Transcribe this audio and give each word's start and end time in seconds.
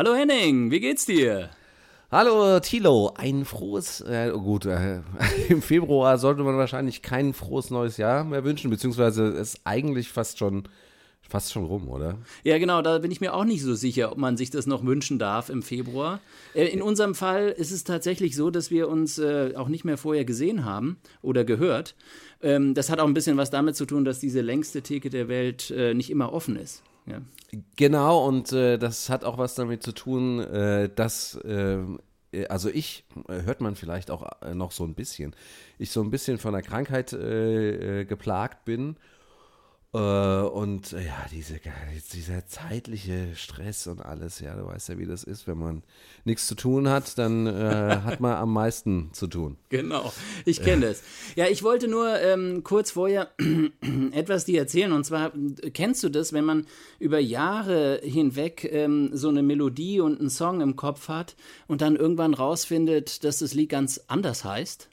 Hallo 0.00 0.14
Henning, 0.14 0.70
wie 0.70 0.80
geht's 0.80 1.04
dir? 1.04 1.50
Hallo 2.10 2.58
Thilo, 2.60 3.12
ein 3.16 3.44
frohes, 3.44 4.00
äh, 4.00 4.30
gut, 4.32 4.64
äh, 4.64 5.02
im 5.50 5.60
Februar 5.60 6.16
sollte 6.16 6.42
man 6.42 6.56
wahrscheinlich 6.56 7.02
kein 7.02 7.34
frohes 7.34 7.68
neues 7.68 7.98
Jahr 7.98 8.24
mehr 8.24 8.42
wünschen, 8.42 8.70
beziehungsweise 8.70 9.24
ist 9.24 9.60
eigentlich 9.64 10.08
fast 10.08 10.38
schon 10.38 10.62
fast 11.20 11.52
schon 11.52 11.66
rum, 11.66 11.90
oder? 11.90 12.16
Ja, 12.44 12.56
genau, 12.56 12.80
da 12.80 12.96
bin 13.00 13.10
ich 13.10 13.20
mir 13.20 13.34
auch 13.34 13.44
nicht 13.44 13.62
so 13.62 13.74
sicher, 13.74 14.10
ob 14.10 14.16
man 14.16 14.38
sich 14.38 14.48
das 14.48 14.66
noch 14.66 14.86
wünschen 14.86 15.18
darf 15.18 15.50
im 15.50 15.62
Februar. 15.62 16.20
Äh, 16.54 16.68
in 16.68 16.80
unserem 16.80 17.14
Fall 17.14 17.50
ist 17.50 17.70
es 17.70 17.84
tatsächlich 17.84 18.34
so, 18.34 18.50
dass 18.50 18.70
wir 18.70 18.88
uns 18.88 19.18
äh, 19.18 19.52
auch 19.54 19.68
nicht 19.68 19.84
mehr 19.84 19.98
vorher 19.98 20.24
gesehen 20.24 20.64
haben 20.64 20.96
oder 21.20 21.44
gehört. 21.44 21.94
Ähm, 22.40 22.72
das 22.72 22.88
hat 22.88 23.00
auch 23.00 23.06
ein 23.06 23.12
bisschen 23.12 23.36
was 23.36 23.50
damit 23.50 23.76
zu 23.76 23.84
tun, 23.84 24.06
dass 24.06 24.18
diese 24.18 24.40
längste 24.40 24.80
Theke 24.80 25.10
der 25.10 25.28
Welt 25.28 25.70
äh, 25.70 25.92
nicht 25.92 26.08
immer 26.08 26.32
offen 26.32 26.56
ist. 26.56 26.82
Ja. 27.10 27.20
Genau, 27.76 28.26
und 28.26 28.52
äh, 28.52 28.78
das 28.78 29.08
hat 29.10 29.24
auch 29.24 29.36
was 29.36 29.54
damit 29.56 29.82
zu 29.82 29.92
tun, 29.92 30.38
äh, 30.38 30.88
dass, 30.88 31.34
äh, 31.36 31.78
also 32.48 32.68
ich, 32.68 33.04
hört 33.26 33.60
man 33.60 33.74
vielleicht 33.74 34.10
auch 34.10 34.24
noch 34.54 34.70
so 34.70 34.84
ein 34.84 34.94
bisschen, 34.94 35.34
ich 35.78 35.90
so 35.90 36.00
ein 36.00 36.10
bisschen 36.10 36.38
von 36.38 36.52
der 36.52 36.62
Krankheit 36.62 37.10
geplagt 37.10 38.64
bin 38.64 38.90
äh, 38.90 39.09
und 39.92 40.92
äh, 40.92 41.04
ja, 41.04 41.26
diese, 41.32 41.58
dieser 42.12 42.46
zeitliche 42.46 43.34
Stress 43.34 43.88
und 43.88 44.00
alles, 44.00 44.38
ja, 44.38 44.54
du 44.54 44.66
weißt 44.66 44.90
ja, 44.90 44.98
wie 44.98 45.06
das 45.06 45.24
ist, 45.24 45.48
wenn 45.48 45.58
man 45.58 45.82
nichts 46.24 46.46
zu 46.46 46.54
tun 46.54 46.88
hat, 46.88 47.18
dann 47.18 47.48
äh, 47.48 47.98
hat 48.04 48.20
man 48.20 48.34
am 48.34 48.52
meisten 48.52 49.10
zu 49.12 49.26
tun. 49.26 49.56
Genau, 49.70 50.12
ich 50.44 50.62
kenne 50.62 50.88
das. 50.88 51.02
Ja, 51.36 51.46
ich 51.46 51.62
wollte 51.62 51.88
nur 51.88 52.20
ähm, 52.20 52.62
kurz 52.64 52.90
vorher 52.90 53.30
etwas 54.12 54.44
dir 54.44 54.60
erzählen. 54.60 54.92
Und 54.92 55.04
zwar, 55.04 55.32
kennst 55.72 56.02
du 56.02 56.08
das, 56.08 56.32
wenn 56.32 56.44
man 56.44 56.66
über 56.98 57.18
Jahre 57.18 58.00
hinweg 58.02 58.68
ähm, 58.70 59.10
so 59.12 59.28
eine 59.28 59.42
Melodie 59.42 60.00
und 60.00 60.20
einen 60.20 60.28
Song 60.28 60.60
im 60.60 60.76
Kopf 60.76 61.08
hat 61.08 61.34
und 61.66 61.80
dann 61.80 61.96
irgendwann 61.96 62.34
rausfindet, 62.34 63.24
dass 63.24 63.38
das 63.38 63.54
Lied 63.54 63.70
ganz 63.70 64.00
anders 64.08 64.44
heißt? 64.44 64.90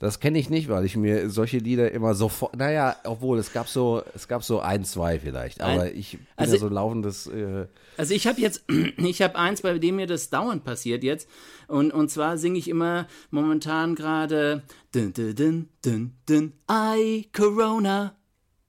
Das 0.00 0.20
kenne 0.20 0.38
ich 0.38 0.48
nicht, 0.48 0.68
weil 0.68 0.84
ich 0.84 0.96
mir 0.96 1.28
solche 1.28 1.58
Lieder 1.58 1.90
immer 1.90 2.14
sofort, 2.14 2.56
naja, 2.56 2.96
obwohl 3.02 3.38
es 3.38 3.52
gab 3.52 3.66
so, 3.68 4.02
es 4.14 4.28
gab 4.28 4.44
so 4.44 4.60
ein, 4.60 4.84
zwei 4.84 5.18
vielleicht, 5.18 5.60
aber 5.60 5.82
ein, 5.82 5.96
ich 5.96 6.12
bin 6.12 6.26
also, 6.36 6.54
ja 6.54 6.60
so 6.60 6.68
laufendes. 6.68 7.26
Äh 7.26 7.66
also 7.96 8.14
ich 8.14 8.28
habe 8.28 8.40
jetzt, 8.40 8.62
ich 8.96 9.22
habe 9.22 9.36
eins, 9.36 9.62
bei 9.62 9.76
dem 9.78 9.96
mir 9.96 10.06
das 10.06 10.30
dauernd 10.30 10.62
passiert 10.62 11.02
jetzt 11.02 11.28
und, 11.66 11.92
und 11.92 12.10
zwar 12.10 12.38
singe 12.38 12.58
ich 12.58 12.68
immer 12.68 13.08
momentan 13.30 13.96
gerade 13.96 14.62
dun, 14.92 15.12
dun, 15.12 15.34
dun, 15.34 15.68
dun, 15.82 16.12
dun, 16.26 16.52
I 16.70 17.28
Corona. 17.32 18.17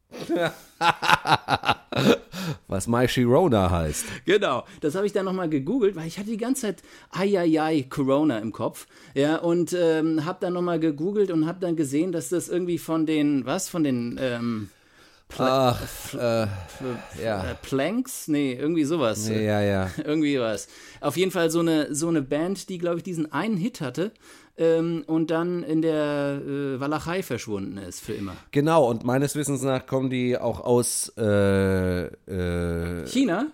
Was 2.67 2.87
My 2.87 3.07
Shirona 3.07 3.69
heißt. 3.69 4.05
Genau, 4.25 4.65
das 4.81 4.95
habe 4.95 5.05
ich 5.05 5.13
dann 5.13 5.25
nochmal 5.25 5.49
gegoogelt, 5.49 5.95
weil 5.95 6.07
ich 6.07 6.17
hatte 6.17 6.29
die 6.29 6.37
ganze 6.37 6.63
Zeit 6.63 6.83
Ayayay 7.11 7.83
Corona 7.83 8.39
im 8.39 8.51
Kopf. 8.51 8.87
Ja, 9.13 9.37
und 9.37 9.73
ähm, 9.73 10.25
habe 10.25 10.39
dann 10.41 10.53
nochmal 10.53 10.79
gegoogelt 10.79 11.31
und 11.31 11.47
habe 11.47 11.59
dann 11.59 11.75
gesehen, 11.75 12.11
dass 12.11 12.29
das 12.29 12.49
irgendwie 12.49 12.77
von 12.77 13.05
den, 13.05 13.45
was, 13.45 13.69
von 13.69 13.83
den, 13.83 14.19
ähm, 14.21 14.69
Pla 15.29 15.77
Ach, 15.79 16.13
äh, 16.15 16.47
ja. 17.23 17.51
Äh, 17.51 17.55
Planks? 17.61 18.27
Nee, 18.27 18.53
irgendwie 18.53 18.83
sowas. 18.83 19.29
Nee, 19.29 19.45
ja, 19.45 19.61
ja. 19.61 19.91
irgendwie 20.03 20.39
was. 20.39 20.67
Auf 21.01 21.17
jeden 21.17 21.29
Fall 21.29 21.51
so 21.51 21.59
eine, 21.59 21.93
so 21.93 22.07
eine 22.07 22.23
Band, 22.23 22.67
die, 22.67 22.79
glaube 22.79 22.97
ich, 22.97 23.03
diesen 23.03 23.31
einen 23.31 23.55
Hit 23.55 23.79
hatte 23.79 24.11
ähm, 24.59 25.03
und 25.07 25.31
dann 25.31 25.63
in 25.63 25.81
der 25.81 26.41
äh, 26.45 26.79
Walachei 26.79 27.23
verschwunden 27.23 27.77
ist 27.77 28.01
für 28.01 28.13
immer. 28.13 28.35
Genau, 28.51 28.89
und 28.89 29.05
meines 29.05 29.35
Wissens 29.35 29.63
nach 29.63 29.87
kommen 29.87 30.09
die 30.09 30.37
auch 30.37 30.59
aus 30.59 31.11
äh, 31.17 32.07
äh, 32.07 33.07
China? 33.07 33.47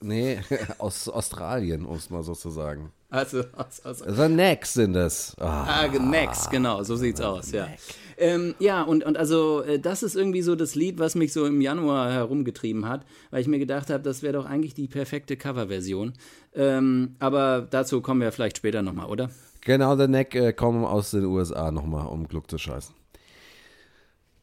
Nee, 0.00 0.40
aus 0.78 1.08
Australien, 1.08 1.84
um 1.84 1.96
es 1.96 2.10
mal 2.10 2.22
so 2.22 2.34
zu 2.34 2.50
sagen. 2.50 2.92
Also, 3.10 3.42
aus, 3.56 3.84
aus, 3.84 3.98
The 3.98 4.28
Necks 4.28 4.74
sind 4.74 4.96
es. 4.96 5.36
Oh. 5.38 5.44
Ah, 5.44 5.86
Necks, 5.88 6.48
genau, 6.48 6.82
so 6.82 6.96
sieht's 6.96 7.20
aus, 7.20 7.52
ja. 7.52 7.68
Ähm, 8.16 8.54
ja, 8.58 8.82
und, 8.82 9.04
und 9.04 9.16
also 9.16 9.62
äh, 9.62 9.80
das 9.80 10.02
ist 10.02 10.14
irgendwie 10.14 10.42
so 10.42 10.54
das 10.54 10.76
Lied, 10.76 10.98
was 10.98 11.14
mich 11.14 11.32
so 11.32 11.44
im 11.44 11.60
Januar 11.60 12.12
herumgetrieben 12.12 12.88
hat, 12.88 13.04
weil 13.30 13.40
ich 13.40 13.48
mir 13.48 13.58
gedacht 13.58 13.90
habe, 13.90 14.02
das 14.02 14.22
wäre 14.22 14.34
doch 14.34 14.46
eigentlich 14.46 14.74
die 14.74 14.86
perfekte 14.86 15.36
Coverversion. 15.36 16.12
Ähm, 16.54 17.16
aber 17.18 17.66
dazu 17.68 18.00
kommen 18.00 18.20
wir 18.20 18.30
vielleicht 18.30 18.58
später 18.58 18.82
nochmal, 18.82 19.06
oder? 19.06 19.28
Genau, 19.62 19.96
The 19.96 20.08
Neck 20.08 20.34
äh, 20.34 20.52
kommen 20.52 20.84
aus 20.84 21.12
den 21.12 21.24
USA 21.24 21.70
nochmal, 21.70 22.06
um 22.06 22.26
Gluck 22.26 22.50
zu 22.50 22.58
scheißen. 22.58 22.94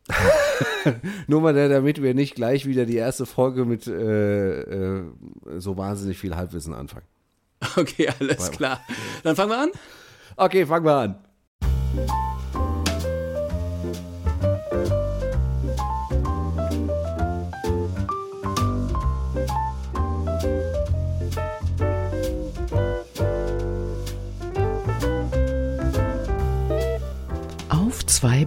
Nur 1.27 1.41
mal 1.41 1.53
damit 1.53 2.01
wir 2.01 2.13
nicht 2.13 2.35
gleich 2.35 2.65
wieder 2.65 2.85
die 2.85 2.95
erste 2.95 3.25
Folge 3.25 3.65
mit 3.65 3.85
äh, 3.85 4.61
äh, 4.61 5.03
so 5.57 5.77
wahnsinnig 5.77 6.17
viel 6.17 6.35
Halbwissen 6.35 6.73
anfangen. 6.73 7.05
Okay, 7.75 8.09
alles 8.19 8.51
klar. 8.51 8.79
Dann 9.23 9.35
fangen 9.35 9.51
wir 9.51 9.59
an? 9.59 9.71
Okay, 10.37 10.65
fangen 10.65 10.85
wir 10.85 10.95
an. 10.95 11.15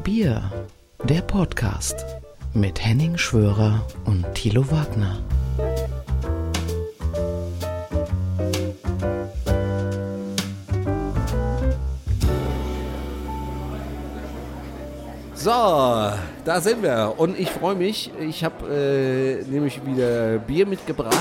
Bier, 0.05 0.51
der 1.05 1.21
Podcast 1.21 1.95
mit 2.55 2.85
Henning 2.85 3.17
Schwörer 3.17 3.87
und 4.05 4.25
Thilo 4.35 4.69
Wagner. 4.69 5.23
So, 15.35 15.51
da 15.51 16.61
sind 16.61 16.83
wir 16.83 17.15
und 17.17 17.39
ich 17.39 17.51
freue 17.51 17.77
mich. 17.77 18.11
Ich 18.19 18.43
habe 18.43 18.67
äh, 18.75 19.45
nämlich 19.49 19.87
wieder 19.87 20.39
Bier 20.39 20.67
mitgebracht. 20.67 21.15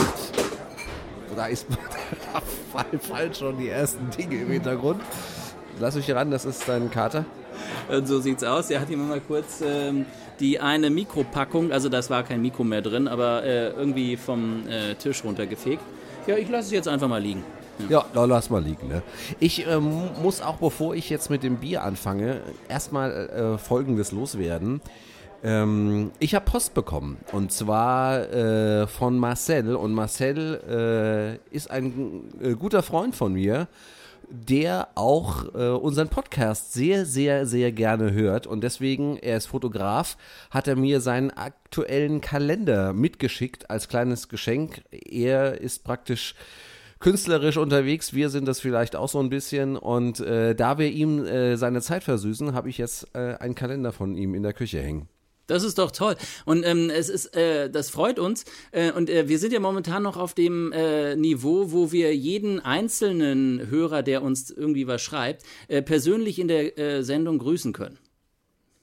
Da 1.35 1.45
ist 1.45 1.67
fallen 2.99 3.33
schon 3.35 3.59
die 3.59 3.69
ersten 3.69 4.09
Dinge 4.09 4.41
im 4.41 4.49
Hintergrund. 4.49 5.01
Lass 5.79 5.95
euch 5.95 6.09
ran, 6.09 6.31
das 6.31 6.45
ist 6.45 6.67
dein 6.67 6.89
Kater. 6.89 7.25
Und 7.91 8.07
so 8.07 8.19
sieht's 8.19 8.43
aus. 8.43 8.69
Er 8.69 8.79
hat 8.81 8.89
ihm 8.89 9.07
mal 9.07 9.19
kurz 9.19 9.61
ähm, 9.61 10.05
die 10.39 10.59
eine 10.59 10.89
Mikropackung, 10.89 11.71
also 11.71 11.89
das 11.89 12.09
war 12.09 12.23
kein 12.23 12.41
Mikro 12.41 12.63
mehr 12.63 12.81
drin, 12.81 13.07
aber 13.07 13.43
äh, 13.43 13.69
irgendwie 13.69 14.17
vom 14.17 14.67
äh, 14.67 14.95
Tisch 14.95 15.23
runtergefegt. 15.23 15.83
Ja, 16.27 16.37
ich 16.37 16.49
lasse 16.49 16.67
es 16.67 16.71
jetzt 16.71 16.87
einfach 16.87 17.07
mal 17.07 17.21
liegen. 17.21 17.43
Ja, 17.89 18.05
ja 18.13 18.25
lass 18.25 18.49
mal 18.49 18.63
liegen. 18.63 18.87
Ne? 18.87 19.01
Ich 19.39 19.67
ähm, 19.67 20.09
muss 20.21 20.41
auch, 20.41 20.57
bevor 20.57 20.95
ich 20.95 21.09
jetzt 21.09 21.29
mit 21.29 21.43
dem 21.43 21.57
Bier 21.57 21.83
anfange, 21.83 22.41
erstmal 22.69 23.11
äh, 23.11 23.57
Folgendes 23.57 24.11
loswerden. 24.11 24.81
Ähm, 25.43 26.11
ich 26.19 26.35
habe 26.35 26.45
Post 26.45 26.73
bekommen 26.75 27.17
und 27.31 27.51
zwar 27.51 28.31
äh, 28.31 28.87
von 28.87 29.17
Marcel 29.17 29.75
und 29.75 29.91
Marcel 29.93 31.39
äh, 31.51 31.55
ist 31.55 31.71
ein 31.71 32.29
äh, 32.41 32.53
guter 32.53 32.83
Freund 32.83 33.15
von 33.15 33.33
mir 33.33 33.67
der 34.31 34.89
auch 34.95 35.53
äh, 35.53 35.69
unseren 35.69 36.09
Podcast 36.09 36.73
sehr, 36.73 37.05
sehr, 37.05 37.45
sehr 37.45 37.71
gerne 37.71 38.13
hört. 38.13 38.47
Und 38.47 38.63
deswegen, 38.63 39.17
er 39.17 39.37
ist 39.37 39.47
Fotograf, 39.47 40.17
hat 40.49 40.67
er 40.67 40.75
mir 40.75 41.01
seinen 41.01 41.31
aktuellen 41.31 42.21
Kalender 42.21 42.93
mitgeschickt 42.93 43.69
als 43.69 43.87
kleines 43.87 44.29
Geschenk. 44.29 44.83
Er 44.91 45.59
ist 45.59 45.83
praktisch 45.83 46.35
künstlerisch 46.99 47.57
unterwegs. 47.57 48.13
Wir 48.13 48.29
sind 48.29 48.47
das 48.47 48.59
vielleicht 48.59 48.95
auch 48.95 49.09
so 49.09 49.19
ein 49.19 49.29
bisschen. 49.29 49.75
Und 49.75 50.19
äh, 50.21 50.55
da 50.55 50.77
wir 50.77 50.89
ihm 50.89 51.25
äh, 51.25 51.57
seine 51.57 51.81
Zeit 51.81 52.03
versüßen, 52.03 52.53
habe 52.53 52.69
ich 52.69 52.77
jetzt 52.77 53.13
äh, 53.13 53.35
einen 53.35 53.55
Kalender 53.55 53.91
von 53.91 54.15
ihm 54.15 54.33
in 54.33 54.43
der 54.43 54.53
Küche 54.53 54.81
hängen. 54.81 55.09
Das 55.47 55.63
ist 55.63 55.77
doch 55.77 55.91
toll. 55.91 56.15
Und 56.45 56.63
ähm, 56.65 56.89
es 56.89 57.09
ist, 57.09 57.35
äh, 57.35 57.69
das 57.69 57.89
freut 57.89 58.19
uns. 58.19 58.45
Äh, 58.71 58.91
und 58.91 59.09
äh, 59.09 59.27
wir 59.27 59.39
sind 59.39 59.51
ja 59.51 59.59
momentan 59.59 60.03
noch 60.03 60.17
auf 60.17 60.33
dem 60.33 60.71
äh, 60.71 61.15
Niveau, 61.15 61.71
wo 61.71 61.91
wir 61.91 62.15
jeden 62.15 62.59
einzelnen 62.59 63.69
Hörer, 63.69 64.03
der 64.03 64.21
uns 64.23 64.49
irgendwie 64.49 64.87
was 64.87 65.01
schreibt, 65.01 65.43
äh, 65.67 65.81
persönlich 65.81 66.39
in 66.39 66.47
der 66.47 66.77
äh, 66.77 67.03
Sendung 67.03 67.39
grüßen 67.39 67.73
können. 67.73 67.97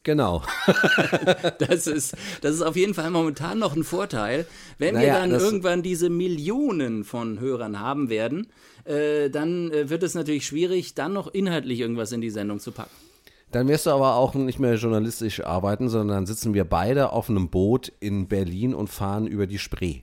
Genau. 0.02 0.43
das, 1.58 1.87
ist, 1.87 2.14
das 2.40 2.55
ist 2.55 2.62
auf 2.62 2.76
jeden 2.76 2.94
Fall 2.94 3.11
momentan 3.11 3.58
noch 3.58 3.76
ein 3.76 3.84
Vorteil. 3.84 4.46
Wenn 4.78 4.94
naja, 4.94 5.06
wir 5.06 5.20
dann 5.20 5.31
irgendwann 5.32 5.82
diese 5.82 6.08
Millionen 6.08 7.04
von 7.04 7.40
Hörern 7.40 7.81
haben 7.81 8.08
werden, 8.08 8.46
dann 8.87 9.70
wird 9.70 10.02
es 10.02 10.14
natürlich 10.14 10.46
schwierig, 10.46 10.94
dann 10.94 11.12
noch 11.12 11.26
inhaltlich 11.26 11.81
irgendwas 11.81 12.12
in 12.12 12.22
die 12.22 12.31
Sendung 12.31 12.58
zu 12.58 12.72
packen. 12.72 13.07
Dann 13.50 13.68
wirst 13.68 13.86
du 13.86 13.90
aber 13.90 14.16
auch 14.16 14.34
nicht 14.34 14.58
mehr 14.58 14.74
journalistisch 14.74 15.44
arbeiten, 15.44 15.88
sondern 15.88 16.16
dann 16.16 16.26
sitzen 16.26 16.54
wir 16.54 16.64
beide 16.64 17.12
auf 17.12 17.30
einem 17.30 17.48
Boot 17.48 17.92
in 18.00 18.28
Berlin 18.28 18.74
und 18.74 18.88
fahren 18.88 19.26
über 19.26 19.46
die 19.46 19.58
Spree. 19.58 20.02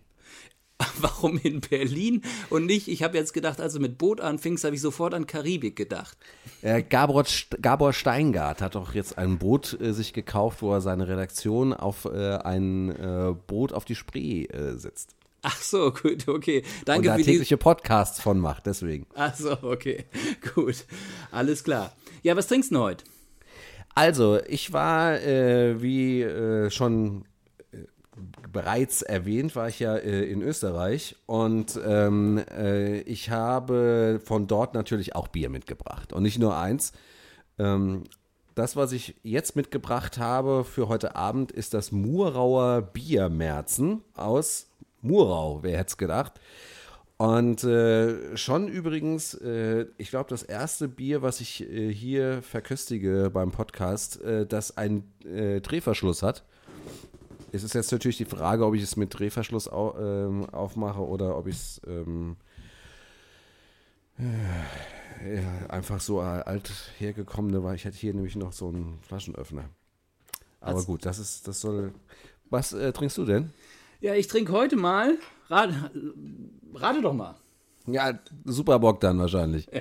Warum 1.00 1.38
in 1.38 1.62
Berlin 1.62 2.22
und 2.50 2.66
nicht? 2.66 2.88
Ich 2.90 3.02
habe 3.02 3.18
jetzt 3.18 3.34
gedacht, 3.34 3.62
als 3.62 3.74
du 3.74 3.80
mit 3.80 3.98
Boot 3.98 4.20
anfingst, 4.20 4.64
habe 4.66 4.76
ich 4.76 4.82
sofort 4.82 5.14
an 5.14 5.26
Karibik 5.26 5.76
gedacht. 5.76 6.18
Äh, 6.62 6.84
Gabor, 6.84 7.24
Gabor 7.62 7.94
Steingart 7.94 8.62
hat 8.62 8.76
doch 8.76 8.94
jetzt 8.94 9.18
ein 9.18 9.38
Boot 9.38 9.80
äh, 9.80 9.94
sich 9.94 10.12
gekauft, 10.12 10.62
wo 10.62 10.74
er 10.74 10.82
seine 10.82 11.08
Redaktion 11.08 11.72
auf 11.74 12.06
äh, 12.06 12.38
ein 12.38 12.90
äh, 12.90 13.34
Boot 13.48 13.72
auf 13.72 13.86
die 13.86 13.96
Spree 13.96 14.46
äh, 14.46 14.76
setzt. 14.76 15.16
Ach 15.44 15.62
so, 15.62 15.92
gut, 16.02 16.28
okay. 16.28 16.64
Und 16.80 16.88
Danke 16.90 17.08
da 17.08 17.14
für 17.14 17.20
die. 17.20 17.32
tägliche 17.32 17.58
Podcasts 17.58 18.20
von 18.20 18.40
macht, 18.40 18.66
deswegen. 18.66 19.06
Ach 19.14 19.36
so, 19.36 19.58
okay. 19.62 20.06
Gut. 20.56 20.86
Alles 21.32 21.64
klar. 21.64 21.94
Ja, 22.24 22.36
was 22.36 22.48
trinkst 22.48 22.72
du 22.72 22.80
heute? 22.80 23.06
Also, 23.96 24.42
ich 24.44 24.74
war, 24.74 25.22
äh, 25.22 25.82
wie 25.82 26.22
äh, 26.22 26.70
schon 26.70 27.24
äh, 27.72 27.78
bereits 28.52 29.02
erwähnt, 29.02 29.56
war 29.56 29.70
ich 29.70 29.80
ja 29.80 29.96
äh, 29.96 30.30
in 30.30 30.42
Österreich 30.42 31.16
und 31.26 31.80
ähm, 31.86 32.44
äh, 32.52 33.00
ich 33.02 33.30
habe 33.30 34.20
von 34.24 34.48
dort 34.48 34.74
natürlich 34.74 35.16
auch 35.16 35.30
Bier 35.30 35.50
mitgebracht. 35.50 36.12
Und 36.12 36.24
nicht 36.24 36.40
nur 36.40 36.58
eins. 36.58 36.92
Ähm, 37.58 38.04
das, 38.54 38.76
was 38.76 38.92
ich 38.92 39.16
jetzt 39.24 39.56
mitgebracht 39.56 40.18
habe 40.18 40.66
für 40.66 40.90
heute 40.90 41.16
Abend, 41.16 41.54
ist 41.54 41.74
das 41.74 41.94
Murauer 41.94 42.82
Biermerzen 42.82 44.02
aus 44.14 44.68
Murau, 45.02 45.60
wer 45.62 45.78
hätte 45.78 45.90
es 45.90 45.98
gedacht. 45.98 46.34
Und 47.18 47.64
äh, 47.64 48.36
schon 48.36 48.68
übrigens, 48.68 49.36
äh, 49.36 49.86
ich 49.98 50.10
glaube, 50.10 50.30
das 50.30 50.44
erste 50.44 50.90
Bier, 50.90 51.22
was 51.22 51.40
ich 51.40 51.62
äh, 51.64 51.94
hier 51.94 52.42
verköstige 52.42 53.30
beim 53.34 53.52
Podcast, 53.52 54.22
äh, 54.22 54.46
das 54.46 54.76
einen 54.76 55.14
äh, 55.24 55.62
Drehverschluss 55.62 56.24
hat. 56.24 56.44
Es 57.54 57.64
ist 57.64 57.74
jetzt 57.74 57.94
natürlich 57.94 58.18
die 58.18 58.26
Frage, 58.26 58.66
ob 58.66 58.76
ich 58.76 58.84
es 58.84 58.98
mit 58.98 59.18
Drehverschluss 59.18 59.70
au 59.70 59.98
ähm, 59.98 60.50
aufmache 60.50 61.00
oder 61.00 61.38
ob 61.38 61.48
ich 61.48 61.56
es 61.56 61.82
ähm, 61.88 62.36
äh, 64.20 65.36
ja, 65.36 65.68
einfach 65.70 66.02
so 66.02 66.20
alt 66.20 66.70
hergekommene 66.98 67.64
war. 67.64 67.74
Ich 67.76 67.86
hätte 67.86 67.96
hier 67.96 68.14
nämlich 68.14 68.36
noch 68.36 68.52
so 68.52 68.68
einen 68.68 69.00
Flaschenöffner. 69.04 69.70
Aber 70.60 70.80
Hat's- 70.80 70.86
gut, 70.86 71.06
das 71.06 71.20
ist, 71.20 71.48
das 71.48 71.62
soll. 71.62 71.94
Was 72.50 72.72
trinkst 72.72 73.18
du 73.18 73.24
denn? 73.24 73.54
Ja, 74.02 74.14
ich 74.16 74.28
trinke 74.28 74.52
heute 74.52 74.76
mal. 74.76 75.18
Rate, 75.50 75.92
rate 76.74 77.02
doch 77.02 77.14
mal. 77.14 77.36
Ja, 77.88 78.18
Superbock 78.46 79.00
dann 79.02 79.20
wahrscheinlich. 79.20 79.68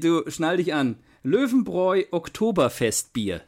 Du 0.00 0.22
schnall 0.30 0.56
dich 0.56 0.72
an. 0.72 0.96
Löwenbräu 1.22 2.04
Oktoberfestbier. 2.10 3.42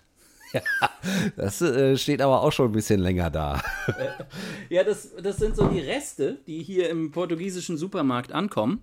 Das 1.37 1.63
äh, 1.63 1.97
steht 1.97 2.21
aber 2.21 2.43
auch 2.43 2.53
schon 2.53 2.67
ein 2.67 2.73
bisschen 2.73 3.01
länger 3.01 3.31
da. 3.31 3.63
Ja, 4.69 4.85
das, 4.85 5.15
das 5.23 5.39
sind 5.39 5.57
so 5.57 5.67
die 5.69 5.81
Reste, 5.81 6.39
die 6.47 6.63
hier 6.63 6.91
im 6.91 7.11
portugiesischen 7.11 7.79
Supermarkt 7.79 8.33
ankommen. 8.33 8.83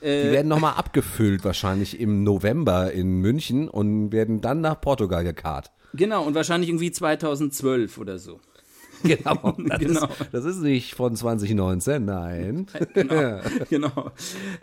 Die 0.00 0.06
werden 0.06 0.48
nochmal 0.48 0.74
abgefüllt, 0.74 1.44
wahrscheinlich 1.44 1.98
im 1.98 2.22
November 2.22 2.92
in 2.92 3.20
München 3.20 3.68
und 3.68 4.12
werden 4.12 4.40
dann 4.40 4.60
nach 4.60 4.80
Portugal 4.80 5.24
gekarrt. 5.24 5.72
Genau, 5.94 6.24
und 6.24 6.34
wahrscheinlich 6.34 6.68
irgendwie 6.68 6.92
2012 6.92 7.98
oder 7.98 8.18
so. 8.18 8.40
Genau. 9.14 9.56
Das, 9.68 9.78
Genau. 9.78 10.04
Ist, 10.06 10.28
das 10.32 10.44
ist 10.44 10.60
nicht 10.60 10.94
von 10.94 11.14
2019, 11.14 12.04
nein. 12.04 12.66
Genau. 12.94 13.40
genau. 13.68 14.10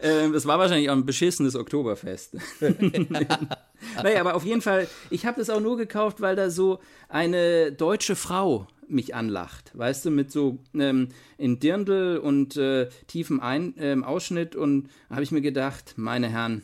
Ähm, 0.02 0.34
das 0.34 0.46
war 0.46 0.58
wahrscheinlich 0.58 0.90
auch 0.90 0.96
ein 0.96 1.06
beschissenes 1.06 1.56
Oktoberfest. 1.56 2.38
naja, 2.60 4.20
aber 4.20 4.36
auf 4.36 4.44
jeden 4.46 4.62
Fall, 4.62 4.88
ich 5.10 5.26
habe 5.26 5.40
das 5.40 5.50
auch 5.50 5.60
nur 5.60 5.78
gekauft, 5.78 6.22
weil 6.22 6.36
da 6.36 6.50
so 6.50 6.80
eine 7.08 7.72
deutsche 7.72 8.16
Frau 8.16 8.68
mich 8.88 9.16
anlacht. 9.16 9.72
Weißt 9.74 10.06
du, 10.06 10.12
mit 10.12 10.32
so 10.32 10.60
ähm, 10.74 11.10
in 11.38 11.60
Dirndl 11.60 12.18
und 12.18 12.58
äh, 12.58 12.90
tiefem 13.08 13.40
Ein 13.40 13.76
ähm, 13.78 14.04
Ausschnitt. 14.04 14.56
Und 14.56 14.90
da 15.10 15.16
habe 15.16 15.24
ich 15.24 15.32
mir 15.32 15.42
gedacht, 15.42 15.94
meine 15.98 16.30
Herren, 16.30 16.64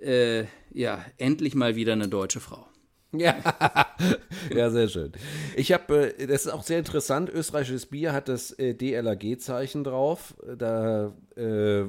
äh, 0.00 0.44
ja, 0.72 1.04
endlich 1.18 1.54
mal 1.54 1.76
wieder 1.76 1.92
eine 1.94 2.08
deutsche 2.08 2.40
Frau. 2.40 2.66
Ja. 3.18 3.36
ja, 4.54 4.70
sehr 4.70 4.88
schön. 4.88 5.12
Ich 5.56 5.72
habe, 5.72 6.18
äh, 6.18 6.26
das 6.26 6.46
ist 6.46 6.52
auch 6.52 6.62
sehr 6.62 6.78
interessant, 6.78 7.30
österreichisches 7.30 7.86
Bier 7.86 8.12
hat 8.12 8.28
das 8.28 8.50
äh, 8.52 8.74
DLRG-Zeichen 8.74 9.84
drauf. 9.84 10.34
Da 10.58 11.12
äh, 11.36 11.42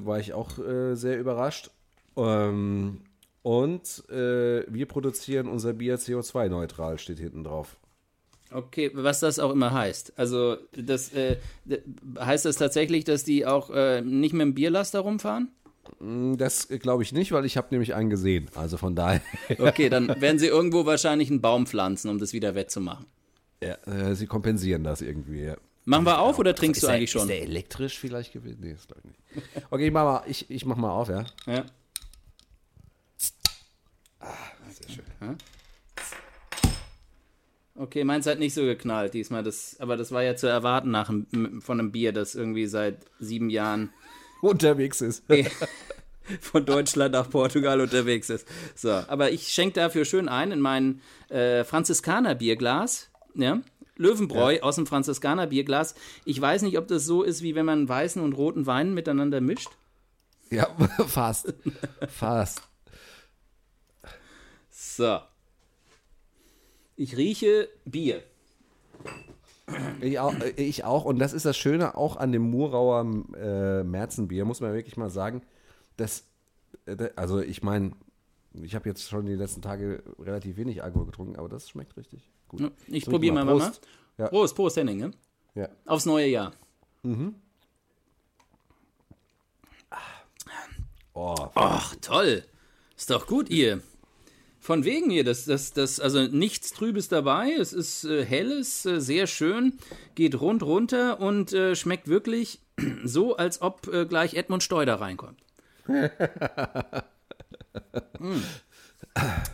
war 0.06 0.20
ich 0.20 0.34
auch 0.34 0.60
äh, 0.60 0.96
sehr 0.96 1.20
überrascht. 1.20 1.72
Ähm, 2.16 3.02
und 3.42 4.04
äh, 4.10 4.64
wir 4.68 4.86
produzieren 4.88 5.48
unser 5.48 5.74
Bier 5.74 5.98
CO2-neutral, 5.98 7.00
steht 7.00 7.20
hinten 7.20 7.44
drauf. 7.44 7.78
Okay, 8.52 8.92
was 8.94 9.20
das 9.20 9.40
auch 9.40 9.52
immer 9.52 9.74
heißt. 9.74 10.14
Also, 10.18 10.58
das 10.72 11.12
äh, 11.14 11.38
heißt 12.20 12.46
das 12.46 12.58
tatsächlich, 12.58 13.04
dass 13.04 13.24
die 13.24 13.46
auch 13.46 13.70
nicht 14.02 14.34
mit 14.34 14.42
dem 14.42 14.54
Bierlaster 14.54 15.00
rumfahren? 15.00 15.50
Das 16.38 16.68
glaube 16.68 17.04
ich 17.04 17.12
nicht, 17.14 17.32
weil 17.32 17.46
ich 17.46 17.58
habe 17.58 17.68
nämlich 17.72 17.94
einen 17.96 18.10
gesehen. 18.10 18.50
Also 18.56 18.78
von 18.78 18.96
daher, 18.96 19.22
Okay, 19.60 19.90
dann 19.90 20.08
werden 20.22 20.40
sie 20.40 20.48
irgendwo 20.48 20.86
wahrscheinlich 20.86 21.30
einen 21.30 21.42
Baum 21.42 21.66
pflanzen, 21.68 22.10
um 22.10 22.20
das 22.20 22.34
wieder 22.34 22.56
wettzumachen. 22.56 23.06
ja, 23.62 23.76
äh, 23.86 24.16
sie 24.16 24.28
kompensieren 24.28 24.84
das 24.84 25.02
irgendwie. 25.02 25.42
Ja. 25.44 25.58
Machen 25.86 26.06
wir 26.06 26.20
auf 26.20 26.40
oder 26.40 26.56
trinkst 26.56 26.80
Ist 26.80 26.84
du 26.84 26.88
der, 26.88 26.96
eigentlich 26.96 27.12
schon? 27.12 27.22
Ist 27.24 27.30
der 27.30 27.42
elektrisch 27.44 28.00
vielleicht 28.00 28.34
gewesen? 28.34 28.58
Nee, 28.62 28.74
das 28.74 28.88
glaube 28.88 29.02
ich 29.04 29.10
nicht. 29.44 29.66
Okay, 29.70 29.88
ich 29.88 29.94
mach 29.94 30.04
mal, 30.04 30.24
ich, 30.28 30.50
ich 30.50 30.66
mach 30.66 30.78
mal 30.78 30.92
auf, 30.92 31.10
ja. 31.10 31.26
Ja. 31.46 31.66
Sehr 34.72 34.90
schön. 34.90 35.38
Okay, 37.78 38.04
meins 38.06 38.26
hat 38.26 38.40
nicht 38.40 38.54
so 38.54 38.62
geknallt 38.64 39.14
diesmal, 39.14 39.44
das, 39.44 39.76
aber 39.80 39.98
das 39.98 40.12
war 40.12 40.24
ja 40.24 40.36
zu 40.36 40.48
erwarten 40.48 40.92
nach 40.92 41.12
von 41.60 41.80
einem 41.80 41.92
Bier, 41.92 42.14
das 42.14 42.34
irgendwie 42.34 42.68
seit 42.68 43.00
sieben 43.20 43.50
Jahren 43.50 43.90
Unterwegs 44.46 45.02
ist. 45.02 45.24
von 46.42 46.66
Deutschland 46.66 47.14
nach 47.14 47.30
Portugal 47.30 47.82
unterwegs 47.82 48.30
ist. 48.30 48.48
So, 48.76 48.90
aber 48.90 49.32
ich 49.32 49.50
schenke 49.50 49.76
dafür 49.76 50.06
schön 50.06 50.28
ein 50.28 50.52
in 50.52 50.60
mein 50.60 51.02
äh, 51.30 51.64
Franziskaner-Bierglas. 51.64 53.10
Ja? 53.36 53.62
Löwenbräu 53.98 54.60
aus 54.62 54.76
dem 54.76 54.88
Franziskaner-Bierglas. 54.88 55.96
Ich 56.26 56.40
weiß 56.40 56.64
nicht, 56.64 56.78
ob 56.78 56.88
das 56.88 57.06
so 57.06 57.24
ist, 57.24 57.42
wie 57.42 57.56
wenn 57.56 57.66
man 57.66 57.88
weißen 57.88 58.22
und 58.22 58.34
roten 58.34 58.66
Wein 58.66 58.94
miteinander 58.94 59.42
mischt. 59.42 59.70
Ja, 60.50 60.68
fast. 61.08 61.54
Fast. 62.08 62.62
So. 64.70 65.20
Ich 66.98 67.18
rieche 67.18 67.70
Bier. 67.86 68.24
Ich 70.02 70.20
auch, 70.20 70.34
äh, 70.40 70.50
ich 70.58 70.84
auch. 70.84 71.06
Und 71.06 71.20
das 71.20 71.34
ist 71.34 71.46
das 71.46 71.58
Schöne 71.58 71.96
auch 71.96 72.18
an 72.18 72.32
dem 72.32 72.50
Murauer 72.50 73.02
äh, 73.36 73.84
Märzenbier, 73.84 74.46
muss 74.46 74.62
man 74.62 74.74
wirklich 74.74 74.98
mal 74.98 75.10
sagen. 75.10 75.42
Das, 75.98 76.26
äh, 76.86 77.10
also 77.16 77.40
ich 77.40 77.64
meine, 77.64 77.92
ich 78.54 78.76
habe 78.76 78.88
jetzt 78.88 79.10
schon 79.10 79.26
die 79.26 79.36
letzten 79.36 79.62
Tage 79.62 80.04
relativ 80.20 80.58
wenig 80.58 80.84
Alkohol 80.84 81.08
getrunken, 81.08 81.36
aber 81.36 81.50
das 81.50 81.70
schmeckt 81.70 81.98
richtig 81.98 82.30
gut. 82.48 82.72
Ich 82.88 83.04
Trink 83.06 83.14
probiere 83.14 83.34
mal, 83.34 83.46
mal. 83.46 83.58
Prost. 83.58 83.82
Ja. 84.18 84.28
Prost, 84.28 84.56
Prost, 84.56 84.78
Henning. 84.78 85.00
Ne? 85.00 85.12
Ja. 85.56 85.70
Aufs 85.86 86.06
neue 86.06 86.28
Jahr. 86.28 86.54
Oh, 91.14 91.36
Ach, 91.56 91.96
toll. 92.02 92.44
Ist 92.98 93.10
doch 93.10 93.26
gut, 93.26 93.50
ihr. 93.50 93.82
Von 94.66 94.84
wegen 94.84 95.12
hier, 95.12 95.24
das, 95.24 95.46
das, 95.46 95.74
das, 95.74 96.00
also 96.00 96.24
nichts 96.24 96.72
Trübes 96.74 97.08
dabei. 97.08 97.52
Es 97.52 97.72
ist 97.72 98.04
äh, 98.04 98.26
helles, 98.26 98.84
äh, 98.88 99.00
sehr 99.00 99.28
schön, 99.28 99.74
geht 100.16 100.42
rund 100.42 100.64
runter 100.64 101.20
und 101.20 101.54
äh, 101.54 101.76
schmeckt 101.76 102.08
wirklich 102.08 102.62
so, 103.04 103.38
als 103.38 103.62
ob 103.62 103.88
äh, 103.94 104.08
gleich 104.08 104.34
Edmund 104.34 104.64
Steuder 104.64 104.96
reinkommt. 105.00 105.40
Mm. 108.20 108.38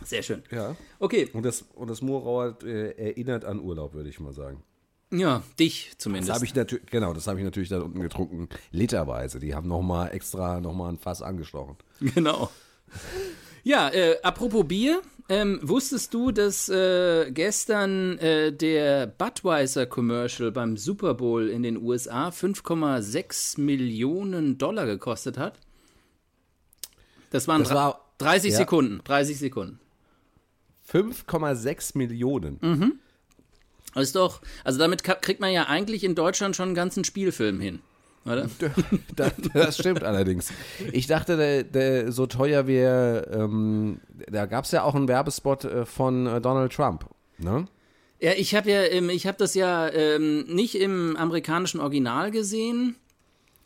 Sehr 0.04 0.22
schön. 0.22 0.42
ja. 0.50 0.76
Okay, 1.00 1.28
Und 1.32 1.42
das, 1.44 1.62
und 1.74 1.90
das 1.90 2.00
Murauer 2.00 2.56
äh, 2.64 2.92
erinnert 3.10 3.44
an 3.44 3.60
Urlaub, 3.60 3.92
würde 3.94 4.08
ich 4.08 4.18
mal 4.20 4.32
sagen. 4.32 4.62
ja, 5.10 5.42
dich 5.58 5.90
Das 5.90 5.98
zumindest. 5.98 6.32
habe 6.32 6.44
ich 6.44 6.54
natürlich, 6.54 6.86
genau, 6.86 7.12
das 7.12 7.26
habe 7.26 7.38
ich 7.40 7.44
natürlich 7.44 7.68
da 7.68 7.80
unten 7.80 8.00
getrunken, 8.00 8.48
literweise. 8.70 9.40
Die 9.40 9.54
haben 9.54 9.68
nochmal 9.68 10.14
extra 10.14 10.60
nochmal 10.60 10.92
ein 10.92 10.98
Fass 10.98 11.20
angestochen. 11.20 11.76
Genau. 12.14 12.50
Ja, 13.64 13.88
äh, 13.90 14.16
apropos 14.22 14.66
Bier, 14.66 15.02
ähm, 15.28 15.60
wusstest 15.62 16.12
du, 16.14 16.32
dass 16.32 16.68
äh, 16.68 17.30
gestern 17.30 18.18
äh, 18.18 18.52
der 18.52 19.06
Budweiser-Commercial 19.06 20.50
beim 20.50 20.76
Super 20.76 21.14
Bowl 21.14 21.48
in 21.48 21.62
den 21.62 21.76
USA 21.80 22.28
5,6 22.30 23.60
Millionen 23.60 24.58
Dollar 24.58 24.86
gekostet 24.86 25.38
hat? 25.38 25.58
Das 27.30 27.46
waren 27.48 27.62
Das 27.62 27.72
war- 27.72 28.00
30 28.18 28.52
ja. 28.52 28.58
Sekunden. 28.58 29.00
30 29.04 29.38
Sekunden. 29.38 29.80
5,6 30.88 31.96
Millionen. 31.96 32.58
Mhm. 32.60 32.92
Das 33.94 34.04
ist 34.04 34.16
doch, 34.16 34.42
also 34.64 34.78
damit 34.78 35.02
kriegt 35.04 35.40
man 35.40 35.52
ja 35.52 35.66
eigentlich 35.66 36.04
in 36.04 36.14
Deutschland 36.14 36.56
schon 36.56 36.68
einen 36.70 36.74
ganzen 36.74 37.04
Spielfilm 37.04 37.60
hin. 37.60 37.80
Oder? 38.24 38.48
das, 39.16 39.32
das 39.52 39.78
stimmt 39.78 40.04
allerdings. 40.04 40.52
Ich 40.92 41.06
dachte, 41.06 41.36
der, 41.36 41.64
der, 41.64 42.12
so 42.12 42.26
teuer 42.26 42.66
wäre, 42.66 43.28
ähm, 43.32 44.00
da 44.30 44.46
gab 44.46 44.64
es 44.64 44.70
ja 44.70 44.84
auch 44.84 44.94
einen 44.94 45.08
Werbespot 45.08 45.64
äh, 45.64 45.84
von 45.84 46.26
äh, 46.26 46.40
Donald 46.40 46.72
Trump. 46.72 47.06
Ne? 47.38 47.66
Ja, 48.20 48.32
ich 48.36 48.54
habe 48.54 48.70
ja, 48.70 48.82
ähm, 48.84 49.10
ich 49.10 49.26
habe 49.26 49.38
das 49.38 49.54
ja 49.54 49.88
ähm, 49.88 50.44
nicht 50.46 50.76
im 50.76 51.16
amerikanischen 51.16 51.80
Original 51.80 52.30
gesehen, 52.30 52.94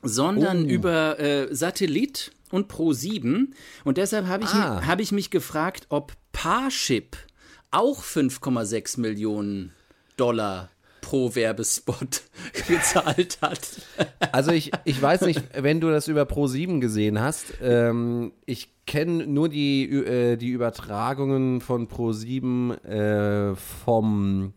sondern 0.03 0.65
Oh. 0.65 0.69
über 0.69 1.19
äh, 1.21 1.55
Satellit 1.55 2.31
und 2.51 2.69
Pro 2.69 2.93
7 2.93 3.55
und 3.85 3.99
deshalb 3.99 4.27
habe 4.27 4.45
ich, 4.45 4.51
Ah. 4.55 4.81
mi- 4.81 4.87
hab 4.87 5.01
ich 5.01 5.13
mich 5.13 5.31
gefragt, 5.31 5.87
ob 5.91 6.13
Parship 6.33 7.17
auch 7.71 8.03
5,6 8.03 9.01
Millionen 9.01 9.73
Dollar 10.17 10.71
pro 11.07 11.37
Werbespot 11.37 12.23
gezahlt 12.67 13.39
hat. 13.41 13.61
Also 14.33 14.51
ich, 14.51 14.73
ich 14.85 15.01
weiß 15.01 15.21
nicht, 15.21 15.41
wenn 15.55 15.81
du 15.81 15.89
das 15.89 16.09
über 16.09 16.23
Pro7 16.23 16.81
gesehen 16.81 17.21
hast. 17.21 17.55
Ähm, 17.63 18.33
ich 18.45 18.75
kenne 18.87 19.25
nur 19.25 19.49
die, 19.49 19.85
äh, 19.85 20.37
die 20.37 20.49
Übertragungen 20.49 21.61
von 21.61 21.87
Pro7 21.87 22.83
äh, 22.83 23.55
vom, 23.55 24.55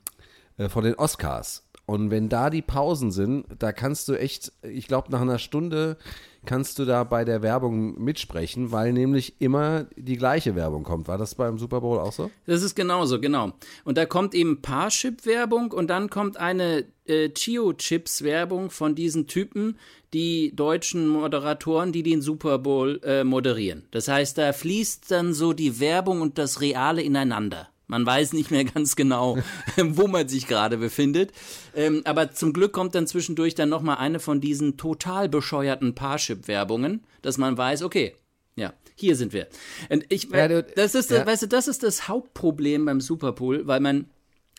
äh, 0.58 0.70
von 0.70 0.84
den 0.84 0.96
Oscars. 0.96 1.69
Und 1.90 2.12
wenn 2.12 2.30
da 2.30 2.52
die 2.52 2.62
Pausen 2.62 3.10
sind, 3.12 3.48
da 3.58 3.72
kannst 3.72 4.08
du 4.10 4.14
echt, 4.14 4.52
ich 4.62 4.88
glaube, 4.88 5.12
nach 5.12 5.22
einer 5.22 5.40
Stunde 5.40 5.98
kannst 6.46 6.78
du 6.78 6.86
da 6.86 7.04
bei 7.04 7.26
der 7.26 7.42
Werbung 7.42 8.00
mitsprechen, 8.00 8.72
weil 8.72 8.94
nämlich 8.94 9.42
immer 9.42 9.88
die 9.96 10.16
gleiche 10.16 10.54
Werbung 10.56 10.84
kommt. 10.84 11.08
War 11.08 11.18
das 11.18 11.34
beim 11.34 11.58
Super 11.58 11.82
Bowl 11.82 11.98
auch 11.98 12.12
so? 12.14 12.30
Das 12.46 12.62
ist 12.62 12.76
genauso, 12.76 13.20
genau. 13.20 13.54
Und 13.86 13.98
da 13.98 14.06
kommt 14.06 14.36
eben 14.36 14.62
Parship-Werbung 14.62 15.72
und 15.72 15.90
dann 15.90 16.12
kommt 16.12 16.38
eine 16.38 16.86
äh, 17.06 17.30
Chio-Chips-Werbung 17.30 18.70
von 18.70 18.94
diesen 18.94 19.26
Typen, 19.26 19.80
die 20.14 20.56
deutschen 20.56 21.08
Moderatoren, 21.08 21.92
die 21.92 22.04
den 22.04 22.22
Super 22.22 22.60
Bowl 22.60 23.02
äh, 23.04 23.24
moderieren. 23.24 23.88
Das 23.90 24.08
heißt, 24.08 24.38
da 24.38 24.54
fließt 24.54 25.10
dann 25.10 25.34
so 25.34 25.54
die 25.54 25.80
Werbung 25.80 26.22
und 26.22 26.38
das 26.38 26.62
Reale 26.62 27.02
ineinander. 27.02 27.68
Man 27.90 28.06
weiß 28.06 28.34
nicht 28.34 28.52
mehr 28.52 28.64
ganz 28.76 28.96
genau, 28.96 29.38
wo 29.78 30.08
man 30.08 30.30
sich 30.30 30.48
gerade 30.48 30.78
befindet. 30.78 31.34
Ähm, 31.76 32.02
aber 32.06 32.32
zum 32.32 32.54
Glück 32.54 32.72
kommt 32.72 32.96
dann 32.96 33.08
zwischendurch 33.08 33.56
dann 33.56 33.68
nochmal 33.68 33.98
eine 33.98 34.20
von 34.20 34.40
diesen 34.40 34.78
total 34.78 35.28
bescheuerten 35.28 35.96
Parship-Werbungen, 35.96 37.04
dass 37.22 37.38
man 37.38 37.58
weiß, 37.58 37.84
okay, 37.84 38.16
ja, 38.56 38.74
hier 38.96 39.16
sind 39.16 39.34
wir. 39.34 39.48
Und 39.90 40.06
ich, 40.10 40.30
das 40.30 40.96
ist, 40.96 41.12
ja. 41.12 41.26
weißt 41.26 41.44
du, 41.44 41.48
das 41.48 41.68
ist 41.68 41.84
das 41.84 42.08
Hauptproblem 42.08 42.86
beim 42.86 43.02
Super 43.02 43.32
Bowl, 43.32 43.66
weil 43.68 43.80
man 43.80 44.06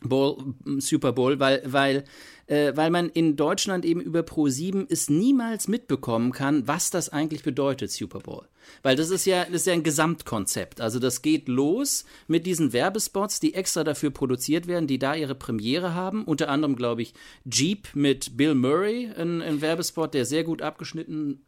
Bowl, 0.02 0.54
Super 0.78 1.12
Bowl, 1.12 1.38
weil, 1.40 1.62
weil 1.66 2.04
äh, 2.50 2.76
weil 2.76 2.90
man 2.90 3.08
in 3.08 3.36
Deutschland 3.36 3.84
eben 3.84 4.00
über 4.00 4.20
Pro7 4.20 4.86
es 4.88 5.08
niemals 5.08 5.68
mitbekommen 5.68 6.32
kann, 6.32 6.66
was 6.66 6.90
das 6.90 7.08
eigentlich 7.08 7.44
bedeutet, 7.44 7.92
Super 7.92 8.18
Bowl. 8.18 8.46
Weil 8.82 8.96
das 8.96 9.10
ist 9.10 9.24
ja, 9.24 9.44
das 9.44 9.62
ist 9.62 9.66
ja 9.66 9.72
ein 9.72 9.84
Gesamtkonzept. 9.84 10.80
Also 10.80 10.98
das 10.98 11.22
geht 11.22 11.48
los 11.48 12.04
mit 12.26 12.46
diesen 12.46 12.72
Werbespots, 12.72 13.40
die 13.40 13.54
extra 13.54 13.84
dafür 13.84 14.10
produziert 14.10 14.66
werden, 14.66 14.88
die 14.88 14.98
da 14.98 15.14
ihre 15.14 15.34
Premiere 15.34 15.94
haben. 15.94 16.24
Unter 16.24 16.48
anderem, 16.48 16.76
glaube 16.76 17.02
ich, 17.02 17.14
Jeep 17.50 17.88
mit 17.94 18.36
Bill 18.36 18.54
Murray, 18.54 19.10
ein, 19.16 19.42
ein 19.42 19.60
Werbespot, 19.60 20.12
der 20.14 20.24
sehr 20.24 20.42
gut 20.44 20.60
abgeschnitten 20.60 21.40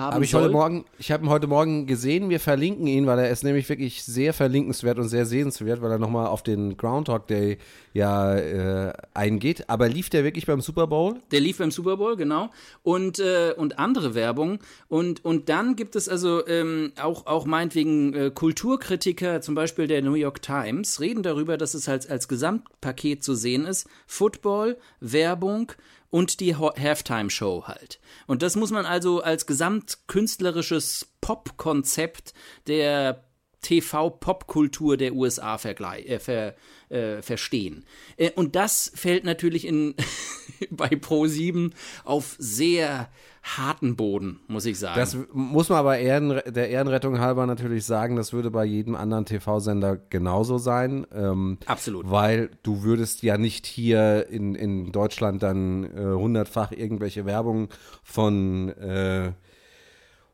haben 0.00 0.14
Habe 0.14 0.24
ich 0.24 0.30
soll. 0.30 0.42
heute 0.42 0.52
Morgen, 0.52 0.84
ich 0.98 1.12
habe 1.12 1.24
ihn 1.24 1.28
heute 1.28 1.46
Morgen 1.46 1.86
gesehen, 1.86 2.30
wir 2.30 2.40
verlinken 2.40 2.86
ihn, 2.86 3.06
weil 3.06 3.18
er 3.18 3.30
ist 3.30 3.44
nämlich 3.44 3.68
wirklich 3.68 4.02
sehr 4.02 4.32
verlinkenswert 4.32 4.98
und 4.98 5.08
sehr 5.08 5.26
sehenswert, 5.26 5.82
weil 5.82 5.90
er 5.92 5.98
nochmal 5.98 6.26
auf 6.26 6.42
den 6.42 6.76
Groundhog 6.76 7.26
Day 7.26 7.58
ja 7.92 8.36
äh, 8.36 8.92
eingeht. 9.14 9.68
Aber 9.68 9.88
lief 9.88 10.10
der 10.10 10.24
wirklich 10.24 10.46
beim 10.46 10.60
Super 10.60 10.86
Bowl? 10.86 11.20
Der 11.30 11.40
lief 11.40 11.58
beim 11.58 11.70
Super 11.70 11.96
Bowl, 11.96 12.16
genau. 12.16 12.50
Und, 12.82 13.18
äh, 13.18 13.52
und 13.56 13.78
andere 13.78 14.14
Werbung. 14.14 14.58
Und, 14.88 15.24
und 15.24 15.48
dann 15.48 15.76
gibt 15.76 15.96
es 15.96 16.08
also 16.08 16.46
ähm, 16.46 16.92
auch, 17.00 17.26
auch 17.26 17.46
meinetwegen 17.46 18.14
äh, 18.14 18.30
Kulturkritiker, 18.30 19.40
zum 19.40 19.54
Beispiel 19.54 19.86
der 19.86 20.02
New 20.02 20.14
York 20.14 20.42
Times, 20.42 21.00
reden 21.00 21.22
darüber, 21.22 21.56
dass 21.56 21.74
es 21.74 21.88
halt 21.88 22.08
als 22.10 22.28
Gesamtpaket 22.28 23.22
zu 23.22 23.34
sehen 23.34 23.66
ist. 23.66 23.88
Football, 24.06 24.78
Werbung, 25.00 25.72
und 26.10 26.40
die 26.40 26.56
Halftime-Show 26.56 27.64
halt. 27.66 28.00
Und 28.26 28.42
das 28.42 28.56
muss 28.56 28.70
man 28.70 28.84
also 28.84 29.22
als 29.22 29.46
gesamtkünstlerisches 29.46 31.08
Pop-Konzept 31.20 32.34
der 32.66 33.24
TV-Popkultur 33.62 34.96
der 34.96 35.14
USA 35.14 35.56
äh, 35.56 36.18
ver, 36.18 36.54
äh, 36.88 37.22
verstehen. 37.22 37.84
Äh, 38.16 38.30
und 38.32 38.56
das 38.56 38.90
fällt 38.94 39.24
natürlich 39.24 39.66
in, 39.66 39.94
bei 40.70 40.88
Pro7 40.88 41.72
auf 42.04 42.36
sehr 42.38 43.10
harten 43.42 43.96
Boden, 43.96 44.40
muss 44.48 44.66
ich 44.66 44.78
sagen. 44.78 44.98
Das 44.98 45.16
muss 45.32 45.68
man 45.68 45.78
aber 45.78 45.98
Ehren, 45.98 46.40
der 46.46 46.68
Ehrenrettung 46.68 47.20
halber 47.20 47.46
natürlich 47.46 47.84
sagen, 47.84 48.16
das 48.16 48.32
würde 48.32 48.50
bei 48.50 48.64
jedem 48.64 48.94
anderen 48.94 49.24
TV-Sender 49.24 49.96
genauso 49.96 50.58
sein. 50.58 51.06
Ähm, 51.12 51.58
Absolut. 51.66 52.10
Weil 52.10 52.50
du 52.62 52.82
würdest 52.82 53.22
ja 53.22 53.38
nicht 53.38 53.66
hier 53.66 54.28
in, 54.28 54.54
in 54.54 54.92
Deutschland 54.92 55.42
dann 55.42 55.84
äh, 55.84 56.14
hundertfach 56.14 56.72
irgendwelche 56.72 57.24
Werbung 57.24 57.68
von 58.02 58.68
äh, 58.70 59.32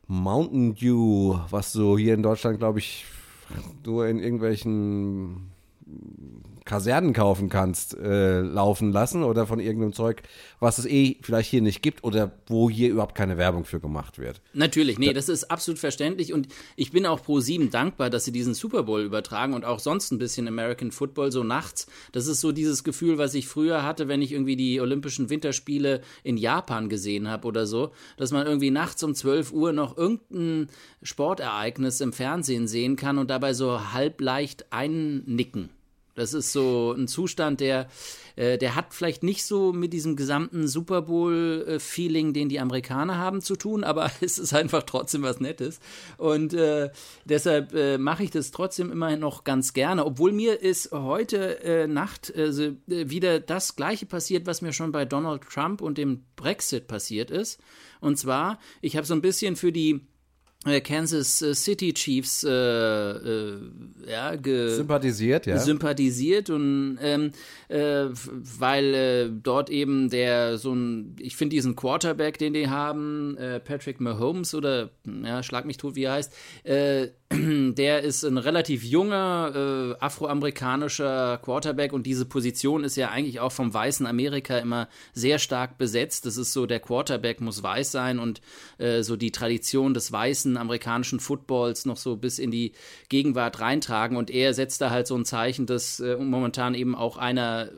Mountain 0.07 0.75
Dew, 0.75 1.37
was 1.49 1.71
so 1.71 1.97
hier 1.97 2.13
in 2.13 2.23
Deutschland, 2.23 2.59
glaube 2.59 2.79
ich, 2.79 3.05
nur 3.85 4.07
in 4.07 4.19
irgendwelchen 4.19 5.51
Kasernen 6.67 7.13
kaufen 7.13 7.49
kannst, 7.49 7.97
äh, 7.97 8.41
laufen 8.41 8.91
lassen 8.91 9.23
oder 9.23 9.47
von 9.47 9.59
irgendeinem 9.59 9.93
Zeug, 9.93 10.21
was 10.59 10.77
es 10.77 10.85
eh 10.85 11.17
vielleicht 11.21 11.49
hier 11.49 11.61
nicht 11.61 11.81
gibt 11.81 12.03
oder 12.03 12.31
wo 12.45 12.69
hier 12.69 12.89
überhaupt 12.89 13.15
keine 13.15 13.37
Werbung 13.37 13.65
für 13.65 13.79
gemacht 13.79 14.19
wird. 14.19 14.41
Natürlich, 14.53 14.99
nee, 14.99 15.13
das 15.13 15.29
ist 15.29 15.49
absolut 15.49 15.79
verständlich 15.79 16.33
und 16.33 16.47
ich 16.75 16.91
bin 16.91 17.05
auch 17.05 17.23
pro 17.23 17.39
sieben 17.39 17.71
dankbar, 17.71 18.09
dass 18.09 18.25
sie 18.25 18.31
diesen 18.31 18.53
Super 18.53 18.83
Bowl 18.83 19.01
übertragen 19.01 19.53
und 19.53 19.65
auch 19.65 19.79
sonst 19.79 20.11
ein 20.11 20.19
bisschen 20.19 20.47
American 20.47 20.91
Football 20.91 21.31
so 21.31 21.43
nachts. 21.43 21.87
Das 22.11 22.27
ist 22.27 22.41
so 22.41 22.51
dieses 22.51 22.83
Gefühl, 22.83 23.17
was 23.17 23.33
ich 23.33 23.47
früher 23.47 23.83
hatte, 23.83 24.07
wenn 24.07 24.21
ich 24.21 24.33
irgendwie 24.33 24.57
die 24.57 24.79
Olympischen 24.81 25.29
Winterspiele 25.29 26.01
in 26.23 26.37
Japan 26.37 26.89
gesehen 26.89 27.29
habe 27.29 27.47
oder 27.47 27.65
so, 27.65 27.91
dass 28.17 28.31
man 28.31 28.45
irgendwie 28.45 28.71
nachts 28.71 29.01
um 29.03 29.15
12 29.15 29.53
Uhr 29.53 29.71
noch 29.71 29.97
irgendein 29.97 30.67
Sportereignis 31.01 32.01
im 32.01 32.11
Fernsehen 32.11 32.67
sehen 32.67 32.97
kann 32.97 33.17
und 33.17 33.29
dabei 33.29 33.53
so 33.53 33.93
halb 33.93 34.19
leicht 34.19 34.73
einnicken. 34.73 35.69
Das 36.17 36.33
ist 36.33 36.51
so 36.51 36.95
ein 36.97 37.07
Zustand, 37.07 37.59
der, 37.59 37.87
äh, 38.35 38.57
der 38.57 38.73
hat 38.73 38.95
vielleicht 38.95 39.21
nicht 39.21 39.45
so 39.45 39.71
mit 39.71 39.93
diesem 39.93 40.15
gesamten 40.15 40.67
Super 40.67 41.03
Bowl-Feeling, 41.03 42.33
den 42.33 42.49
die 42.49 42.59
Amerikaner 42.59 43.19
haben, 43.19 43.41
zu 43.41 43.55
tun, 43.55 43.83
aber 43.83 44.09
es 44.21 44.39
ist 44.39 44.53
einfach 44.53 44.81
trotzdem 44.81 45.21
was 45.21 45.39
Nettes. 45.39 45.79
Und 46.17 46.55
äh, 46.55 46.89
deshalb 47.25 47.71
äh, 47.75 47.99
mache 47.99 48.23
ich 48.23 48.31
das 48.31 48.49
trotzdem 48.49 48.91
immerhin 48.91 49.19
noch 49.19 49.43
ganz 49.43 49.73
gerne. 49.73 50.05
Obwohl 50.05 50.31
mir 50.31 50.59
ist 50.59 50.91
heute 50.91 51.63
äh, 51.63 51.85
Nacht 51.85 52.33
also, 52.35 52.63
äh, 52.63 52.75
wieder 52.87 53.39
das 53.39 53.75
Gleiche 53.75 54.07
passiert, 54.07 54.47
was 54.47 54.63
mir 54.63 54.73
schon 54.73 54.91
bei 54.91 55.05
Donald 55.05 55.43
Trump 55.43 55.81
und 55.81 55.99
dem 55.99 56.23
Brexit 56.35 56.87
passiert 56.87 57.29
ist. 57.29 57.59
Und 58.01 58.17
zwar, 58.17 58.59
ich 58.81 58.97
habe 58.97 59.05
so 59.05 59.13
ein 59.13 59.21
bisschen 59.21 59.55
für 59.55 59.71
die 59.71 60.07
Kansas 60.83 61.41
äh, 61.41 61.53
City 61.53 61.93
Chiefs 61.93 62.43
äh, 62.43 62.49
äh, 62.49 63.59
ja, 64.07 64.33
sympathisiert, 64.41 65.45
ja. 65.45 65.59
sympathisiert 65.59 66.49
und 66.49 66.97
ähm, 67.01 67.31
äh, 67.69 68.05
weil 68.11 68.93
äh, 68.93 69.29
dort 69.31 69.69
eben 69.69 70.09
der 70.09 70.57
so 70.57 70.73
ein, 70.73 71.15
ich 71.19 71.35
finde 71.35 71.55
diesen 71.55 71.75
Quarterback, 71.75 72.37
den 72.37 72.53
die 72.53 72.69
haben, 72.69 73.37
Patrick 73.65 73.99
Mahomes 73.99 74.53
oder 74.53 74.89
ja, 75.23 75.43
schlag 75.43 75.65
mich 75.65 75.77
tot, 75.77 75.95
wie 75.95 76.03
er 76.03 76.13
heißt, 76.13 76.33
der 77.31 78.03
ist 78.03 78.23
ein 78.23 78.37
relativ 78.37 78.83
junger 78.83 79.51
äh, 79.53 80.03
afroamerikanischer 80.03 81.37
Quarterback 81.43 81.91
und 81.91 82.05
diese 82.05 82.25
Position 82.25 82.85
ist 82.85 82.95
ja 82.95 83.09
eigentlich 83.09 83.41
auch 83.41 83.51
vom 83.51 83.73
weißen 83.73 84.05
Amerika 84.05 84.57
immer 84.57 84.87
sehr 85.13 85.37
stark 85.37 85.77
besetzt. 85.77 86.25
Das 86.25 86.37
ist 86.37 86.53
so, 86.53 86.65
der 86.65 86.79
Quarterback 86.79 87.41
muss 87.41 87.61
weiß 87.61 87.91
sein 87.91 88.19
und 88.19 88.41
äh, 88.77 89.03
so 89.03 89.17
die 89.17 89.31
Tradition 89.31 89.93
des 89.93 90.09
weißen 90.09 90.46
amerikanischen 90.55 91.19
Footballs 91.19 91.85
noch 91.85 91.97
so 91.97 92.15
bis 92.15 92.39
in 92.39 92.51
die 92.51 92.71
Gegenwart 93.09 93.59
reintragen 93.59 94.15
und 94.15 94.29
er 94.29 94.53
setzt 94.53 94.79
da 94.79 94.89
halt 94.89 95.07
so 95.07 95.15
ein 95.15 95.25
Zeichen, 95.25 95.65
dass 95.65 95.99
äh, 95.99 96.15
momentan 96.15 96.75
eben 96.75 96.95
auch 96.95 97.17
einer 97.17 97.69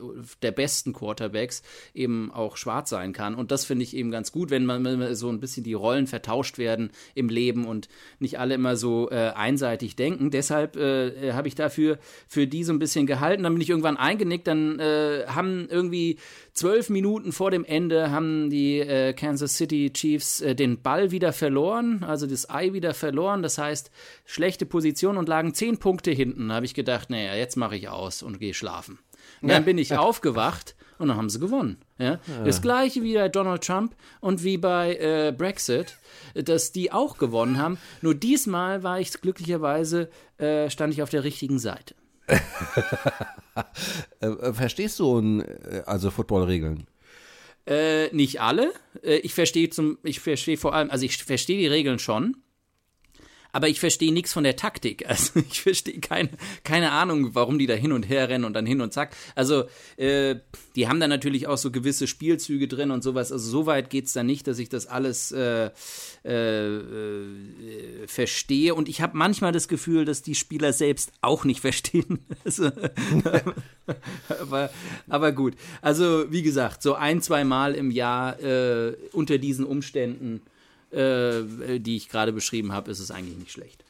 der 0.42 0.52
besten 0.52 0.92
Quarterbacks 0.92 1.62
eben 1.94 2.30
auch 2.30 2.56
schwarz 2.56 2.90
sein 2.90 3.12
kann 3.12 3.34
und 3.34 3.50
das 3.50 3.64
finde 3.64 3.82
ich 3.82 3.96
eben 3.96 4.10
ganz 4.10 4.30
gut, 4.30 4.50
wenn 4.50 4.66
man 4.66 5.14
so 5.16 5.28
ein 5.28 5.40
bisschen 5.40 5.64
die 5.64 5.74
Rollen 5.74 6.06
vertauscht 6.06 6.58
werden 6.58 6.90
im 7.14 7.28
Leben 7.28 7.64
und 7.64 7.88
nicht 8.18 8.38
alle 8.38 8.54
immer 8.54 8.76
so 8.76 9.10
äh, 9.10 9.30
einseitig 9.30 9.96
denken. 9.96 10.30
Deshalb 10.30 10.76
äh, 10.76 11.32
habe 11.32 11.48
ich 11.48 11.54
dafür 11.54 11.98
für 12.28 12.46
die 12.46 12.64
so 12.64 12.72
ein 12.72 12.78
bisschen 12.78 13.06
gehalten. 13.06 13.42
Dann 13.42 13.54
bin 13.54 13.62
ich 13.62 13.70
irgendwann 13.70 13.96
eingenickt. 13.96 14.46
Dann 14.46 14.78
äh, 14.78 15.24
haben 15.26 15.68
irgendwie 15.70 16.18
zwölf 16.52 16.90
Minuten 16.90 17.32
vor 17.32 17.50
dem 17.50 17.64
Ende 17.64 18.10
haben 18.10 18.50
die 18.50 18.80
äh, 18.80 19.12
Kansas 19.12 19.56
City 19.56 19.92
Chiefs 19.92 20.40
äh, 20.40 20.54
den 20.54 20.82
Ball 20.82 21.10
wieder 21.10 21.32
verloren, 21.32 22.04
also 22.04 22.26
das 22.26 22.48
Ei 22.50 22.72
wieder 22.72 22.94
verloren. 22.94 23.42
Das 23.42 23.58
heißt, 23.58 23.90
schlechte 24.24 24.66
Position 24.66 25.16
und 25.16 25.28
lagen 25.28 25.54
zehn 25.54 25.78
Punkte 25.78 26.10
hinten. 26.10 26.48
Da 26.48 26.56
habe 26.56 26.66
ich 26.66 26.74
gedacht, 26.74 27.10
naja, 27.10 27.34
jetzt 27.34 27.56
mache 27.56 27.76
ich 27.76 27.88
aus 27.88 28.22
und 28.22 28.38
gehe 28.38 28.54
schlafen. 28.54 28.98
Und 29.42 29.48
dann 29.50 29.64
bin 29.64 29.78
ich 29.78 29.96
aufgewacht 29.96 30.74
und 30.98 31.08
dann 31.08 31.16
haben 31.16 31.30
sie 31.30 31.40
gewonnen. 31.40 31.78
Ja? 31.98 32.12
ja? 32.12 32.44
Das 32.44 32.60
gleiche 32.60 33.02
wie 33.02 33.14
bei 33.14 33.28
Donald 33.28 33.64
Trump 33.64 33.94
und 34.20 34.44
wie 34.44 34.58
bei 34.58 34.96
äh, 34.96 35.34
Brexit, 35.36 35.96
dass 36.34 36.72
die 36.72 36.92
auch 36.92 37.16
gewonnen 37.16 37.58
haben. 37.58 37.78
Nur 38.02 38.14
diesmal 38.14 38.82
war 38.82 39.00
ich 39.00 39.12
glücklicherweise, 39.12 40.10
äh, 40.38 40.68
stand 40.68 40.92
ich 40.92 41.02
auf 41.02 41.10
der 41.10 41.24
richtigen 41.24 41.58
Seite. 41.58 41.94
Äh, 44.20 44.26
äh, 44.26 44.52
verstehst 44.52 44.98
du 44.98 45.40
äh, 45.40 45.82
also 45.86 46.10
Footballregeln? 46.10 46.86
Äh, 47.66 48.14
nicht 48.14 48.40
alle. 48.40 48.72
ich 49.02 49.32
verstehe 49.34 49.70
zum, 49.70 49.98
ich 50.02 50.20
verstehe 50.20 50.56
vor 50.56 50.74
allem, 50.74 50.90
also 50.90 51.04
ich 51.04 51.16
verstehe 51.22 51.58
die 51.58 51.66
Regeln 51.66 51.98
schon. 51.98 52.36
Aber 53.52 53.68
ich 53.68 53.80
verstehe 53.80 54.12
nichts 54.12 54.32
von 54.32 54.44
der 54.44 54.56
Taktik. 54.56 55.04
Also 55.10 55.40
ich 55.40 55.60
verstehe 55.60 55.98
keine, 55.98 56.30
keine 56.62 56.92
Ahnung, 56.92 57.34
warum 57.34 57.58
die 57.58 57.66
da 57.66 57.74
hin 57.74 57.90
und 57.92 58.08
her 58.08 58.28
rennen 58.28 58.44
und 58.44 58.52
dann 58.52 58.64
hin 58.64 58.80
und 58.80 58.92
zack. 58.92 59.14
Also 59.34 59.64
äh, 59.96 60.36
die 60.76 60.88
haben 60.88 61.00
da 61.00 61.08
natürlich 61.08 61.46
auch 61.46 61.58
so 61.58 61.70
gewisse 61.70 62.06
Spielzüge 62.06 62.68
drin 62.68 62.90
und 62.90 63.02
sowas. 63.02 63.32
Also 63.32 63.50
so 63.50 63.66
weit 63.66 63.90
geht 63.90 64.06
es 64.06 64.12
da 64.12 64.22
nicht, 64.22 64.46
dass 64.46 64.58
ich 64.58 64.68
das 64.68 64.86
alles 64.86 65.32
äh, 65.32 65.70
äh, 66.24 66.76
äh, 66.76 68.06
verstehe. 68.06 68.74
Und 68.74 68.88
ich 68.88 69.00
habe 69.02 69.16
manchmal 69.16 69.52
das 69.52 69.68
Gefühl, 69.68 70.04
dass 70.04 70.22
die 70.22 70.34
Spieler 70.34 70.72
selbst 70.72 71.12
auch 71.20 71.44
nicht 71.44 71.60
verstehen. 71.70 72.20
Also, 72.44 72.70
aber, 74.40 74.70
aber 75.08 75.32
gut. 75.32 75.54
Also 75.82 76.30
wie 76.30 76.42
gesagt, 76.42 76.82
so 76.82 76.94
ein, 76.94 77.20
zwei 77.20 77.44
Mal 77.44 77.74
im 77.74 77.90
Jahr 77.90 78.40
äh, 78.40 78.96
unter 79.12 79.38
diesen 79.38 79.64
Umständen 79.64 80.42
äh, 80.92 81.78
die 81.78 81.96
ich 81.96 82.08
gerade 82.08 82.32
beschrieben 82.32 82.72
habe, 82.72 82.90
ist 82.90 83.00
es 83.00 83.10
eigentlich 83.10 83.38
nicht 83.38 83.52
schlecht. 83.52 83.84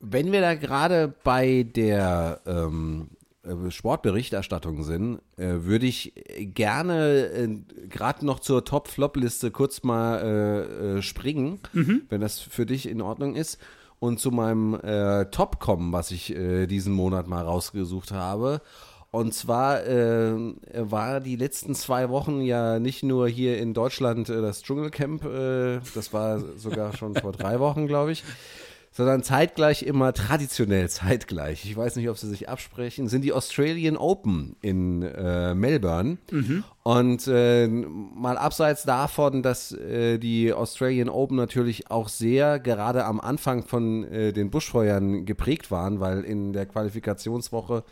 Wenn 0.00 0.32
wir 0.32 0.40
da 0.40 0.54
gerade 0.54 1.14
bei 1.22 1.62
der 1.62 2.40
ähm, 2.46 3.08
äh, 3.44 3.70
Sportberichterstattung 3.70 4.84
sind, 4.84 5.20
äh, 5.36 5.64
würde 5.64 5.86
ich 5.86 6.12
gerne 6.38 7.26
äh, 7.26 7.48
gerade 7.88 8.24
noch 8.24 8.38
zur 8.38 8.64
Top-Flop-Liste 8.64 9.50
kurz 9.50 9.82
mal 9.82 10.18
äh, 10.22 10.98
äh, 10.98 11.02
springen, 11.02 11.58
mhm. 11.72 12.02
wenn 12.08 12.20
das 12.20 12.38
für 12.38 12.66
dich 12.66 12.88
in 12.88 13.00
Ordnung 13.00 13.34
ist. 13.34 13.58
Und 13.98 14.18
zu 14.18 14.32
meinem 14.32 14.80
Top 15.30 15.60
kommen, 15.60 15.92
was 15.92 16.10
ich 16.10 16.34
diesen 16.34 16.92
Monat 16.92 17.28
mal 17.28 17.44
rausgesucht 17.44 18.10
habe. 18.10 18.60
Und 19.12 19.34
zwar 19.34 19.86
äh, 19.86 20.34
war 20.72 21.20
die 21.20 21.36
letzten 21.36 21.74
zwei 21.74 22.08
Wochen 22.08 22.40
ja 22.40 22.78
nicht 22.78 23.02
nur 23.02 23.28
hier 23.28 23.58
in 23.58 23.74
Deutschland 23.74 24.30
äh, 24.30 24.40
das 24.40 24.62
Dschungelcamp, 24.62 25.26
äh, 25.26 25.80
das 25.94 26.14
war 26.14 26.40
sogar 26.56 26.96
schon 26.96 27.14
vor 27.14 27.32
drei 27.32 27.60
Wochen, 27.60 27.86
glaube 27.86 28.12
ich, 28.12 28.24
sondern 28.90 29.22
zeitgleich 29.22 29.82
immer 29.82 30.14
traditionell 30.14 30.88
zeitgleich. 30.88 31.66
Ich 31.66 31.76
weiß 31.76 31.96
nicht, 31.96 32.08
ob 32.08 32.16
sie 32.16 32.26
sich 32.30 32.48
absprechen, 32.48 33.06
sind 33.06 33.20
die 33.20 33.34
Australian 33.34 33.98
Open 33.98 34.56
in 34.62 35.02
äh, 35.02 35.54
Melbourne. 35.54 36.16
Mhm. 36.30 36.64
Und 36.82 37.28
äh, 37.28 37.68
mal 37.68 38.38
abseits 38.38 38.84
davon, 38.84 39.42
dass 39.42 39.72
äh, 39.72 40.16
die 40.16 40.54
Australian 40.54 41.10
Open 41.10 41.36
natürlich 41.36 41.90
auch 41.90 42.08
sehr 42.08 42.58
gerade 42.58 43.04
am 43.04 43.20
Anfang 43.20 43.62
von 43.62 44.04
äh, 44.04 44.32
den 44.32 44.50
Buschfeuern 44.50 45.26
geprägt 45.26 45.70
waren, 45.70 46.00
weil 46.00 46.22
in 46.22 46.54
der 46.54 46.64
Qualifikationswoche 46.64 47.84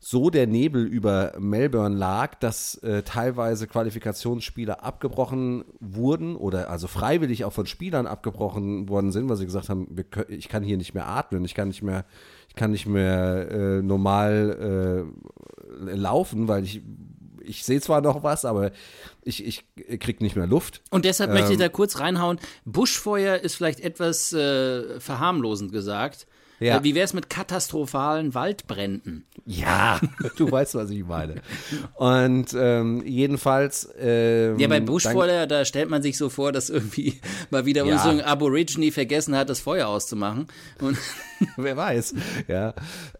so 0.00 0.30
der 0.30 0.46
Nebel 0.46 0.86
über 0.86 1.32
Melbourne 1.38 1.96
lag, 1.96 2.36
dass 2.36 2.76
äh, 2.76 3.02
teilweise 3.02 3.66
Qualifikationsspiele 3.66 4.82
abgebrochen 4.82 5.64
wurden 5.80 6.36
oder 6.36 6.70
also 6.70 6.86
freiwillig 6.86 7.44
auch 7.44 7.52
von 7.52 7.66
Spielern 7.66 8.06
abgebrochen 8.06 8.88
worden 8.88 9.10
sind, 9.10 9.28
weil 9.28 9.36
sie 9.36 9.46
gesagt 9.46 9.68
haben, 9.68 9.96
können, 10.10 10.26
ich 10.28 10.48
kann 10.48 10.62
hier 10.62 10.76
nicht 10.76 10.94
mehr 10.94 11.08
atmen, 11.08 11.44
ich 11.44 11.54
kann 11.54 11.68
nicht 11.68 11.82
mehr, 11.82 12.04
ich 12.48 12.54
kann 12.54 12.70
nicht 12.70 12.86
mehr 12.86 13.50
äh, 13.50 13.82
normal 13.82 15.04
äh, 15.88 15.94
laufen, 15.94 16.46
weil 16.46 16.62
ich 16.64 16.82
ich 17.48 17.64
sehe 17.64 17.80
zwar 17.80 18.00
noch 18.02 18.22
was, 18.22 18.44
aber 18.44 18.72
ich, 19.22 19.44
ich 19.44 19.64
krieg 20.00 20.20
nicht 20.20 20.36
mehr 20.36 20.46
Luft. 20.46 20.82
Und 20.90 21.04
deshalb 21.06 21.30
ähm, 21.30 21.36
möchte 21.36 21.52
ich 21.52 21.58
ähm, 21.58 21.60
da 21.60 21.68
kurz 21.68 21.98
reinhauen. 21.98 22.38
Buschfeuer 22.66 23.38
ist 23.38 23.54
vielleicht 23.54 23.80
etwas 23.80 24.32
äh, 24.32 25.00
verharmlosend 25.00 25.72
gesagt. 25.72 26.26
Ja. 26.60 26.78
Äh, 26.78 26.84
wie 26.84 26.94
wäre 26.94 27.04
es 27.04 27.14
mit 27.14 27.30
katastrophalen 27.30 28.34
Waldbränden? 28.34 29.24
Ja, 29.46 30.00
du 30.36 30.50
weißt, 30.50 30.74
was 30.74 30.90
ich 30.90 31.04
meine. 31.04 31.36
Und 31.94 32.54
ähm, 32.58 33.02
jedenfalls. 33.06 33.88
Ähm, 33.98 34.58
ja, 34.58 34.68
bei 34.68 34.80
Buschfeuer, 34.80 35.46
da 35.46 35.64
stellt 35.64 35.88
man 35.88 36.02
sich 36.02 36.16
so 36.18 36.28
vor, 36.28 36.52
dass 36.52 36.70
irgendwie 36.70 37.20
mal 37.50 37.64
wieder 37.64 37.84
ja. 37.84 37.98
so 37.98 38.10
ein 38.10 38.20
Aborigine 38.20 38.92
vergessen 38.92 39.36
hat, 39.36 39.48
das 39.48 39.60
Feuer 39.60 39.88
auszumachen. 39.88 40.48
Und 40.80 40.98
Wer 41.56 41.76
weiß. 41.76 42.14
Ja. 42.48 42.74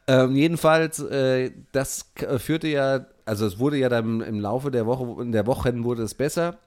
Ähm, 0.07 0.35
jedenfalls, 0.35 0.99
äh, 1.01 1.53
das 1.73 2.11
führte 2.39 2.69
ja, 2.69 3.07
also 3.25 3.47
es 3.47 3.59
wurde 3.59 3.77
ja 3.77 3.89
dann 3.89 4.21
im 4.21 4.41
Laufe 4.41 4.71
der 4.71 4.87
Woche, 4.87 5.23
in 5.23 5.33
der 5.33 5.47
Wochen 5.47 5.85
wurde 5.85 6.03
es 6.03 6.15
besser. 6.15 6.59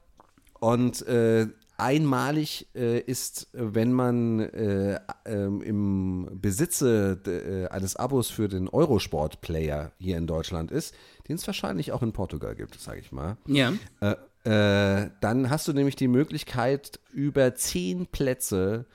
Und 0.60 1.06
äh, 1.08 1.48
einmalig 1.82 2.68
äh, 2.76 3.00
ist, 3.00 3.48
wenn 3.54 3.92
man 3.92 4.40
äh, 4.40 5.00
äh, 5.26 5.34
im 5.34 6.30
Besitze 6.34 7.20
äh, 7.26 7.74
eines 7.74 7.96
Abos 7.96 8.30
für 8.30 8.48
den 8.48 8.70
Eurosport-Player 8.70 9.92
hier 9.98 10.18
in 10.18 10.28
Deutschland 10.28 10.72
ist, 10.72 10.94
den 11.28 11.38
es 11.38 11.48
wahrscheinlich 11.48 11.92
auch 11.92 12.04
in 12.04 12.14
Portugal 12.14 12.56
gibt, 12.56 12.80
sage 12.80 13.00
ich 13.00 13.12
mal. 13.12 13.38
Ja. 13.48 13.74
Äh, 14.00 14.16
äh, 14.44 15.10
dann 15.22 15.50
hast 15.50 15.68
du 15.68 15.74
nämlich 15.74 15.96
die 15.96 16.08
Möglichkeit, 16.08 17.00
über 17.14 17.56
zehn 17.56 18.06
Plätze 18.06 18.86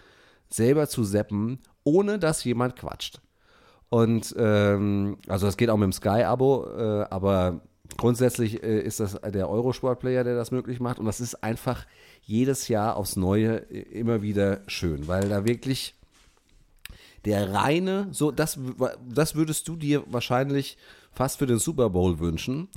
selber 0.49 0.88
zu 0.88 1.03
seppen, 1.03 1.59
ohne 1.83 2.20
dass 2.20 2.44
jemand 2.44 2.77
quatscht. 2.77 3.20
Und 3.88 4.33
ähm, 4.38 5.18
also 5.27 5.46
das 5.46 5.57
geht 5.57 5.70
auch 5.70 5.77
mit 5.77 5.87
dem 5.87 5.92
Sky-Abo, 5.92 6.66
aber 7.11 7.62
grundsätzlich 7.96 8.57
ist 8.62 8.99
das 8.99 9.14
der 9.20 9.49
Eurosport-Player, 9.49 10.25
der 10.25 10.35
das 10.35 10.51
möglich 10.51 10.81
macht. 10.81 10.99
Und 10.99 11.07
das 11.07 11.20
ist 11.20 11.42
einfach 11.42 11.87
jedes 12.27 12.69
Jahr 12.69 12.97
aufs 12.97 13.17
Neue 13.17 13.57
immer 13.57 14.21
wieder 14.21 14.61
schön, 14.67 15.07
weil 15.07 15.29
da 15.29 15.45
wirklich 15.45 15.95
der 17.25 17.53
reine, 17.53 18.09
so 18.11 18.31
das, 18.31 18.59
das 19.09 19.35
würdest 19.35 19.67
du 19.69 19.77
dir 19.77 20.05
wahrscheinlich 20.07 20.77
fast 21.12 21.39
für 21.39 21.47
den 21.47 21.59
Super 21.59 21.91
Bowl 21.91 22.19
wünschen. 22.19 22.69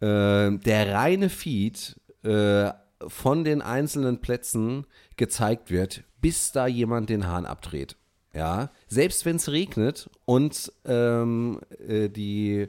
Äh, 0.00 0.58
der 0.58 0.92
reine 0.92 1.30
Feed 1.30 1.96
äh, 2.22 2.70
von 3.06 3.44
den 3.44 3.62
einzelnen 3.62 4.20
Plätzen 4.20 4.86
gezeigt 5.16 5.70
wird, 5.70 6.02
bis 6.20 6.52
da 6.52 6.66
jemand 6.66 7.08
den 7.08 7.26
Hahn 7.26 7.46
abdreht. 7.46 7.96
Ja, 8.34 8.70
selbst 8.88 9.26
wenn 9.26 9.36
es 9.36 9.50
regnet 9.50 10.08
und 10.24 10.72
ähm, 10.86 11.60
äh, 11.86 12.08
die 12.08 12.68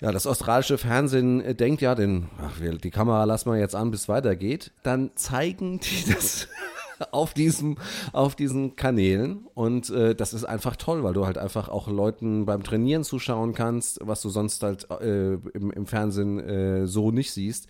ja, 0.00 0.12
das 0.12 0.26
australische 0.26 0.78
Fernsehen 0.78 1.40
äh, 1.40 1.54
denkt 1.54 1.82
ja, 1.82 1.94
den, 1.94 2.28
ach, 2.40 2.60
die 2.60 2.90
Kamera 2.90 3.24
lassen 3.24 3.50
wir 3.50 3.58
jetzt 3.58 3.74
an, 3.74 3.90
bis 3.90 4.08
weitergeht. 4.08 4.72
Dann 4.82 5.10
zeigen 5.16 5.80
die 5.80 6.10
das 6.12 6.48
auf 7.10 7.34
diesem, 7.34 7.78
auf 8.12 8.34
diesen 8.34 8.76
Kanälen 8.76 9.46
und 9.54 9.90
äh, 9.90 10.14
das 10.14 10.34
ist 10.34 10.44
einfach 10.44 10.76
toll, 10.76 11.04
weil 11.04 11.14
du 11.14 11.26
halt 11.26 11.38
einfach 11.38 11.68
auch 11.68 11.88
Leuten 11.88 12.46
beim 12.46 12.62
Trainieren 12.62 13.04
zuschauen 13.04 13.54
kannst, 13.54 14.00
was 14.02 14.22
du 14.22 14.28
sonst 14.28 14.62
halt 14.62 14.88
äh, 14.90 15.34
im, 15.34 15.70
im, 15.70 15.86
Fernsehen 15.86 16.38
äh, 16.40 16.86
so 16.86 17.10
nicht 17.10 17.32
siehst. 17.32 17.68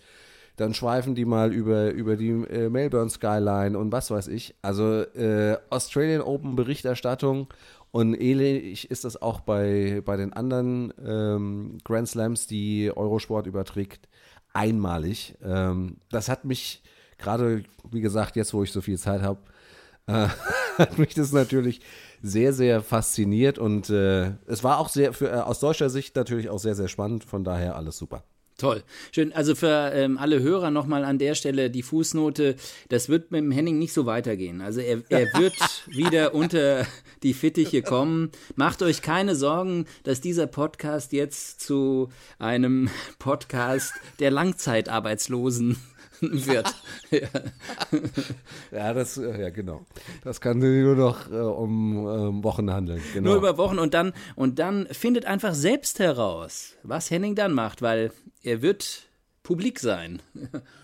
Dann 0.55 0.73
schweifen 0.73 1.15
die 1.15 1.25
mal 1.25 1.53
über, 1.53 1.91
über 1.91 2.17
die 2.17 2.29
äh, 2.31 2.69
Melbourne 2.69 3.09
Skyline 3.09 3.77
und 3.77 3.91
was 3.93 4.11
weiß 4.11 4.27
ich. 4.27 4.55
Also 4.61 5.03
äh, 5.03 5.57
Australian 5.69 6.21
Open 6.21 6.55
Berichterstattung 6.55 7.47
und 7.91 8.13
ähnlich 8.13 8.89
ist 8.91 9.03
das 9.03 9.21
auch 9.21 9.39
bei, 9.41 10.01
bei 10.05 10.15
den 10.17 10.33
anderen 10.33 10.93
ähm, 11.03 11.77
Grand 11.83 12.07
Slams, 12.07 12.47
die 12.47 12.91
Eurosport 12.95 13.47
überträgt, 13.47 14.07
einmalig. 14.53 15.35
Ähm, 15.43 15.97
das 16.09 16.29
hat 16.29 16.45
mich 16.45 16.83
gerade, 17.17 17.63
wie 17.91 18.01
gesagt, 18.01 18.35
jetzt 18.35 18.53
wo 18.53 18.63
ich 18.63 18.71
so 18.71 18.81
viel 18.81 18.97
Zeit 18.97 19.21
habe, 19.21 19.39
äh, 20.07 20.27
hat 20.77 20.97
mich 20.97 21.13
das 21.13 21.31
natürlich 21.31 21.81
sehr, 22.21 22.53
sehr 22.53 22.81
fasziniert 22.81 23.57
und 23.57 23.89
äh, 23.89 24.33
es 24.47 24.63
war 24.63 24.79
auch 24.79 24.89
sehr, 24.89 25.13
für, 25.13 25.29
äh, 25.29 25.35
aus 25.41 25.59
deutscher 25.59 25.89
Sicht 25.89 26.15
natürlich 26.15 26.49
auch 26.49 26.59
sehr, 26.59 26.75
sehr 26.75 26.87
spannend. 26.87 27.23
Von 27.23 27.43
daher 27.43 27.75
alles 27.75 27.97
super. 27.97 28.23
Toll. 28.59 28.83
Schön. 29.13 29.31
Also 29.31 29.55
für 29.55 29.91
ähm, 29.93 30.17
alle 30.17 30.41
Hörer 30.41 30.69
nochmal 30.69 31.05
an 31.05 31.17
der 31.17 31.33
Stelle 31.33 31.69
die 31.69 31.81
Fußnote. 31.81 32.57
Das 32.89 33.07
wird 33.07 33.31
mit 33.31 33.39
dem 33.39 33.51
Henning 33.51 33.79
nicht 33.79 33.93
so 33.93 34.05
weitergehen. 34.05 34.59
Also 34.59 34.81
er, 34.81 35.01
er 35.07 35.27
wird 35.39 35.55
wieder 35.87 36.35
unter 36.35 36.85
die 37.23 37.33
Fittiche 37.33 37.81
kommen. 37.81 38.31
Macht 38.57 38.81
euch 38.81 39.01
keine 39.01 39.35
Sorgen, 39.35 39.85
dass 40.03 40.19
dieser 40.19 40.45
Podcast 40.45 41.13
jetzt 41.13 41.61
zu 41.61 42.09
einem 42.37 42.89
Podcast 43.17 43.93
der 44.19 44.31
Langzeitarbeitslosen 44.31 45.77
wird. 46.45 46.73
ja. 47.11 47.27
ja, 48.71 48.93
das, 48.93 49.17
äh, 49.17 49.41
ja, 49.41 49.49
genau. 49.49 49.85
Das 50.23 50.41
kann 50.41 50.59
nur 50.59 50.95
noch 50.95 51.31
äh, 51.31 51.35
um 51.35 51.97
äh, 51.97 52.43
Wochen 52.43 52.71
handeln. 52.71 53.01
Genau. 53.13 53.29
Nur 53.29 53.37
über 53.37 53.57
Wochen 53.57 53.79
und 53.79 53.93
dann, 53.93 54.13
und 54.35 54.59
dann 54.59 54.87
findet 54.87 55.25
einfach 55.25 55.53
selbst 55.53 55.99
heraus, 55.99 56.75
was 56.83 57.09
Henning 57.09 57.35
dann 57.35 57.53
macht, 57.53 57.81
weil 57.81 58.11
er 58.43 58.61
wird 58.61 59.09
publik 59.43 59.79
sein. 59.79 60.21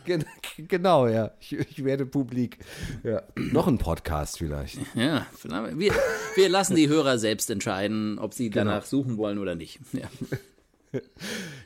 genau, 0.57 1.07
ja. 1.07 1.31
Ich, 1.39 1.53
ich, 1.53 1.83
werde 1.83 2.05
publik. 2.05 2.57
Ja. 3.03 3.21
Noch 3.35 3.67
ein 3.67 3.77
Podcast 3.77 4.39
vielleicht. 4.39 4.79
Ja, 4.95 5.27
wir, 5.43 5.93
wir 6.35 6.49
lassen 6.49 6.75
die 6.75 6.87
Hörer 6.89 7.19
selbst 7.19 7.51
entscheiden, 7.51 8.17
ob 8.17 8.33
sie 8.33 8.49
genau. 8.49 8.71
danach 8.71 8.85
suchen 8.85 9.17
wollen 9.17 9.37
oder 9.37 9.53
nicht. 9.53 9.79
Ja. 9.93 10.09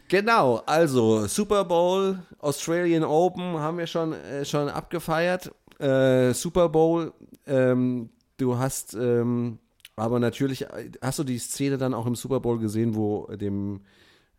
Genau, 0.07 0.63
also 0.65 1.27
Super 1.27 1.65
Bowl, 1.65 2.17
Australian 2.39 3.03
Open 3.03 3.59
haben 3.59 3.77
wir 3.77 3.85
schon, 3.85 4.13
äh, 4.13 4.43
schon 4.43 4.67
abgefeiert. 4.67 5.51
Äh, 5.77 6.33
Super 6.33 6.67
Bowl, 6.69 7.13
ähm, 7.45 8.09
du 8.37 8.57
hast 8.57 8.95
ähm, 8.95 9.59
aber 9.99 10.19
natürlich, 10.19 10.65
hast 11.01 11.19
du 11.19 11.25
die 11.25 11.39
Szene 11.39 11.77
dann 11.77 11.93
auch 11.93 12.05
im 12.05 12.15
Super 12.15 12.39
Bowl 12.39 12.57
gesehen, 12.57 12.95
wo 12.95 13.27
dem, 13.35 13.81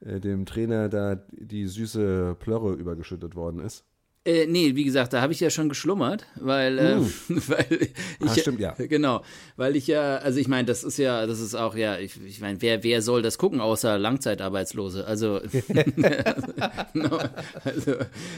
äh, 0.01 0.19
dem 0.19 0.47
Trainer 0.47 0.89
da 0.89 1.17
die 1.33 1.67
süße 1.67 2.35
Plörre 2.41 2.73
übergeschüttet 2.73 3.37
worden 3.37 3.61
ist? 3.61 3.85
Äh, 4.23 4.47
nee, 4.47 4.75
wie 4.75 4.85
gesagt, 4.85 5.15
da 5.15 5.23
habe 5.23 5.33
ich 5.33 5.41
ja 5.41 5.49
schon 5.49 5.71
geschlummert, 5.71 6.27
weil, 6.35 6.79
äh, 6.79 6.97
Uh. 6.97 7.09
weil 7.47 7.67
ich, 7.81 7.91
Ah, 8.21 8.35
stimmt, 8.37 8.61
ja. 8.61 8.75
Genau, 8.77 9.25
weil 9.57 9.77
ich 9.77 9.87
ja, 9.87 10.17
also 10.19 10.39
ich 10.39 10.47
meine, 10.47 10.67
das 10.67 10.85
ist 10.85 10.99
ja, 10.99 11.27
das 11.27 11.41
ist 11.41 11.55
auch 11.55 11.75
ja, 11.75 11.99
ich, 11.99 12.23
ich 12.27 12.43
meine, 12.43 12.61
wer, 12.61 12.83
wer 12.83 13.01
soll 13.01 13.23
das 13.23 13.39
gucken, 13.39 13.61
außer 13.63 13.97
Langzeitarbeitslose? 13.99 15.07
Also, 15.07 15.41
no, 16.93 17.19
also 17.65 17.95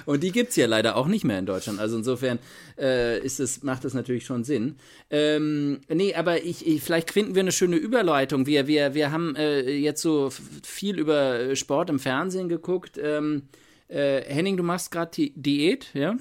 und 0.06 0.22
die 0.22 0.30
gibt's 0.30 0.54
ja 0.54 0.66
leider 0.66 0.94
auch 0.94 1.08
nicht 1.08 1.24
mehr 1.24 1.40
in 1.40 1.46
Deutschland. 1.46 1.80
Also 1.80 1.96
insofern 1.96 2.38
äh, 2.78 3.18
ist 3.18 3.40
es, 3.40 3.64
macht 3.64 3.84
das 3.84 3.92
natürlich 3.92 4.24
schon 4.24 4.44
Sinn. 4.44 4.76
Ähm, 5.10 5.80
nee, 5.88 6.14
aber 6.14 6.44
ich, 6.44 6.64
ich, 6.64 6.80
vielleicht 6.80 7.10
finden 7.10 7.34
wir 7.34 7.40
eine 7.40 7.50
schöne 7.50 7.74
Überleitung. 7.76 8.46
Wir, 8.46 8.68
wir, 8.68 8.94
wir 8.94 9.10
haben 9.10 9.34
äh, 9.34 9.68
jetzt 9.68 10.00
so 10.02 10.30
viel 10.62 11.00
über 11.00 11.56
Sport 11.56 11.90
im 11.90 11.98
Fernsehen 11.98 12.48
geguckt. 12.48 13.00
Ähm, 13.02 13.42
äh, 13.92 14.24
Henning, 14.26 14.57
du 14.57 14.62
machst 14.62 14.90
gerade 14.90 15.11
die 15.11 15.33
Diät, 15.35 15.90
ja? 15.94 16.16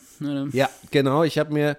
Ja, 0.51 0.69
genau. 0.91 1.23
Ich 1.23 1.37
habe 1.37 1.53
mir, 1.53 1.77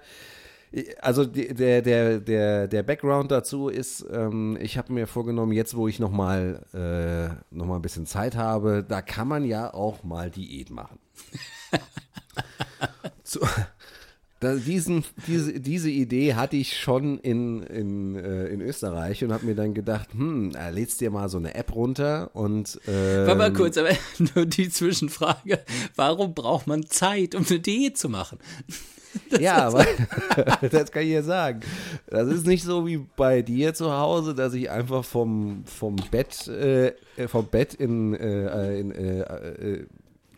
also 1.01 1.25
der, 1.25 1.81
der, 1.81 2.19
der, 2.19 2.67
der 2.67 2.83
Background 2.83 3.31
dazu 3.31 3.67
ist, 3.69 4.05
ähm, 4.11 4.57
ich 4.59 4.77
habe 4.77 4.91
mir 4.91 5.07
vorgenommen, 5.07 5.51
jetzt 5.51 5.75
wo 5.75 5.87
ich 5.87 5.99
nochmal 5.99 6.65
äh, 6.73 7.55
noch 7.55 7.65
mal 7.65 7.75
ein 7.75 7.81
bisschen 7.81 8.05
Zeit 8.05 8.35
habe, 8.35 8.83
da 8.87 9.01
kann 9.01 9.27
man 9.27 9.45
ja 9.45 9.73
auch 9.73 10.03
mal 10.03 10.31
Diät 10.31 10.71
machen. 10.71 10.99
Zu, 13.23 13.39
da, 14.43 14.55
diesen, 14.55 15.03
diese, 15.27 15.59
diese 15.59 15.89
Idee 15.89 16.35
hatte 16.35 16.57
ich 16.57 16.77
schon 16.77 17.17
in, 17.19 17.63
in, 17.63 18.15
äh, 18.15 18.47
in 18.47 18.61
Österreich 18.61 19.23
und 19.23 19.31
habe 19.31 19.45
mir 19.45 19.55
dann 19.55 19.73
gedacht, 19.73 20.09
hm, 20.13 20.53
äh, 20.55 20.69
lädst 20.69 21.01
dir 21.01 21.11
mal 21.11 21.29
so 21.29 21.37
eine 21.37 21.55
App 21.55 21.73
runter 21.73 22.29
und 22.33 22.79
ähm, 22.87 23.27
Warte 23.27 23.35
mal 23.35 23.53
kurz, 23.53 23.77
aber 23.77 23.91
nur 24.35 24.45
die 24.45 24.69
Zwischenfrage. 24.69 25.59
Warum 25.95 26.33
braucht 26.33 26.67
man 26.67 26.85
Zeit, 26.85 27.35
um 27.35 27.45
eine 27.49 27.59
Diät 27.59 27.97
zu 27.97 28.09
machen? 28.09 28.39
Ja, 29.39 29.67
aber 29.67 29.85
das 30.71 30.91
kann 30.91 31.03
ich 31.03 31.09
ja 31.09 31.21
sagen. 31.21 31.59
Das 32.07 32.27
ist 32.29 32.47
nicht 32.47 32.63
so 32.63 32.87
wie 32.87 32.97
bei 33.15 33.43
dir 33.43 33.75
zu 33.75 33.93
Hause, 33.93 34.33
dass 34.33 34.55
ich 34.55 34.71
einfach 34.71 35.05
vom, 35.05 35.65
vom 35.65 35.97
Bett, 36.09 36.47
äh, 36.47 36.93
vom 37.27 37.45
Bett 37.45 37.75
in, 37.75 38.15
äh, 38.15 38.79
in 38.79 38.91
äh, 38.91 39.19
äh, 39.19 39.85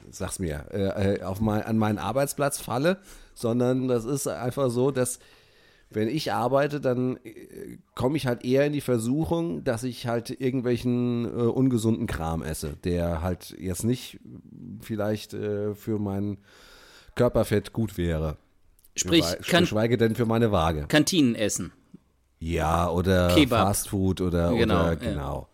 sag's 0.09 0.39
mir, 0.39 0.65
äh, 0.71 1.23
auf 1.23 1.39
mein, 1.39 1.61
an 1.63 1.77
meinen 1.77 1.99
Arbeitsplatz 1.99 2.59
falle, 2.59 2.97
sondern 3.35 3.87
das 3.87 4.05
ist 4.05 4.27
einfach 4.27 4.71
so, 4.71 4.89
dass 4.89 5.19
wenn 5.91 6.07
ich 6.07 6.33
arbeite, 6.33 6.81
dann 6.81 7.17
äh, 7.17 7.77
komme 7.93 8.17
ich 8.17 8.25
halt 8.25 8.43
eher 8.43 8.65
in 8.65 8.73
die 8.73 8.81
Versuchung, 8.81 9.63
dass 9.63 9.83
ich 9.83 10.07
halt 10.07 10.29
irgendwelchen 10.29 11.25
äh, 11.25 11.43
ungesunden 11.43 12.07
Kram 12.07 12.41
esse, 12.41 12.75
der 12.83 13.21
halt 13.21 13.55
jetzt 13.59 13.83
nicht 13.83 14.19
vielleicht 14.81 15.33
äh, 15.33 15.75
für 15.75 15.99
mein 15.99 16.37
Körperfett 17.15 17.71
gut 17.71 17.97
wäre. 17.97 18.37
Sprich, 18.95 19.25
geschweige 19.47 19.97
denn 19.97 20.15
für 20.15 20.25
meine 20.25 20.51
Waage. 20.51 20.85
Kantinen 20.87 21.35
essen. 21.35 21.71
Ja, 22.39 22.89
oder. 22.89 23.29
Fastfood 23.47 24.21
oder 24.21 24.53
Genau, 24.53 24.81
oder 24.81 24.87
ja. 24.89 24.95
genau. 24.95 25.49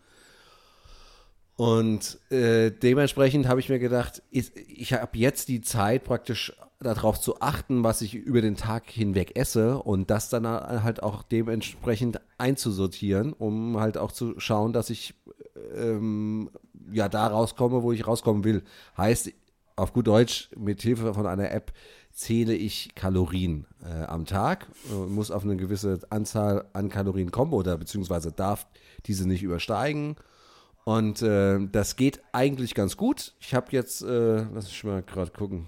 Und 1.55 2.19
äh, 2.31 2.71
dementsprechend 2.71 3.47
habe 3.47 3.59
ich 3.59 3.69
mir 3.69 3.77
gedacht, 3.77 4.23
ich, 4.31 4.51
ich 4.55 4.93
habe 4.93 5.15
jetzt 5.17 5.47
die 5.47 5.61
Zeit 5.61 6.03
praktisch 6.03 6.53
darauf 6.81 7.19
zu 7.19 7.41
achten, 7.41 7.83
was 7.83 8.01
ich 8.01 8.15
über 8.15 8.41
den 8.41 8.55
Tag 8.55 8.89
hinweg 8.89 9.37
esse 9.37 9.77
und 9.77 10.09
das 10.09 10.29
dann 10.29 10.47
halt 10.47 11.03
auch 11.03 11.23
dementsprechend 11.23 12.19
einzusortieren, 12.37 13.33
um 13.33 13.79
halt 13.79 13.97
auch 13.97 14.11
zu 14.11 14.39
schauen, 14.39 14.73
dass 14.73 14.89
ich 14.89 15.13
ähm, 15.75 16.49
ja 16.91 17.09
da 17.09 17.27
rauskomme, 17.27 17.83
wo 17.83 17.91
ich 17.91 18.07
rauskommen 18.07 18.43
will. 18.43 18.63
Heißt, 18.97 19.31
auf 19.75 19.93
gut 19.93 20.07
Deutsch, 20.07 20.49
mit 20.57 20.81
Hilfe 20.81 21.13
von 21.13 21.25
einer 21.25 21.51
App 21.51 21.71
zähle 22.11 22.53
ich 22.53 22.93
Kalorien 22.95 23.65
äh, 23.83 24.03
am 24.03 24.25
Tag, 24.25 24.67
äh, 24.89 24.93
muss 24.93 25.31
auf 25.31 25.43
eine 25.43 25.55
gewisse 25.55 25.99
Anzahl 26.09 26.65
an 26.73 26.89
Kalorien 26.89 27.31
kommen 27.31 27.53
oder 27.53 27.77
beziehungsweise 27.77 28.31
darf 28.31 28.67
diese 29.05 29.27
nicht 29.27 29.43
übersteigen. 29.43 30.15
Und 30.83 31.21
äh, 31.21 31.59
das 31.71 31.95
geht 31.95 32.21
eigentlich 32.31 32.73
ganz 32.73 32.97
gut. 32.97 33.33
Ich 33.39 33.53
habe 33.53 33.67
jetzt, 33.71 34.01
äh, 34.01 34.43
lass 34.53 34.65
mich 34.65 34.83
mal 34.83 35.03
gerade 35.03 35.31
gucken. 35.31 35.67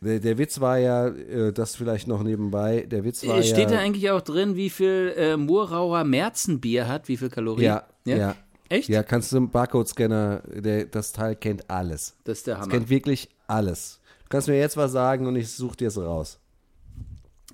Der, 0.00 0.20
der 0.20 0.36
Witz 0.38 0.60
war 0.60 0.78
ja, 0.78 1.06
äh, 1.08 1.52
das 1.52 1.74
vielleicht 1.74 2.06
noch 2.06 2.22
nebenbei, 2.22 2.82
der 2.82 3.02
Witz 3.04 3.26
war 3.26 3.38
Äh, 3.38 3.42
Steht 3.42 3.70
ja, 3.70 3.76
da 3.76 3.78
eigentlich 3.78 4.10
auch 4.10 4.20
drin, 4.20 4.54
wie 4.56 4.68
viel 4.70 5.14
äh, 5.16 5.36
Murauer 5.36 6.04
Märzenbier 6.04 6.86
hat, 6.86 7.08
wie 7.08 7.16
viel 7.16 7.30
Kalorien? 7.30 7.64
ja, 7.64 7.86
ja, 8.04 8.34
Echt? 8.68 8.88
Ja, 8.88 9.02
kannst 9.02 9.32
du 9.32 9.36
im 9.38 9.50
Barcode-Scanner, 9.50 10.42
das 10.90 11.12
Teil 11.12 11.36
kennt 11.36 11.70
alles. 11.70 12.16
Das 12.24 12.38
ist 12.38 12.46
der 12.48 12.58
Hammer. 12.58 12.68
kennt 12.72 12.88
wirklich 12.90 13.28
alles. 13.46 14.00
Du 14.24 14.28
kannst 14.30 14.48
mir 14.48 14.58
jetzt 14.58 14.76
was 14.76 14.90
sagen 14.92 15.26
und 15.26 15.36
ich 15.36 15.50
suche 15.52 15.76
dir 15.76 15.88
es 15.88 15.96
raus. 15.98 16.40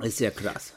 Ist 0.02 0.20
ja 0.20 0.30
krass. 0.30 0.72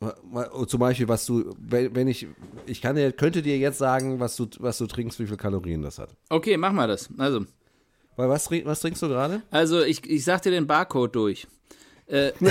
Mal- 0.00 0.48
Zum 0.66 0.80
Beispiel, 0.80 1.06
was 1.08 1.26
du, 1.26 1.54
wenn 1.58 1.94
wenn 1.94 2.08
ich, 2.08 2.26
ich 2.66 2.80
kann 2.82 2.96
dir, 2.96 3.12
könnte 3.12 3.42
dir 3.42 3.56
jetzt 3.58 3.78
sagen, 3.78 4.20
was 4.20 4.36
du, 4.36 4.46
was 4.58 4.78
du 4.78 4.86
trinkst, 4.86 5.18
wie 5.20 5.26
viel 5.26 5.36
Kalorien 5.36 5.82
das 5.82 5.98
hat. 5.98 6.16
Okay, 6.30 6.56
mach 6.56 6.72
mal 6.72 6.88
das. 6.88 7.08
Also, 7.18 7.44
Weil 8.16 8.28
was, 8.28 8.50
was 8.50 8.80
trinkst 8.80 9.02
du 9.02 9.08
gerade? 9.08 9.42
also 9.50 9.82
ich, 9.82 10.08
ich 10.08 10.24
sag 10.24 10.42
dir 10.42 10.50
den 10.50 10.66
Barcode 10.66 11.14
durch. 11.14 11.46
Äh, 12.06 12.32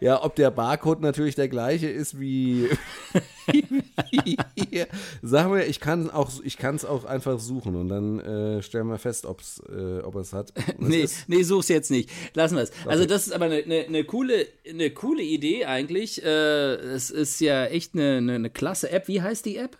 Ja, 0.00 0.22
ob 0.22 0.34
der 0.36 0.50
Barcode 0.50 1.00
natürlich 1.00 1.34
der 1.36 1.48
gleiche 1.48 1.88
ist 1.88 2.18
wie. 2.20 2.68
Sag 5.22 5.50
mir, 5.50 5.64
ich 5.64 5.80
kann 5.80 6.10
auch, 6.10 6.30
ich 6.44 6.56
kann 6.56 6.74
es 6.76 6.84
auch 6.84 7.04
einfach 7.04 7.38
suchen 7.38 7.76
und 7.76 7.88
dann 7.88 8.20
äh, 8.20 8.62
stellen 8.62 8.86
wir 8.88 8.98
fest, 8.98 9.26
ob's, 9.26 9.60
äh, 9.68 10.00
ob 10.00 10.16
es 10.16 10.32
hat. 10.32 10.52
Nee, 10.78 11.02
ist- 11.02 11.28
nee, 11.28 11.42
such's 11.42 11.68
jetzt 11.68 11.90
nicht. 11.90 12.10
Lassen 12.34 12.56
wir 12.56 12.62
es. 12.62 12.72
Also 12.86 13.04
das 13.06 13.26
ist 13.26 13.32
aber 13.32 13.46
eine, 13.46 13.56
eine, 13.62 13.84
eine, 13.86 14.04
coole, 14.04 14.46
eine 14.68 14.90
coole 14.90 15.22
Idee 15.22 15.64
eigentlich. 15.66 16.22
Äh, 16.22 16.74
es 16.74 17.10
ist 17.10 17.40
ja 17.40 17.66
echt 17.66 17.94
eine, 17.94 18.16
eine, 18.18 18.34
eine 18.34 18.50
klasse 18.50 18.90
App. 18.90 19.08
Wie 19.08 19.22
heißt 19.22 19.44
die 19.46 19.56
App? 19.56 19.76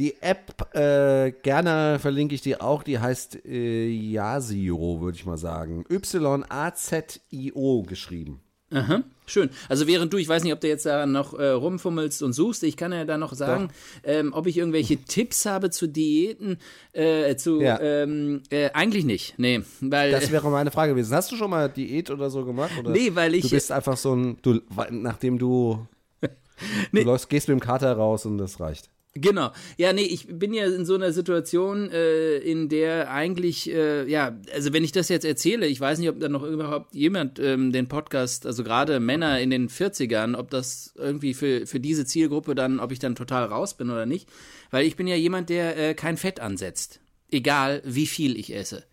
Die 0.00 0.14
App, 0.22 0.74
äh, 0.74 1.30
gerne 1.42 1.98
verlinke 2.00 2.34
ich 2.34 2.40
dir 2.40 2.62
auch, 2.62 2.82
die 2.82 2.98
heißt 2.98 3.44
äh, 3.44 3.86
Yasio, 3.88 5.00
würde 5.02 5.16
ich 5.18 5.26
mal 5.26 5.36
sagen. 5.36 5.84
Y-A-Z-I-O 5.90 7.82
geschrieben. 7.82 8.40
Aha, 8.72 9.02
schön. 9.26 9.50
Also 9.68 9.88
während 9.88 10.12
du, 10.12 10.16
ich 10.16 10.28
weiß 10.28 10.44
nicht, 10.44 10.52
ob 10.52 10.60
du 10.60 10.68
jetzt 10.68 10.86
da 10.86 11.04
noch 11.04 11.34
äh, 11.36 11.48
rumfummelst 11.48 12.22
und 12.22 12.32
suchst, 12.34 12.62
ich 12.62 12.76
kann 12.76 12.92
ja 12.92 13.04
da 13.04 13.18
noch 13.18 13.34
sagen, 13.34 13.68
ähm, 14.04 14.32
ob 14.32 14.46
ich 14.46 14.56
irgendwelche 14.56 14.96
Tipps 14.96 15.44
habe 15.44 15.70
zu 15.70 15.88
Diäten, 15.88 16.56
äh, 16.92 17.34
zu, 17.34 17.60
Ja. 17.60 17.80
ähm, 17.80 18.42
äh, 18.50 18.70
eigentlich 18.72 19.04
nicht, 19.04 19.34
nee, 19.38 19.60
weil, 19.80 20.12
Das 20.12 20.30
wäre 20.30 20.48
meine 20.50 20.70
Frage 20.70 20.92
gewesen. 20.92 21.12
Hast 21.14 21.32
du 21.32 21.36
schon 21.36 21.50
mal 21.50 21.68
Diät 21.68 22.10
oder 22.10 22.30
so 22.30 22.44
gemacht? 22.44 22.70
Oder 22.78 22.90
Nee, 22.90 23.10
weil 23.14 23.34
ich- 23.34 23.42
Du 23.42 23.50
bist 23.50 23.72
einfach 23.72 23.96
so 23.96 24.14
ein, 24.14 24.38
du, 24.42 24.60
nachdem 24.90 25.36
du, 25.38 25.84
Nee. 26.92 27.00
du 27.00 27.06
läufst, 27.06 27.28
gehst 27.28 27.48
mit 27.48 27.58
dem 27.58 27.60
Kater 27.60 27.92
raus 27.94 28.24
und 28.24 28.38
das 28.38 28.60
reicht. 28.60 28.88
Genau. 29.14 29.50
Ja, 29.76 29.92
nee, 29.92 30.02
ich 30.02 30.28
bin 30.28 30.54
ja 30.54 30.66
in 30.66 30.84
so 30.84 30.94
einer 30.94 31.12
Situation, 31.12 31.90
äh, 31.90 32.36
in 32.38 32.68
der 32.68 33.10
eigentlich, 33.10 33.68
äh, 33.68 34.08
ja, 34.08 34.38
also 34.54 34.72
wenn 34.72 34.84
ich 34.84 34.92
das 34.92 35.08
jetzt 35.08 35.24
erzähle, 35.24 35.66
ich 35.66 35.80
weiß 35.80 35.98
nicht, 35.98 36.08
ob 36.08 36.20
da 36.20 36.28
noch 36.28 36.44
überhaupt 36.44 36.94
jemand 36.94 37.40
ähm, 37.40 37.72
den 37.72 37.88
Podcast, 37.88 38.46
also 38.46 38.62
gerade 38.62 39.00
Männer 39.00 39.40
in 39.40 39.50
den 39.50 39.68
40ern, 39.68 40.36
ob 40.36 40.50
das 40.50 40.94
irgendwie 40.96 41.34
für, 41.34 41.66
für 41.66 41.80
diese 41.80 42.04
Zielgruppe 42.06 42.54
dann, 42.54 42.78
ob 42.78 42.92
ich 42.92 43.00
dann 43.00 43.16
total 43.16 43.46
raus 43.46 43.76
bin 43.76 43.90
oder 43.90 44.06
nicht. 44.06 44.28
Weil 44.70 44.86
ich 44.86 44.94
bin 44.94 45.08
ja 45.08 45.16
jemand, 45.16 45.50
der 45.50 45.76
äh, 45.76 45.94
kein 45.94 46.16
Fett 46.16 46.38
ansetzt. 46.38 47.00
Egal, 47.32 47.82
wie 47.84 48.06
viel 48.06 48.38
ich 48.38 48.54
esse. 48.54 48.84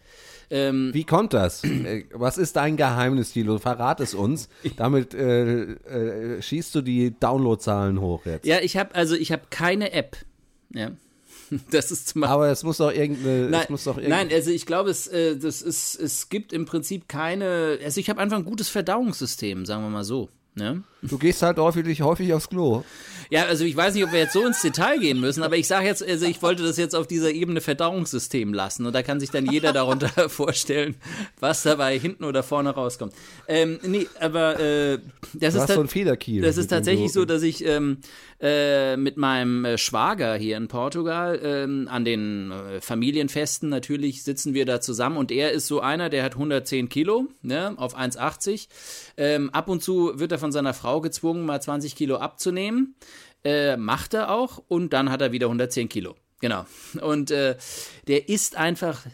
Ähm, 0.50 0.92
Wie 0.94 1.04
kommt 1.04 1.34
das? 1.34 1.64
Äh, 1.64 2.06
Was 2.14 2.38
ist 2.38 2.56
dein 2.56 2.78
Geheimnis, 2.78 3.34
Thilo? 3.34 3.58
Verrat 3.60 4.00
es 4.00 4.14
uns. 4.14 4.50
Damit 4.78 5.14
äh, 5.14 5.64
äh, 5.74 6.42
schießt 6.42 6.74
du 6.76 6.82
die 6.82 7.14
Downloadzahlen 7.20 8.00
hoch 8.02 8.26
jetzt. 8.26 8.46
ja, 8.46 8.60
ich 8.60 8.78
habe 8.78 8.96
also 8.96 9.16
ich 9.16 9.32
habe 9.32 9.44
keine 9.50 9.92
App. 9.94 10.18
Ja. 10.74 10.92
Das 11.72 11.92
ist 11.92 12.10
zum. 12.10 12.26
Aber 12.26 12.50
es 12.50 12.64
muss 12.64 12.78
doch 12.78 12.92
irgendeine. 12.92 13.50
Nein, 13.50 13.66
muss 13.70 13.86
doch 13.86 13.98
nein, 14.02 14.28
also 14.34 14.52
ich 14.52 14.66
glaube, 14.66 14.90
es, 14.90 15.08
äh, 15.08 15.38
das 15.38 15.62
ist, 15.62 15.96
es 15.96 16.28
gibt 16.28 16.52
im 16.52 16.66
Prinzip 16.66 17.08
keine. 17.08 17.80
Also 17.82 18.02
ich 18.02 18.10
habe 18.10 18.20
einfach 18.20 18.36
ein 18.36 18.44
gutes 18.44 18.68
Verdauungssystem, 18.68 19.66
sagen 19.66 19.82
wir 19.84 19.90
mal 19.90 20.04
so. 20.04 20.28
Ne? 20.56 20.84
Du 21.08 21.18
gehst 21.18 21.42
halt 21.42 21.58
häufig, 21.58 22.02
häufig 22.02 22.34
aufs 22.34 22.50
Klo. 22.50 22.84
Ja, 23.30 23.46
also 23.46 23.66
ich 23.66 23.76
weiß 23.76 23.94
nicht, 23.94 24.06
ob 24.06 24.12
wir 24.12 24.20
jetzt 24.20 24.34
so 24.34 24.46
ins 24.46 24.62
Detail 24.62 25.00
gehen 25.00 25.20
müssen, 25.20 25.44
aber 25.44 25.58
ich 25.58 25.68
sage 25.68 25.86
jetzt, 25.86 26.08
also 26.08 26.26
ich 26.26 26.42
wollte 26.42 26.64
das 26.64 26.78
jetzt 26.78 26.96
auf 26.96 27.08
dieser 27.08 27.32
Ebene 27.32 27.60
Verdauungssystem 27.60 28.54
lassen 28.54 28.86
und 28.86 28.94
da 28.94 29.04
kann 29.04 29.20
sich 29.20 29.32
dann 29.32 29.46
jeder 29.46 29.74
darunter 29.74 30.30
vorstellen, 30.30 30.96
was 31.40 31.64
dabei 31.64 32.00
hinten 32.00 32.24
oder 32.24 32.42
vorne 32.42 32.70
rauskommt. 32.70 33.14
Ähm, 33.48 33.80
nee, 33.84 34.08
aber 34.20 34.60
äh, 34.60 35.00
das 35.34 35.56
Du 35.56 35.60
ist 35.62 35.74
so 35.74 35.82
ein 35.82 35.88
Federkiel. 35.88 36.42
Das 36.42 36.58
ist 36.58 36.68
tatsächlich 36.68 37.12
so, 37.12 37.26
dass 37.26 37.44
ich 37.44 37.66
ähm, 37.66 37.98
äh, 38.40 38.96
mit 38.98 39.18
meinem 39.18 39.66
äh, 39.66 39.78
Schwager 39.78 40.36
hier 40.36 40.58
in 40.58 40.68
Portugal 40.68 41.40
ähm, 41.44 41.88
an 41.92 42.06
den 42.06 42.52
äh, 42.52 42.82
Familienfesten 42.82 43.68
natürlich 43.68 44.24
sitzen 44.24 44.54
wir 44.54 44.66
da 44.66 44.80
zusammen 44.80 45.18
und 45.18 45.32
er 45.32 45.52
ist 45.52 45.68
so 45.68 45.82
einer, 45.82 46.10
der 46.10 46.24
hat 46.24 46.34
110 46.34 46.88
Kilo 46.88 47.26
ne, 47.42 47.74
auf 47.78 47.98
1,80. 47.98 48.68
Ähm, 49.18 49.50
ab 49.50 49.68
und 49.68 49.84
zu 49.84 50.20
wird 50.20 50.32
er 50.32 50.38
von 50.38 50.52
seiner 50.52 50.74
Frau 50.74 50.97
gezwungen, 51.02 51.46
mal 51.46 51.62
20 51.62 51.96
Kilo 51.96 52.18
abzunehmen. 52.18 52.96
Äh, 53.44 53.78
macht 53.78 54.14
er 54.14 54.32
auch 54.32 54.62
und 54.68 54.94
dann 54.94 55.10
hat 55.10 55.22
er 55.22 55.32
wieder 55.32 55.48
110 55.48 55.90
Kilo. 55.90 56.16
Genau. 56.42 56.66
Und 57.02 57.32
äh, 57.32 57.58
der 58.08 58.30
isst 58.30 58.56
einfach 58.56 59.06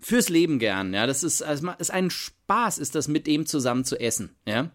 fürs 0.00 0.28
Leben 0.28 0.58
gern. 0.58 0.94
Ja, 0.94 1.06
das 1.06 1.22
ist, 1.22 1.42
also, 1.42 1.70
ist 1.78 1.90
ein 1.90 2.10
Spaß, 2.10 2.78
ist 2.78 2.94
das 2.94 3.08
mit 3.08 3.26
dem 3.26 3.46
zusammen 3.46 3.84
zu 3.84 3.98
essen. 3.98 4.36
Ja. 4.46 4.70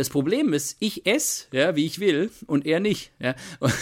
Das 0.00 0.08
Problem 0.08 0.54
ist, 0.54 0.78
ich 0.80 1.04
esse, 1.04 1.44
ja, 1.52 1.76
wie 1.76 1.84
ich 1.84 2.00
will, 2.00 2.30
und 2.46 2.64
er 2.64 2.80
nicht. 2.80 3.12
Ja. 3.18 3.34
Und, 3.60 3.74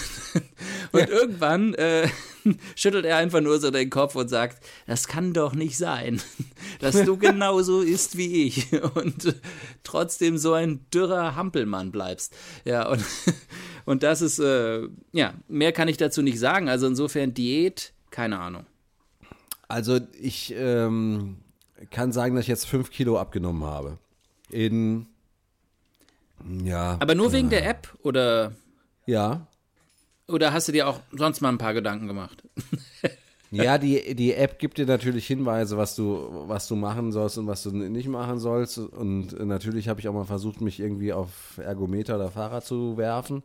und 0.91 1.01
ja. 1.01 1.07
irgendwann 1.09 1.75
äh, 1.75 2.09
schüttelt 2.75 3.05
er 3.05 3.19
einfach 3.19 3.41
nur 3.41 3.61
so 3.61 3.71
den 3.71 3.89
Kopf 3.89 4.17
und 4.17 4.29
sagt, 4.29 4.65
das 4.87 5.07
kann 5.07 5.33
doch 5.33 5.55
nicht 5.55 5.79
sein, 5.79 6.21
dass 6.81 7.05
du 7.05 7.19
genauso 7.19 7.83
isst 7.83 8.17
wie 8.17 8.47
ich 8.47 8.73
und 8.95 9.37
trotzdem 9.85 10.39
so 10.39 10.55
ein 10.55 10.81
dürrer 10.93 11.37
Hampelmann 11.37 11.93
bleibst. 11.93 12.35
Ja, 12.65 12.89
und, 12.89 13.05
und 13.85 14.03
das 14.03 14.21
ist, 14.21 14.41
äh, 14.41 14.89
ja, 15.13 15.35
mehr 15.47 15.71
kann 15.73 15.87
ich 15.87 15.99
dazu 15.99 16.23
nicht 16.23 16.41
sagen. 16.41 16.69
Also 16.69 16.89
insofern 16.89 17.33
Diät, 17.35 17.93
keine 18.11 18.41
Ahnung. 18.41 18.67
Also 19.69 20.01
ich 20.21 20.53
ähm, 20.57 21.37
kann 21.93 22.11
sagen, 22.11 22.35
dass 22.35 22.43
ich 22.43 22.49
jetzt 22.49 22.67
fünf 22.67 22.91
Kilo 22.91 23.21
abgenommen 23.21 23.63
habe. 23.63 23.99
In 24.51 25.07
ja. 26.63 26.97
Aber 27.01 27.15
nur 27.15 27.33
wegen 27.33 27.51
der 27.51 27.69
App 27.69 27.89
oder? 28.03 28.53
Ja. 29.07 29.47
Oder 30.27 30.53
hast 30.53 30.69
du 30.69 30.73
dir 30.73 30.89
auch 30.89 31.01
sonst 31.13 31.41
mal 31.41 31.49
ein 31.49 31.59
paar 31.59 31.75
Gedanken 31.75 32.07
gemacht? 32.07 32.43
ja, 33.51 33.79
die, 33.79 34.15
die 34.15 34.35
App 34.35 34.59
gibt 34.59 34.77
dir 34.77 34.87
natürlich 34.87 35.27
Hinweise, 35.27 35.79
was 35.79 35.97
du, 35.97 36.29
was 36.47 36.69
du 36.69 36.77
machen 36.77 37.13
sollst 37.13 37.39
und 37.39 37.47
was 37.47 37.63
du 37.63 37.71
nicht 37.71 38.09
machen 38.09 38.39
sollst. 38.39 38.79
Und 38.79 39.39
natürlich 39.45 39.89
habe 39.89 40.01
ich 40.01 40.09
auch 40.09 40.13
mal 40.13 40.27
versucht, 40.27 40.61
mich 40.61 40.81
irgendwie 40.81 41.13
auf 41.13 41.59
Ergometer 41.59 42.17
oder 42.17 42.31
Fahrrad 42.31 42.65
zu 42.65 42.99
werfen. 42.99 43.43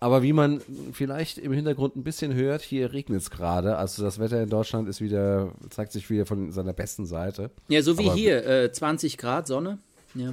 Aber 0.00 0.22
wie 0.22 0.32
man 0.32 0.60
vielleicht 0.92 1.38
im 1.38 1.52
Hintergrund 1.52 1.96
ein 1.96 2.04
bisschen 2.04 2.32
hört, 2.32 2.62
hier 2.62 2.92
regnet 2.92 3.20
es 3.20 3.30
gerade. 3.30 3.76
Also 3.76 4.02
das 4.04 4.20
Wetter 4.20 4.40
in 4.40 4.48
Deutschland 4.48 4.88
ist 4.88 5.00
wieder, 5.00 5.52
zeigt 5.70 5.92
sich 5.92 6.08
wieder 6.08 6.24
von 6.24 6.52
seiner 6.52 6.72
besten 6.72 7.04
Seite. 7.04 7.50
Ja, 7.68 7.82
so 7.82 7.98
wie 7.98 8.06
Aber 8.06 8.14
hier, 8.14 8.46
äh, 8.46 8.72
20 8.72 9.18
Grad 9.18 9.48
Sonne. 9.48 9.78
Ja. 10.14 10.32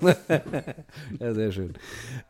ja, 1.20 1.34
sehr 1.34 1.52
schön. 1.52 1.74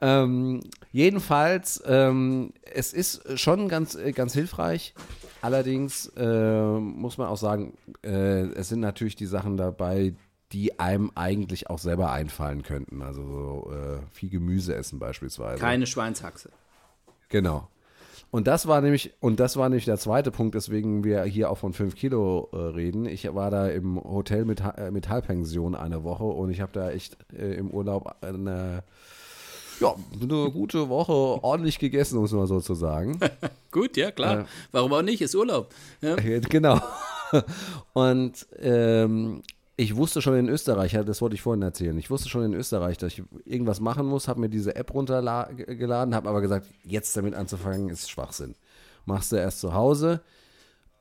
Ähm, 0.01 0.61
jedenfalls, 0.93 1.83
ähm, 1.87 2.53
es 2.73 2.93
ist 2.93 3.39
schon 3.39 3.69
ganz, 3.69 3.95
äh, 3.95 4.13
ganz 4.13 4.33
hilfreich. 4.33 4.95
Allerdings 5.43 6.13
äh, 6.17 6.79
muss 6.79 7.17
man 7.17 7.29
auch 7.29 7.39
sagen, 7.39 7.79
äh, 8.03 8.43
es 8.53 8.69
sind 8.69 8.81
natürlich 8.81 9.17
die 9.17 9.27
Sachen 9.27 9.57
dabei, 9.57 10.15
die 10.53 10.79
einem 10.79 11.13
eigentlich 11.15 11.71
auch 11.71 11.79
selber 11.79 12.13
einfallen 12.13 12.63
könnten. 12.63 13.03
Also 13.03 13.25
so, 13.25 13.73
äh, 13.73 14.01
viel 14.13 14.29
Gemüse 14.29 14.75
essen 14.75 14.99
beispielsweise. 14.99 15.61
Keine 15.61 15.87
Schweinshaxe. 15.87 16.51
Genau. 17.29 17.69
Und 18.31 18.47
das 18.47 18.69
war 18.69 18.81
nämlich, 18.81 19.13
und 19.21 19.41
das 19.41 19.57
war 19.57 19.69
nämlich 19.69 19.87
der 19.87 19.99
zweite 19.99 20.31
Punkt, 20.31 20.55
weswegen 20.55 21.03
wir 21.03 21.25
hier 21.25 21.51
auch 21.51 21.59
von 21.59 21.73
5 21.73 21.97
Kilo 21.97 22.49
äh, 22.53 22.57
reden. 22.57 23.07
Ich 23.07 23.33
war 23.35 23.51
da 23.51 23.69
im 23.69 24.03
Hotel 24.03 24.45
mit, 24.45 24.63
äh, 24.77 24.91
mit 24.91 25.09
Halbpension 25.09 25.75
eine 25.75 26.05
Woche 26.05 26.25
und 26.25 26.51
ich 26.51 26.61
habe 26.61 26.73
da 26.73 26.91
echt 26.91 27.17
äh, 27.33 27.55
im 27.55 27.71
Urlaub 27.71 28.15
eine, 28.21 28.85
ja, 29.81 29.95
eine 30.21 30.51
gute 30.53 30.89
Woche 30.89 31.13
ordentlich 31.13 31.81
gegessen, 31.81 32.19
um 32.19 32.25
es 32.25 32.33
mal 32.33 32.47
so 32.47 32.61
zu 32.61 32.75
sagen. 32.75 33.19
Gut, 33.73 33.97
ja, 33.97 34.13
klar. 34.13 34.41
Äh, 34.41 34.45
Warum 34.71 34.93
auch 34.93 35.03
nicht? 35.03 35.21
Ist 35.21 35.35
Urlaub. 35.35 35.75
Ja. 36.01 36.15
Genau. 36.17 36.81
Und 37.95 38.47
ähm, 38.61 39.43
ich 39.81 39.97
wusste 39.97 40.21
schon 40.21 40.35
in 40.35 40.49
Österreich, 40.49 40.93
das 40.93 41.23
wollte 41.23 41.35
ich 41.35 41.43
vorhin 41.43 41.63
erzählen, 41.63 41.97
ich 41.99 42.11
wusste 42.11 42.29
schon 42.29 42.45
in 42.45 42.53
Österreich, 42.53 42.99
dass 42.99 43.15
ich 43.15 43.23
irgendwas 43.47 43.81
machen 43.81 44.07
muss, 44.07 44.29
habe 44.29 44.41
mir 44.41 44.51
diese 44.51 44.77
App 44.77 44.93
runtergeladen, 44.93 46.15
habe 46.15 46.29
aber 46.29 46.43
gesagt, 46.43 46.67
jetzt 46.85 47.17
damit 47.17 47.35
anzufangen, 47.35 47.89
ist 47.89 48.11
Schwachsinn. 48.11 48.55
Machst 49.07 49.33
du 49.33 49.37
erst 49.37 49.61
zu 49.61 49.73
Hause. 49.73 50.21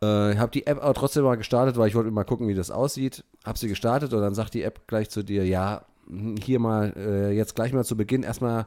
Äh, 0.02 0.38
habe 0.38 0.52
die 0.52 0.66
App 0.66 0.82
aber 0.82 0.94
trotzdem 0.94 1.26
mal 1.26 1.36
gestartet, 1.36 1.76
weil 1.76 1.90
ich 1.90 1.96
wollte 1.96 2.10
mal 2.10 2.24
gucken, 2.24 2.48
wie 2.48 2.56
das 2.56 2.72
aussieht. 2.72 3.26
Habe 3.44 3.60
sie 3.60 3.68
gestartet 3.68 4.14
und 4.14 4.22
dann 4.22 4.34
sagt 4.34 4.54
die 4.54 4.64
App 4.64 4.88
gleich 4.88 5.10
zu 5.10 5.24
dir, 5.24 5.46
ja, 5.46 5.86
hm, 6.08 6.38
hier 6.38 6.60
mal, 6.60 6.94
äh, 6.96 7.32
jetzt 7.32 7.56
gleich 7.56 7.74
mal 7.74 7.84
zu 7.84 7.98
Beginn 7.98 8.24
erstmal 8.24 8.66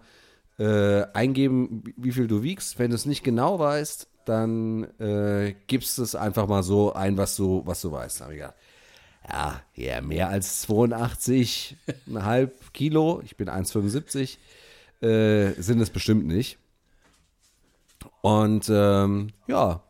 äh, 0.59 1.05
eingeben, 1.15 1.85
wie 1.97 2.13
viel 2.13 2.27
du 2.27 2.43
wiegst. 2.43 2.79
Wenn 2.79 2.91
du 2.91 2.97
es 2.97 3.07
nicht 3.07 3.25
genau 3.25 3.59
weißt, 3.59 4.09
dann 4.27 4.85
äh, 5.01 5.55
gibst 5.69 5.99
es 5.99 6.15
einfach 6.15 6.47
mal 6.49 6.63
so 6.63 6.93
ein, 6.93 7.17
was 7.17 7.35
du, 7.35 7.63
was 7.65 7.81
du 7.81 7.91
weißt. 7.91 8.21
Habe 8.21 8.35
ich 8.35 8.41
gedacht, 8.41 8.57
ja, 9.29 9.61
ja, 9.75 10.01
mehr 10.01 10.29
als 10.29 10.69
82,5 10.69 12.51
Kilo, 12.73 13.23
ich 13.25 13.37
bin 13.37 13.49
1,75, 13.49 14.39
äh, 15.01 15.53
sind 15.61 15.81
es 15.81 15.91
bestimmt 15.91 16.27
nicht. 16.27 16.59
Und 18.21 18.69
ähm, 18.69 19.31
ja, 19.47 19.83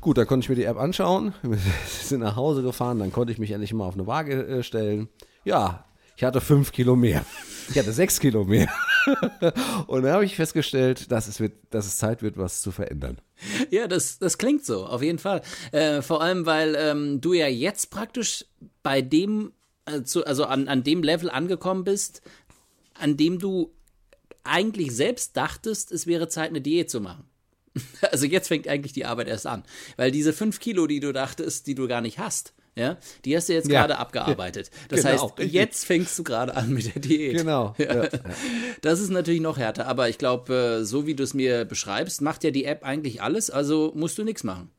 gut, 0.00 0.18
dann 0.18 0.26
konnte 0.26 0.44
ich 0.44 0.48
mir 0.48 0.56
die 0.56 0.64
App 0.64 0.78
anschauen, 0.78 1.34
wir 1.42 1.58
sind 1.86 2.20
nach 2.20 2.36
Hause 2.36 2.62
gefahren, 2.62 2.98
dann 2.98 3.12
konnte 3.12 3.32
ich 3.32 3.38
mich 3.38 3.50
endlich 3.50 3.72
mal 3.72 3.86
auf 3.86 3.94
eine 3.94 4.06
Waage 4.06 4.46
äh, 4.46 4.62
stellen. 4.62 5.08
Ja, 5.44 5.84
ich 6.16 6.24
hatte 6.24 6.40
5 6.40 6.72
Kilo 6.72 6.96
mehr. 6.96 7.24
Ich 7.68 7.78
hatte 7.78 7.92
6 7.92 8.20
Kilo 8.20 8.44
mehr. 8.44 8.68
Und 9.86 10.02
dann 10.02 10.12
habe 10.12 10.24
ich 10.24 10.36
festgestellt, 10.36 11.10
dass 11.10 11.28
es, 11.28 11.40
wird, 11.40 11.52
dass 11.70 11.86
es 11.86 11.96
Zeit 11.96 12.22
wird, 12.22 12.36
was 12.36 12.62
zu 12.62 12.72
verändern. 12.72 13.18
Ja, 13.70 13.86
das, 13.86 14.18
das 14.18 14.38
klingt 14.38 14.64
so, 14.64 14.86
auf 14.86 15.02
jeden 15.02 15.18
Fall. 15.18 15.42
Äh, 15.72 16.02
vor 16.02 16.22
allem, 16.22 16.46
weil 16.46 16.74
ähm, 16.78 17.20
du 17.20 17.32
ja 17.32 17.46
jetzt 17.46 17.90
praktisch 17.90 18.44
bei 18.82 19.02
dem, 19.02 19.52
äh, 19.86 20.02
zu, 20.02 20.24
also 20.24 20.44
an, 20.44 20.68
an 20.68 20.82
dem 20.84 21.02
Level 21.02 21.30
angekommen 21.30 21.84
bist, 21.84 22.22
an 22.94 23.16
dem 23.16 23.38
du 23.38 23.72
eigentlich 24.44 24.94
selbst 24.94 25.36
dachtest, 25.36 25.90
es 25.90 26.06
wäre 26.06 26.28
Zeit, 26.28 26.50
eine 26.50 26.60
Diät 26.60 26.90
zu 26.90 27.00
machen. 27.00 27.24
Also 28.12 28.26
jetzt 28.26 28.48
fängt 28.48 28.68
eigentlich 28.68 28.92
die 28.92 29.04
Arbeit 29.04 29.26
erst 29.26 29.46
an. 29.46 29.64
Weil 29.96 30.12
diese 30.12 30.32
fünf 30.32 30.60
Kilo, 30.60 30.86
die 30.86 31.00
du 31.00 31.12
dachtest, 31.12 31.66
die 31.66 31.74
du 31.74 31.88
gar 31.88 32.00
nicht 32.00 32.18
hast, 32.20 32.54
ja, 32.76 32.96
die 33.24 33.36
hast 33.36 33.48
du 33.48 33.52
jetzt 33.52 33.68
ja. 33.68 33.80
gerade 33.80 33.98
abgearbeitet. 33.98 34.70
Das 34.88 35.02
genau, 35.02 35.36
heißt, 35.38 35.52
jetzt 35.52 35.84
fängst 35.84 36.18
du 36.18 36.24
gerade 36.24 36.56
an 36.56 36.72
mit 36.72 36.94
der 36.94 37.00
Diät. 37.00 37.36
Genau. 37.36 37.74
Ja. 37.84 38.08
Das 38.80 38.98
ist 39.00 39.10
natürlich 39.10 39.42
noch 39.42 39.58
härter, 39.58 39.86
aber 39.86 40.08
ich 40.08 40.16
glaube, 40.16 40.80
äh, 40.80 40.84
so 40.84 41.06
wie 41.06 41.14
du 41.14 41.22
es 41.22 41.34
mir 41.34 41.64
beschreibst, 41.64 42.22
macht 42.22 42.42
ja 42.44 42.50
die 42.50 42.64
App 42.64 42.82
eigentlich 42.82 43.20
alles, 43.20 43.50
also 43.50 43.92
musst 43.94 44.16
du 44.16 44.24
nichts 44.24 44.42
machen. 44.42 44.70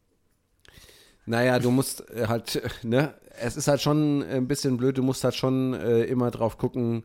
Naja, 1.26 1.60
du 1.60 1.72
musst 1.72 2.10
äh, 2.10 2.28
halt, 2.28 2.62
ne, 2.84 3.14
es 3.40 3.58
ist 3.58 3.68
halt 3.68 3.82
schon 3.82 4.24
ein 4.24 4.48
bisschen 4.48 4.78
blöd, 4.78 4.98
du 4.98 5.04
musst 5.04 5.24
halt 5.24 5.36
schon 5.36 5.74
äh, 5.74 6.04
immer 6.04 6.32
drauf 6.32 6.58
gucken. 6.58 7.04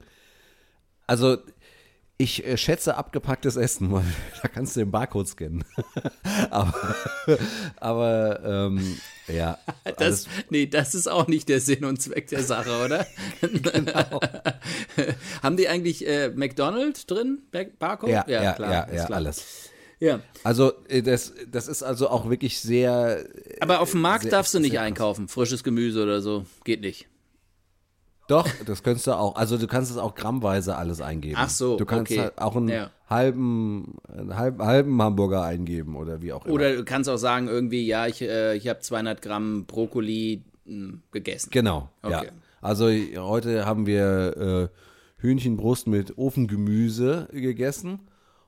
Also, 1.07 1.39
ich 2.21 2.45
äh, 2.45 2.57
schätze 2.59 2.97
abgepacktes 2.97 3.57
Essen, 3.57 3.91
weil 3.91 4.05
da 4.43 4.49
kannst 4.49 4.77
du 4.77 4.81
den 4.81 4.91
Barcode 4.91 5.27
scannen. 5.27 5.65
aber, 6.51 6.75
aber 7.77 8.41
ähm, 8.45 8.99
ja. 9.27 9.59
Das, 9.97 10.27
nee, 10.51 10.67
das 10.67 10.95
ist 10.95 11.09
auch 11.09 11.27
nicht 11.29 11.49
der 11.49 11.61
Sinn 11.61 11.85
und 11.85 12.01
Zweck 12.01 12.29
der 12.29 12.43
Sache, 12.43 12.85
oder? 12.85 13.07
genau. 13.41 14.21
Haben 15.43 15.57
die 15.57 15.69
eigentlich 15.69 16.07
äh, 16.07 16.29
McDonald's 16.29 17.07
drin? 17.07 17.39
Barcode? 17.79 18.11
Ja, 18.11 18.25
ja, 18.29 18.43
ja, 18.43 18.53
klar, 18.53 18.71
ja, 18.71 18.95
ja 18.95 19.05
alles. 19.07 19.71
Ja. 19.99 20.21
Also 20.45 20.73
äh, 20.89 21.03
das, 21.03 21.33
das 21.51 21.69
ist 21.69 21.83
also 21.83 22.09
auch 22.11 22.29
wirklich 22.29 22.61
sehr. 22.61 23.25
Aber 23.61 23.81
auf 23.81 23.93
dem 23.93 24.03
Markt 24.03 24.25
sehr, 24.25 24.31
darfst 24.31 24.53
du 24.53 24.61
nicht 24.61 24.79
einkaufen, 24.79 25.29
frisches 25.29 25.65
Gemüse 25.65 26.03
oder 26.03 26.21
so. 26.21 26.45
Geht 26.65 26.83
nicht. 26.83 27.10
Doch, 28.31 28.49
das 28.65 28.83
könntest 28.85 29.09
du 29.09 29.13
auch. 29.13 29.35
Also 29.35 29.59
du 29.59 29.67
kannst 29.67 29.91
es 29.91 29.97
auch 29.97 30.15
grammweise 30.15 30.77
alles 30.77 31.01
eingeben. 31.01 31.35
Ach 31.37 31.51
so, 31.51 31.77
Du 31.77 31.85
kannst 31.85 32.13
okay. 32.13 32.21
halt 32.21 32.39
auch 32.39 32.55
einen 32.55 32.69
ja. 32.69 32.91
halben, 33.09 33.97
einen 34.09 34.37
halben, 34.37 34.63
halben 34.63 35.03
Hamburger 35.03 35.43
eingeben 35.43 35.97
oder 35.97 36.23
wie 36.23 36.33
auch 36.33 36.45
immer. 36.45 36.55
Oder 36.55 36.77
du 36.77 36.85
kannst 36.85 37.11
auch 37.11 37.17
sagen 37.17 37.49
irgendwie, 37.49 37.85
ja, 37.85 38.07
ich, 38.07 38.23
äh, 38.23 38.57
ich 38.57 38.69
habe 38.69 38.79
200 38.79 39.21
Gramm 39.21 39.65
Brokkoli 39.67 40.45
mh, 40.65 40.73
hm, 40.73 41.03
gegessen. 41.11 41.51
Genau, 41.51 41.89
okay. 42.03 42.27
ja. 42.27 42.33
Also 42.61 42.89
heute 42.89 43.67
haben 43.67 43.87
wir 43.87 44.71
äh, 44.71 45.23
Hühnchenbrust 45.23 45.89
mit 45.89 46.17
Ofengemüse 46.17 47.29
gegessen. 47.33 48.01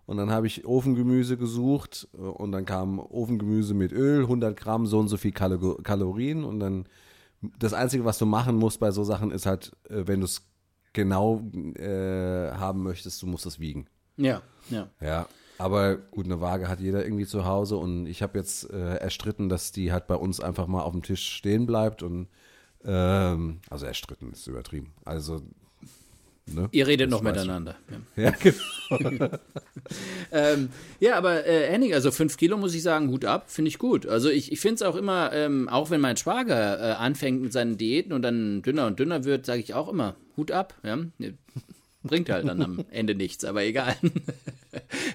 Und 0.07 0.17
dann 0.17 0.31
habe 0.31 0.47
ich 0.47 0.65
Ofengemüse 0.65 1.37
gesucht 1.37 2.09
äh, 2.15 2.19
und 2.21 2.53
dann 2.53 2.67
kam 2.67 3.01
Ofengemüse 3.01 3.75
mit 3.75 3.93
Öl, 3.93 4.23
100 4.23 4.57
Gramm, 4.57 4.87
so 4.87 4.99
und 5.01 5.09
so 5.09 5.17
viel 5.17 5.33
Kalorien 5.33 6.45
und 6.45 6.61
dann 6.61 6.87
das 7.59 7.75
Einzige, 7.75 8.05
was 8.05 8.19
du 8.19 8.27
machen 8.27 8.57
musst 8.57 8.81
bei 8.81 8.91
so 8.91 9.05
Sachen, 9.05 9.31
ist 9.31 9.47
halt, 9.47 9.73
äh, 9.89 10.07
wenn 10.07 10.21
du 10.21 10.27
es 10.27 10.47
genau 10.93 11.43
äh, 11.77 12.53
haben 12.53 12.83
möchtest, 12.83 13.23
du 13.23 13.27
musst 13.27 13.47
es 13.47 13.59
wiegen. 13.59 13.87
Ja, 14.17 14.43
ja. 14.71 14.89
Ja, 15.01 15.27
aber 15.59 15.97
gut, 15.97 16.27
eine 16.27 16.41
Waage 16.41 16.69
hat 16.69 16.81
jeder 16.81 17.05
irgendwie 17.05 17.27
zu 17.27 17.45
Hause 17.45 17.77
und 17.77 18.07
ich 18.07 18.23
habe 18.23 18.39
jetzt 18.39 18.71
äh, 18.71 18.97
erstritten, 18.97 19.49
dass 19.49 19.73
die 19.73 19.93
halt 19.93 20.07
bei 20.07 20.17
uns 20.17 20.41
einfach 20.41 20.67
mal 20.67 20.83
auf 20.83 20.93
dem 20.93 21.03
Tisch 21.03 21.27
stehen 21.29 21.67
bleibt 21.67 22.03
und 22.03 22.29
ähm, 22.85 23.61
also 23.71 23.87
erstritten 23.87 24.33
ist 24.33 24.47
übertrieben. 24.47 24.93
Also 25.05 25.43
Ne? 26.47 26.69
Ihr 26.73 26.87
redet 26.87 27.07
das 27.07 27.13
noch 27.13 27.23
miteinander. 27.23 27.77
Ja, 28.17 28.25
ja 28.25 28.31
genau. 28.33 29.29
ähm, 30.33 30.69
ja, 31.01 31.17
aber 31.17 31.47
äh, 31.47 31.69
Henning, 31.69 31.95
also 31.95 32.11
fünf 32.11 32.37
Kilo 32.37 32.57
muss 32.57 32.75
ich 32.75 32.83
sagen, 32.83 33.09
Hut 33.11 33.25
ab, 33.25 33.45
finde 33.49 33.69
ich 33.69 33.79
gut. 33.79 34.07
Also 34.07 34.29
ich, 34.29 34.53
ich 34.53 34.61
finde 34.61 34.77
es 34.77 34.83
auch 34.83 34.97
immer, 34.97 35.33
ähm, 35.33 35.69
auch 35.69 35.91
wenn 35.91 36.01
mein 36.01 36.17
Schwager 36.17 36.79
äh, 36.79 36.93
anfängt 36.95 37.43
mit 37.43 37.53
seinen 37.53 37.79
Diäten 37.79 38.13
und 38.13 38.23
dann 38.23 38.63
dünner 38.63 38.87
und 38.87 38.99
dünner 38.99 39.25
wird, 39.25 39.47
sage 39.47 39.61
ich 39.61 39.75
auch 39.75 39.89
immer, 39.89 40.17
Hut 40.37 40.51
ab. 40.51 40.75
Ja? 40.83 40.99
Bringt 42.05 42.31
halt 42.31 42.49
dann 42.49 42.61
am 42.63 42.85
Ende 42.91 43.15
nichts, 43.15 43.45
aber 43.45 43.63
egal. 43.63 43.95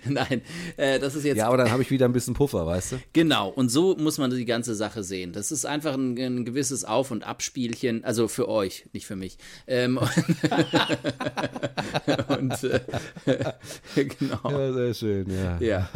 Nein, 0.07 0.41
äh, 0.77 0.99
das 0.99 1.15
ist 1.15 1.25
jetzt. 1.25 1.37
Ja, 1.37 1.47
aber 1.47 1.57
dann 1.57 1.71
habe 1.71 1.81
ich 1.81 1.91
wieder 1.91 2.05
ein 2.05 2.13
bisschen 2.13 2.33
Puffer, 2.33 2.65
weißt 2.65 2.93
du? 2.93 2.95
Genau, 3.13 3.49
und 3.49 3.69
so 3.69 3.95
muss 3.97 4.17
man 4.17 4.29
die 4.31 4.45
ganze 4.45 4.75
Sache 4.75 5.03
sehen. 5.03 5.33
Das 5.33 5.51
ist 5.51 5.65
einfach 5.65 5.93
ein, 5.95 6.17
ein 6.17 6.45
gewisses 6.45 6.85
Auf- 6.85 7.11
und 7.11 7.25
Abspielchen, 7.25 8.03
also 8.05 8.27
für 8.27 8.47
euch, 8.47 8.85
nicht 8.93 9.05
für 9.05 9.15
mich. 9.15 9.37
Ähm, 9.67 9.97
und 9.97 12.63
äh, 12.63 12.79
genau. 13.95 14.49
Ja, 14.49 14.73
sehr 14.73 14.93
schön, 14.93 15.27
ja. 15.29 15.57
Ja. 15.59 15.89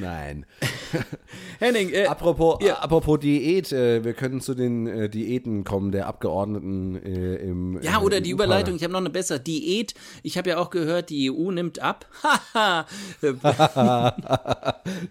Nein. 0.00 0.46
Henning, 1.58 1.90
äh, 1.90 2.06
Apropos, 2.06 2.58
Ja. 2.64 2.78
apropos 2.78 3.18
Diät, 3.20 3.72
äh, 3.72 4.04
wir 4.04 4.14
können 4.14 4.40
zu 4.40 4.54
den 4.54 4.86
äh, 4.86 5.10
Diäten 5.10 5.64
kommen 5.64 5.92
der 5.92 6.06
Abgeordneten 6.06 6.96
äh, 7.04 7.36
im. 7.36 7.80
ja, 7.82 8.00
äh, 8.00 8.04
oder 8.04 8.20
die. 8.20 8.30
Überleitung, 8.30 8.76
ich 8.76 8.82
habe 8.84 8.92
noch 8.92 9.00
eine 9.00 9.10
bessere 9.10 9.40
Diät. 9.40 9.94
Ich 10.22 10.37
habe 10.38 10.50
ja 10.50 10.58
auch 10.58 10.70
gehört, 10.70 11.10
die 11.10 11.30
EU 11.30 11.50
nimmt 11.50 11.80
ab. 11.80 12.06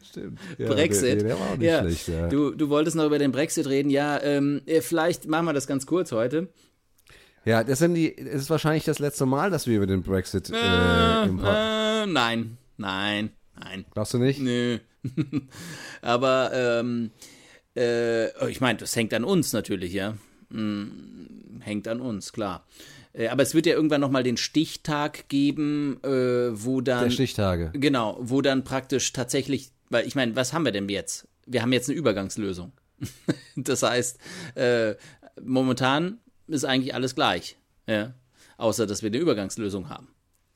Stimmt. 0.09 0.39
Ja, 0.57 0.67
Brexit. 0.67 1.21
Der, 1.21 1.35
der 1.35 1.69
ja. 1.69 1.81
schlecht, 1.81 2.07
ja. 2.07 2.27
Du, 2.27 2.51
du 2.51 2.69
wolltest 2.69 2.95
noch 2.95 3.05
über 3.05 3.19
den 3.19 3.31
Brexit 3.31 3.67
reden. 3.67 3.89
Ja, 3.89 4.21
ähm, 4.21 4.61
äh, 4.65 4.81
vielleicht 4.81 5.27
machen 5.27 5.45
wir 5.45 5.53
das 5.53 5.67
ganz 5.67 5.85
kurz 5.85 6.11
heute. 6.11 6.47
Ja, 7.45 7.63
das, 7.63 7.79
sind 7.79 7.93
die, 7.93 8.15
das 8.15 8.41
ist 8.41 8.49
wahrscheinlich 8.49 8.83
das 8.83 8.99
letzte 8.99 9.25
Mal, 9.25 9.49
dass 9.51 9.67
wir 9.67 9.77
über 9.77 9.87
den 9.87 10.03
Brexit 10.03 10.49
äh, 10.49 11.23
im 11.23 11.37
Pod- 11.37 11.47
Äh, 11.47 12.05
nein, 12.05 12.57
nein, 12.77 13.29
nein. 13.57 13.85
Glaubst 13.93 14.13
du 14.13 14.17
nicht? 14.17 14.41
Nö. 14.41 14.79
Aber 16.01 16.51
ähm, 16.53 17.11
äh, 17.77 18.49
ich 18.49 18.59
meine, 18.59 18.79
das 18.79 18.95
hängt 18.95 19.13
an 19.13 19.23
uns 19.23 19.53
natürlich, 19.53 19.93
ja. 19.93 20.15
Hm, 20.51 21.59
hängt 21.61 21.87
an 21.87 22.01
uns, 22.01 22.33
klar. 22.33 22.65
Äh, 23.17 23.27
aber 23.27 23.43
es 23.43 23.53
wird 23.53 23.65
ja 23.65 23.73
irgendwann 23.73 24.01
nochmal 24.01 24.23
den 24.23 24.37
Stichtag 24.37 25.27
geben, 25.27 25.99
äh, 26.03 26.09
wo 26.63 26.81
dann. 26.81 27.05
Der 27.05 27.09
Stichtage. 27.09 27.71
Genau, 27.73 28.17
wo 28.21 28.41
dann 28.41 28.63
praktisch 28.63 29.11
tatsächlich, 29.13 29.71
weil 29.89 30.05
ich 30.07 30.15
meine, 30.15 30.35
was 30.35 30.53
haben 30.53 30.65
wir 30.65 30.71
denn 30.71 30.87
jetzt? 30.87 31.27
Wir 31.45 31.61
haben 31.61 31.73
jetzt 31.73 31.89
eine 31.89 31.97
Übergangslösung. 31.97 32.71
das 33.55 33.83
heißt, 33.83 34.19
äh, 34.55 34.95
momentan 35.41 36.19
ist 36.47 36.65
eigentlich 36.65 36.93
alles 36.93 37.15
gleich, 37.15 37.57
ja? 37.87 38.13
außer 38.57 38.87
dass 38.87 39.01
wir 39.01 39.07
eine 39.07 39.17
Übergangslösung 39.17 39.89
haben. 39.89 40.09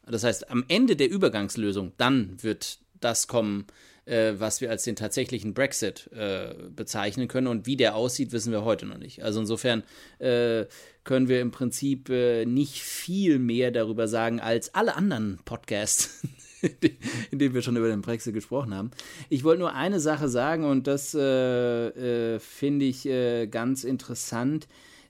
Das 0.07 0.23
heißt, 0.23 0.49
am 0.49 0.65
Ende 0.67 0.95
der 0.95 1.09
Übergangslösung, 1.09 1.93
dann 1.97 2.41
wird 2.41 2.79
das 2.99 3.27
kommen, 3.27 3.65
äh, 4.05 4.33
was 4.37 4.61
wir 4.61 4.69
als 4.69 4.83
den 4.83 4.95
tatsächlichen 4.95 5.53
Brexit 5.53 6.09
äh, 6.13 6.55
bezeichnen 6.75 7.27
können. 7.27 7.47
Und 7.47 7.65
wie 7.65 7.77
der 7.77 7.95
aussieht, 7.95 8.31
wissen 8.31 8.51
wir 8.51 8.63
heute 8.63 8.85
noch 8.85 8.97
nicht. 8.97 9.23
Also 9.23 9.39
insofern 9.39 9.83
äh, 10.19 10.65
können 11.03 11.27
wir 11.27 11.41
im 11.41 11.51
Prinzip 11.51 12.09
äh, 12.09 12.45
nicht 12.45 12.81
viel 12.81 13.39
mehr 13.39 13.71
darüber 13.71 14.07
sagen 14.07 14.39
als 14.39 14.73
alle 14.75 14.95
anderen 14.95 15.39
Podcasts, 15.45 16.21
in 17.31 17.39
denen 17.39 17.53
wir 17.53 17.61
schon 17.61 17.77
über 17.77 17.89
den 17.89 18.01
Brexit 18.01 18.33
gesprochen 18.33 18.73
haben. 18.73 18.91
Ich 19.29 19.43
wollte 19.43 19.61
nur 19.61 19.73
eine 19.73 19.99
Sache 19.99 20.29
sagen 20.29 20.65
und 20.65 20.87
das 20.87 21.13
äh, 21.13 22.35
äh, 22.35 22.39
finde 22.39 22.85
ich 22.85 23.05
äh, 23.07 23.47
ganz 23.47 23.83
interessant 23.83 24.67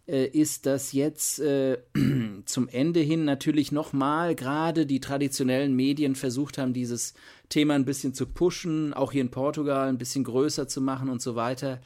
äh, 0.07 0.25
ist, 0.25 0.65
dass 0.65 0.93
jetzt 0.93 1.39
äh, 1.39 1.77
zum 2.45 2.67
Ende 2.67 2.99
hin 2.99 3.25
natürlich 3.25 3.71
nochmal 3.71 4.35
gerade 4.35 4.85
die 4.85 4.99
traditionellen 4.99 5.75
Medien 5.75 6.15
versucht 6.15 6.57
haben, 6.57 6.73
dieses 6.73 7.13
Thema 7.49 7.75
ein 7.75 7.85
bisschen 7.85 8.13
zu 8.13 8.25
pushen, 8.25 8.93
auch 8.93 9.11
hier 9.11 9.21
in 9.21 9.31
Portugal 9.31 9.89
ein 9.89 9.97
bisschen 9.97 10.23
größer 10.23 10.67
zu 10.67 10.81
machen 10.81 11.09
und 11.09 11.21
so 11.21 11.35
weiter. 11.35 11.81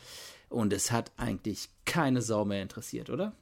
Und 0.50 0.74
es 0.74 0.92
hat 0.92 1.12
eigentlich 1.18 1.70
keine 1.86 2.22
Sau 2.22 2.46
mehr 2.46 2.62
interessiert, 2.62 3.10
oder? 3.10 3.34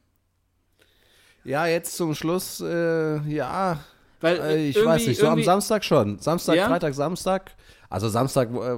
Ja, 1.43 1.65
jetzt 1.65 1.97
zum 1.97 2.15
Schluss, 2.15 2.61
äh, 2.61 3.17
ja. 3.29 3.79
Weil, 4.21 4.37
Äh, 4.37 4.55
äh, 4.55 4.69
ich 4.69 4.83
weiß 4.83 5.05
nicht, 5.07 5.19
so 5.19 5.27
am 5.27 5.43
Samstag 5.43 5.83
schon. 5.83 6.17
Samstag, 6.19 6.55
Ja? 6.55 6.67
Freitag, 6.67 6.93
Samstag. 6.93 7.51
Also 7.89 8.07
Samstag 8.09 8.49
äh, 8.51 8.77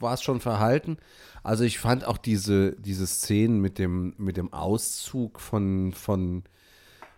war 0.00 0.14
es 0.14 0.22
schon 0.22 0.40
verhalten. 0.40 0.96
Also 1.42 1.64
ich 1.64 1.78
fand 1.78 2.04
auch 2.06 2.18
diese, 2.18 2.72
diese 2.72 3.06
Szenen 3.06 3.60
mit 3.60 3.78
dem, 3.78 4.14
mit 4.18 4.36
dem 4.36 4.52
Auszug 4.52 5.38
von, 5.38 5.92
von, 5.92 6.42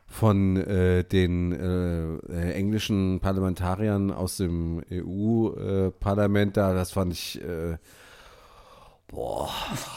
von 0.07 0.57
äh, 0.57 1.05
den 1.05 1.53
äh, 1.53 2.17
äh, 2.33 2.53
englischen 2.53 3.21
Parlamentariern 3.21 4.11
aus 4.11 4.37
dem 4.37 4.83
EU-Parlament 4.93 6.57
da, 6.57 6.75
das 6.75 6.91
fand 6.93 7.13
ich, 7.13 7.41
äh, 7.43 7.79
boah, 9.11 9.49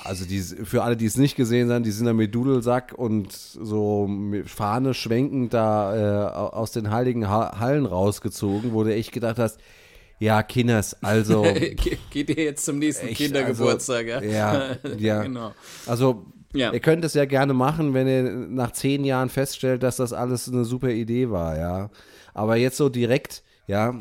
also 0.03 0.25
die, 0.25 0.39
für 0.41 0.83
alle, 0.83 0.95
die 0.97 1.05
es 1.05 1.17
nicht 1.17 1.35
gesehen 1.35 1.71
haben, 1.71 1.83
die 1.83 1.91
sind 1.91 2.05
da 2.05 2.13
mit 2.13 2.33
Dudelsack 2.33 2.93
und 2.97 3.31
so 3.31 4.07
mit 4.07 4.49
Fahne 4.49 4.93
schwenkend 4.93 5.53
da 5.53 6.27
äh, 6.27 6.31
aus 6.55 6.71
den 6.71 6.91
heiligen 6.91 7.27
ha 7.29 7.59
Hallen 7.59 7.85
rausgezogen, 7.85 8.73
wo 8.73 8.83
du 8.83 8.93
echt 8.93 9.11
gedacht 9.11 9.37
hast, 9.37 9.59
ja, 10.19 10.43
Kinders, 10.43 10.95
also 11.03 11.41
Ge- 11.43 11.97
Geht 12.11 12.29
ihr 12.29 12.43
jetzt 12.43 12.63
zum 12.65 12.79
nächsten 12.79 13.07
Echt, 13.07 13.17
Kindergeburtstag, 13.17 14.07
also, 14.11 14.25
ja? 14.27 14.53
ja, 14.53 14.75
ja. 14.97 15.23
genau. 15.23 15.51
Also, 15.87 16.25
Ja. 16.53 16.71
ihr 16.71 16.79
könnt 16.79 17.03
es 17.03 17.13
ja 17.13 17.25
gerne 17.25 17.53
machen, 17.53 17.93
wenn 17.93 18.07
ihr 18.07 18.23
nach 18.31 18.71
zehn 18.71 19.03
Jahren 19.03 19.29
feststellt, 19.29 19.83
dass 19.83 19.95
das 19.97 20.13
alles 20.13 20.47
eine 20.47 20.63
super 20.63 20.89
Idee 20.89 21.29
war, 21.31 21.57
ja. 21.57 21.89
Aber 22.33 22.55
jetzt 22.55 22.77
so 22.77 22.87
direkt, 22.89 23.43
ja, 23.67 23.95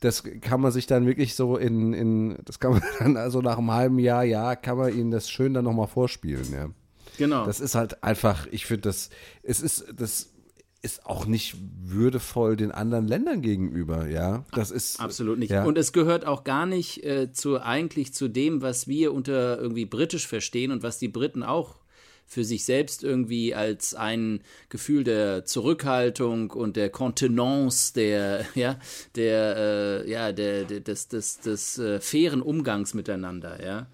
das 0.00 0.22
kann 0.40 0.60
man 0.60 0.72
sich 0.72 0.86
dann 0.86 1.06
wirklich 1.06 1.34
so 1.34 1.56
in, 1.56 1.92
in 1.92 2.38
das 2.44 2.60
kann 2.60 2.72
man 2.72 2.82
dann 2.98 3.16
also 3.16 3.40
nach 3.40 3.58
einem 3.58 3.72
halben 3.72 3.98
Jahr, 3.98 4.24
ja, 4.24 4.56
kann 4.56 4.78
man 4.78 4.96
ihnen 4.96 5.10
das 5.10 5.30
schön 5.30 5.54
dann 5.54 5.64
nochmal 5.64 5.88
vorspielen, 5.88 6.52
ja. 6.52 6.70
Genau. 7.16 7.44
Das 7.44 7.58
ist 7.58 7.74
halt 7.74 8.04
einfach, 8.04 8.46
ich 8.50 8.66
finde 8.66 8.82
das, 8.82 9.10
es 9.42 9.60
ist, 9.60 9.86
das 9.96 10.30
ist 10.82 11.06
auch 11.06 11.26
nicht 11.26 11.56
würdevoll 11.82 12.56
den 12.56 12.70
anderen 12.70 13.08
Ländern 13.08 13.42
gegenüber, 13.42 14.06
ja. 14.06 14.44
Das 14.52 14.70
ist 14.70 15.00
Absolut 15.00 15.38
nicht. 15.38 15.50
Ja. 15.50 15.64
Und 15.64 15.76
es 15.76 15.92
gehört 15.92 16.24
auch 16.24 16.44
gar 16.44 16.66
nicht 16.66 17.04
äh, 17.04 17.32
zu 17.32 17.60
eigentlich 17.60 18.14
zu 18.14 18.28
dem, 18.28 18.62
was 18.62 18.86
wir 18.86 19.12
unter 19.12 19.58
irgendwie 19.58 19.86
britisch 19.86 20.28
verstehen 20.28 20.70
und 20.70 20.84
was 20.84 20.98
die 20.98 21.08
Briten 21.08 21.42
auch 21.42 21.77
für 22.28 22.44
sich 22.44 22.64
selbst 22.64 23.02
irgendwie 23.02 23.54
als 23.54 23.94
ein 23.94 24.42
Gefühl 24.68 25.02
der 25.02 25.46
Zurückhaltung 25.46 26.50
und 26.50 26.76
der 26.76 26.90
Kontenance, 26.90 27.94
der, 27.94 28.44
ja, 28.54 28.78
der, 29.16 29.56
äh, 30.04 30.10
ja, 30.10 30.32
der, 30.32 30.64
der 30.64 30.80
des, 30.80 31.08
des, 31.08 31.40
des 31.40 31.78
äh, 31.78 32.00
fairen 32.00 32.42
Umgangs 32.42 32.94
miteinander, 32.94 33.64
ja. 33.64 33.86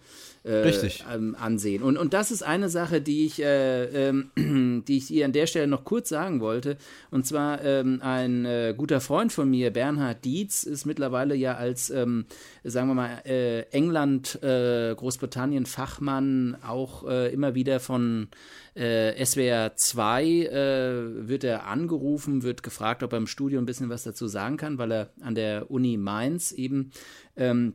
Äh, 0.44 0.56
Richtig. 0.56 1.02
ähm, 1.10 1.34
ansehen. 1.40 1.82
Und, 1.82 1.96
und 1.96 2.12
das 2.12 2.30
ist 2.30 2.42
eine 2.42 2.68
Sache, 2.68 3.00
die 3.00 3.24
ich, 3.24 3.40
äh, 3.40 4.08
ähm, 4.08 4.30
die 4.86 4.98
ich 4.98 5.10
ihr 5.10 5.24
an 5.24 5.32
der 5.32 5.46
Stelle 5.46 5.66
noch 5.66 5.84
kurz 5.84 6.10
sagen 6.10 6.42
wollte. 6.42 6.76
Und 7.10 7.26
zwar 7.26 7.64
ähm, 7.64 8.00
ein 8.02 8.44
äh, 8.44 8.74
guter 8.76 9.00
Freund 9.00 9.32
von 9.32 9.48
mir, 9.48 9.72
Bernhard 9.72 10.22
Dietz, 10.22 10.64
ist 10.64 10.84
mittlerweile 10.84 11.34
ja 11.34 11.54
als, 11.54 11.88
ähm, 11.88 12.26
sagen 12.62 12.88
wir 12.88 12.94
mal, 12.94 13.22
äh, 13.24 13.62
England, 13.70 14.38
äh, 14.42 14.94
Großbritannien 14.94 15.64
Fachmann 15.64 16.58
auch 16.62 17.08
äh, 17.08 17.32
immer 17.32 17.54
wieder 17.54 17.80
von 17.80 18.28
äh, 18.74 19.24
SWR 19.24 19.76
2 19.76 20.24
äh, 20.24 21.26
wird 21.26 21.44
er 21.44 21.66
angerufen, 21.68 22.42
wird 22.42 22.62
gefragt, 22.62 23.02
ob 23.02 23.12
er 23.12 23.18
im 23.18 23.26
Studio 23.26 23.60
ein 23.60 23.66
bisschen 23.66 23.88
was 23.88 24.02
dazu 24.02 24.26
sagen 24.26 24.58
kann, 24.58 24.76
weil 24.76 24.92
er 24.92 25.10
an 25.22 25.34
der 25.34 25.70
Uni 25.70 25.96
Mainz 25.96 26.52
eben 26.52 26.90
ähm, 27.36 27.74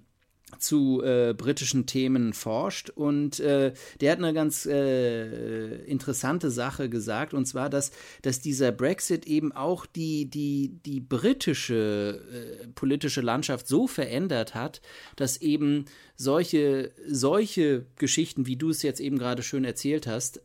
zu 0.57 1.01
äh, 1.03 1.33
britischen 1.37 1.85
Themen 1.85 2.33
forscht 2.33 2.89
und 2.89 3.39
äh, 3.39 3.73
der 4.01 4.11
hat 4.11 4.19
eine 4.19 4.33
ganz 4.33 4.65
äh, 4.65 5.75
interessante 5.85 6.49
Sache 6.49 6.89
gesagt 6.89 7.33
und 7.33 7.45
zwar, 7.45 7.69
dass, 7.69 7.91
dass 8.21 8.39
dieser 8.39 8.71
Brexit 8.71 9.25
eben 9.27 9.51
auch 9.51 9.85
die, 9.85 10.25
die, 10.29 10.79
die 10.85 10.99
britische 10.99 12.19
äh, 12.63 12.67
politische 12.75 13.21
Landschaft 13.21 13.67
so 13.67 13.87
verändert 13.87 14.55
hat, 14.55 14.81
dass 15.15 15.37
eben 15.37 15.85
solche, 16.15 16.91
solche 17.07 17.85
Geschichten, 17.97 18.45
wie 18.45 18.57
du 18.57 18.69
es 18.69 18.81
jetzt 18.81 18.99
eben 18.99 19.17
gerade 19.17 19.43
schön 19.43 19.63
erzählt 19.63 20.07
hast, 20.07 20.41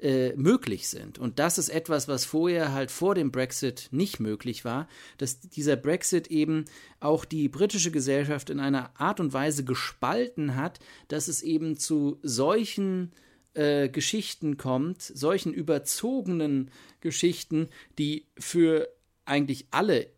äh, 0.00 0.34
möglich 0.36 0.88
sind. 0.88 1.18
Und 1.18 1.38
das 1.38 1.58
ist 1.58 1.68
etwas, 1.68 2.08
was 2.08 2.24
vorher 2.24 2.72
halt 2.72 2.90
vor 2.90 3.14
dem 3.14 3.30
Brexit 3.30 3.88
nicht 3.90 4.20
möglich 4.20 4.64
war, 4.64 4.88
dass 5.18 5.40
dieser 5.40 5.76
Brexit 5.76 6.28
eben 6.28 6.66
auch 7.00 7.24
die 7.24 7.48
britische 7.48 7.90
Gesellschaft 7.90 8.50
in 8.50 8.60
einer 8.60 8.90
Art 9.00 9.20
und 9.20 9.32
Weise 9.32 9.64
gespalten 9.64 10.56
hat, 10.56 10.80
dass 11.08 11.28
es 11.28 11.42
eben 11.42 11.78
zu 11.78 12.18
solchen 12.22 13.12
äh, 13.54 13.88
Geschichten 13.88 14.58
kommt, 14.58 15.00
solchen 15.00 15.54
überzogenen 15.54 16.70
Geschichten, 17.00 17.68
die 17.98 18.26
für 18.38 18.88
eigentlich 19.24 19.66
alle 19.70 20.08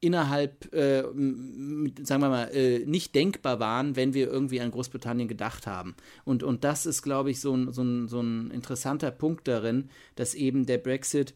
innerhalb, 0.00 0.72
äh, 0.72 1.02
sagen 1.02 2.22
wir 2.22 2.28
mal, 2.28 2.50
äh, 2.54 2.84
nicht 2.86 3.14
denkbar 3.14 3.58
waren, 3.58 3.96
wenn 3.96 4.14
wir 4.14 4.28
irgendwie 4.28 4.60
an 4.60 4.70
Großbritannien 4.70 5.28
gedacht 5.28 5.66
haben. 5.66 5.96
Und, 6.24 6.42
und 6.42 6.64
das 6.64 6.86
ist, 6.86 7.02
glaube 7.02 7.30
ich, 7.30 7.40
so 7.40 7.54
ein, 7.54 7.72
so, 7.72 7.82
ein, 7.82 8.08
so 8.08 8.20
ein 8.20 8.50
interessanter 8.50 9.10
Punkt 9.10 9.48
darin, 9.48 9.90
dass 10.14 10.34
eben 10.34 10.66
der 10.66 10.78
Brexit 10.78 11.34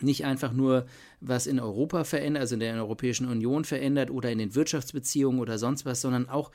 nicht 0.00 0.24
einfach 0.24 0.52
nur 0.52 0.86
was 1.20 1.46
in 1.46 1.60
Europa 1.60 2.02
verändert, 2.02 2.40
also 2.40 2.54
in 2.54 2.60
der 2.60 2.74
Europäischen 2.74 3.28
Union 3.28 3.64
verändert 3.64 4.10
oder 4.10 4.30
in 4.32 4.38
den 4.38 4.56
Wirtschaftsbeziehungen 4.56 5.40
oder 5.40 5.56
sonst 5.58 5.84
was, 5.84 6.00
sondern 6.00 6.28
auch 6.28 6.50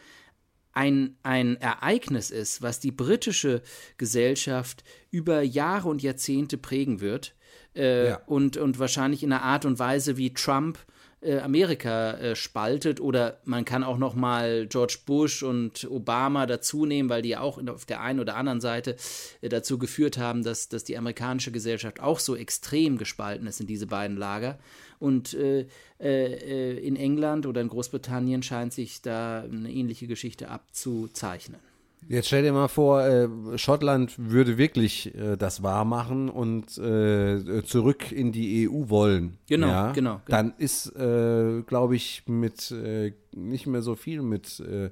ein, 0.74 1.16
ein 1.24 1.56
Ereignis 1.56 2.32
ist, 2.32 2.62
was 2.62 2.82
die 2.82 2.92
britische 2.92 3.62
Gesellschaft 3.98 4.84
über 5.10 5.42
Jahre 5.42 5.88
und 5.88 6.04
Jahrzehnte 6.04 6.58
prägen 6.58 7.00
wird 7.00 7.34
äh, 7.76 8.10
Ja. 8.10 8.22
und, 8.28 8.58
und 8.58 8.78
wahrscheinlich 8.78 9.24
in 9.24 9.32
einer 9.32 9.42
Art 9.42 9.64
und 9.64 9.80
Weise, 9.80 10.18
wie 10.18 10.34
Trump 10.34 10.78
äh, 10.78 10.99
Amerika 11.22 12.14
äh, 12.14 12.36
spaltet 12.36 13.02
oder 13.02 13.40
man 13.44 13.66
kann 13.66 13.84
auch 13.84 13.98
noch 13.98 14.16
mal 14.16 14.68
George 14.68 15.00
Bush 15.06 15.44
und 15.44 15.86
Obama 15.90 16.46
dazu 16.46 16.86
nehmen, 16.86 17.10
weil 17.10 17.22
die 17.22 17.36
auch 17.36 17.60
auf 17.68 17.86
der 17.86 18.02
einen 18.02 18.22
oder 18.22 18.38
anderen 18.38 18.62
Seite 18.62 18.96
äh, 19.42 19.50
dazu 19.50 19.78
geführt 19.78 20.18
haben, 20.18 20.44
dass, 20.44 20.70
dass 20.70 20.86
die 20.86 20.98
amerikanische 20.98 21.52
Gesellschaft 21.52 22.00
auch 22.00 22.20
so 22.20 22.36
extrem 22.36 22.98
gespalten 22.98 23.48
ist 23.48 23.60
in 23.60 23.68
diese 23.68 23.88
beiden 23.88 24.16
Lager. 24.16 24.60
Und 25.00 25.34
äh, 25.34 25.66
äh, 26.00 26.78
in 26.80 26.96
England 26.96 27.46
oder 27.46 27.62
in 27.62 27.68
Großbritannien 27.68 28.42
scheint 28.44 28.74
sich 28.74 29.02
da 29.02 29.42
eine 29.42 29.72
ähnliche 29.72 30.08
Geschichte 30.08 30.50
abzuzeichnen. 30.50 31.69
Jetzt 32.08 32.28
stell 32.28 32.44
dir 32.44 32.54
mal 32.54 32.68
vor, 32.68 33.04
äh, 33.04 33.28
Schottland 33.58 34.14
würde 34.18 34.58
wirklich 34.58 35.14
äh, 35.16 35.36
das 35.38 35.62
wahr 35.62 35.86
machen 35.86 36.30
und 36.30 36.78
äh, 36.78 37.64
zurück 37.64 38.12
in 38.12 38.32
die 38.32 38.68
EU 38.68 38.90
wollen. 38.90 39.38
Genau, 39.48 39.68
ja? 39.68 39.92
genau, 39.92 40.14
genau. 40.14 40.22
Dann 40.28 40.54
ist, 40.58 40.96
äh, 40.96 41.62
glaube 41.64 41.96
ich, 41.96 42.24
mit 42.26 42.72
äh, 42.72 43.14
nicht 43.36 43.68
mehr 43.68 43.82
so 43.82 43.96
viel 43.96 44.22
mit 44.22 44.60
äh, 44.60 44.90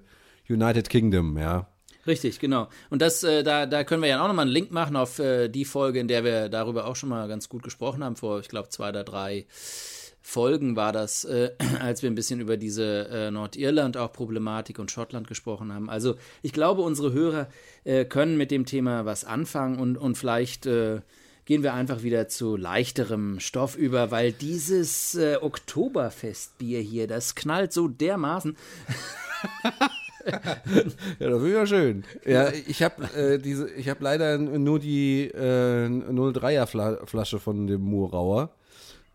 United 0.47 0.89
Kingdom, 0.89 1.37
ja. 1.37 1.67
Richtig, 2.05 2.39
genau. 2.39 2.69
Und 2.89 3.01
das, 3.01 3.19
da, 3.19 3.65
da 3.65 3.83
können 3.83 4.01
wir 4.01 4.07
ja 4.07 4.23
auch 4.23 4.29
nochmal 4.29 4.45
einen 4.45 4.53
Link 4.53 4.71
machen 4.71 4.95
auf 4.95 5.19
die 5.19 5.65
Folge, 5.65 5.99
in 5.99 6.07
der 6.07 6.23
wir 6.23 6.47
darüber 6.47 6.87
auch 6.87 6.95
schon 6.95 7.09
mal 7.09 7.27
ganz 7.27 7.49
gut 7.49 7.63
gesprochen 7.63 8.01
haben, 8.01 8.15
vor, 8.15 8.39
ich 8.39 8.47
glaube, 8.47 8.69
zwei 8.69 8.87
oder 8.89 9.03
drei 9.03 9.45
Folgen 10.27 10.75
war 10.75 10.91
das, 10.91 11.23
äh, 11.23 11.51
als 11.79 12.03
wir 12.03 12.11
ein 12.11 12.15
bisschen 12.15 12.41
über 12.41 12.57
diese 12.57 13.07
äh, 13.07 13.31
Nordirland 13.31 13.95
auch 13.95 14.11
Problematik 14.11 14.77
und 14.77 14.91
Schottland 14.91 15.25
gesprochen 15.25 15.73
haben. 15.73 15.89
Also 15.89 16.15
ich 16.41 16.51
glaube, 16.51 16.81
unsere 16.81 17.13
Hörer 17.13 17.47
äh, 17.85 18.03
können 18.03 18.35
mit 18.35 18.51
dem 18.51 18.65
Thema 18.65 19.05
was 19.05 19.23
anfangen 19.23 19.79
und, 19.79 19.97
und 19.97 20.17
vielleicht 20.17 20.65
äh, 20.65 20.99
gehen 21.45 21.63
wir 21.63 21.73
einfach 21.73 22.03
wieder 22.03 22.27
zu 22.27 22.57
leichterem 22.57 23.39
Stoff 23.39 23.77
über, 23.77 24.11
weil 24.11 24.33
dieses 24.33 25.15
äh, 25.15 25.37
Oktoberfestbier 25.39 26.81
hier, 26.81 27.07
das 27.07 27.35
knallt 27.35 27.71
so 27.71 27.87
dermaßen. 27.87 28.57
ja, 31.19 31.29
das 31.29 31.41
ist 31.41 31.53
ja 31.53 31.65
schön. 31.65 32.03
Ja, 32.25 32.51
ich 32.51 32.83
habe 32.83 33.03
äh, 33.15 33.39
diese, 33.39 33.69
leider 34.01 34.37
nur 34.37 34.79
die 34.79 35.29
äh, 35.29 35.87
03er 35.87 37.05
Flasche 37.05 37.39
von 37.39 37.65
dem 37.65 37.81
Murauer. 37.81 38.56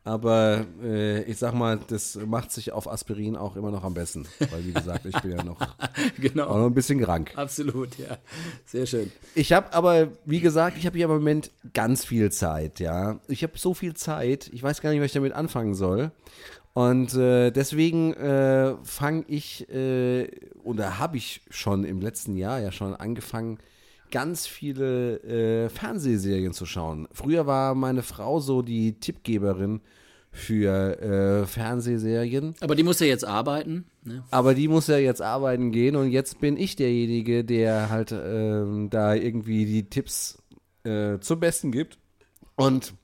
Aber 0.05 0.67
äh, 0.83 1.23
ich 1.23 1.39
sag 1.39 1.55
mal, 1.55 1.79
das 1.87 2.19
macht 2.27 2.51
sich 2.51 2.73
auf 2.73 2.91
Aspirin 2.91 3.37
auch 3.37 3.55
immer 3.55 3.71
noch 3.71 3.85
am 3.85 3.95
besten. 3.95 4.27
Weil, 4.51 4.65
wie 4.67 4.73
gesagt, 4.73 5.07
ich 5.07 5.17
bin 5.21 5.31
ja 5.31 5.45
noch, 5.45 5.61
genau. 6.21 6.47
auch 6.49 6.57
noch 6.57 6.67
ein 6.67 6.75
bisschen 6.75 7.01
krank. 7.01 7.33
Absolut, 7.37 7.97
ja. 7.99 8.19
Sehr 8.67 8.87
schön. 8.87 9.13
Ich 9.37 9.53
habe 9.53 9.73
aber, 9.73 10.09
wie 10.25 10.41
gesagt, 10.41 10.77
ich 10.77 10.87
habe 10.87 10.97
hier 10.97 11.07
im 11.07 11.13
Moment 11.13 11.53
ganz 11.73 12.05
viel 12.05 12.33
Zeit, 12.33 12.81
ja. 12.81 13.21
Ich 13.29 13.45
habe 13.45 13.53
so 13.57 13.75
viel 13.75 13.95
Zeit, 13.95 14.51
ich 14.53 14.63
weiß 14.63 14.81
gar 14.81 14.91
nicht, 14.91 14.99
was 14.99 15.07
ich 15.07 15.13
damit 15.13 15.35
anfangen 15.35 15.75
soll. 15.75 16.11
Und 16.75 17.15
äh, 17.15 17.51
deswegen 17.51 18.15
äh, 18.15 18.75
fange 18.83 19.25
ich, 19.29 19.69
äh, 19.69 20.29
oder 20.65 20.99
habe 20.99 21.17
ich 21.19 21.43
schon 21.51 21.85
im 21.85 22.01
letzten 22.01 22.35
Jahr 22.37 22.61
ja 22.61 22.73
schon 22.73 22.95
angefangen, 22.97 23.59
ganz 24.13 24.47
viele 24.47 25.17
äh, 25.23 25.69
Fernsehserien 25.69 26.53
zu 26.53 26.67
schauen. 26.67 27.09
Früher 27.13 27.47
war 27.47 27.75
meine 27.75 28.03
Frau 28.03 28.39
so 28.39 28.63
die 28.63 29.01
Tippgeberin 29.01 29.81
für 30.31 31.01
äh, 31.01 31.47
Fernsehserien. 31.47 32.55
Aber 32.61 32.75
die 32.77 32.85
muss 32.85 33.01
ja 33.01 33.07
jetzt 33.07 33.25
arbeiten. 33.25 33.87
Ne? 34.05 34.23
Aber 34.31 34.55
die 34.55 34.69
muss 34.69 34.87
ja 34.87 34.99
jetzt 34.99 35.21
arbeiten 35.21 35.73
gehen 35.73 35.97
und 35.97 36.11
jetzt 36.11 36.41
bin 36.41 36.57
ich 36.57 36.77
derjenige, 36.77 37.45
der 37.45 37.91
halt 37.91 38.13
äh, 38.13 38.89
da 38.89 39.15
irgendwie 39.15 39.67
die 39.67 39.89
Tipps 39.89 40.39
äh, 40.85 41.19
zum 41.19 41.41
Besten 41.41 41.73
gibt. 41.73 41.99
Und 42.57 42.95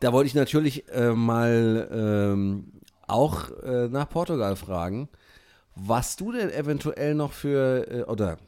da 0.00 0.12
wollte 0.12 0.26
ich 0.26 0.34
natürlich 0.34 0.88
äh, 0.88 1.12
mal 1.12 1.88
ähm, 1.92 2.72
auch 3.06 3.50
äh, 3.62 3.88
nach 3.88 4.08
Portugal 4.08 4.56
fragen, 4.56 5.08
was 5.76 6.16
du 6.16 6.32
denn 6.32 6.50
eventuell 6.50 7.14
noch 7.14 7.32
für, 7.32 8.06
oder 8.08 8.38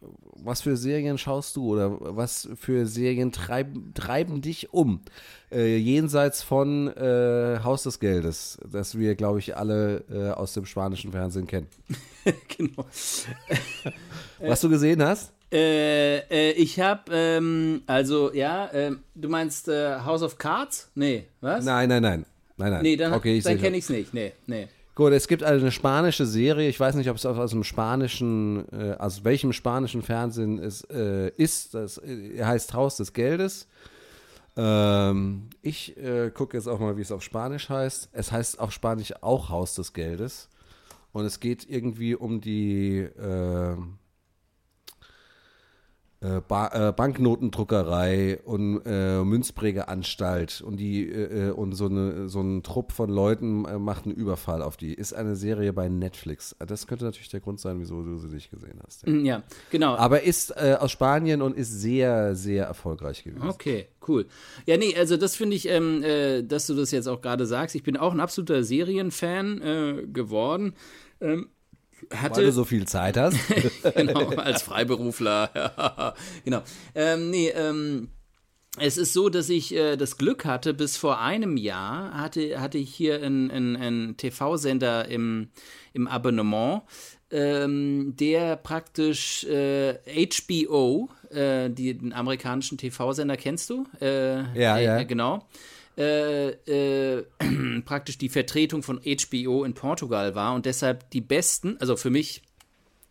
was 0.00 0.62
für 0.62 0.76
Serien 0.76 1.18
schaust 1.18 1.56
du 1.56 1.72
oder 1.72 1.96
was 2.00 2.48
für 2.56 2.86
Serien 2.86 3.32
treiben, 3.32 3.92
treiben 3.94 4.40
dich 4.40 4.72
um? 4.72 5.00
Äh, 5.52 5.76
jenseits 5.76 6.42
von 6.42 6.88
äh, 6.88 7.60
Haus 7.62 7.82
des 7.82 8.00
Geldes, 8.00 8.58
das 8.70 8.98
wir, 8.98 9.14
glaube 9.14 9.40
ich, 9.40 9.56
alle 9.56 10.04
äh, 10.10 10.30
aus 10.30 10.54
dem 10.54 10.64
spanischen 10.64 11.12
Fernsehen 11.12 11.46
kennen. 11.46 11.66
genau. 12.56 12.86
was 14.40 14.60
du 14.60 14.68
gesehen 14.68 15.02
hast? 15.02 15.32
Äh, 15.52 16.18
äh, 16.30 16.52
ich 16.52 16.78
habe, 16.78 17.12
ähm, 17.12 17.82
also, 17.86 18.32
ja, 18.32 18.70
ähm, 18.72 19.00
du 19.14 19.28
meinst 19.28 19.68
äh, 19.68 19.98
House 19.98 20.22
of 20.22 20.38
Cards? 20.38 20.90
Nee, 20.94 21.24
was? 21.40 21.64
Nein, 21.64 21.88
nein, 21.88 22.02
nein. 22.02 22.26
Nein, 22.56 22.70
nein. 22.72 22.82
Nee, 22.82 22.96
dann, 22.96 23.12
okay, 23.14 23.40
dann 23.40 23.58
kenne 23.58 23.76
ich 23.76 23.84
es 23.84 23.90
nicht. 23.90 24.14
Nee, 24.14 24.32
nee. 24.46 24.68
Gut, 24.96 25.12
es 25.12 25.28
gibt 25.28 25.42
eine 25.42 25.70
spanische 25.70 26.26
Serie, 26.26 26.68
ich 26.68 26.78
weiß 26.78 26.96
nicht, 26.96 27.08
ob 27.08 27.16
es 27.16 27.24
aus 27.24 27.52
einem 27.52 27.64
spanischen, 27.64 28.66
äh, 28.72 28.96
aus 28.98 29.24
welchem 29.24 29.52
spanischen 29.52 30.02
Fernsehen 30.02 30.58
es 30.58 30.82
äh, 30.90 31.30
ist. 31.36 31.74
Das 31.74 31.98
äh, 31.98 32.42
heißt 32.44 32.74
Haus 32.74 32.96
des 32.96 33.12
Geldes. 33.12 33.68
Ähm, 34.56 35.48
ich 35.62 35.96
äh, 35.96 36.30
gucke 36.30 36.56
jetzt 36.56 36.66
auch 36.66 36.80
mal, 36.80 36.96
wie 36.96 37.02
es 37.02 37.12
auf 37.12 37.22
Spanisch 37.22 37.68
heißt. 37.68 38.10
Es 38.12 38.32
heißt 38.32 38.58
auf 38.58 38.72
Spanisch 38.72 39.14
auch 39.22 39.48
Haus 39.48 39.74
des 39.74 39.92
Geldes. 39.92 40.48
Und 41.12 41.24
es 41.24 41.40
geht 41.40 41.68
irgendwie 41.68 42.14
um 42.14 42.40
die 42.40 42.98
äh, 42.98 43.76
ba 46.20 46.88
äh, 46.88 46.92
Banknotendruckerei 46.92 48.40
und 48.44 48.82
äh, 48.84 49.24
Münzprägeanstalt 49.24 50.60
und 50.60 50.76
die 50.76 51.08
äh, 51.08 51.48
äh, 51.48 51.50
und 51.50 51.72
so 51.72 51.86
eine 51.86 52.28
so 52.28 52.42
ein 52.42 52.62
Trupp 52.62 52.92
von 52.92 53.08
Leuten 53.08 53.64
äh, 53.64 53.78
macht 53.78 54.04
einen 54.04 54.14
Überfall 54.14 54.60
auf 54.60 54.76
die. 54.76 54.92
Ist 54.92 55.14
eine 55.14 55.34
Serie 55.34 55.72
bei 55.72 55.88
Netflix. 55.88 56.54
Das 56.58 56.86
könnte 56.86 57.06
natürlich 57.06 57.30
der 57.30 57.40
Grund 57.40 57.58
sein, 57.58 57.80
wieso 57.80 58.02
du 58.02 58.18
sie 58.18 58.28
nicht 58.28 58.50
gesehen 58.50 58.80
hast. 58.84 59.06
Ja, 59.06 59.14
ja 59.14 59.42
genau. 59.70 59.96
Aber 59.96 60.22
ist 60.22 60.56
aus 60.58 60.90
Spanien 60.90 61.40
und 61.40 61.56
ist 61.56 61.80
sehr 61.80 62.34
sehr 62.34 62.66
erfolgreich 62.66 63.24
gewesen. 63.24 63.48
Okay, 63.48 63.88
cool. 64.06 64.26
Ja, 64.66 64.76
nee, 64.76 64.94
also 64.96 65.16
das 65.16 65.36
finde 65.36 65.56
ich, 65.56 65.68
ähm, 65.68 66.04
dass 66.46 66.66
du 66.66 66.74
das 66.74 66.90
jetzt 66.90 67.06
auch 67.06 67.22
gerade 67.22 67.46
sagst. 67.46 67.74
Ich 67.74 67.82
bin 67.82 67.96
auch 67.96 68.12
ein 68.12 68.20
absoluter 68.20 68.62
Serienfan 68.62 70.10
geworden. 70.12 70.74
Ähm, 71.20 71.48
hatte, 72.14 72.36
Weil 72.36 72.46
du 72.46 72.52
so 72.52 72.64
viel 72.64 72.86
Zeit 72.86 73.16
hast. 73.16 73.36
genau, 73.94 74.30
als 74.30 74.62
Freiberufler. 74.62 76.14
genau. 76.44 76.62
Ähm, 76.94 77.30
nee, 77.30 77.48
ähm, 77.48 78.08
es 78.78 78.96
ist 78.96 79.12
so, 79.12 79.28
dass 79.28 79.48
ich 79.48 79.74
äh, 79.74 79.96
das 79.96 80.16
Glück 80.16 80.44
hatte, 80.44 80.74
bis 80.74 80.96
vor 80.96 81.20
einem 81.20 81.56
Jahr 81.56 82.14
hatte, 82.14 82.60
hatte 82.60 82.78
ich 82.78 82.94
hier 82.94 83.22
einen, 83.22 83.50
einen, 83.50 84.16
TV-Sender 84.16 85.08
im, 85.08 85.48
im 85.92 86.06
Abonnement, 86.06 86.82
ähm, 87.30 88.14
der 88.16 88.56
praktisch 88.56 89.44
äh, 89.44 89.98
HBO, 90.26 91.08
äh, 91.30 91.68
die, 91.70 91.96
den 91.96 92.12
amerikanischen 92.12 92.78
TV-Sender 92.78 93.36
kennst 93.36 93.70
du? 93.70 93.86
Äh, 94.00 94.58
ja, 94.58 94.78
äh, 94.78 94.84
ja. 94.84 95.02
Genau 95.02 95.46
äh, 96.00 97.18
äh, 97.18 97.24
praktisch 97.84 98.16
die 98.16 98.30
Vertretung 98.30 98.82
von 98.82 99.00
HBO 99.00 99.64
in 99.64 99.74
Portugal 99.74 100.34
war 100.34 100.54
und 100.54 100.64
deshalb 100.64 101.10
die 101.10 101.20
besten, 101.20 101.76
also 101.78 101.96
für 101.96 102.10
mich 102.10 102.42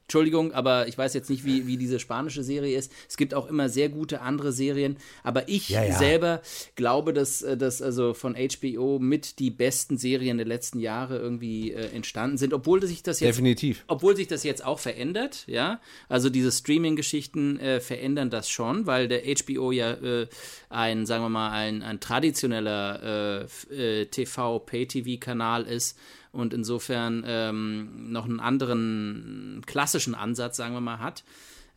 Entschuldigung, 0.09 0.53
aber 0.53 0.87
ich 0.87 0.97
weiß 0.97 1.13
jetzt 1.13 1.29
nicht, 1.29 1.45
wie, 1.45 1.67
wie 1.67 1.77
diese 1.77 1.99
spanische 1.99 2.41
Serie 2.41 2.75
ist. 2.75 2.91
Es 3.07 3.15
gibt 3.15 3.35
auch 3.35 3.47
immer 3.47 3.69
sehr 3.69 3.89
gute 3.89 4.21
andere 4.21 4.51
Serien, 4.51 4.97
aber 5.21 5.47
ich 5.47 5.69
ja, 5.69 5.83
ja. 5.83 5.95
selber 5.95 6.41
glaube, 6.75 7.13
dass 7.13 7.43
äh, 7.43 7.55
das 7.55 7.79
also 7.83 8.15
von 8.15 8.35
HBO 8.35 8.97
mit 8.97 9.37
die 9.37 9.51
besten 9.51 9.99
Serien 9.99 10.37
der 10.37 10.47
letzten 10.47 10.79
Jahre 10.79 11.19
irgendwie 11.19 11.73
äh, 11.73 11.91
entstanden 11.93 12.39
sind, 12.39 12.55
obwohl 12.55 12.81
sich 12.87 13.03
das 13.03 13.19
jetzt 13.19 13.35
definitiv, 13.35 13.83
obwohl 13.85 14.15
sich 14.15 14.25
das 14.25 14.43
jetzt 14.43 14.65
auch 14.65 14.79
verändert, 14.79 15.43
ja. 15.45 15.79
Also 16.07 16.31
diese 16.31 16.51
Streaming-Geschichten 16.51 17.59
äh, 17.59 17.79
verändern 17.79 18.31
das 18.31 18.49
schon, 18.49 18.87
weil 18.87 19.07
der 19.07 19.21
HBO 19.25 19.71
ja 19.71 19.91
äh, 19.91 20.27
ein, 20.69 21.05
sagen 21.05 21.23
wir 21.23 21.29
mal, 21.29 21.51
ein, 21.51 21.83
ein 21.83 21.99
traditioneller 21.99 23.45
äh, 23.69 24.01
äh, 24.01 24.05
TV-Pay-TV-Kanal 24.07 25.67
ist 25.67 25.99
und 26.31 26.53
insofern 26.53 27.23
ähm, 27.25 28.11
noch 28.11 28.25
einen 28.25 28.39
anderen 28.39 29.61
klassischen 29.65 30.15
Ansatz, 30.15 30.57
sagen 30.57 30.73
wir 30.73 30.81
mal, 30.81 30.99
hat 30.99 31.23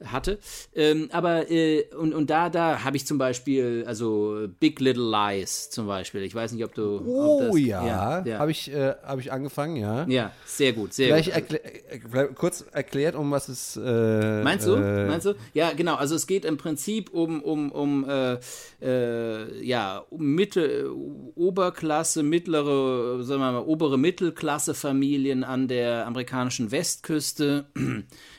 hatte. 0.06 0.38
Ähm, 0.74 1.08
aber 1.12 1.50
äh, 1.50 1.84
und, 1.98 2.14
und 2.14 2.30
da, 2.30 2.48
da 2.48 2.84
habe 2.84 2.96
ich 2.96 3.06
zum 3.06 3.18
Beispiel, 3.18 3.84
also 3.86 4.48
Big 4.60 4.80
Little 4.80 5.10
Lies 5.10 5.70
zum 5.70 5.86
Beispiel. 5.86 6.22
Ich 6.22 6.34
weiß 6.34 6.52
nicht, 6.52 6.64
ob 6.64 6.74
du. 6.74 7.02
Oh 7.04 7.40
ob 7.40 7.52
das, 7.52 7.60
ja, 7.60 7.86
ja, 7.86 8.22
ja. 8.24 8.38
habe 8.38 8.50
ich, 8.50 8.72
äh, 8.72 8.94
hab 9.02 9.18
ich 9.18 9.32
angefangen, 9.32 9.76
ja. 9.76 10.06
Ja, 10.08 10.32
sehr 10.44 10.72
gut, 10.72 10.92
sehr 10.94 11.08
Vielleicht 11.08 11.34
gut. 11.34 11.60
Erklär, 11.60 12.30
äh, 12.30 12.34
kurz 12.34 12.64
erklärt, 12.72 13.14
um 13.14 13.30
was 13.30 13.48
es. 13.48 13.76
Äh, 13.76 14.42
Meinst 14.42 14.66
du? 14.66 14.76
Meinst 14.76 15.26
du? 15.26 15.34
Ja, 15.54 15.72
genau. 15.72 15.94
Also 15.96 16.14
es 16.14 16.26
geht 16.26 16.44
im 16.44 16.56
Prinzip 16.56 17.10
um, 17.12 17.42
um, 17.42 17.70
um 17.72 18.08
äh, 18.08 18.38
äh, 18.80 19.64
ja, 19.64 20.04
Mitte, 20.10 20.90
Oberklasse, 21.34 22.22
mittlere, 22.22 23.22
sagen 23.22 23.40
wir 23.40 23.52
mal, 23.52 23.64
obere 23.64 23.98
Mittelklasse 23.98 24.74
Familien 24.74 25.44
an 25.44 25.68
der 25.68 26.06
amerikanischen 26.06 26.70
Westküste 26.70 27.66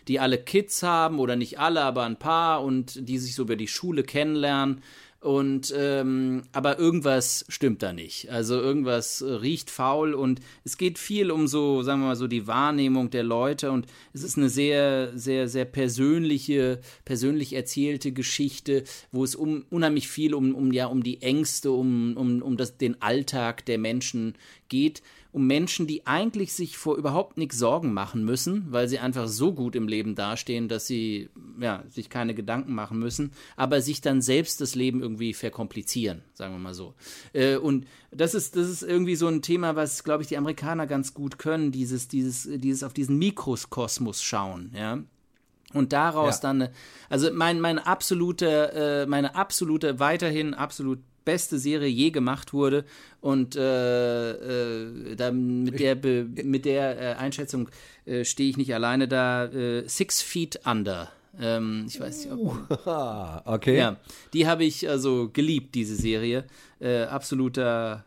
die 0.07 0.19
alle 0.19 0.37
Kids 0.37 0.83
haben 0.83 1.19
oder 1.19 1.35
nicht 1.35 1.59
alle, 1.59 1.81
aber 1.81 2.03
ein 2.03 2.19
paar 2.19 2.63
und 2.63 3.07
die 3.07 3.17
sich 3.17 3.35
so 3.35 3.43
über 3.43 3.55
die 3.55 3.67
Schule 3.67 4.03
kennenlernen 4.03 4.81
Und 5.23 5.73
ähm, 5.77 6.41
aber 6.51 6.79
irgendwas 6.79 7.45
stimmt 7.47 7.81
da 7.81 7.93
nicht. 7.93 8.29
Also 8.29 8.55
irgendwas 8.59 9.23
riecht 9.23 9.69
faul 9.69 10.13
und 10.13 10.41
es 10.65 10.77
geht 10.77 10.99
viel 10.99 11.31
um 11.31 11.47
so, 11.47 11.81
sagen 11.81 12.01
wir 12.01 12.07
mal 12.07 12.17
so, 12.17 12.27
die 12.27 12.45
Wahrnehmung 12.45 13.09
der 13.09 13.23
Leute 13.23 13.71
und 13.71 13.87
es 14.11 14.21
ist 14.21 14.37
eine 14.37 14.49
sehr, 14.49 15.17
sehr, 15.17 15.47
sehr 15.47 15.63
persönliche, 15.63 16.81
persönlich 17.05 17.53
erzählte 17.53 18.11
Geschichte, 18.11 18.83
wo 19.13 19.23
es 19.23 19.33
um 19.33 19.63
unheimlich 19.69 20.09
viel 20.09 20.33
um, 20.33 20.53
um 20.55 20.73
ja 20.73 20.87
um 20.87 21.03
die 21.03 21.21
Ängste, 21.21 21.71
um, 21.71 22.17
um, 22.17 22.41
um 22.41 22.57
das, 22.57 22.77
den 22.77 23.01
Alltag 23.01 23.65
der 23.65 23.77
Menschen 23.77 24.35
geht 24.67 25.01
um 25.33 25.47
Menschen, 25.47 25.87
die 25.87 26.05
eigentlich 26.05 26.53
sich 26.53 26.77
vor 26.77 26.95
überhaupt 26.95 27.37
nichts 27.37 27.57
Sorgen 27.57 27.91
machen 27.91 28.23
müssen, 28.23 28.67
weil 28.71 28.87
sie 28.87 28.99
einfach 28.99 29.27
so 29.27 29.51
gut 29.51 29.75
im 29.75 29.87
Leben 29.87 30.13
dastehen, 30.13 30.67
dass 30.67 30.85
sie 30.85 31.29
ja, 31.59 31.83
sich 31.89 32.11
keine 32.11 32.35
Gedanken 32.35 32.75
machen 32.75 32.99
müssen, 32.99 33.31
aber 33.57 33.81
sich 33.81 33.99
dann 33.99 34.21
selbst 34.21 34.61
das 34.61 34.75
Leben 34.75 35.01
irgendwie 35.01 35.33
verkomplizieren, 35.33 36.21
sagen 36.35 36.53
wir 36.53 36.59
mal 36.59 36.75
so. 36.75 36.93
Äh, 37.33 37.57
und 37.57 37.87
das 38.11 38.35
ist, 38.35 38.55
das 38.55 38.69
ist 38.69 38.83
irgendwie 38.83 39.15
so 39.15 39.27
ein 39.27 39.41
Thema, 39.41 39.75
was, 39.75 40.03
glaube 40.03 40.21
ich, 40.21 40.29
die 40.29 40.37
Amerikaner 40.37 40.85
ganz 40.85 41.15
gut 41.15 41.39
können, 41.39 41.71
dieses, 41.71 42.07
dieses, 42.07 42.47
dieses 42.47 42.83
auf 42.83 42.93
diesen 42.93 43.17
Mikrokosmos 43.17 44.21
schauen, 44.21 44.71
ja. 44.77 44.99
Und 45.73 45.91
daraus 45.91 46.35
ja. 46.35 46.41
dann, 46.53 46.69
also 47.09 47.33
mein, 47.33 47.59
mein 47.59 47.79
absoluter, 47.79 49.01
äh, 49.01 49.05
meine 49.07 49.33
absolute, 49.33 49.99
weiterhin 49.99 50.53
absolut 50.53 50.99
beste 51.25 51.57
Serie 51.57 51.89
je 51.89 52.11
gemacht 52.11 52.53
wurde. 52.53 52.85
Und 53.21 53.55
äh, 53.55 54.31
äh, 54.31 55.31
mit 55.31 55.79
der, 55.79 55.95
mit 55.95 56.65
der 56.65 57.01
äh, 57.01 57.15
Einschätzung 57.15 57.69
äh, 58.05 58.23
stehe 58.23 58.49
ich 58.49 58.57
nicht 58.57 58.73
alleine 58.73 59.07
da. 59.07 59.45
Äh, 59.45 59.87
Six 59.87 60.21
Feet 60.21 60.59
Under. 60.65 61.11
Ähm, 61.39 61.85
ich 61.87 61.99
weiß 61.99 62.25
nicht, 62.25 62.33
ob. 62.33 62.67
okay. 63.45 63.77
Ja, 63.77 63.97
die 64.33 64.45
habe 64.47 64.63
ich 64.63 64.87
also 64.87 65.29
geliebt, 65.31 65.73
diese 65.75 65.95
Serie. 65.95 66.45
Äh, 66.79 67.03
absoluter 67.03 68.05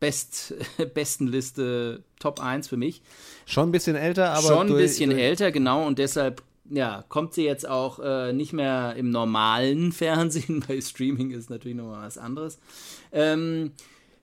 Best, 0.00 0.54
Bestenliste 0.94 2.02
Top 2.18 2.38
1 2.38 2.68
für 2.68 2.76
mich. 2.76 3.00
Schon 3.46 3.70
ein 3.70 3.72
bisschen 3.72 3.96
älter, 3.96 4.32
aber. 4.32 4.46
Schon 4.46 4.66
ein 4.68 4.76
bisschen 4.76 5.10
älter, 5.10 5.52
genau. 5.52 5.86
Und 5.86 5.98
deshalb 5.98 6.42
ja, 6.70 7.04
kommt 7.08 7.34
sie 7.34 7.44
jetzt 7.44 7.68
auch 7.68 7.98
äh, 7.98 8.32
nicht 8.32 8.52
mehr 8.52 8.94
im 8.96 9.10
normalen 9.10 9.92
Fernsehen, 9.92 10.64
bei 10.66 10.80
Streaming 10.80 11.30
ist 11.30 11.50
natürlich 11.50 11.76
nochmal 11.76 12.06
was 12.06 12.18
anderes. 12.18 12.58
Ähm, 13.12 13.72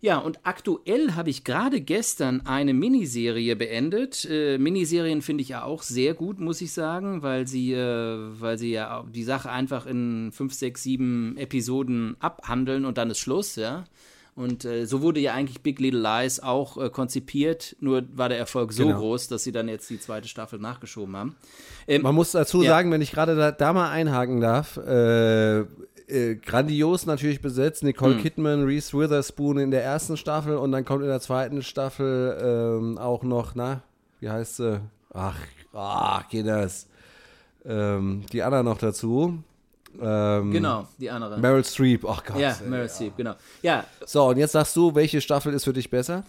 ja, 0.04 0.18
und 0.18 0.42
aktuell 0.44 1.14
habe 1.14 1.30
ich 1.30 1.46
gerade 1.46 1.80
gestern 1.80 2.42
eine 2.46 2.74
Miniserie 2.74 3.56
beendet. 3.56 4.28
Äh, 4.30 4.58
Miniserien 4.58 5.22
finde 5.22 5.44
ich 5.44 5.50
ja 5.50 5.64
auch 5.64 5.82
sehr 5.82 6.14
gut, 6.14 6.42
muss 6.42 6.60
ich 6.60 6.74
sagen, 6.74 7.22
weil 7.22 7.48
sie, 7.48 7.72
äh, 7.72 8.18
weil 8.42 8.58
sie 8.58 8.72
ja 8.72 9.06
die 9.10 9.24
Sache 9.24 9.50
einfach 9.50 9.86
in 9.86 10.34
fünf, 10.34 10.54
sechs, 10.54 10.84
sieben 10.84 11.38
Episoden 11.38 12.18
abhandeln 12.20 12.84
und 12.84 12.98
dann 12.98 13.12
ist 13.12 13.20
Schluss, 13.20 13.56
ja. 13.56 13.86
Und 14.36 14.66
äh, 14.66 14.86
so 14.86 15.02
wurde 15.02 15.20
ja 15.20 15.34
eigentlich 15.34 15.62
Big 15.62 15.80
Little 15.80 16.02
Lies 16.02 16.40
auch 16.40 16.78
äh, 16.78 16.90
konzipiert, 16.90 17.76
nur 17.80 18.04
war 18.14 18.30
der 18.30 18.40
Erfolg 18.40 18.74
so 18.74 18.88
genau. 18.88 19.00
groß, 19.00 19.28
dass 19.28 19.44
sie 19.44 19.52
dann 19.52 19.68
jetzt 19.68 19.90
die 19.92 20.00
zweite 20.00 20.28
Staffel 20.28 20.58
nachgeschoben 20.58 21.16
haben. 21.16 21.36
Ähm, 21.88 22.02
Man 22.02 22.16
muss 22.16 22.32
dazu 22.32 22.64
ja. 22.64 22.72
sagen, 22.72 22.92
wenn 22.92 23.02
ich 23.02 23.12
gerade 23.12 23.36
da, 23.36 23.52
da, 23.52 23.74
mal 23.74 23.92
einhaken 23.92 24.42
darf, 24.42 24.78
äh, 24.78 25.60
äh 25.60 26.36
grandios 26.42 27.06
natürlich 27.06 27.42
besetzt, 27.42 27.84
Nicole 27.84 28.16
hm. 28.16 28.22
Kidman, 28.22 28.64
Reese 28.64 28.98
Witherspoon 28.98 29.60
in 29.60 29.70
der 29.70 29.84
ersten 29.84 30.18
Staffel 30.18 30.58
und 30.58 30.72
dann 30.72 30.84
kommt 30.84 31.04
in 31.04 31.10
der 31.10 31.22
zweiten 31.22 31.62
Staffel 31.62 32.36
ähm, 32.44 32.98
auch 32.98 33.22
noch, 33.22 33.54
na, 33.54 33.84
wie 34.20 34.32
heißt 34.32 34.58
sie? 34.58 34.82
Ach, 35.14 35.38
ach, 35.74 36.28
geht 36.30 36.48
das. 36.48 36.88
Ähm, 37.66 38.24
die 38.32 38.42
Anna 38.42 38.64
noch 38.64 38.80
dazu. 38.80 39.44
Ähm, 40.02 40.52
genau, 40.52 40.88
die 40.98 41.10
andere. 41.10 41.38
Meryl 41.40 41.64
Streep, 41.64 42.06
ach 42.06 42.24
Gott. 42.24 42.38
Ja, 42.38 42.56
Meryl 42.68 42.90
Streep, 42.90 43.16
genau. 43.18 43.36
Ja. 43.62 43.86
So, 44.06 44.28
und 44.28 44.38
jetzt 44.38 44.54
sagst 44.54 44.76
du, 44.76 44.94
welche 44.96 45.22
Staffel 45.22 45.54
ist 45.54 45.64
für 45.64 45.74
dich 45.74 45.90
besser? 45.90 46.24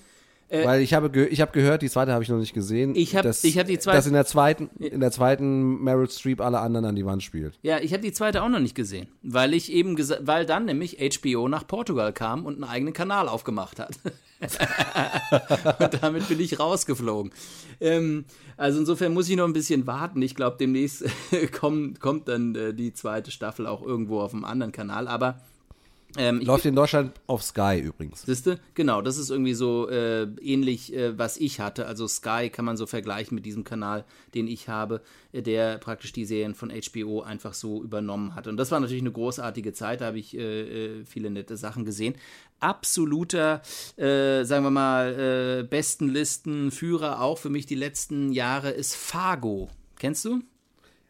Äh, 0.55 0.65
Weil 0.65 0.83
ich 0.83 0.95
habe, 0.95 1.27
ich 1.27 1.41
habe 1.41 1.51
gehört, 1.51 1.83
die 1.83 1.91
zweite 1.91 2.13
habe 2.13 2.23
ich 2.23 2.29
noch 2.29 2.39
nicht 2.39 2.55
gesehen. 2.55 2.95
Ich 2.95 3.17
habe 3.17 3.29
hab 3.29 3.67
die 3.67 3.79
zweite. 3.79 3.97
Dass 3.97 4.07
in 4.07 4.13
der 4.13 4.25
zweiten, 4.25 4.71
in 4.79 5.01
der 5.01 5.11
zweiten 5.11 5.83
Meryl 5.83 6.09
Streep 6.09 6.41
alle 6.41 6.61
anderen 6.61 6.85
an 6.85 6.95
die 6.95 7.05
Wand 7.05 7.25
spielt. 7.25 7.59
Ja, 7.63 7.81
ich 7.81 7.93
habe 7.93 8.03
die 8.03 8.13
zweite 8.13 8.41
auch 8.41 8.49
noch 8.49 8.61
nicht 8.61 8.77
gesehen, 8.77 9.09
weil 9.23 9.53
ich 9.53 9.73
eben 9.73 9.99
weil 9.99 10.47
dann 10.47 10.67
nämlich 10.67 10.99
HBO 10.99 11.49
nach 11.49 11.67
Portugal 11.67 12.13
kam 12.13 12.47
und 12.47 12.55
einen 12.55 12.65
eigenen 12.65 12.95
Kanal 12.95 13.29
aufgemacht 13.29 13.81
hat. 13.81 13.99
und 15.81 16.03
damit 16.03 16.29
bin 16.29 16.39
ich 16.39 16.61
rausgeflogen. 16.61 17.33
Ähm, 17.81 18.25
also 18.57 18.79
insofern 18.79 19.13
muss 19.13 19.29
ich 19.29 19.37
noch 19.37 19.47
ein 19.47 19.55
bisschen 19.55 19.89
warten. 19.89 20.23
Ich 20.23 20.37
glaube, 20.37 20.57
demnächst 20.61 21.05
kommt, 21.59 21.99
kommt 21.99 22.29
dann 22.29 22.55
äh, 22.55 22.75
die 22.75 22.93
zweite 22.93 23.33
Staffel 23.33 23.67
auch 23.67 23.83
irgendwo 23.83 24.21
auf 24.21 24.33
einem 24.33 24.45
anderen 24.45 24.71
Kanal. 24.71 25.09
Aber 25.09 25.41
ähm, 26.17 26.41
Läuft 26.41 26.65
in 26.65 26.77
Deutschland 26.77 27.13
auf 27.27 27.43
Sky 27.43 27.81
übrigens. 27.81 28.23
Siehste? 28.23 28.61
Genau, 28.75 29.03
das 29.03 29.19
ist 29.19 29.31
irgendwie 29.31 29.55
so 29.55 29.89
äh, 29.89 30.25
ähnlich, 30.41 30.95
äh, 30.95 31.19
was 31.19 31.37
ich 31.37 31.61
hatte. 31.61 31.87
Also 31.87 32.07
Sky 32.07 32.51
kann 32.51 32.65
man 32.65 32.77
so 32.77 32.87
vergleichen 32.87 33.35
mit 33.35 33.47
diesem 33.47 33.65
Kanal, 33.65 34.05
den 34.35 34.47
ich 34.47 34.69
habe, 34.69 35.03
äh, 35.33 35.43
der 35.43 35.79
praktisch 35.79 36.13
die 36.13 36.25
Serien 36.25 36.55
von 36.55 36.71
HBO 36.71 37.23
einfach 37.23 37.55
so 37.55 37.83
übernommen 37.83 38.35
hat. 38.35 38.47
Und 38.47 38.57
das 38.57 38.71
war 38.71 38.81
natürlich 38.81 39.03
eine 39.03 39.13
großartige 39.13 39.73
Zeit, 39.73 40.01
da 40.01 40.07
habe 40.07 40.19
ich 40.19 40.37
äh, 40.37 41.01
äh, 41.01 41.05
viele 41.05 41.31
nette 41.31 41.57
Sachen 41.57 41.85
gesehen. 41.85 42.15
Absoluter, 42.61 43.63
äh, 43.97 44.45
sagen 44.45 44.65
wir 44.65 44.71
mal, 44.71 45.65
Bestenlistenführer 45.65 47.21
auch 47.21 47.39
für 47.39 47.51
mich 47.51 47.67
die 47.67 47.75
letzten 47.75 48.33
Jahre 48.33 48.71
ist 48.71 48.95
Fargo. 48.95 49.69
Kennst 49.99 50.25
du? 50.25 50.41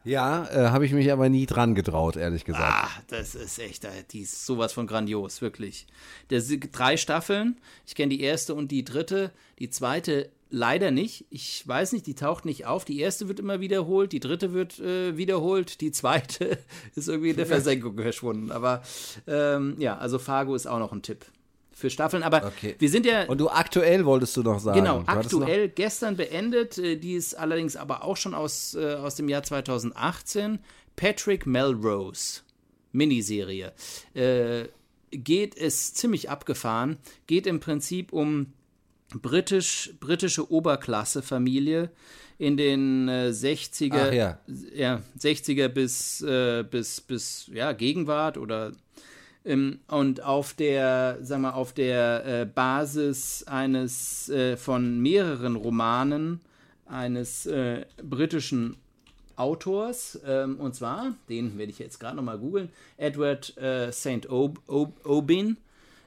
Ja, 0.04 0.44
äh, 0.50 0.68
habe 0.70 0.84
ich 0.84 0.92
mich 0.92 1.10
aber 1.10 1.28
nie 1.28 1.46
dran 1.46 1.74
getraut, 1.74 2.16
ehrlich 2.16 2.44
gesagt. 2.44 2.62
Ah, 2.62 2.90
das 3.08 3.34
ist 3.34 3.58
echt, 3.58 3.86
die 4.12 4.20
ist 4.20 4.44
sowas 4.44 4.72
von 4.72 4.86
grandios, 4.86 5.40
wirklich. 5.40 5.86
Das 6.28 6.52
drei 6.72 6.96
Staffeln, 6.96 7.58
ich 7.86 7.94
kenne 7.94 8.10
die 8.10 8.20
erste 8.20 8.54
und 8.54 8.70
die 8.70 8.84
dritte, 8.84 9.32
die 9.58 9.70
zweite 9.70 10.30
leider 10.50 10.90
nicht. 10.90 11.26
Ich 11.30 11.66
weiß 11.66 11.92
nicht, 11.92 12.06
die 12.06 12.14
taucht 12.14 12.44
nicht 12.44 12.66
auf. 12.66 12.84
Die 12.84 13.00
erste 13.00 13.28
wird 13.28 13.40
immer 13.40 13.60
wiederholt, 13.60 14.12
die 14.12 14.20
dritte 14.20 14.52
wird 14.52 14.78
äh, 14.78 15.16
wiederholt, 15.16 15.80
die 15.80 15.90
zweite 15.90 16.58
ist 16.94 17.08
irgendwie 17.08 17.30
in 17.30 17.36
der 17.36 17.46
Versenkung 17.56 17.96
verschwunden. 17.96 18.52
Aber 18.52 18.82
ähm, 19.26 19.76
ja, 19.78 19.96
also 19.96 20.18
Fargo 20.18 20.54
ist 20.54 20.66
auch 20.66 20.78
noch 20.78 20.92
ein 20.92 21.02
Tipp 21.02 21.24
für 21.74 21.90
Staffeln. 21.90 22.22
Aber 22.22 22.46
okay. 22.46 22.76
wir 22.78 22.88
sind 22.88 23.04
ja. 23.06 23.24
Und 23.24 23.38
du 23.38 23.48
aktuell 23.48 24.04
wolltest 24.04 24.36
du 24.36 24.42
noch 24.42 24.60
sagen. 24.60 24.78
Genau, 24.78 25.02
aktuell 25.06 25.68
gestern 25.68 26.16
beendet. 26.16 26.78
Äh, 26.78 26.96
die 26.96 27.14
ist 27.14 27.34
allerdings 27.34 27.76
aber 27.76 28.04
auch 28.04 28.16
schon 28.16 28.34
aus, 28.34 28.74
äh, 28.74 28.94
aus 28.94 29.16
dem 29.16 29.28
Jahr 29.28 29.42
2018. 29.42 30.60
Patrick 30.96 31.46
Melrose. 31.46 32.40
Miniserie. 32.92 33.72
Äh, 34.14 34.68
geht 35.10 35.56
es 35.56 35.94
ziemlich 35.94 36.30
abgefahren. 36.30 36.98
Geht 37.26 37.46
im 37.46 37.60
Prinzip 37.60 38.12
um 38.12 38.52
britisch, 39.12 39.94
britische 40.00 40.50
Oberklasse-Familie 40.50 41.90
in 42.38 42.56
den 42.56 43.08
äh, 43.08 43.30
60er, 43.30 44.12
ja. 44.12 44.38
ja. 44.74 45.02
60er 45.18 45.68
bis, 45.68 46.20
äh, 46.22 46.64
bis, 46.68 47.00
bis 47.00 47.48
ja, 47.52 47.72
Gegenwart 47.72 48.38
oder 48.38 48.72
ähm, 49.44 49.80
und 49.88 50.22
auf 50.22 50.54
der, 50.54 51.18
sag 51.20 51.40
mal, 51.40 51.52
auf 51.52 51.72
der 51.72 52.24
äh, 52.26 52.46
Basis 52.46 53.44
eines 53.46 54.28
äh, 54.28 54.56
von 54.56 55.00
mehreren 55.00 55.56
Romanen 55.56 56.40
eines 56.86 57.46
äh, 57.46 57.84
britischen 58.02 58.76
Autors, 59.36 60.18
ähm, 60.26 60.60
und 60.60 60.74
zwar, 60.74 61.14
den 61.28 61.58
werde 61.58 61.72
ich 61.72 61.78
jetzt 61.78 61.98
gerade 61.98 62.16
nochmal 62.16 62.38
googeln, 62.38 62.68
Edward 62.96 63.56
äh, 63.56 63.90
St. 63.92 64.28
Aubin. 64.28 65.56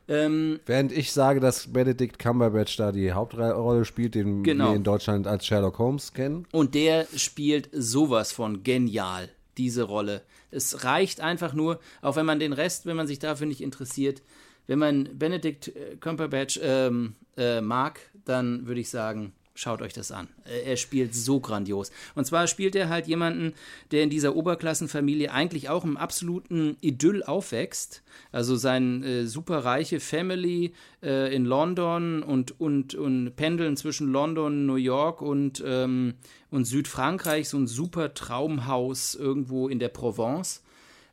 Ähm, 0.08 0.62
Während 0.66 0.94
ich 0.94 1.12
sage, 1.12 1.42
dass 1.42 1.68
Benedict 1.68 2.18
Cumberbatch 2.18 2.78
da 2.78 2.94
die 2.94 3.12
Hauptrolle 3.12 3.84
spielt, 3.84 4.16
den 4.16 4.44
genau. 4.44 4.70
wir 4.70 4.76
in 4.78 4.84
Deutschland 4.84 5.28
als 5.28 5.46
Sherlock 5.46 5.78
Holmes 5.80 6.14
kennen. 6.14 6.48
Und 6.54 6.76
der 6.76 7.08
spielt 7.18 7.70
sowas 7.74 8.32
von 8.32 8.64
genial, 8.64 9.30
diese 9.58 9.84
Rolle. 9.84 10.24
Es 10.52 10.84
reicht 10.84 11.22
einfach 11.22 11.54
nur, 11.54 11.80
auch 12.02 12.16
wenn 12.16 12.26
man 12.26 12.40
den 12.40 12.54
Rest, 12.54 12.86
wenn 12.86 12.96
man 12.96 13.08
sich 13.08 13.20
dafür 13.20 13.48
nicht 13.48 13.62
interessiert, 13.62 14.22
wenn 14.68 14.80
man 14.80 15.18
Benedict 15.18 15.70
äh, 15.70 15.96
Cumberbatch 16.00 16.60
ähm, 16.62 17.16
äh, 17.38 17.62
mag, 17.62 18.00
dann 18.26 18.68
würde 18.68 18.82
ich 18.82 18.90
sagen, 18.90 19.34
schaut 19.58 19.82
euch 19.82 19.94
das 19.94 20.12
an. 20.12 20.28
Er 20.66 20.78
spielt 20.78 21.16
so 21.16 21.40
grandios. 21.40 21.92
Und 22.16 22.26
zwar 22.26 22.48
spielt 22.48 22.76
er 22.76 22.90
halt 22.90 23.08
jemanden, 23.08 23.54
der 23.92 24.04
in 24.04 24.10
dieser 24.10 24.36
Oberklassenfamilie 24.36 25.32
eigentlich 25.32 25.70
auch 25.70 25.84
im 25.84 25.98
absoluten 25.98 26.78
Idyll 26.82 27.24
aufwächst. 27.24 28.04
Also 28.32 28.56
seine 28.56 29.06
äh, 29.06 29.26
superreiche 29.26 30.00
Family 30.00 30.74
äh, 31.02 31.34
in 31.36 31.46
London 31.46 32.22
und, 32.22 32.60
und, 32.60 32.94
und 32.96 33.36
pendeln 33.36 33.76
zwischen 33.78 34.12
London, 34.12 34.66
New 34.66 34.76
York 34.76 35.22
und, 35.22 35.64
ähm, 35.66 36.14
und 36.52 36.66
Südfrankreich, 36.66 37.50
so 37.50 37.58
ein 37.58 37.68
super 37.68 38.14
Traumhaus 38.14 39.16
irgendwo 39.16 39.68
in 39.68 39.80
der 39.80 39.90
Provence. 39.90 40.64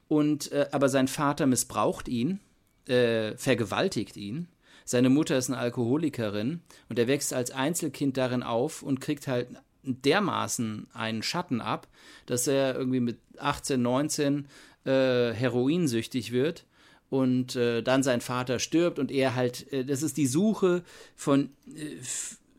Und, 0.07 0.53
äh, 0.53 0.69
aber 0.71 0.91
sein 0.91 1.09
Vater 1.09 1.47
missbraucht 1.47 2.09
ihn, 2.09 2.41
äh, 2.87 3.37
vergewaltigt 3.37 4.19
ihn 4.19 4.49
seine 4.85 5.09
Mutter 5.09 5.37
ist 5.37 5.51
eine 5.51 5.59
Alkoholikerin 5.59 6.61
und 6.89 6.99
er 6.99 7.09
wächst 7.09 7.33
als 7.33 7.51
Einzelkind 7.51 8.17
darin 8.17 8.43
auf 8.43 8.83
und 8.83 9.01
kriegt 9.01 9.27
halt 9.27 9.49
dermaßen 9.83 10.89
einen 10.93 11.23
Schatten 11.23 11.61
ab, 11.61 11.89
dass 12.27 12.47
er 12.47 12.75
irgendwie 12.75 13.01
mit 13.01 13.19
18, 13.39 13.81
19 13.81 14.47
äh, 14.85 15.33
heroinsüchtig 15.33 16.33
wird 16.33 16.65
und 17.11 17.57
äh, 17.57 17.83
dann 17.83 18.03
sein 18.03 18.21
Vater 18.21 18.59
stirbt 18.59 18.99
und 18.99 19.11
er 19.11 19.35
halt, 19.35 19.73
äh, 19.73 19.85
das 19.85 20.03
ist 20.03 20.17
die 20.17 20.27
Suche 20.27 20.83
von, 21.17 21.51
äh, 21.75 21.97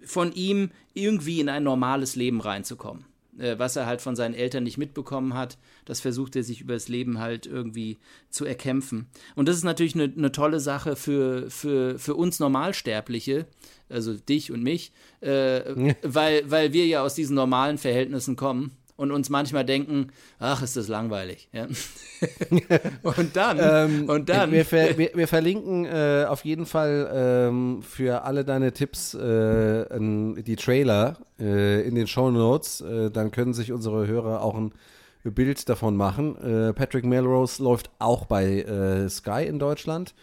von 0.05 0.31
ihm, 0.33 0.71
irgendwie 0.93 1.39
in 1.39 1.49
ein 1.49 1.63
normales 1.63 2.15
Leben 2.15 2.41
reinzukommen. 2.41 3.05
Äh, 3.37 3.59
was 3.59 3.75
er 3.75 3.85
halt 3.85 4.01
von 4.01 4.15
seinen 4.15 4.33
Eltern 4.33 4.63
nicht 4.63 4.77
mitbekommen 4.77 5.33
hat, 5.33 5.57
das 5.83 5.99
versucht 5.99 6.35
er 6.35 6.43
sich 6.43 6.61
über 6.61 6.73
das 6.73 6.87
Leben 6.87 7.19
halt 7.19 7.45
irgendwie 7.45 7.97
zu 8.29 8.45
erkämpfen. 8.45 9.07
Und 9.35 9.49
das 9.49 9.57
ist 9.57 9.63
natürlich 9.63 9.95
eine, 9.95 10.11
eine 10.15 10.31
tolle 10.31 10.59
Sache 10.59 10.95
für, 10.95 11.49
für, 11.49 11.99
für 11.99 12.15
uns 12.15 12.39
Normalsterbliche, 12.39 13.45
also 13.89 14.13
dich 14.13 14.51
und 14.51 14.63
mich, 14.63 14.93
äh, 15.21 15.95
weil, 16.01 16.49
weil 16.49 16.73
wir 16.73 16.85
ja 16.87 17.01
aus 17.03 17.15
diesen 17.15 17.35
normalen 17.35 17.77
Verhältnissen 17.77 18.35
kommen 18.35 18.71
und 18.97 19.11
uns 19.11 19.29
manchmal 19.29 19.65
denken, 19.65 20.07
ach, 20.39 20.61
ist 20.61 20.77
das 20.77 20.87
langweilig. 20.87 21.49
Ja. 21.51 21.67
und 23.03 23.35
dann, 23.35 23.59
Ähm, 23.61 24.09
und 24.09 24.29
dann. 24.29 24.51
Wir, 24.51 24.65
ver, 24.65 24.97
wir, 24.97 25.11
wir 25.13 25.27
verlinken 25.27 25.85
äh, 25.85 26.25
auf 26.27 26.45
jeden 26.45 26.65
Fall 26.65 27.09
ähm, 27.13 27.81
für 27.81 28.23
alle 28.23 28.45
deine 28.45 28.71
Tipps 28.71 29.13
äh, 29.13 29.85
die 29.99 30.55
Trailer 30.55 31.17
äh, 31.39 31.85
in 31.85 31.95
den 31.95 32.07
Show 32.07 32.31
Notes. 32.31 32.81
Äh, 32.81 33.11
dann 33.11 33.31
können 33.31 33.53
sich 33.53 33.71
unsere 33.71 34.07
Hörer 34.07 34.41
auch 34.41 34.55
ein 34.55 34.71
Bild 35.23 35.67
davon 35.67 35.97
machen. 35.97 36.37
Äh, 36.37 36.73
Patrick 36.73 37.03
Melrose 37.05 37.61
läuft 37.61 37.89
auch 37.99 38.25
bei 38.25 38.61
äh, 38.61 39.09
Sky 39.09 39.45
in 39.45 39.59
Deutschland. 39.59 40.13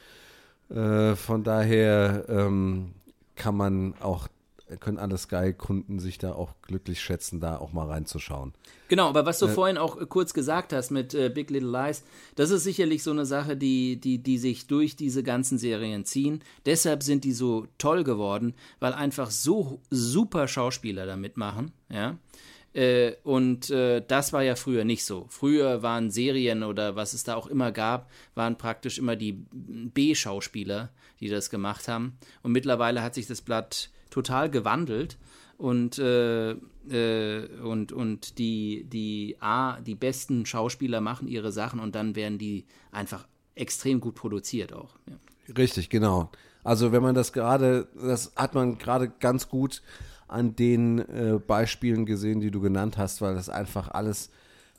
Von 0.75 1.43
daher 1.45 2.25
ähm, 2.31 2.93
kann 3.37 3.55
man 3.55 3.93
auch 4.01 4.29
können 4.77 4.99
alle 4.99 5.19
Sky-Kunden 5.19 5.99
sich 5.99 6.19
da 6.19 6.33
auch 6.33 6.55
glücklich 6.63 7.01
schätzen, 7.01 7.41
da 7.41 7.59
auch 7.59 7.73
mal 7.73 7.87
reinzuschauen. 7.87 8.53
Genau, 8.89 9.09
aber 9.09 9.25
was 9.27 9.39
du 9.39 9.49
vorhin 9.49 9.79
auch 9.79 10.01
äh, 10.01 10.07
kurz 10.07 10.35
gesagt 10.35 10.73
hast 10.73 10.91
mit 10.91 11.15
äh, 11.15 11.31
Big 11.31 11.51
Little 11.51 11.71
Lies, 11.71 12.05
das 12.35 12.51
ist 12.51 12.65
sicherlich 12.65 13.03
so 13.03 13.11
eine 13.11 13.27
Sache, 13.27 13.57
die, 13.57 14.01
die, 14.01 14.19
die 14.19 14.39
sich 14.39 14.67
durch 14.67 14.97
diese 14.97 15.23
ganzen 15.23 15.59
Serien 15.59 16.05
ziehen. 16.05 16.43
Deshalb 16.67 17.03
sind 17.03 17.25
die 17.25 17.33
so 17.33 17.67
toll 17.79 18.05
geworden, 18.05 18.55
weil 18.81 18.93
einfach 18.93 19.31
so 19.31 19.81
super 19.91 20.49
Schauspieler 20.49 21.07
da 21.07 21.17
mitmachen, 21.17 21.73
ja. 21.89 22.19
Äh, 22.75 23.17
und 23.23 23.71
äh, 23.71 24.03
das 24.07 24.33
war 24.33 24.43
ja 24.43 24.57
früher 24.57 24.85
nicht 24.85 25.05
so. 25.05 25.27
Früher 25.29 25.83
waren 25.83 26.11
Serien 26.11 26.63
oder 26.63 26.97
was 26.97 27.13
es 27.13 27.25
da 27.25 27.35
auch 27.35 27.47
immer 27.47 27.71
gab, 27.71 28.11
waren 28.35 28.57
praktisch 28.57 28.99
immer 28.99 29.15
die 29.15 29.33
B-Schauspieler, 29.53 30.91
die 31.21 31.29
das 31.29 31.51
gemacht 31.51 31.89
haben. 31.89 32.17
Und 32.43 32.53
mittlerweile 32.53 33.03
hat 33.03 33.15
sich 33.15 33.27
das 33.27 33.43
Blatt 33.43 33.91
total 34.13 34.51
gewandelt 34.51 35.19
und, 35.59 35.99
äh, 35.99 36.53
äh, 36.53 37.49
und, 37.63 37.93
und 37.93 38.39
die, 38.39 38.85
die, 38.85 39.37
A, 39.41 39.81
die 39.81 39.95
besten 39.95 40.47
Schauspieler 40.47 41.01
machen 41.01 41.29
ihre 41.29 41.53
Sachen 41.53 41.81
und 41.81 41.95
dann 41.95 42.15
werden 42.15 42.39
die 42.39 42.67
einfach 42.91 43.27
extrem 43.55 44.01
gut 44.01 44.15
produziert 44.15 44.73
auch. 44.73 44.97
Ja. 45.09 45.17
Richtig, 45.57 45.91
genau. 45.91 46.31
Also 46.65 46.93
wenn 46.93 47.03
man 47.03 47.15
das 47.15 47.33
gerade, 47.33 47.89
das 48.01 48.33
hat 48.37 48.55
man 48.55 48.79
gerade 48.79 49.09
ganz 49.09 49.49
gut 49.49 49.83
an 50.29 50.57
den 50.57 50.99
äh, 50.99 51.39
Beispielen 51.45 52.07
gesehen, 52.07 52.41
die 52.41 52.51
du 52.51 52.61
genannt 52.61 52.97
hast, 52.97 53.21
weil 53.21 53.35
das 53.35 53.49
einfach 53.49 53.91
alles 53.91 54.31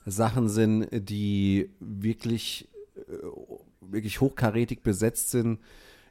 Sachen 0.06 0.48
sind, 0.48 0.88
die 0.90 1.70
wirklich, 1.80 2.68
äh, 2.96 3.26
wirklich 3.80 4.20
hochkarätig 4.20 4.82
besetzt 4.82 5.30
sind. 5.30 5.60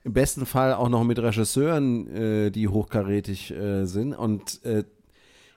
Im 0.04 0.14
besten 0.14 0.46
Fall 0.46 0.74
auch 0.74 0.90
noch 0.90 1.04
mit 1.04 1.20
Regisseuren, 1.20 2.08
äh, 2.08 2.52
die 2.52 2.68
hochkarätig 2.68 3.52
äh, 3.52 3.86
sind. 3.86 4.14
Und 4.14 4.64
äh, 4.66 4.84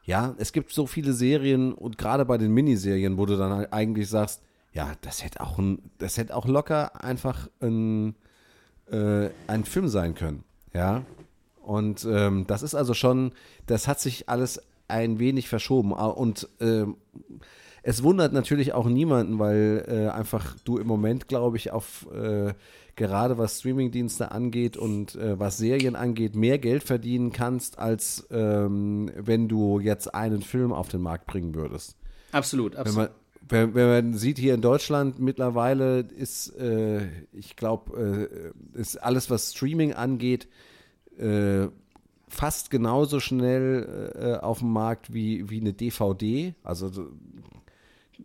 ja, 0.05 0.35
es 0.39 0.53
gibt 0.53 0.73
so 0.73 0.87
viele 0.87 1.13
Serien 1.13 1.73
und 1.73 1.99
gerade 1.99 2.25
bei 2.25 2.39
den 2.39 2.53
Miniserien, 2.53 3.19
wo 3.19 3.27
du 3.27 3.37
dann 3.37 3.53
halt 3.53 3.73
eigentlich 3.73 4.09
sagst, 4.09 4.41
ja, 4.73 4.93
das 5.01 5.25
hätte 5.25 5.41
auch 5.41 5.59
ein, 5.59 5.91
das 5.99 6.17
hätte 6.17 6.37
auch 6.37 6.47
locker 6.47 7.03
einfach 7.03 7.49
ein, 7.61 8.15
äh, 8.91 9.31
ein 9.49 9.65
Film 9.65 9.89
sein 9.89 10.15
können. 10.15 10.45
Ja. 10.73 11.03
Und 11.63 12.07
ähm, 12.09 12.47
das 12.47 12.63
ist 12.63 12.77
also 12.77 12.95
schon, 12.95 13.33
das 13.67 13.89
hat 13.89 13.99
sich 13.99 14.29
alles 14.29 14.63
ein 14.87 15.19
wenig 15.19 15.49
verschoben. 15.49 15.93
Ah, 15.93 16.07
Und 16.07 16.49
ähm, 16.61 16.97
es 17.89 18.03
wundert 18.03 18.33
natürlich 18.33 18.73
auch 18.73 18.89
niemanden, 18.89 19.39
weil 19.39 19.85
äh, 19.87 20.09
einfach 20.09 20.57
du 20.65 20.77
im 20.79 20.89
Moment, 20.89 21.29
glaube 21.29 21.57
ich, 21.57 21.71
auf 21.71 22.07
äh, 22.13 22.53
gerade 22.97 23.39
was 23.39 23.61
Streamingdienste 23.61 24.33
angeht 24.33 24.77
und 24.77 25.15
äh, 25.15 25.39
was 25.39 25.59
Serien 25.59 25.95
angeht, 25.95 26.35
mehr 26.35 26.59
Geld 26.59 26.83
verdienen 26.83 27.31
kannst, 27.31 27.79
als 27.79 28.27
ähm, 28.33 29.11
wenn 29.17 29.47
du 29.47 29.79
jetzt 29.79 30.13
einen 30.15 30.43
Film 30.43 30.73
auf 30.73 30.89
den 30.89 31.01
Markt 31.01 31.27
bringen 31.27 31.55
würdest. 31.55 31.97
Absolut, 32.33 32.73
Wenn 32.73 32.81
absolut. 32.81 33.11
man, 33.11 33.17
wenn, 33.49 33.75
wenn 33.77 33.89
man 33.89 34.15
sieht, 34.15 34.39
hier 34.39 34.55
in 34.55 34.63
Deutschland 34.63 35.21
mittlerweile 35.21 36.01
ist, 36.01 36.59
äh, 36.59 37.07
ich 37.33 37.55
glaube, 37.55 38.33
äh, 38.75 38.81
ist 38.81 38.97
alles, 39.01 39.31
was 39.31 39.53
Streaming 39.53 39.93
angeht, 39.93 40.49
äh, 41.19 41.69
fast 42.29 42.71
genauso 42.71 43.21
schnell 43.21 44.13
äh, 44.19 44.45
auf 44.45 44.59
dem 44.59 44.73
Markt 44.73 45.15
wie, 45.15 45.49
wie 45.49 45.61
eine 45.61 45.73
DVD. 45.73 46.55
Also 46.65 46.89
so- 46.89 47.07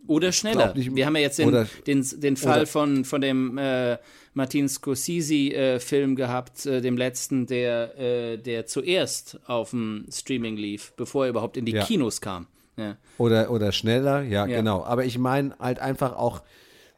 Oder 0.06 0.32
schneller. 0.32 0.74
nicht- 0.74 0.94
Wir 0.94 1.06
haben 1.06 1.16
ja 1.16 1.22
jetzt 1.22 1.38
den, 1.38 1.66
den, 1.86 2.06
den 2.20 2.36
Fall 2.36 2.60
oder- 2.62 2.66
von, 2.66 3.04
von 3.04 3.20
dem 3.20 3.58
äh, 3.58 3.98
Martin 4.34 4.68
Scorsese-Film 4.68 6.16
gehabt, 6.16 6.66
äh, 6.66 6.80
dem 6.80 6.96
letzten, 6.96 7.46
der, 7.46 7.98
äh, 7.98 8.38
der 8.38 8.66
zuerst 8.66 9.38
auf 9.46 9.70
dem 9.70 10.06
Streaming 10.10 10.56
lief, 10.56 10.92
bevor 10.96 11.24
er 11.24 11.30
überhaupt 11.30 11.56
in 11.56 11.64
die 11.64 11.72
Ja. 11.72 11.84
Kinos 11.84 12.20
kam. 12.20 12.46
Ja. 12.76 12.96
Oder, 13.18 13.50
oder 13.50 13.70
schneller, 13.72 14.22
ja, 14.22 14.46
Ja. 14.46 14.56
genau. 14.58 14.82
Aber 14.84 15.04
ich 15.04 15.18
meine 15.18 15.54
halt 15.58 15.78
einfach 15.78 16.16
auch, 16.16 16.42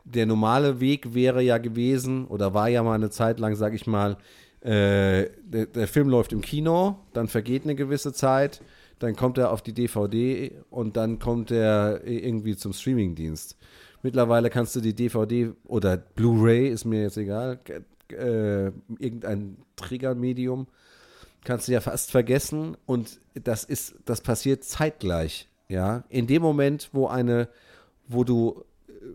der 0.04 0.26
normale 0.26 0.80
Weg 0.80 1.14
wäre 1.14 1.42
ja 1.42 1.58
gewesen, 1.58 2.26
oder 2.26 2.54
war 2.54 2.68
ja 2.68 2.82
mal 2.82 2.94
eine 2.94 3.10
Zeit 3.10 3.40
lang, 3.40 3.56
sag 3.56 3.74
ich 3.74 3.86
mal, 3.86 4.16
äh, 4.60 5.28
der, 5.42 5.66
der 5.74 5.88
Film 5.88 6.08
läuft 6.08 6.32
im 6.32 6.40
Kino, 6.42 6.96
dann 7.12 7.26
vergeht 7.26 7.64
eine 7.64 7.74
gewisse 7.74 8.12
Zeit, 8.12 8.60
dann 8.98 9.16
kommt 9.16 9.38
er 9.38 9.50
auf 9.50 9.62
die 9.62 9.72
DVD 9.72 10.52
und 10.70 10.96
dann 10.96 11.18
kommt 11.18 11.50
er 11.50 12.06
irgendwie 12.06 12.56
zum 12.56 12.72
Streamingdienst. 12.72 13.56
Mittlerweile 14.02 14.50
kannst 14.50 14.76
du 14.76 14.80
die 14.80 14.94
DVD 14.94 15.50
oder 15.64 15.96
Blu-ray, 15.96 16.68
ist 16.68 16.84
mir 16.84 17.02
jetzt 17.02 17.16
egal, 17.16 17.58
äh, 18.10 18.66
irgendein 18.98 19.56
Triggermedium, 19.76 20.66
kannst 21.42 21.68
du 21.68 21.72
ja 21.72 21.80
fast 21.80 22.10
vergessen 22.10 22.76
und 22.86 23.20
das 23.34 23.64
ist, 23.64 23.94
das 24.04 24.20
passiert 24.20 24.64
zeitgleich, 24.64 25.48
ja. 25.68 26.04
In 26.08 26.26
dem 26.26 26.42
Moment, 26.42 26.90
wo 26.92 27.06
eine, 27.06 27.48
wo 28.06 28.24
du, 28.24 28.64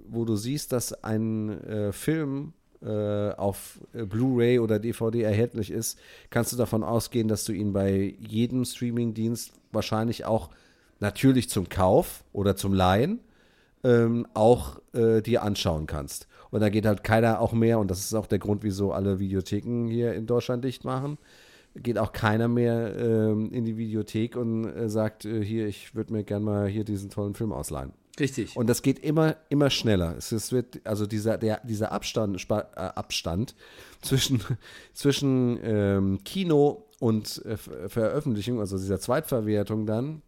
wo 0.08 0.26
du 0.26 0.36
siehst, 0.36 0.72
dass 0.72 1.04
ein 1.04 1.62
äh, 1.64 1.92
Film 1.92 2.54
äh, 2.54 2.59
auf 2.88 3.80
äh, 3.94 4.06
Blu-ray 4.06 4.60
oder 4.60 4.80
DVD 4.80 5.22
erhältlich 5.24 5.72
ist, 5.72 6.00
kannst 6.30 6.54
du 6.54 6.58
davon 6.58 6.84
ausgehen, 6.84 7.28
dass 7.28 7.44
du 7.44 7.52
ihn 7.52 7.74
bei 7.74 8.16
jedem 8.20 8.64
Streamingdienst 8.66 9.54
wahrscheinlich 9.72 10.26
auch 10.26 10.50
natürlich 11.00 11.50
zum 11.50 11.70
Kauf 11.70 12.24
oder 12.34 12.56
zum 12.56 12.74
Leihen 12.74 13.20
ähm, 13.84 14.28
auch 14.34 14.80
äh, 14.94 15.22
dir 15.22 15.44
anschauen 15.44 15.88
kannst. 15.88 16.28
Und 16.52 16.62
da 16.62 16.70
geht 16.70 16.86
halt 16.86 17.04
keiner 17.04 17.42
auch 17.42 17.54
mehr, 17.54 17.80
und 17.80 17.92
das 17.92 18.00
ist 18.00 18.14
auch 18.14 18.28
der 18.28 18.40
Grund, 18.40 18.64
wieso 18.64 18.92
alle 18.92 19.20
Videotheken 19.20 19.88
hier 19.88 20.14
in 20.14 20.26
Deutschland 20.26 20.64
dicht 20.64 20.84
machen, 20.84 21.18
geht 21.76 21.98
auch 21.98 22.12
keiner 22.12 22.48
mehr 22.48 22.96
ähm, 22.98 23.52
in 23.52 23.64
die 23.64 23.78
Videothek 23.78 24.36
und 24.36 24.66
äh, 24.66 24.90
sagt, 24.90 25.26
äh, 25.26 25.44
hier, 25.44 25.68
ich 25.68 25.96
würde 25.96 26.14
mir 26.14 26.24
gerne 26.24 26.46
mal 26.46 26.68
hier 26.68 26.84
diesen 26.84 27.10
tollen 27.10 27.36
Film 27.36 27.52
ausleihen. 27.52 27.94
Richtig. 28.20 28.56
Und 28.56 28.68
das 28.68 28.82
geht 28.82 29.00
immer, 29.00 29.38
immer 29.50 29.70
schneller. 29.70 30.16
Es, 30.18 30.32
es 30.32 30.52
wird, 30.52 30.82
also 30.86 31.06
dieser, 31.06 31.38
der, 31.38 31.62
dieser 31.64 31.92
Abstand, 31.92 32.40
Spa, 32.42 32.62
äh, 32.76 32.80
Abstand 32.80 33.56
zwischen, 34.02 34.42
zwischen 34.94 35.60
ähm, 35.64 36.20
Kino 36.24 36.86
und 37.00 37.44
äh, 37.46 37.58
Ver- 37.58 37.90
Veröffentlichung, 37.90 38.60
also 38.60 38.78
dieser 38.78 39.00
Zweitverwertung 39.00 39.86
dann, 39.86 40.22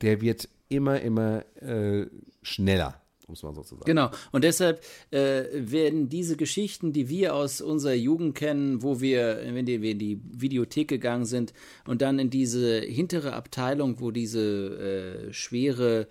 der 0.00 0.20
wird 0.20 0.48
immer, 0.68 1.00
immer 1.00 1.44
äh, 1.62 2.06
schneller, 2.42 3.00
um 3.32 3.34
es 3.34 3.42
mal 3.42 3.54
so 3.54 3.62
zu 3.62 3.74
sagen. 3.76 3.86
Genau. 3.86 4.10
Und 4.30 4.44
deshalb 4.44 4.82
äh, 5.10 5.44
werden 5.52 6.08
diese 6.08 6.36
Geschichten, 6.36 6.92
die 6.92 7.08
wir 7.08 7.34
aus 7.34 7.60
unserer 7.60 7.94
Jugend 7.94 8.34
kennen, 8.34 8.82
wo 8.82 9.00
wir, 9.00 9.40
wenn 9.44 9.66
wir 9.66 9.90
in 9.90 9.98
die 9.98 10.20
Videothek 10.22 10.88
gegangen 10.88 11.24
sind 11.24 11.52
und 11.86 12.02
dann 12.02 12.18
in 12.18 12.30
diese 12.30 12.80
hintere 12.80 13.32
Abteilung, 13.32 14.00
wo 14.00 14.10
diese 14.10 15.28
äh, 15.28 15.32
schwere 15.32 16.08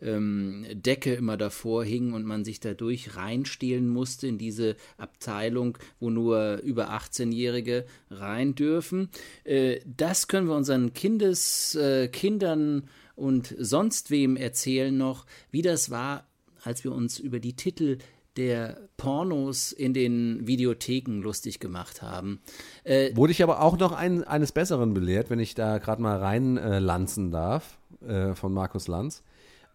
ähm, 0.00 0.64
Decke 0.72 1.14
immer 1.14 1.36
davor 1.36 1.84
hing 1.84 2.12
und 2.12 2.24
man 2.24 2.44
sich 2.44 2.60
dadurch 2.60 3.16
reinstehlen 3.16 3.88
musste 3.88 4.28
in 4.28 4.38
diese 4.38 4.76
Abteilung, 4.96 5.76
wo 5.98 6.10
nur 6.10 6.60
über 6.62 6.90
18-Jährige 6.90 7.84
rein 8.10 8.54
dürfen. 8.54 9.10
Äh, 9.44 9.80
das 9.84 10.28
können 10.28 10.46
wir 10.46 10.54
unseren 10.54 10.94
Kindes, 10.94 11.74
äh, 11.74 12.08
Kindern 12.08 12.88
und 13.16 13.54
sonst 13.58 14.10
wem 14.10 14.36
erzählen 14.36 14.96
noch, 14.96 15.26
wie 15.50 15.62
das 15.62 15.90
war, 15.90 16.29
als 16.62 16.84
wir 16.84 16.92
uns 16.92 17.18
über 17.18 17.40
die 17.40 17.54
Titel 17.54 17.98
der 18.36 18.88
Pornos 18.96 19.72
in 19.72 19.92
den 19.92 20.46
Videotheken 20.46 21.20
lustig 21.20 21.58
gemacht 21.58 22.00
haben. 22.00 22.40
Äh, 22.84 23.14
Wurde 23.16 23.32
ich 23.32 23.42
aber 23.42 23.60
auch 23.60 23.76
noch 23.76 23.92
ein, 23.92 24.24
eines 24.24 24.52
Besseren 24.52 24.94
belehrt, 24.94 25.30
wenn 25.30 25.40
ich 25.40 25.54
da 25.54 25.78
gerade 25.78 26.00
mal 26.00 26.18
reinlanzen 26.18 27.28
äh, 27.28 27.32
darf, 27.32 27.78
äh, 28.06 28.34
von 28.34 28.52
Markus 28.52 28.88
Lanz. 28.88 29.22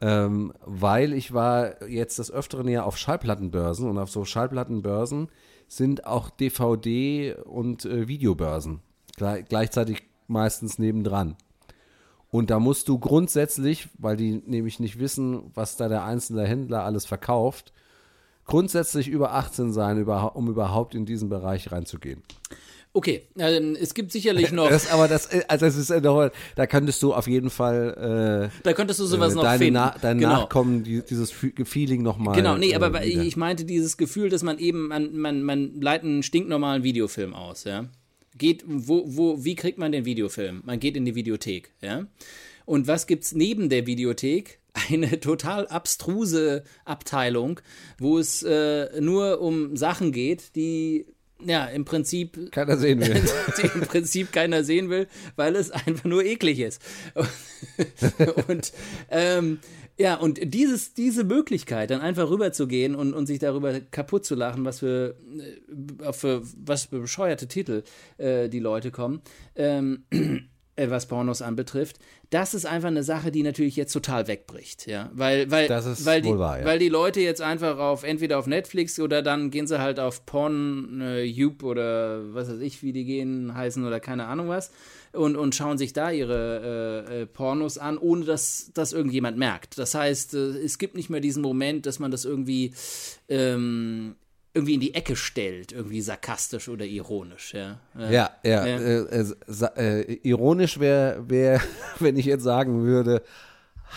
Ähm, 0.02 0.54
weil 0.66 1.14
ich 1.14 1.34
war 1.34 1.88
jetzt 1.88 2.20
des 2.20 2.32
Öfteren 2.32 2.68
ja 2.68 2.84
auf 2.84 2.98
Schallplattenbörsen 2.98 3.90
und 3.90 3.98
auf 3.98 4.10
so 4.10 4.26
Schallplattenbörsen 4.26 5.30
sind 5.68 6.06
auch 6.06 6.30
DVD 6.30 7.36
und 7.46 7.86
äh, 7.86 8.08
Videobörsen. 8.08 8.82
Gle 9.18 9.44
gleichzeitig 9.48 10.04
meistens 10.28 10.80
nebendran. 10.80 11.36
Und 12.36 12.50
da 12.50 12.60
musst 12.60 12.90
du 12.90 13.00
grundsätzlich, 13.00 13.88
weil 13.98 14.18
die 14.18 14.44
nämlich 14.46 14.82
nicht 14.82 15.00
wissen, 15.00 15.52
was 15.54 15.78
da 15.78 15.88
der 15.88 16.04
einzelne 16.04 16.44
Händler 16.44 16.84
alles 16.84 17.06
verkauft, 17.06 17.72
grundsätzlich 18.44 19.08
über 19.08 19.34
18 19.36 19.72
sein, 19.72 20.04
um 20.04 20.50
überhaupt 20.50 20.96
in 20.96 21.06
diesen 21.06 21.30
Bereich 21.30 21.72
reinzugehen. 21.72 22.24
Okay, 22.92 23.22
ähm, 23.38 23.78
es 23.80 23.94
gibt 23.94 24.12
sicherlich 24.12 24.52
noch. 24.54 24.68
Das, 24.68 24.92
aber 24.92 25.08
das, 25.08 25.30
also 25.48 25.66
das 25.66 25.78
ist 25.78 25.90
noch, 26.04 26.30
da 26.58 26.68
könntest 26.68 27.02
du 27.04 27.14
auf 27.14 27.26
jeden 27.26 27.50
Fall. 27.50 28.50
Äh, 28.52 28.64
da 28.64 28.74
könntest 28.74 29.00
du 29.00 29.06
sowas 29.06 29.32
äh, 29.32 29.36
noch 29.38 29.44
deine 29.44 29.58
finden. 29.58 29.74
Na, 29.76 29.96
dein 30.02 30.18
genau. 30.18 30.42
Nachkommen, 30.42 30.84
die, 30.84 31.04
dieses 31.06 31.32
Feeling 31.32 32.04
nochmal. 32.04 32.36
Genau, 32.36 32.58
nee, 32.58 32.76
aber 32.76 33.02
äh, 33.02 33.08
ich 33.08 33.38
meinte 33.38 33.64
dieses 33.64 33.96
Gefühl, 33.96 34.28
dass 34.28 34.44
man 34.44 34.60
eben, 34.60 34.90
man, 34.90 35.16
man, 35.16 35.42
man 35.42 35.80
leitet 35.80 36.04
einen 36.04 36.24
stinknormalen 36.24 36.84
Videofilm 36.84 37.34
aus, 37.34 37.64
ja. 37.64 37.86
Geht, 38.38 38.64
wo, 38.66 39.04
wo, 39.06 39.44
wie 39.44 39.56
kriegt 39.56 39.78
man 39.78 39.92
den 39.92 40.06
Videofilm? 40.06 40.62
Man 40.66 40.80
geht 40.80 40.98
in 40.98 41.06
die 41.06 41.16
Videothek, 41.16 41.72
ja. 41.82 42.08
Und 42.66 42.88
was 42.88 43.08
gibt's 43.08 43.34
neben 43.34 43.70
der 43.70 43.88
Videothek? 43.88 44.60
Eine 44.90 45.20
total 45.20 45.68
abstruse 45.68 46.64
Abteilung, 46.84 47.62
wo 47.98 48.18
es 48.18 48.44
äh, 48.44 49.00
nur 49.00 49.40
um 49.40 49.78
Sachen 49.78 50.12
geht, 50.12 50.56
die 50.56 51.06
ja, 51.46 51.66
im 51.66 51.86
Prinzip. 51.86 52.52
Keiner 52.52 52.78
sehen 52.78 53.00
will. 53.02 53.24
Im 53.76 53.82
Prinzip 53.82 54.32
keiner 54.32 54.64
sehen 54.64 54.90
will, 54.90 55.08
weil 55.36 55.56
es 55.56 55.72
einfach 55.72 56.06
nur 56.06 56.24
eklig 56.24 56.60
ist. 56.60 56.82
und 58.48 58.74
ähm, 59.10 59.60
ja, 59.98 60.16
und 60.16 60.40
dieses, 60.54 60.94
diese 60.94 61.24
Möglichkeit, 61.24 61.90
dann 61.90 62.02
einfach 62.02 62.30
rüberzugehen 62.30 62.96
und, 62.96 63.14
und 63.14 63.28
sich 63.28 63.40
darüber 63.40 63.80
kaputt 63.80 64.26
zu 64.26 64.36
lachen, 64.36 64.66
was 64.66 64.80
für, 64.80 65.16
äh, 66.02 66.12
für 66.12 66.42
was 66.58 66.86
für 66.86 67.00
bescheuerte 67.00 67.48
Titel 67.48 67.84
äh, 68.18 68.50
die 68.50 68.60
Leute 68.60 68.92
kommen, 68.92 69.22
ähm, 69.56 70.04
äh, 70.76 70.90
was 70.90 71.08
Pornos 71.08 71.42
anbetrifft, 71.42 72.00
das 72.30 72.54
ist 72.54 72.66
einfach 72.66 72.88
eine 72.88 73.04
Sache, 73.04 73.32
die 73.32 73.44
natürlich 73.44 73.76
jetzt 73.76 73.94
total 73.94 74.28
wegbricht, 74.28 74.88
ja, 74.88 75.10
weil 75.14 75.50
weil 75.52 75.70
weil 75.70 76.22
die 76.22 76.38
wahr, 76.38 76.60
ja. 76.60 76.66
weil 76.66 76.80
die 76.80 76.90
Leute 76.90 77.22
jetzt 77.22 77.42
einfach 77.42 77.78
auf 77.78 78.04
entweder 78.04 78.40
auf 78.40 78.48
Netflix 78.48 79.00
oder 79.00 79.22
dann 79.22 79.52
gehen 79.52 79.68
sie 79.68 79.80
halt 79.80 80.00
auf 80.00 80.26
Porn 80.26 81.02
äh, 81.02 81.46
oder 81.62 82.34
was 82.34 82.50
weiß 82.50 82.60
ich, 82.60 82.84
wie 82.84 82.94
die 82.94 83.06
gehen 83.06 83.54
heißen 83.54 83.86
oder 83.86 84.00
keine 84.00 84.26
Ahnung 84.26 84.50
was 84.50 84.72
und 85.14 85.36
und 85.36 85.56
schauen 85.56 85.78
sich 85.78 85.94
da 85.94 86.12
ihre 86.12 87.06
äh, 87.10 87.22
äh, 87.22 87.26
Pornos 87.26 87.78
an, 87.78 87.98
ohne 87.98 88.26
dass 88.26 88.72
das 88.74 88.94
irgendjemand 88.94 89.38
merkt. 89.38 89.78
Das 89.78 89.96
heißt, 89.96 90.34
äh, 90.34 90.38
es 90.38 90.78
gibt 90.78 90.96
nicht 90.96 91.10
mehr 91.10 91.22
diesen 91.22 91.42
Moment, 91.42 91.86
dass 91.86 92.00
man 92.00 92.12
das 92.12 92.26
irgendwie 92.26 92.74
ähm, 93.30 94.16
irgendwie 94.56 94.76
in 94.76 94.80
die 94.80 94.94
Ecke 94.94 95.18
stellt, 95.18 95.74
irgendwie 95.74 96.02
sarkastisch 96.02 96.70
oder 96.70 96.86
ironisch, 96.86 97.54
ja. 97.54 97.78
Ja, 97.94 98.32
ja. 98.44 98.66
ja. 98.66 98.66
Äh, 98.66 99.26
äh, 99.76 100.14
ironisch 100.24 100.80
wäre, 100.80 101.30
wär, 101.30 101.62
wenn 102.00 102.16
ich 102.16 102.26
jetzt 102.26 102.44
sagen 102.44 102.84
würde, 102.84 103.22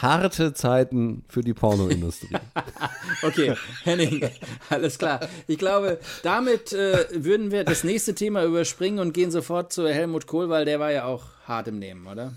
harte 0.02 0.52
Zeiten 0.52 1.24
für 1.28 1.42
die 1.42 1.54
Pornoindustrie. 1.54 2.36
okay, 3.22 3.54
Henning, 3.84 4.28
alles 4.68 4.98
klar. 4.98 5.20
Ich 5.46 5.58
glaube, 5.58 6.00
damit 6.24 6.72
äh, 6.72 7.06
würden 7.12 7.52
wir 7.52 7.62
das 7.62 7.84
nächste 7.84 8.14
Thema 8.14 8.44
überspringen 8.44 8.98
und 8.98 9.14
gehen 9.14 9.30
sofort 9.30 9.72
zu 9.72 9.88
Helmut 9.88 10.26
Kohl, 10.26 10.48
weil 10.48 10.64
der 10.64 10.80
war 10.80 10.90
ja 10.90 11.04
auch 11.04 11.24
hart 11.46 11.68
im 11.68 11.78
Nehmen, 11.78 12.06
oder? 12.08 12.32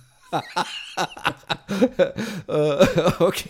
Äh, 2.48 2.86
okay, 3.20 3.50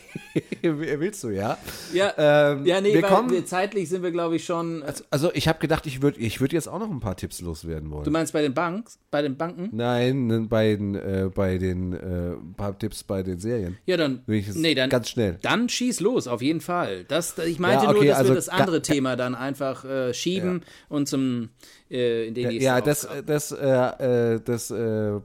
willst 0.61 1.23
du, 1.23 1.29
ja? 1.29 1.57
Ja, 1.93 2.13
ähm, 2.17 2.65
ja 2.65 2.79
nee, 2.81 2.93
wir 2.93 3.01
kommen, 3.01 3.31
wir, 3.31 3.45
zeitlich 3.45 3.89
sind 3.89 4.03
wir, 4.03 4.11
glaube 4.11 4.35
ich, 4.35 4.45
schon. 4.45 4.83
Also, 4.83 5.03
also 5.09 5.31
ich 5.33 5.47
habe 5.47 5.59
gedacht, 5.59 5.87
ich 5.87 6.01
würde 6.01 6.19
ich 6.19 6.39
würd 6.39 6.53
jetzt 6.53 6.67
auch 6.67 6.79
noch 6.79 6.89
ein 6.89 6.99
paar 6.99 7.15
Tipps 7.15 7.41
loswerden 7.41 7.89
wollen. 7.89 8.03
Du 8.03 8.11
meinst 8.11 8.33
bei 8.33 8.41
den 8.41 8.53
Banks, 8.53 8.99
bei 9.09 9.21
den 9.21 9.37
Banken? 9.37 9.69
Nein, 9.71 10.47
bei 10.49 10.75
den, 10.75 10.95
äh, 10.95 11.29
bei 11.33 11.57
den 11.57 11.93
äh, 11.93 12.35
paar 12.55 12.77
Tipps 12.77 13.03
bei 13.03 13.23
den 13.23 13.39
Serien. 13.39 13.77
Ja, 13.85 13.97
dann, 13.97 14.23
nee, 14.27 14.75
dann 14.75 14.89
ganz 14.89 15.09
schnell. 15.09 15.39
Dann 15.41 15.67
schieß 15.67 15.99
los, 15.99 16.27
auf 16.27 16.41
jeden 16.41 16.61
Fall. 16.61 17.05
Das, 17.05 17.37
ich 17.39 17.59
meinte 17.59 17.85
ja, 17.85 17.89
okay, 17.89 17.99
nur, 17.99 18.07
dass 18.07 18.17
also, 18.17 18.31
wir 18.31 18.35
das 18.35 18.49
andere 18.49 18.81
Thema 18.81 19.15
dann 19.15 19.35
einfach 19.35 19.83
äh, 19.83 20.13
schieben 20.13 20.61
ja. 20.63 20.95
und 20.95 21.07
zum 21.07 21.49
äh, 21.91 22.27
in 22.27 22.33
den 22.33 22.51
Ja, 22.51 22.81
das, 22.81 23.07
das, 23.25 23.51
äh, 23.51 24.39
das 24.43 24.69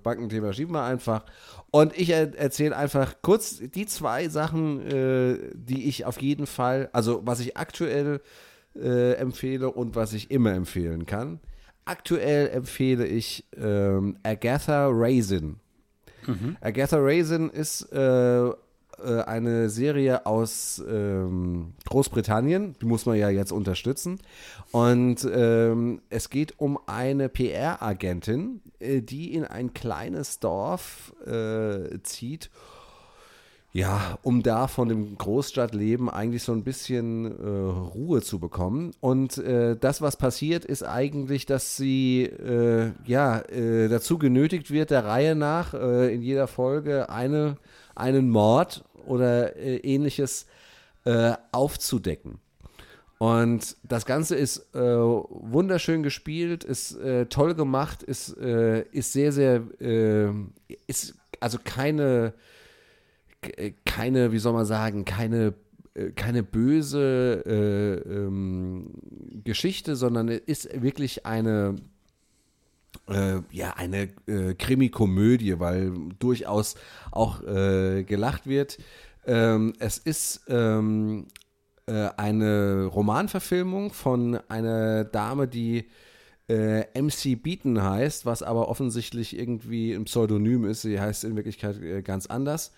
Bankenthema 0.03 0.53
schieben 0.53 0.75
wir 0.75 0.83
einfach. 0.83 1.25
Und 1.71 1.99
ich 1.99 2.11
erzähle 2.11 2.77
einfach 2.77 3.17
kurz 3.23 3.59
die 3.59 3.87
zwei 3.87 4.29
Sachen, 4.29 4.81
äh, 4.87 5.39
die 5.55 5.89
ich 5.89 6.05
auf 6.05 6.21
jeden 6.23 6.47
Fall, 6.47 6.89
also 6.93 7.23
was 7.25 7.41
ich 7.41 7.57
aktuell 7.57 8.21
äh, 8.75 9.14
empfehle 9.14 9.71
und 9.71 9.95
was 9.97 10.12
ich 10.12 10.31
immer 10.31 10.53
empfehlen 10.55 11.07
kann. 11.07 11.41
Aktuell 11.85 12.49
empfehle 12.49 13.07
ich 13.07 13.45
ähm, 13.57 14.17
Agatha 14.23 14.89
Raisin. 14.91 15.57
Mhm. 16.27 16.57
Agatha 16.61 16.97
Raisin 16.99 17.51
ist 17.51 17.93
äh, 19.03 19.17
äh, 19.17 19.23
eine 19.23 19.69
Serie 19.69 20.27
aus 20.27 20.83
ähm, 20.89 21.75
Großbritannien, 21.89 22.75
die 22.81 22.87
muss 22.87 23.07
man 23.07 23.17
ja 23.17 23.29
jetzt 23.29 23.53
unterstützen. 23.53 24.19
Und 24.73 25.29
ähm, 25.33 26.01
es 26.11 26.31
geht 26.31 26.55
um 26.59 26.79
eine 26.87 27.29
PR-Agentin, 27.29 28.61
äh, 28.79 29.03
die 29.03 29.35
in 29.35 29.45
ein 29.45 29.75
kleines 29.75 30.39
Dorf 30.39 31.15
äh, 31.27 32.01
zieht. 32.03 32.51
Ja, 33.73 34.19
um 34.23 34.43
da 34.43 34.69
von 34.69 34.89
dem 34.89 35.19
Großstadtleben 35.19 36.09
eigentlich 36.09 36.43
so 36.43 36.53
ein 36.53 36.65
bisschen 36.65 37.27
äh, 37.27 37.47
Ruhe 37.47 38.23
zu 38.23 38.39
bekommen. 38.39 38.93
Und 39.01 39.37
äh, 39.37 39.77
das, 39.77 40.01
was 40.01 40.17
passiert, 40.17 40.65
ist 40.65 40.83
eigentlich, 40.83 41.45
dass 41.45 41.77
sie 41.77 42.23
äh, 42.23 42.93
ja 43.05 43.43
dazu 43.43 44.17
genötigt 44.17 44.71
wird, 44.71 44.91
der 44.91 45.05
Reihe 45.05 45.35
nach 45.35 45.75
in 45.75 46.23
jeder 46.23 46.47
Folge 46.47 47.11
eine 47.11 47.57
einen 47.97 48.31
Mord 48.31 48.85
oder 49.07 49.57
äh, 49.57 49.77
ähnliches 49.79 50.47
äh, 51.05 51.35
aufzudecken. 51.53 52.39
Und 53.19 53.77
das 53.83 54.05
Ganze 54.05 54.37
ist 54.37 54.75
äh, 54.75 54.79
wunderschön 54.79 56.03
gespielt, 56.03 56.65
ist 56.65 56.97
äh, 56.97 57.27
toll 57.27 57.55
gemacht, 57.55 58.03
ist, 58.03 58.37
äh, 58.37 58.83
ist 58.93 59.13
sehr, 59.13 59.33
sehr, 59.33 59.63
äh, 59.81 60.29
ist 60.87 61.15
also 61.41 61.59
keine, 61.63 62.35
keine, 63.85 64.33
wie 64.33 64.39
soll 64.39 64.53
man 64.53 64.67
sagen, 64.67 65.05
keine 65.05 65.55
keine 66.15 66.43
böse 66.43 67.43
ähm, 67.47 68.91
Geschichte, 69.45 69.97
sondern 69.97 70.29
ist 70.29 70.83
wirklich 70.83 71.25
eine 71.25 71.77
äh, 73.09 73.41
ja, 73.51 73.73
eine 73.77 74.09
äh, 74.27 74.55
Krimi-Komödie, 74.55 75.59
weil 75.61 75.93
durchaus 76.19 76.75
auch 77.11 77.43
äh, 77.43 78.05
gelacht 78.05 78.47
wird. 78.47 78.79
Ähm, 79.27 79.75
es 79.79 79.99
ist 79.99 80.43
ähm, 80.49 81.27
äh, 81.87 82.09
eine 82.17 82.87
Romanverfilmung 82.87 83.93
von 83.93 84.41
einer 84.49 85.05
Dame, 85.05 85.47
die 85.47 85.87
äh, 86.49 86.85
MC 87.01 87.41
Beaton 87.41 87.83
heißt, 87.83 88.27
was 88.27 88.43
aber 88.43 88.69
offensichtlich 88.69 89.39
irgendwie 89.39 89.93
ein 89.93 90.05
Pseudonym 90.05 90.65
ist. 90.65 90.83
Sie 90.83 91.01
heißt 91.01 91.25
in 91.25 91.37
Wirklichkeit 91.37 91.81
äh, 91.81 92.03
ganz 92.03 92.27
anders. 92.27 92.73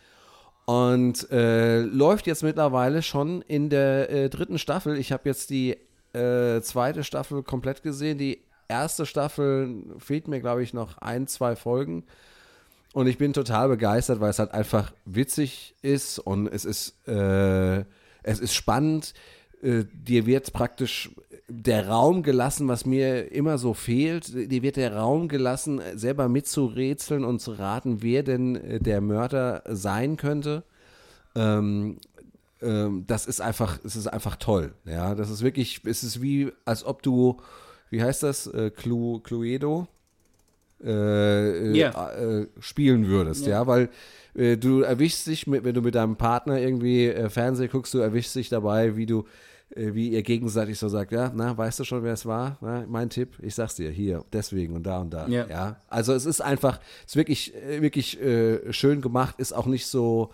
Und 0.67 1.27
läuft 1.31 2.27
jetzt 2.27 2.43
mittlerweile 2.43 3.01
schon 3.01 3.41
in 3.41 3.71
der 3.71 4.29
dritten 4.29 4.59
Staffel. 4.59 4.99
Ich 4.99 5.13
habe 5.13 5.27
jetzt 5.27 5.49
die 5.49 5.79
zweite 6.13 7.05
Staffel 7.05 7.43
komplett 7.43 7.83
gesehen. 7.83 8.19
Die 8.19 8.43
erste 8.69 9.07
Staffel 9.07 9.85
fehlt 9.99 10.29
mir, 10.29 10.41
glaube 10.41 10.63
ich, 10.63 10.75
noch 10.75 10.99
ein, 10.99 11.27
zwei 11.27 11.57
Folgen. 11.57 12.05
Und 12.93 13.07
ich 13.07 13.19
bin 13.19 13.33
total 13.33 13.69
begeistert, 13.69 14.21
weil 14.21 14.31
es 14.31 14.39
halt 14.39 14.53
einfach 14.53 14.93
witzig 15.05 15.75
ist 15.83 16.19
und 16.19 16.47
es 16.49 16.65
ist, 16.65 16.95
äh, 17.07 17.85
es 18.23 18.41
ist 18.41 18.55
spannend. 18.55 19.15
Äh, 19.63 19.85
dir 19.93 20.27
wird 20.27 20.53
praktisch 20.53 21.11
der 21.49 21.89
Raum 21.89 22.23
gelassen, 22.23 22.69
was 22.69 22.85
mir 22.85 23.33
immer 23.33 23.59
so 23.59 23.75
fehlt. 23.75 24.35
Dir 24.35 24.63
wird 24.63 24.77
der 24.77 24.95
Raum 24.97 25.29
gelassen, 25.29 25.81
selber 25.95 26.29
mitzurätseln 26.29 27.25
und 27.25 27.41
zu 27.41 27.53
raten, 27.53 28.03
wer 28.03 28.23
denn 28.23 28.57
äh, 28.57 28.81
der 28.81 29.01
Mörder 29.01 29.63
sein 29.67 30.17
könnte. 30.17 30.63
Ähm, 31.35 31.99
ähm, 32.61 33.05
das 33.07 33.27
ist 33.27 33.41
einfach, 33.41 33.79
es 33.85 33.97
ist 33.97 34.09
einfach 34.09 34.37
toll. 34.37 34.75
Ja, 34.85 35.15
das 35.15 35.31
ist 35.31 35.43
wirklich, 35.43 35.83
es 35.85 36.03
ist 36.03 36.21
wie, 36.21 36.53
als 36.65 36.85
ob 36.85 37.03
du 37.03 37.39
wie 37.91 38.03
heißt 38.03 38.23
das, 38.23 38.47
äh, 38.47 38.71
Clu, 38.71 39.21
Cluedo 39.21 39.89
äh, 40.83 41.73
yeah. 41.77 42.13
äh, 42.13 42.47
spielen 42.61 43.07
würdest, 43.07 43.47
yeah. 43.47 43.61
ja, 43.61 43.67
weil 43.67 43.89
äh, 44.35 44.57
du 44.57 44.83
erwischst 44.83 45.27
dich, 45.27 45.47
mit, 45.47 45.65
wenn 45.65 45.75
du 45.75 45.83
mit 45.83 45.95
deinem 45.95 46.17
Partner 46.17 46.59
irgendwie 46.59 47.07
äh, 47.07 47.29
Fernsehen 47.29 47.71
guckst, 47.71 47.95
du 47.95 47.99
erwischst 47.99 48.35
dich 48.37 48.49
dabei, 48.49 48.97
wie 48.97 49.07
du 49.07 49.25
äh, 49.75 49.93
wie 49.95 50.11
ihr 50.11 50.23
gegenseitig 50.23 50.79
so 50.79 50.89
sagt, 50.89 51.13
ja, 51.13 51.33
na, 51.35 51.57
weißt 51.57 51.81
du 51.81 51.85
schon, 51.85 52.03
wer 52.03 52.13
es 52.13 52.25
war? 52.25 52.59
Na, 52.61 52.85
mein 52.89 53.11
Tipp, 53.11 53.37
ich 53.43 53.55
sag's 53.55 53.75
dir, 53.75 53.91
hier, 53.91 54.25
deswegen 54.33 54.75
und 54.75 54.85
da 54.85 55.01
und 55.01 55.11
da. 55.11 55.27
Yeah. 55.29 55.51
Ja. 55.51 55.77
Also 55.89 56.13
es 56.15 56.27
ist 56.27 56.41
einfach, 56.41 56.81
es 57.05 57.13
ist 57.13 57.17
wirklich, 57.17 57.55
äh, 57.55 57.83
wirklich 57.83 58.19
schön 58.71 59.01
gemacht, 59.01 59.35
ist 59.39 59.53
auch 59.53 59.67
nicht 59.67 59.87
so, 59.87 60.33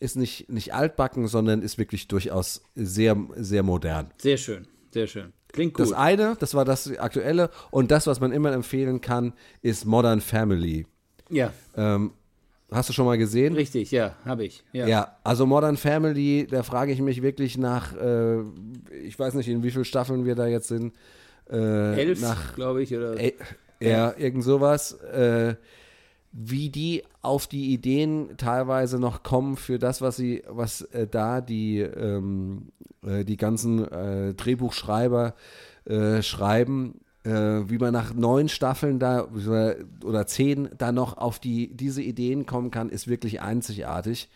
ist 0.00 0.16
nicht, 0.16 0.48
nicht 0.48 0.74
altbacken, 0.74 1.26
sondern 1.26 1.62
ist 1.62 1.78
wirklich 1.78 2.08
durchaus 2.08 2.62
sehr, 2.74 3.16
sehr 3.36 3.62
modern. 3.62 4.10
Sehr 4.18 4.36
schön. 4.36 4.66
Sehr 4.92 5.06
schön. 5.06 5.32
Klingt 5.52 5.74
gut. 5.74 5.86
Das 5.86 5.92
eine, 5.92 6.36
das 6.38 6.54
war 6.54 6.64
das 6.64 6.96
aktuelle. 6.98 7.50
Und 7.70 7.90
das, 7.90 8.06
was 8.06 8.20
man 8.20 8.32
immer 8.32 8.52
empfehlen 8.52 9.00
kann, 9.00 9.32
ist 9.62 9.84
Modern 9.84 10.20
Family. 10.20 10.86
ja, 11.30 11.52
Ähm, 11.76 12.12
hast 12.70 12.88
du 12.90 12.92
schon 12.92 13.06
mal 13.06 13.16
gesehen? 13.18 13.54
richtig, 13.54 13.90
ja, 13.90 14.14
habe 14.24 14.44
ich. 14.44 14.62
Ja. 14.72 14.86
Ja, 14.86 15.16
also 15.24 15.46
Modern 15.46 15.76
Family, 15.76 16.46
da 16.50 16.62
frage 16.62 16.92
ich 16.92 17.00
mich 17.00 17.22
wirklich 17.22 17.56
nach, 17.56 17.94
äh, 17.96 18.40
ich 19.04 19.18
weiß 19.18 19.34
nicht, 19.34 19.48
in 19.48 19.62
wie 19.62 19.70
vielen 19.70 19.84
Staffeln 19.86 20.26
wir 20.26 20.34
da 20.34 20.46
jetzt 20.46 20.68
sind. 20.68 20.94
Äh, 21.50 21.98
Elf, 22.02 22.20
glaube 22.54 22.82
ich, 22.82 22.94
oder? 22.94 23.18
Ey, 23.18 23.34
ja, 23.80 24.12
irgend 24.18 24.44
sowas. 24.44 24.92
Äh, 24.92 25.54
wie 26.32 26.68
die 26.70 27.02
auf 27.22 27.46
die 27.46 27.72
Ideen 27.72 28.36
teilweise 28.36 28.98
noch 28.98 29.22
kommen 29.22 29.56
für 29.56 29.78
das, 29.78 30.00
was 30.00 30.16
sie, 30.16 30.42
was 30.48 30.82
äh, 30.82 31.06
da 31.06 31.40
die, 31.40 31.78
ähm, 31.80 32.68
äh, 33.04 33.24
die 33.24 33.36
ganzen 33.36 33.90
äh, 33.90 34.34
Drehbuchschreiber 34.34 35.34
äh, 35.84 36.22
schreiben, 36.22 37.00
äh, 37.24 37.30
wie 37.30 37.78
man 37.78 37.92
nach 37.92 38.14
neun 38.14 38.48
Staffeln 38.48 38.98
da 38.98 39.26
oder 40.04 40.26
zehn 40.26 40.68
da 40.76 40.92
noch 40.92 41.16
auf 41.16 41.38
die, 41.38 41.74
diese 41.74 42.02
Ideen 42.02 42.46
kommen 42.46 42.70
kann, 42.70 42.90
ist 42.90 43.08
wirklich 43.08 43.40
einzigartig 43.40 44.28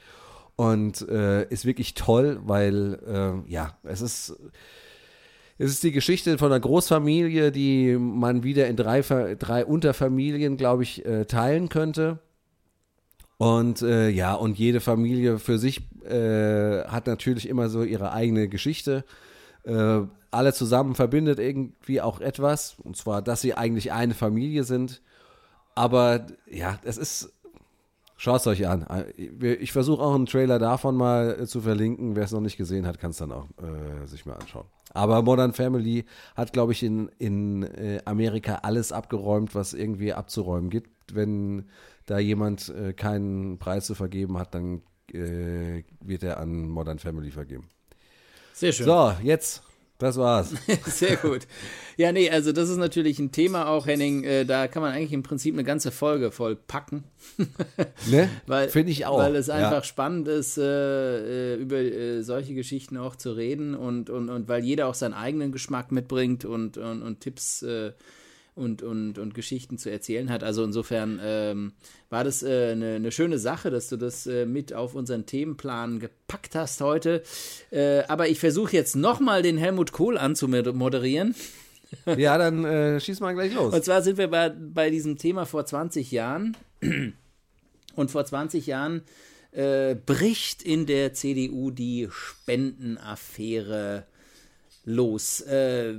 und 0.56 1.06
äh, 1.08 1.48
ist 1.48 1.64
wirklich 1.64 1.94
toll, 1.94 2.40
weil 2.44 3.44
ja, 3.46 3.76
es 3.84 4.00
ist 4.00 4.36
es 5.62 5.70
ist 5.70 5.84
die 5.84 5.92
Geschichte 5.92 6.38
von 6.38 6.50
einer 6.50 6.58
Großfamilie, 6.58 7.52
die 7.52 7.96
man 7.96 8.42
wieder 8.42 8.66
in 8.66 8.74
drei, 8.76 9.00
drei 9.38 9.64
Unterfamilien, 9.64 10.56
glaube 10.56 10.82
ich, 10.82 11.06
äh, 11.06 11.24
teilen 11.24 11.68
könnte. 11.68 12.18
Und 13.38 13.80
äh, 13.80 14.08
ja, 14.08 14.34
und 14.34 14.58
jede 14.58 14.80
Familie 14.80 15.38
für 15.38 15.58
sich 15.58 15.82
äh, 16.04 16.82
hat 16.84 17.06
natürlich 17.06 17.48
immer 17.48 17.68
so 17.68 17.84
ihre 17.84 18.12
eigene 18.12 18.48
Geschichte. 18.48 19.04
Äh, 19.62 20.00
alle 20.32 20.52
zusammen 20.52 20.96
verbindet 20.96 21.38
irgendwie 21.38 22.00
auch 22.00 22.20
etwas, 22.20 22.76
und 22.82 22.96
zwar, 22.96 23.22
dass 23.22 23.40
sie 23.40 23.54
eigentlich 23.54 23.92
eine 23.92 24.14
Familie 24.14 24.64
sind. 24.64 25.00
Aber 25.76 26.26
ja, 26.50 26.80
es 26.82 26.98
ist. 26.98 27.32
Schaut 28.22 28.38
es 28.38 28.46
euch 28.46 28.68
an. 28.68 28.86
Ich 29.16 29.72
versuche 29.72 30.00
auch 30.00 30.14
einen 30.14 30.26
Trailer 30.26 30.60
davon 30.60 30.94
mal 30.94 31.40
äh, 31.40 31.46
zu 31.48 31.60
verlinken. 31.60 32.14
Wer 32.14 32.22
es 32.22 32.30
noch 32.30 32.40
nicht 32.40 32.56
gesehen 32.56 32.86
hat, 32.86 33.00
kann 33.00 33.10
es 33.10 33.16
dann 33.16 33.32
auch 33.32 33.48
äh, 33.60 34.06
sich 34.06 34.24
mal 34.26 34.34
anschauen. 34.34 34.66
Aber 34.94 35.22
Modern 35.22 35.52
Family 35.52 36.04
hat, 36.36 36.52
glaube 36.52 36.70
ich, 36.70 36.84
in, 36.84 37.10
in 37.18 37.64
äh, 37.64 38.00
Amerika 38.04 38.60
alles 38.62 38.92
abgeräumt, 38.92 39.56
was 39.56 39.72
irgendwie 39.72 40.12
abzuräumen 40.12 40.70
gibt. 40.70 41.16
Wenn 41.16 41.64
da 42.06 42.20
jemand 42.20 42.68
äh, 42.68 42.92
keinen 42.92 43.58
Preis 43.58 43.86
zu 43.86 43.96
vergeben 43.96 44.38
hat, 44.38 44.54
dann 44.54 44.82
äh, 45.12 45.82
wird 46.00 46.22
er 46.22 46.38
an 46.38 46.68
Modern 46.68 47.00
Family 47.00 47.32
vergeben. 47.32 47.66
Sehr 48.52 48.70
schön. 48.70 48.86
So, 48.86 49.16
jetzt, 49.24 49.64
das 50.02 50.16
war's. 50.18 50.52
Sehr 50.86 51.16
gut. 51.16 51.46
Ja, 51.96 52.12
nee, 52.12 52.28
also 52.30 52.52
das 52.52 52.68
ist 52.68 52.76
natürlich 52.78 53.18
ein 53.18 53.32
Thema 53.32 53.68
auch, 53.68 53.86
Henning, 53.86 54.24
äh, 54.24 54.44
da 54.44 54.66
kann 54.68 54.82
man 54.82 54.92
eigentlich 54.92 55.12
im 55.12 55.22
Prinzip 55.22 55.54
eine 55.54 55.64
ganze 55.64 55.90
Folge 55.90 56.30
voll 56.30 56.56
packen. 56.56 57.04
Ne? 58.10 58.28
Weil, 58.46 58.68
Finde 58.68 58.90
ich 58.92 59.06
auch. 59.06 59.18
Weil 59.18 59.36
es 59.36 59.46
Ja. 59.46 59.54
einfach 59.54 59.84
spannend 59.84 60.26
ist, 60.28 60.58
äh, 60.58 61.54
äh, 61.54 61.56
über 61.56 61.76
äh, 61.76 62.22
solche 62.22 62.54
Geschichten 62.54 62.96
auch 62.96 63.14
zu 63.16 63.32
reden 63.32 63.74
und, 63.74 64.10
und, 64.10 64.28
und 64.28 64.48
weil 64.48 64.64
jeder 64.64 64.88
auch 64.88 64.94
seinen 64.94 65.14
eigenen 65.14 65.52
Geschmack 65.52 65.92
mitbringt 65.92 66.44
und, 66.44 66.76
und, 66.78 67.02
und 67.02 67.20
Tipps 67.20 67.62
äh, 67.62 67.92
und, 68.54 68.82
und, 68.82 69.18
und 69.18 69.34
Geschichten 69.34 69.78
zu 69.78 69.90
erzählen 69.90 70.30
hat. 70.30 70.44
Also 70.44 70.62
insofern 70.64 71.20
ähm, 71.22 71.72
war 72.10 72.22
das 72.24 72.42
äh, 72.42 72.72
eine, 72.72 72.96
eine 72.96 73.12
schöne 73.12 73.38
Sache, 73.38 73.70
dass 73.70 73.88
du 73.88 73.96
das 73.96 74.26
äh, 74.26 74.44
mit 74.44 74.74
auf 74.74 74.94
unseren 74.94 75.24
Themenplan 75.24 76.00
gepackt 76.00 76.54
hast 76.54 76.80
heute. 76.80 77.22
Äh, 77.70 78.02
aber 78.08 78.28
ich 78.28 78.40
versuche 78.40 78.72
jetzt 78.72 78.94
nochmal 78.94 79.42
den 79.42 79.56
Helmut 79.56 79.92
Kohl 79.92 80.18
anzumoderieren. 80.18 81.34
Ja, 82.16 82.38
dann 82.38 82.64
äh, 82.64 83.00
schieß 83.00 83.20
mal 83.20 83.34
gleich 83.34 83.54
los. 83.54 83.74
Und 83.74 83.84
zwar 83.84 84.02
sind 84.02 84.16
wir 84.16 84.28
bei, 84.28 84.48
bei 84.48 84.90
diesem 84.90 85.18
Thema 85.18 85.44
vor 85.44 85.66
20 85.66 86.10
Jahren. 86.10 86.56
Und 87.94 88.10
vor 88.10 88.24
20 88.24 88.66
Jahren 88.66 89.02
äh, 89.50 89.94
bricht 89.94 90.62
in 90.62 90.86
der 90.86 91.12
CDU 91.12 91.70
die 91.70 92.08
Spendenaffäre 92.10 94.06
los. 94.84 95.40
Äh, 95.42 95.94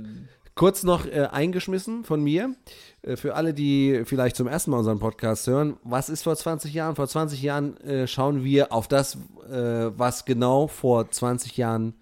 Kurz 0.56 0.84
noch 0.84 1.04
äh, 1.06 1.28
eingeschmissen 1.32 2.04
von 2.04 2.22
mir, 2.22 2.54
äh, 3.02 3.16
für 3.16 3.34
alle, 3.34 3.54
die 3.54 4.02
vielleicht 4.04 4.36
zum 4.36 4.46
ersten 4.46 4.70
Mal 4.70 4.78
unseren 4.78 5.00
Podcast 5.00 5.48
hören. 5.48 5.76
Was 5.82 6.08
ist 6.08 6.22
vor 6.22 6.36
20 6.36 6.72
Jahren? 6.72 6.94
Vor 6.94 7.08
20 7.08 7.42
Jahren 7.42 7.76
äh, 7.78 8.06
schauen 8.06 8.44
wir 8.44 8.72
auf 8.72 8.86
das, 8.86 9.16
äh, 9.50 9.90
was 9.96 10.24
genau 10.24 10.68
vor 10.68 11.10
20 11.10 11.56
Jahren 11.56 11.94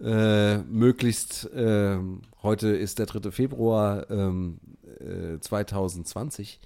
äh, 0.00 0.58
möglichst, 0.58 1.50
ähm, 1.54 2.22
heute 2.42 2.68
ist 2.68 3.00
der 3.00 3.06
3. 3.06 3.32
Februar 3.32 4.08
ähm, 4.10 4.58
äh, 5.00 5.40
2020, 5.40 6.60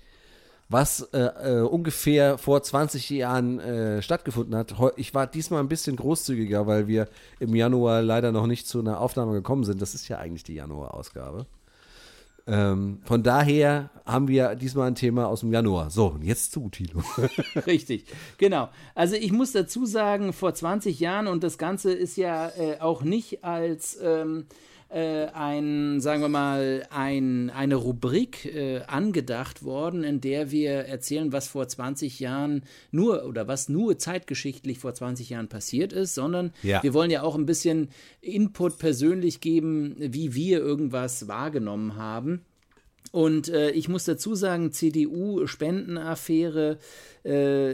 was 0.69 1.03
äh, 1.13 1.19
äh, 1.19 1.61
ungefähr 1.61 2.39
vor 2.39 2.63
20 2.63 3.09
Jahren 3.11 3.61
äh, 3.61 4.03
stattgefunden 4.03 4.57
hat. 4.57 4.75
Ich 4.97 5.15
war 5.15 5.27
diesmal 5.27 5.61
ein 5.61 5.69
bisschen 5.69 5.97
großzügiger, 5.97 6.67
weil 6.67 6.89
wir 6.89 7.09
im 7.39 7.55
Januar 7.55 8.03
leider 8.03 8.33
noch 8.33 8.47
nicht 8.47 8.67
zu 8.67 8.81
einer 8.81 9.01
Aufnahme 9.01 9.33
gekommen 9.33 9.65
sind. 9.65 9.81
Das 9.81 9.95
ist 9.95 10.09
ja 10.09 10.19
eigentlich 10.19 10.43
die 10.43 10.55
Januar-Ausgabe. 10.55 11.47
Ähm, 12.49 13.01
von 13.05 13.25
daher 13.25 13.91
haben 14.05 14.29
wir 14.29 14.55
diesmal 14.55 14.89
ein 14.89 14.95
Thema 14.95 15.27
aus 15.27 15.41
dem 15.41 15.53
Januar. 15.53 15.91
So, 15.91 16.07
und 16.09 16.23
jetzt 16.23 16.53
zu 16.53 16.69
Tilo. 16.69 17.03
Richtig, 17.67 18.05
genau. 18.39 18.69
Also 18.95 19.17
ich 19.17 19.33
muss 19.33 19.53
dazu 19.53 19.85
sagen, 19.85 20.33
vor 20.33 20.55
20 20.55 21.01
Jahren 21.01 21.27
und 21.27 21.43
das 21.43 21.59
Ganze 21.59 21.93
ist 21.93 22.17
ja 22.17 22.49
äh, 22.51 22.79
auch 22.79 23.03
nicht 23.03 23.43
als 23.43 23.99
ähm, 24.01 24.47
äh, 24.89 25.27
ein, 25.35 26.01
sagen 26.01 26.23
wir 26.23 26.29
mal, 26.29 26.87
ein, 26.91 27.51
eine 27.51 27.75
Rubrik 27.75 28.45
äh, 28.47 28.83
angedacht 28.87 29.63
worden, 29.65 30.05
in 30.05 30.21
der 30.21 30.51
wir 30.51 30.71
erzählen, 30.71 31.33
was 31.33 31.49
vor 31.49 31.67
20 31.67 32.21
Jahren 32.21 32.63
nur 32.93 33.25
oder 33.25 33.49
was 33.49 33.69
nur 33.69 33.99
zeitgeschichtlich 33.99 34.79
vor 34.79 34.95
20 34.95 35.31
Jahren 35.31 35.49
passiert 35.49 35.93
ist, 35.93 36.15
sondern 36.15 36.53
Ja. 36.63 36.83
wir 36.83 36.95
wollen 36.95 37.11
ja 37.11 37.23
auch 37.23 37.35
ein 37.35 37.47
bisschen 37.47 37.89
Input 38.21 38.79
persönlich 38.79 39.41
geben, 39.41 39.97
wie 39.99 40.35
wir 40.35 40.59
irgendwas 40.61 41.27
wahrgenommen 41.27 41.97
haben. 41.97 42.43
Und 43.13 43.49
äh, 43.49 43.71
ich 43.71 43.89
muss 43.89 44.05
dazu 44.05 44.35
sagen, 44.35 44.73
CDU-Spendenaffäre, 45.67 46.79
äh, 47.25 47.71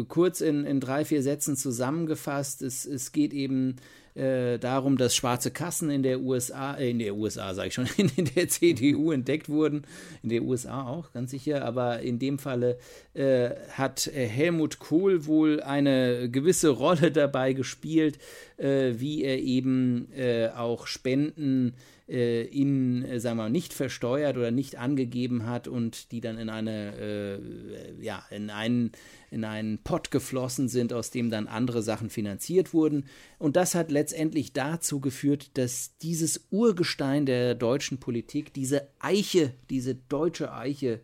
äh, 0.00 0.04
kurz 0.06 0.40
in, 0.40 0.64
in 0.64 0.80
drei, 0.80 1.04
vier 1.04 1.22
Sätzen 1.22 1.56
zusammengefasst. 1.56 2.62
Es, 2.62 2.84
es 2.86 3.12
geht 3.12 3.32
eben 3.32 3.76
äh, 4.14 4.58
darum, 4.58 4.96
dass 4.96 5.14
schwarze 5.14 5.50
Kassen 5.50 5.90
in 5.90 6.02
der 6.02 6.20
USA, 6.20 6.74
äh, 6.74 6.90
in 6.90 6.98
der 6.98 7.16
USA 7.16 7.52
sage 7.54 7.68
ich 7.68 7.74
schon, 7.74 7.88
in 7.96 8.26
der 8.36 8.48
CDU 8.48 9.10
entdeckt 9.10 9.48
wurden. 9.48 9.82
In 10.22 10.28
der 10.28 10.42
USA 10.42 10.86
auch, 10.86 11.12
ganz 11.12 11.32
sicher. 11.32 11.64
Aber 11.64 12.00
in 12.00 12.18
dem 12.18 12.38
Falle 12.38 12.78
äh, 13.14 13.50
hat 13.72 14.10
Helmut 14.12 14.78
Kohl 14.78 15.26
wohl 15.26 15.60
eine 15.60 16.30
gewisse 16.30 16.68
Rolle 16.68 17.10
dabei 17.10 17.52
gespielt, 17.52 18.18
äh, 18.56 18.92
wie 18.96 19.24
er 19.24 19.40
eben 19.40 20.12
äh, 20.12 20.48
auch 20.48 20.86
Spenden 20.86 21.68
äh, 21.68 21.93
in, 22.06 23.02
äh, 23.04 23.18
sagen 23.18 23.38
wir 23.38 23.44
mal, 23.44 23.50
nicht 23.50 23.72
versteuert 23.72 24.36
oder 24.36 24.50
nicht 24.50 24.76
angegeben 24.76 25.46
hat 25.46 25.68
und 25.68 26.12
die 26.12 26.20
dann 26.20 26.36
in 26.36 26.50
eine, 26.50 26.94
äh, 26.98 28.02
ja, 28.04 28.22
in 28.30 28.50
einen, 28.50 28.92
in 29.30 29.44
einen 29.44 29.78
Pott 29.78 30.10
geflossen 30.10 30.68
sind, 30.68 30.92
aus 30.92 31.10
dem 31.10 31.30
dann 31.30 31.46
andere 31.46 31.82
Sachen 31.82 32.10
finanziert 32.10 32.74
wurden. 32.74 33.06
Und 33.38 33.56
das 33.56 33.74
hat 33.74 33.90
letztendlich 33.90 34.52
dazu 34.52 35.00
geführt, 35.00 35.56
dass 35.56 35.96
dieses 35.98 36.46
Urgestein 36.50 37.24
der 37.24 37.54
deutschen 37.54 37.98
Politik, 37.98 38.52
diese 38.52 38.88
Eiche, 38.98 39.54
diese 39.70 39.94
deutsche 39.94 40.52
Eiche, 40.52 41.00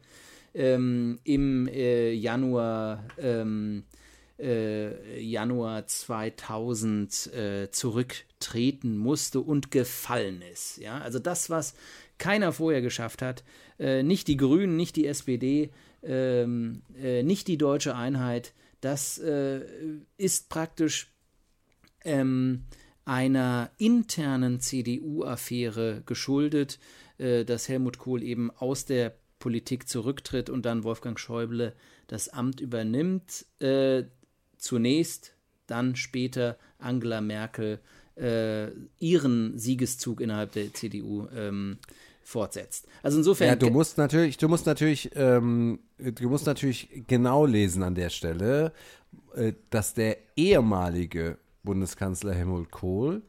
ähm, 0.53 1.19
im 1.25 1.67
äh, 1.69 2.13
Januar 2.13 3.05
ähm, 3.19 3.85
äh, 4.39 5.21
Januar 5.21 5.87
2000 5.87 7.33
äh, 7.33 7.71
zurücktreten 8.41 8.97
musste 8.97 9.41
und 9.41 9.71
gefallen 9.71 10.43
ist. 10.43 10.79
Ja, 10.79 10.99
also 10.99 11.19
das, 11.19 11.51
was 11.51 11.75
keiner 12.19 12.53
vorher 12.53 12.83
geschafft 12.83 13.23
hat, 13.23 13.45
äh, 13.79 14.03
nicht 14.03 14.29
die 14.29 14.37
Grünen, 14.37 14.77
nicht 14.77 14.97
die 14.97 15.07
SPD, 15.07 15.71
ähm, 16.03 16.83
äh, 17.01 17.23
nicht 17.23 17.49
die 17.49 17.59
deutsche 17.59 17.95
Einheit, 17.95 18.55
das 18.81 19.19
äh, 19.19 19.61
ist 20.17 20.49
praktisch 20.49 21.13
ähm, 22.05 22.65
einer 23.05 23.71
internen 23.77 24.61
CDU-Affäre 24.61 26.03
geschuldet, 26.07 26.79
äh, 27.19 27.45
dass 27.45 27.69
Helmut 27.69 27.99
Kohl 27.99 28.23
eben 28.23 28.51
aus 28.51 28.87
der 28.87 29.15
Politik 29.39 29.89
zurücktritt 29.89 30.49
und 30.49 30.65
dann 30.65 30.85
Wolfgang 30.85 31.19
Schäuble 31.19 31.75
das 32.07 32.29
Amt 32.31 32.61
übernimmt. 32.61 33.47
Äh, 33.59 34.05
zunächst, 34.57 35.35
dann 35.67 35.95
später 35.95 36.59
Angela 36.79 37.21
Merkel 37.21 37.81
äh, 38.21 38.71
ihren 38.99 39.59
Siegeszug 39.59 40.21
innerhalb 40.21 40.53
der 40.53 40.73
CDU 40.75 41.27
ähm, 41.35 41.79
fortsetzt. 42.23 42.87
Also 43.03 43.19
insofern. 43.19 43.49
Ja, 43.49 43.57
du 43.57 43.71
musst 43.71 43.99
natürlich, 43.99 44.37
du 44.37 44.49
musst 44.49 44.67
natürlich, 44.67 45.11
ähm, 45.15 45.81
du 45.99 46.29
musst 46.29 46.47
natürlich 46.47 47.05
genau 47.07 47.47
lesen 47.47 47.83
an 47.83 47.95
der 47.95 48.11
Stelle, 48.11 48.73
äh, 49.35 49.53
dass 49.71 49.95
der 49.95 50.19
ehemalige 50.37 51.39
Bundeskanzler 51.63 52.35
Helmut 52.35 52.71
Kohl 52.71 53.23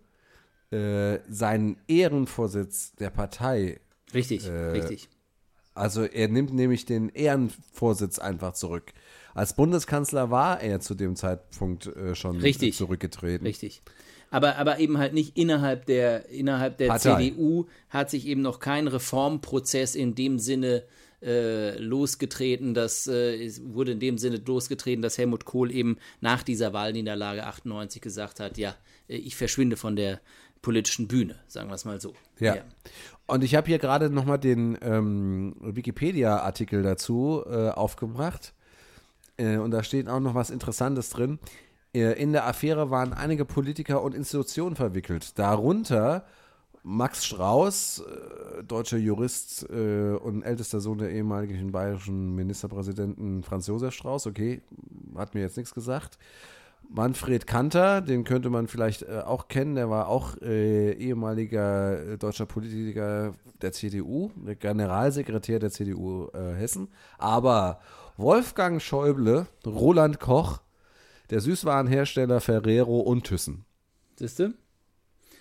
äh, 0.72 1.20
seinen 1.30 1.78
Ehrenvorsitz 1.88 2.94
der 2.96 3.10
Partei. 3.10 3.80
Richtig, 4.14 4.48
Äh, 4.48 4.72
richtig. 4.72 5.10
Also 5.74 6.04
er 6.04 6.28
nimmt 6.28 6.54
nämlich 6.54 6.86
den 6.86 7.10
Ehrenvorsitz 7.10 8.20
einfach 8.20 8.54
zurück. 8.54 8.92
Als 9.34 9.56
Bundeskanzler 9.56 10.30
war 10.30 10.60
er 10.60 10.82
zu 10.82 10.96
dem 10.96 11.16
Zeitpunkt 11.16 11.88
äh, 11.88 12.14
schon 12.16 12.38
Richtig. 12.38 12.76
zurückgetreten. 12.76 13.48
Richtig. 13.48 13.82
Aber, 14.32 14.56
aber 14.58 14.80
eben 14.80 14.98
halt 14.98 15.14
nicht 15.14 15.38
innerhalb 15.38 15.86
der, 15.86 16.30
innerhalb 16.30 16.78
der 16.78 16.88
Partei. 16.88 17.30
CDU 17.30 17.68
hat 17.90 18.10
sich 18.10 18.26
eben 18.26 18.42
noch 18.42 18.60
kein 18.60 18.88
Reformprozess 18.88 19.94
in 19.94 20.16
dem 20.16 20.40
Sinne 20.40 20.84
äh, 21.22 21.78
losgetreten, 21.78 22.74
das 22.74 23.06
äh, 23.06 23.52
wurde 23.62 23.92
in 23.92 24.00
dem 24.00 24.18
Sinne 24.18 24.42
losgetreten, 24.44 25.04
dass 25.04 25.20
Helmut 25.20 25.46
Kohl 25.46 25.72
eben 25.72 25.98
nach 26.20 26.42
dieser 26.42 26.74
Wahlniederlage 26.74 27.46
98 27.46 28.02
gesagt 28.02 28.40
hat, 28.40 28.58
ja, 28.58 28.76
äh, 29.08 29.18
ich 29.18 29.36
verschwinde 29.36 29.78
von 29.78 29.96
der 29.96 30.20
politischen 30.62 31.08
Bühne, 31.08 31.36
sagen 31.48 31.70
wir 31.70 31.76
es 31.76 31.86
mal 31.86 32.02
so. 32.02 32.14
Ja. 32.40 32.56
Und 33.28 33.44
ich 33.44 33.56
habe 33.56 33.68
hier 33.68 33.80
gerade 33.80 34.10
nochmal 34.10 34.40
den 34.40 34.78
ähm, 34.82 35.56
Wikipedia-Artikel 35.60 36.84
dazu 36.84 37.44
äh, 37.46 37.70
aufgebracht. 37.70 38.54
Äh, 39.38 39.58
und 39.58 39.72
da 39.72 39.84
steht 39.84 40.08
auch 40.08 40.20
noch 40.20 40.36
was 40.36 40.50
Interessantes 40.50 41.10
drin. 41.10 41.40
Äh, 41.94 42.22
in 42.22 42.32
der 42.32 42.48
Affäre 42.48 42.89
waren 42.89 43.14
einige 43.14 43.46
Politiker 43.46 44.02
und 44.02 44.16
Institutionen 44.16 44.76
verwickelt. 44.76 45.38
Darunter 45.38 46.26
Max 46.84 47.26
Strauß, 47.26 48.00
äh, 48.60 48.64
deutscher 48.64 48.98
Jurist 48.98 49.70
äh, 49.70 50.14
und 50.14 50.42
ältester 50.44 50.80
Sohn 50.80 50.98
der 50.98 51.12
ehemaligen 51.12 51.72
bayerischen 51.72 52.34
Ministerpräsidenten 52.36 53.44
Franz 53.44 53.68
Josef 53.68 53.94
Strauß. 53.94 54.28
Okay, 54.28 54.62
hat 55.16 55.36
mir 55.36 55.42
jetzt 55.42 55.58
nichts 55.58 55.74
gesagt. 55.74 56.18
Manfred 56.89 57.46
Kanter, 57.46 58.02
den 58.02 58.24
könnte 58.24 58.50
man 58.50 58.68
vielleicht 58.68 59.08
auch 59.08 59.48
kennen, 59.48 59.76
der 59.76 59.89
war 59.89 60.10
auch 60.10 60.36
ehemaliger 60.42 62.18
deutscher 62.18 62.46
Politiker 62.46 63.34
der 63.62 63.72
CDU, 63.72 64.32
Generalsekretär 64.60 65.60
der 65.60 65.72
CDU 65.72 66.28
Hessen. 66.34 66.89
Aber 67.18 67.80
Wolfgang 68.18 68.82
Schäuble, 68.82 69.46
Roland 69.66 70.20
Koch, 70.20 70.60
der 71.32 71.40
Süßwarenhersteller 71.40 72.42
Ferrero 72.42 73.00
und 73.00 73.26
Thyssen. 73.26 73.66
Siehst 74.18 74.40
du? 74.40 74.54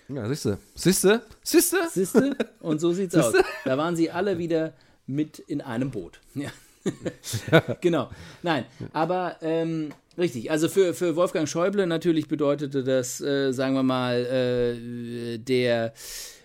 Ja, 0.07 0.27
siehste. 0.27 0.57
Siehste? 0.73 1.21
Siehste? 1.43 1.77
Siehste? 1.89 2.35
Und 2.59 2.81
so 2.81 2.91
sieht's 2.91 3.15
aus. 3.15 3.33
Da 3.65 3.77
waren 3.77 3.95
sie 3.95 4.09
alle 4.09 4.37
wieder 4.37 4.73
mit 5.05 5.39
in 5.39 5.61
einem 5.61 5.91
Boot. 5.91 6.19
Ja. 6.33 6.49
genau. 7.81 8.09
Nein, 8.41 8.65
aber 8.91 9.37
ähm, 9.41 9.93
richtig. 10.17 10.49
Also 10.49 10.67
für, 10.67 10.93
für 10.93 11.15
Wolfgang 11.15 11.47
Schäuble 11.47 11.85
natürlich 11.85 12.27
bedeutete 12.27 12.83
das, 12.83 13.21
äh, 13.21 13.51
sagen 13.51 13.75
wir 13.75 13.83
mal, 13.83 14.25
äh, 14.25 15.37
der, 15.37 15.93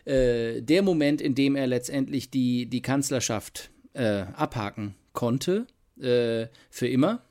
äh, 0.05 0.61
der 0.61 0.83
Moment, 0.83 1.21
in 1.21 1.35
dem 1.35 1.57
er 1.57 1.67
letztendlich 1.67 2.31
die, 2.31 2.67
die 2.67 2.83
Kanzlerschaft 2.83 3.71
äh, 3.95 4.25
abhaken 4.35 4.95
konnte, 5.13 5.67
äh, 5.99 6.47
für 6.71 6.89
immer. 6.89 7.23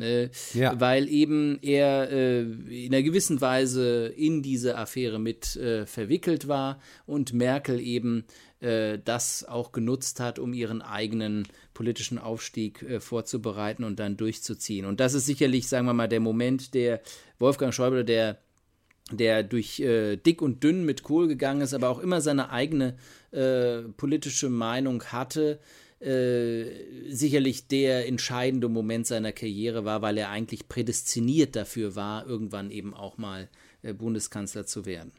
Äh, 0.00 0.30
Ja. 0.54 0.78
Weil 0.80 1.08
eben 1.08 1.58
er 1.62 2.10
äh, 2.10 2.40
in 2.42 2.92
einer 2.92 3.02
gewissen 3.02 3.40
Weise 3.40 4.06
in 4.16 4.42
diese 4.42 4.76
Affäre 4.76 5.18
mit 5.18 5.56
äh, 5.56 5.86
verwickelt 5.86 6.48
war 6.48 6.80
und 7.06 7.32
Merkel 7.32 7.80
eben 7.80 8.24
äh, 8.60 8.98
das 9.04 9.44
auch 9.44 9.72
genutzt 9.72 10.20
hat, 10.20 10.38
um 10.38 10.52
ihren 10.52 10.82
eigenen 10.82 11.48
politischen 11.74 12.18
Aufstieg 12.18 12.82
äh, 12.82 13.00
vorzubereiten 13.00 13.84
und 13.84 13.98
dann 13.98 14.16
durchzuziehen. 14.16 14.86
Und 14.86 15.00
das 15.00 15.14
ist 15.14 15.26
sicherlich, 15.26 15.68
sagen 15.68 15.86
wir 15.86 15.94
mal, 15.94 16.08
der 16.08 16.20
Moment, 16.20 16.74
der 16.74 17.00
Wolfgang 17.38 17.74
Schäuble, 17.74 18.04
der 18.04 18.38
der 19.10 19.42
durch 19.42 19.80
äh, 19.80 20.16
dick 20.16 20.40
und 20.40 20.62
dünn 20.62 20.84
mit 20.84 21.02
Kohl 21.02 21.28
gegangen 21.28 21.60
ist, 21.60 21.74
aber 21.74 21.88
auch 21.88 21.98
immer 21.98 22.20
seine 22.20 22.50
eigene 22.50 22.94
äh, 23.32 23.82
politische 23.96 24.48
Meinung 24.48 25.02
hatte, 25.04 25.58
äh, 26.02 26.64
sicherlich 27.10 27.68
der 27.68 28.08
entscheidende 28.08 28.68
Moment 28.68 29.06
seiner 29.06 29.32
Karriere 29.32 29.84
war, 29.84 30.02
weil 30.02 30.18
er 30.18 30.30
eigentlich 30.30 30.68
prädestiniert 30.68 31.54
dafür 31.54 31.94
war, 31.94 32.26
irgendwann 32.26 32.70
eben 32.70 32.92
auch 32.92 33.18
mal 33.18 33.48
äh, 33.82 33.92
Bundeskanzler 33.92 34.66
zu 34.66 34.84
werden. 34.84 35.12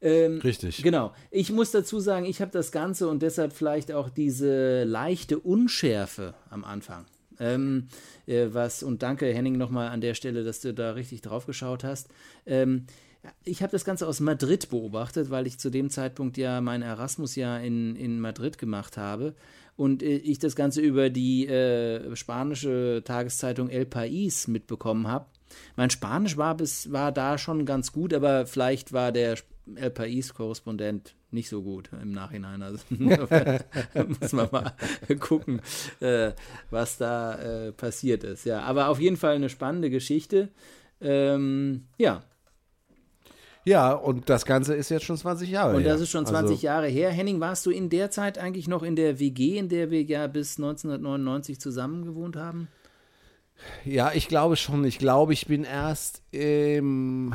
Ähm, 0.00 0.40
Richtig. 0.40 0.82
Genau. 0.82 1.12
Ich 1.30 1.50
muss 1.50 1.70
dazu 1.70 2.00
sagen, 2.00 2.26
ich 2.26 2.40
habe 2.40 2.50
das 2.50 2.72
Ganze 2.72 3.08
und 3.08 3.22
deshalb 3.22 3.52
vielleicht 3.52 3.92
auch 3.92 4.10
diese 4.10 4.84
leichte 4.84 5.38
Unschärfe 5.38 6.34
am 6.50 6.64
Anfang. 6.64 7.06
Ähm, 7.40 7.86
äh, 8.26 8.48
was, 8.50 8.82
und 8.82 9.02
danke 9.02 9.32
Henning 9.32 9.58
nochmal 9.58 9.90
an 9.90 10.00
der 10.00 10.14
Stelle, 10.14 10.42
dass 10.42 10.60
du 10.60 10.74
da 10.74 10.92
richtig 10.92 11.22
drauf 11.22 11.46
geschaut 11.46 11.84
hast. 11.84 12.08
Ähm, 12.46 12.86
ich 13.44 13.62
habe 13.62 13.72
das 13.72 13.84
Ganze 13.84 14.06
aus 14.08 14.20
Madrid 14.20 14.70
beobachtet, 14.70 15.30
weil 15.30 15.46
ich 15.46 15.58
zu 15.58 15.70
dem 15.70 15.90
Zeitpunkt 15.90 16.36
ja 16.36 16.60
mein 16.60 16.82
Erasmus-Jahr 16.82 17.60
in, 17.60 17.94
in 17.94 18.20
Madrid 18.20 18.58
gemacht 18.58 18.96
habe 18.96 19.34
und 19.78 20.02
äh, 20.02 20.16
ich 20.16 20.40
das 20.40 20.56
Ganze 20.56 20.80
über 20.80 21.08
die 21.08 21.46
äh, 21.46 22.14
spanische 22.16 23.02
Tageszeitung 23.04 23.70
El 23.70 23.84
País 23.84 24.50
mitbekommen 24.50 25.06
habe. 25.06 25.26
Mein 25.76 25.88
Spanisch 25.88 26.36
war, 26.36 26.56
bis, 26.56 26.90
war 26.92 27.12
da 27.12 27.38
schon 27.38 27.64
ganz 27.64 27.92
gut, 27.92 28.12
aber 28.12 28.46
vielleicht 28.46 28.92
war 28.92 29.12
der 29.12 29.38
El 29.76 29.90
País-Korrespondent 29.90 31.14
nicht 31.30 31.48
so 31.48 31.62
gut 31.62 31.90
im 32.02 32.10
Nachhinein. 32.10 32.62
Also 32.62 32.78
muss 32.90 34.32
man 34.32 34.48
mal 34.50 34.74
gucken, 35.20 35.62
äh, 36.00 36.32
was 36.70 36.98
da 36.98 37.38
äh, 37.68 37.72
passiert 37.72 38.24
ist. 38.24 38.44
Ja, 38.44 38.62
aber 38.62 38.88
auf 38.88 38.98
jeden 38.98 39.16
Fall 39.16 39.36
eine 39.36 39.48
spannende 39.48 39.90
Geschichte. 39.90 40.48
Ähm, 41.00 41.84
ja, 41.98 42.24
Ja, 43.68 43.92
und 43.92 44.30
das 44.30 44.46
Ganze 44.46 44.74
ist 44.74 44.88
jetzt 44.88 45.04
schon 45.04 45.18
20 45.18 45.50
Jahre 45.50 45.76
und 45.76 45.82
her. 45.82 45.92
das 45.92 46.00
ist 46.00 46.08
schon 46.08 46.24
20 46.24 46.52
also, 46.52 46.64
Jahre 46.64 46.88
her. 46.88 47.10
Henning, 47.10 47.38
warst 47.38 47.66
du 47.66 47.70
in 47.70 47.90
der 47.90 48.10
Zeit 48.10 48.38
eigentlich 48.38 48.66
noch 48.66 48.82
in 48.82 48.96
der 48.96 49.20
WG, 49.20 49.58
in 49.58 49.68
der 49.68 49.90
wir 49.90 50.02
ja 50.02 50.26
bis 50.26 50.56
1999 50.56 51.60
zusammen 51.60 52.06
gewohnt 52.06 52.34
haben? 52.34 52.68
Ja, 53.84 54.12
ich 54.14 54.26
glaube 54.26 54.56
schon. 54.56 54.86
Ich 54.86 54.98
glaube, 54.98 55.34
ich 55.34 55.48
bin 55.48 55.64
erst 55.64 56.22
im. 56.30 57.34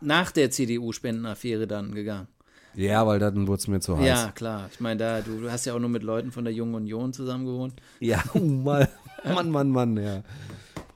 Nach 0.00 0.30
der 0.30 0.50
CDU-Spendenaffäre 0.50 1.66
dann 1.66 1.94
gegangen. 1.94 2.28
Ja, 2.74 3.06
weil 3.06 3.18
dann 3.18 3.46
wurde 3.46 3.58
es 3.58 3.68
mir 3.68 3.80
zu 3.80 3.98
heiß. 3.98 4.06
Ja, 4.06 4.32
klar. 4.34 4.70
Ich 4.72 4.80
meine, 4.80 4.96
da, 4.96 5.20
du, 5.20 5.40
du 5.40 5.52
hast 5.52 5.66
ja 5.66 5.74
auch 5.74 5.80
nur 5.80 5.90
mit 5.90 6.02
Leuten 6.02 6.32
von 6.32 6.44
der 6.44 6.54
Jungen 6.54 6.76
Union 6.76 7.12
zusammen 7.12 7.44
gewohnt. 7.44 7.74
Ja, 8.00 8.22
oh 8.34 8.38
Mann, 8.38 8.88
Mann, 9.22 9.50
Mann, 9.50 9.70
Mann, 9.70 9.96
ja. 9.98 10.22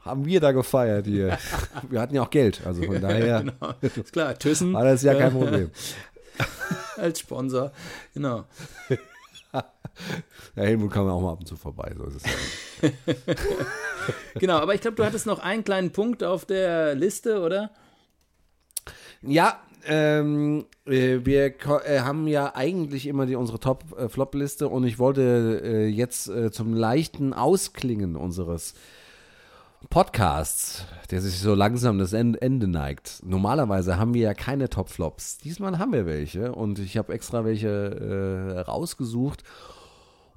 Haben 0.05 0.27
wir 0.27 0.41
da 0.41 0.53
gefeiert 0.53 1.07
hier. 1.07 1.39
Wir 1.91 2.01
hatten 2.01 2.15
ja 2.15 2.23
auch 2.23 2.31
Geld, 2.31 2.61
also 2.67 2.83
von 2.83 3.01
daher 3.01 3.41
Genau. 3.41 3.75
Ist 3.81 4.13
klar, 4.13 4.37
Thyssen 4.37 4.73
war 4.73 4.85
das 4.85 5.03
ja 5.03 5.15
kein 5.15 5.33
Problem. 5.33 5.71
als 6.97 7.21
Sponsor. 7.21 7.73
Genau. 8.15 8.45
Ja, 10.57 10.63
Helmut 10.65 10.91
kam 10.91 11.07
ja 11.07 11.13
auch 11.13 11.21
mal 11.21 11.33
ab 11.33 11.41
und 11.41 11.47
zu 11.47 11.57
vorbei. 11.57 11.93
So 11.97 12.05
ist 12.05 12.27
es. 12.81 12.93
Genau, 14.41 14.57
aber 14.57 14.75
ich 14.75 14.81
glaube, 14.81 14.97
du 14.97 15.05
hattest 15.05 15.27
noch 15.27 15.39
einen 15.39 15.65
kleinen 15.65 15.93
Punkt 15.93 16.25
auf 16.25 16.47
der 16.47 16.95
Liste, 16.95 17.43
oder? 17.43 17.71
Ja, 19.21 19.61
ähm, 19.85 20.67
äh, 20.87 21.21
wir 21.25 21.55
äh, 21.85 22.01
haben 22.01 22.27
ja 22.27 22.55
eigentlich 22.55 23.07
immer 23.07 23.27
die, 23.27 23.35
unsere 23.37 23.59
Top-Flop-Liste 23.59 24.69
und 24.69 24.85
ich 24.85 24.99
wollte 24.99 25.61
äh, 25.65 25.87
jetzt 25.87 26.29
äh, 26.29 26.51
zum 26.51 26.75
leichten 26.75 27.33
Ausklingen 27.33 28.17
unseres 28.17 28.75
Podcasts, 29.91 30.87
der 31.11 31.21
sich 31.21 31.39
so 31.39 31.55
langsam 31.55 31.99
das 31.99 32.13
En- 32.13 32.35
Ende 32.35 32.69
neigt. 32.69 33.21
Normalerweise 33.25 33.99
haben 33.99 34.15
wir 34.15 34.23
ja 34.23 34.35
keine 34.35 34.69
Top-Flops. 34.69 35.39
Diesmal 35.39 35.79
haben 35.79 35.93
wir 35.93 36.07
welche 36.07 36.53
und 36.53 36.79
ich 36.79 36.97
habe 36.97 37.13
extra 37.13 37.45
welche 37.45 37.69
äh, 37.69 38.61
rausgesucht. 38.61 39.43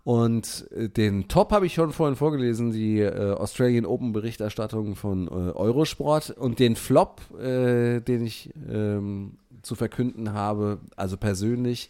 Und 0.04 0.68
äh, 0.72 0.90
den 0.90 1.28
Top 1.28 1.52
habe 1.52 1.66
ich 1.66 1.74
schon 1.74 1.92
vorhin 1.92 2.16
vorgelesen, 2.16 2.72
die 2.72 3.00
äh, 3.00 3.34
Australian 3.34 3.86
Open 3.86 4.14
Berichterstattung 4.14 4.96
von 4.96 5.28
äh, 5.28 5.32
Eurosport. 5.32 6.30
Und 6.32 6.60
den 6.60 6.76
Flop, 6.76 7.22
äh, 7.40 8.02
den 8.02 8.26
ich 8.26 8.52
ähm, 8.70 9.38
zu 9.64 9.76
verkünden 9.76 10.34
habe, 10.34 10.80
also 10.96 11.18
persönlich, 11.18 11.90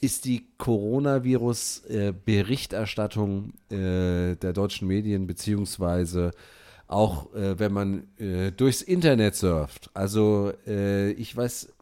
ist 0.00 0.24
die 0.24 0.48
Coronavirus-Berichterstattung 0.58 3.52
äh, 3.70 4.34
der 4.34 4.52
deutschen 4.52 4.88
Medien, 4.88 5.28
beziehungsweise 5.28 6.32
auch 6.94 7.34
äh, 7.34 7.58
wenn 7.58 7.72
man 7.72 8.08
äh, 8.18 8.52
durchs 8.52 8.80
Internet 8.80 9.34
surft. 9.34 9.90
Also 9.94 10.52
äh, 10.66 11.10
ich 11.12 11.36
weiß, 11.36 11.72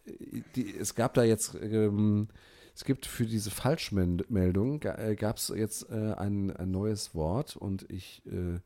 die, 0.57 0.75
es 0.77 0.95
gab 0.95 1.15
da 1.15 1.23
jetzt, 1.23 1.55
ähm, 1.63 2.29
es 2.75 2.85
gibt 2.85 3.05
für 3.05 3.27
diese 3.27 3.51
Falschmeldung, 3.51 4.81
gab 4.81 5.37
es 5.37 5.53
jetzt 5.55 5.91
äh, 5.91 6.15
ein, 6.15 6.51
ein 6.57 6.71
neues 6.71 7.15
Wort 7.15 7.57
und 7.57 7.85
ich 7.91 8.23
äh, 8.27 8.59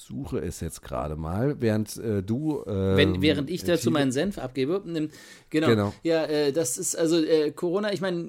suche 0.00 0.38
es 0.38 0.60
jetzt 0.60 0.82
gerade 0.82 1.16
mal, 1.16 1.56
während 1.60 1.96
äh, 1.98 2.22
du. 2.22 2.62
Wenn, 2.66 3.14
ähm, 3.16 3.22
während 3.22 3.50
ich 3.50 3.64
dazu 3.64 3.90
meinen 3.90 4.12
Senf 4.12 4.38
abgebe. 4.38 4.82
Nimm- 4.84 5.10
Genau. 5.50 5.66
Genau. 5.68 5.94
Ja, 6.02 6.24
äh, 6.26 6.52
das 6.52 6.78
ist 6.78 6.96
also 6.96 7.22
äh, 7.22 7.50
Corona, 7.50 7.92
ich 7.92 8.00
meine, 8.00 8.24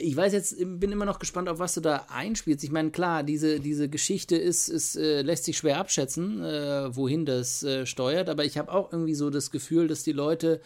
ich 0.00 0.14
weiß 0.16 0.32
jetzt, 0.32 0.56
bin 0.58 0.92
immer 0.92 1.04
noch 1.06 1.18
gespannt, 1.18 1.48
auf 1.48 1.58
was 1.58 1.74
du 1.74 1.80
da 1.80 2.06
einspielst. 2.08 2.62
Ich 2.64 2.70
meine, 2.70 2.90
klar, 2.90 3.22
diese, 3.22 3.58
diese 3.60 3.88
Geschichte 3.88 4.36
ist, 4.36 4.68
ist 4.68 4.96
äh, 4.96 5.22
lässt 5.22 5.44
sich 5.44 5.56
schwer 5.56 5.78
abschätzen, 5.78 6.42
äh, 6.44 6.94
wohin 6.94 7.24
das 7.24 7.62
äh, 7.62 7.86
steuert, 7.86 8.28
aber 8.28 8.44
ich 8.44 8.58
habe 8.58 8.70
auch 8.72 8.92
irgendwie 8.92 9.14
so 9.14 9.30
das 9.30 9.50
Gefühl, 9.50 9.88
dass 9.88 10.02
die 10.02 10.12
Leute 10.12 10.60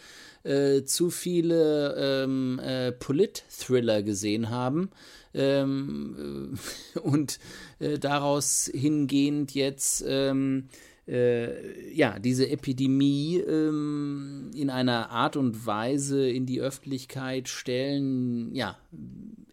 zu 0.85 1.11
viele 1.11 1.95
ähm, 2.23 2.59
äh, 2.63 2.91
Polit-Thriller 2.91 4.01
gesehen 4.01 4.49
haben 4.49 4.89
ähm, 5.33 6.57
und 7.03 7.39
äh, 7.79 7.97
daraus 7.99 8.69
hingehend 8.73 9.53
jetzt 9.53 10.03
ähm, 10.07 10.67
äh, 11.07 11.93
ja, 11.93 12.19
diese 12.19 12.49
Epidemie 12.49 13.37
ähm, 13.37 14.51
in 14.55 14.69
einer 14.69 15.09
Art 15.09 15.35
und 15.35 15.65
Weise 15.65 16.29
in 16.29 16.45
die 16.45 16.61
Öffentlichkeit 16.61 17.47
stellen, 17.49 18.53
ja, 18.53 18.77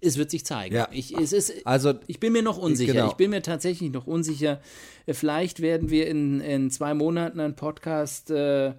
es 0.00 0.18
wird 0.18 0.30
sich 0.30 0.44
zeigen. 0.44 0.74
Ja. 0.74 0.88
Ich, 0.92 1.16
es 1.16 1.32
ist, 1.32 1.66
Also, 1.66 1.94
ich 2.06 2.20
bin 2.20 2.32
mir 2.32 2.42
noch 2.42 2.58
unsicher. 2.58 2.92
genau. 2.92 3.08
Ich 3.08 3.14
bin 3.14 3.30
mir 3.30 3.42
tatsächlich 3.42 3.90
noch 3.90 4.06
unsicher. 4.06 4.60
Äh, 5.06 5.14
Vielleicht 5.14 5.60
werden 5.60 5.90
wir 5.90 6.06
in, 6.06 6.40
in 6.40 6.70
zwei 6.70 6.94
Monaten 6.94 7.40
einen 7.40 7.56
Podcast 7.56 8.30
äh, 8.30 8.74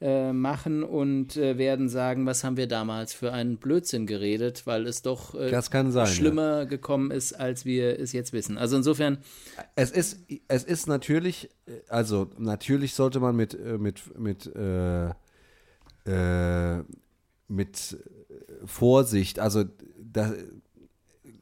äh, 0.00 0.32
machen 0.32 0.82
und 0.82 1.36
äh, 1.36 1.58
werden 1.58 1.90
sagen, 1.90 2.24
was 2.24 2.42
haben 2.42 2.56
wir 2.56 2.66
damals 2.66 3.12
für 3.12 3.32
einen 3.34 3.58
Blödsinn 3.58 4.06
geredet, 4.06 4.66
weil 4.66 4.86
es 4.86 5.02
doch 5.02 5.34
äh, 5.34 5.50
Das 5.50 5.66
sein, 5.66 5.92
ja. 5.92 6.06
schlimmer 6.06 6.64
gekommen 6.64 7.10
ist, 7.10 7.34
als 7.34 7.66
wir 7.66 8.00
es 8.00 8.12
jetzt 8.12 8.32
wissen. 8.32 8.56
Also 8.56 8.78
insofern, 8.78 9.18
Es 9.76 9.90
ist, 9.90 10.20
es 10.48 10.64
ist 10.64 10.86
natürlich, 10.86 11.50
äh, 11.66 11.72
also 11.88 12.30
natürlich 12.38 12.94
sollte 12.94 13.20
man 13.20 13.36
mit, 13.36 13.52
äh, 13.52 13.76
mit, 13.76 14.18
mit, 14.18 14.46
äh, 14.56 15.12
mit 17.48 17.98
Vorsicht, 18.64 19.38
also, 19.38 19.64
da, 20.02 20.32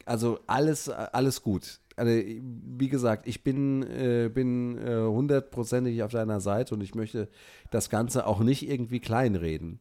also 0.05 0.39
alles, 0.47 0.89
alles 0.89 1.41
gut. 1.41 1.79
Also, 1.99 2.11
wie 2.11 2.89
gesagt, 2.89 3.27
ich 3.27 3.43
bin, 3.43 3.83
äh, 3.83 4.29
bin 4.33 4.77
äh, 4.77 5.05
hundertprozentig 5.05 6.01
auf 6.03 6.11
deiner 6.11 6.39
Seite 6.39 6.73
und 6.73 6.81
ich 6.81 6.95
möchte 6.95 7.29
das 7.71 7.89
Ganze 7.89 8.25
auch 8.25 8.39
nicht 8.39 8.67
irgendwie 8.67 8.99
kleinreden. 8.99 9.79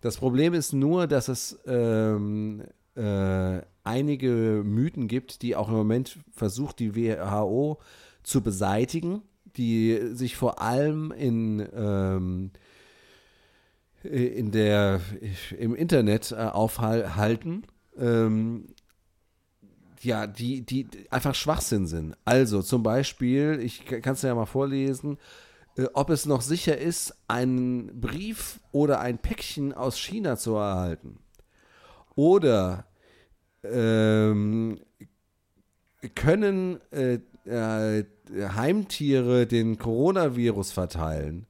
Das 0.00 0.16
Problem 0.16 0.54
ist 0.54 0.72
nur, 0.72 1.06
dass 1.06 1.28
es 1.28 1.58
ähm, 1.66 2.62
äh, 2.94 3.60
einige 3.84 4.62
Mythen 4.64 5.08
gibt, 5.08 5.42
die 5.42 5.56
auch 5.56 5.68
im 5.68 5.74
Moment 5.74 6.18
versucht, 6.32 6.78
die 6.78 6.94
WHO 6.94 7.78
zu 8.22 8.42
beseitigen, 8.42 9.22
die 9.56 9.98
sich 10.12 10.36
vor 10.36 10.60
allem 10.60 11.12
in, 11.12 11.66
ähm, 11.74 12.50
in 14.02 14.50
der, 14.52 15.00
im 15.58 15.74
Internet 15.74 16.32
äh, 16.32 16.36
aufhalten. 16.36 17.64
Ähm, 17.96 18.66
ja, 20.02 20.26
die, 20.26 20.62
die 20.62 20.88
einfach 21.10 21.34
Schwachsinn 21.34 21.86
sind. 21.86 22.16
Also 22.24 22.62
zum 22.62 22.82
Beispiel, 22.82 23.60
ich 23.62 23.84
kann 23.84 24.14
es 24.14 24.22
ja 24.22 24.34
mal 24.34 24.46
vorlesen, 24.46 25.18
äh, 25.76 25.86
ob 25.94 26.10
es 26.10 26.26
noch 26.26 26.42
sicher 26.42 26.76
ist, 26.78 27.14
einen 27.28 28.00
Brief 28.00 28.60
oder 28.72 29.00
ein 29.00 29.18
Päckchen 29.18 29.72
aus 29.72 29.98
China 29.98 30.36
zu 30.36 30.54
erhalten. 30.54 31.18
Oder 32.14 32.86
ähm, 33.62 34.80
können 36.14 36.80
äh, 36.90 37.20
äh, 37.44 38.04
Heimtiere 38.54 39.46
den 39.46 39.78
Coronavirus 39.78 40.72
verteilen? 40.72 41.46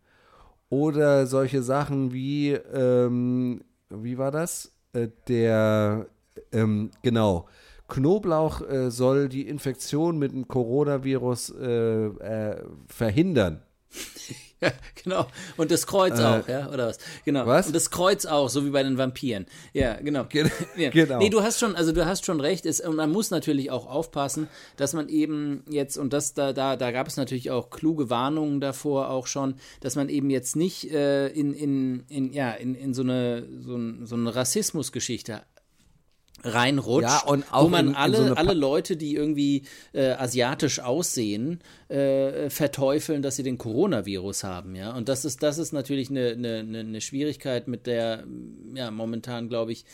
Oder 0.70 1.26
solche 1.26 1.62
Sachen 1.62 2.12
wie, 2.12 2.50
ähm, 2.52 3.62
wie 3.88 4.18
war 4.18 4.30
das? 4.30 4.72
Äh, 4.92 5.08
der, 5.26 6.06
ähm, 6.52 6.90
genau, 7.02 7.48
Knoblauch 7.88 8.60
äh, 8.68 8.90
soll 8.90 9.28
die 9.28 9.48
Infektion 9.48 10.18
mit 10.18 10.32
dem 10.32 10.46
Coronavirus 10.46 11.50
äh, 11.60 12.06
äh, 12.06 12.62
verhindern. 12.86 13.62
Ja, 14.60 14.72
genau. 15.04 15.26
Und 15.56 15.70
das 15.70 15.86
Kreuz 15.86 16.18
Äh, 16.18 16.24
auch, 16.24 16.48
ja, 16.48 16.68
oder 16.72 16.88
was? 16.88 16.98
Genau. 17.24 17.46
was? 17.46 17.68
Und 17.68 17.76
das 17.76 17.92
Kreuz 17.92 18.26
auch, 18.26 18.48
so 18.48 18.66
wie 18.66 18.70
bei 18.70 18.82
den 18.82 18.98
Vampiren. 18.98 19.46
Ja, 19.72 19.94
genau. 20.00 20.24
Gen- 20.24 20.50
ja. 20.76 20.90
genau. 20.92 21.18
Nee, 21.18 21.30
du 21.30 21.42
hast 21.44 21.60
schon, 21.60 21.76
also 21.76 21.92
du 21.92 22.04
hast 22.04 22.26
schon 22.26 22.40
recht. 22.40 22.66
Es, 22.66 22.80
und 22.80 22.96
man 22.96 23.12
muss 23.12 23.30
natürlich 23.30 23.70
auch 23.70 23.86
aufpassen, 23.86 24.48
dass 24.76 24.94
man 24.94 25.08
eben 25.08 25.62
jetzt, 25.68 25.96
und 25.96 26.12
das 26.12 26.34
da, 26.34 26.52
da, 26.52 26.74
da 26.74 26.90
gab 26.90 27.06
es 27.06 27.16
natürlich 27.16 27.52
auch 27.52 27.70
kluge 27.70 28.10
Warnungen 28.10 28.60
davor 28.60 29.10
auch 29.10 29.28
schon, 29.28 29.54
dass 29.78 29.94
man 29.94 30.08
eben 30.08 30.28
jetzt 30.28 30.56
nicht 30.56 30.90
äh, 30.90 31.28
in, 31.28 31.54
in, 31.54 32.02
in, 32.08 32.32
ja, 32.32 32.50
in, 32.50 32.74
in 32.74 32.94
so 32.94 33.02
eine, 33.02 33.46
so, 33.60 33.76
ein, 33.76 34.06
so 34.06 34.16
eine 34.16 34.34
Rassismusgeschichte 34.34 35.42
reinrutscht, 36.44 37.08
Ja, 37.08 37.22
und 37.26 37.44
auch 37.52 37.64
wo 37.64 37.68
man 37.68 37.86
in- 37.86 37.90
in 37.92 37.96
alle, 37.96 38.28
so 38.28 38.34
alle 38.34 38.54
Leute, 38.54 38.96
die 38.96 39.14
irgendwie 39.14 39.62
äh, 39.92 40.10
asiatisch 40.10 40.80
aussehen, 40.80 41.60
äh, 41.88 42.48
verteufeln, 42.50 43.22
dass 43.22 43.36
sie 43.36 43.42
den 43.42 43.58
Coronavirus 43.58 44.44
haben, 44.44 44.76
ja. 44.76 44.94
Und 44.96 45.08
das 45.08 45.24
ist, 45.24 45.42
das 45.42 45.58
ist 45.58 45.72
natürlich 45.72 46.10
eine, 46.10 46.30
eine, 46.30 46.58
eine 46.60 46.78
eine 46.80 47.00
Schwierigkeit, 47.00 47.66
mit 47.68 47.86
der 47.86 48.24
ja 48.74 48.90
momentan, 48.90 49.48
glaube 49.48 49.72
ich, 49.72 49.84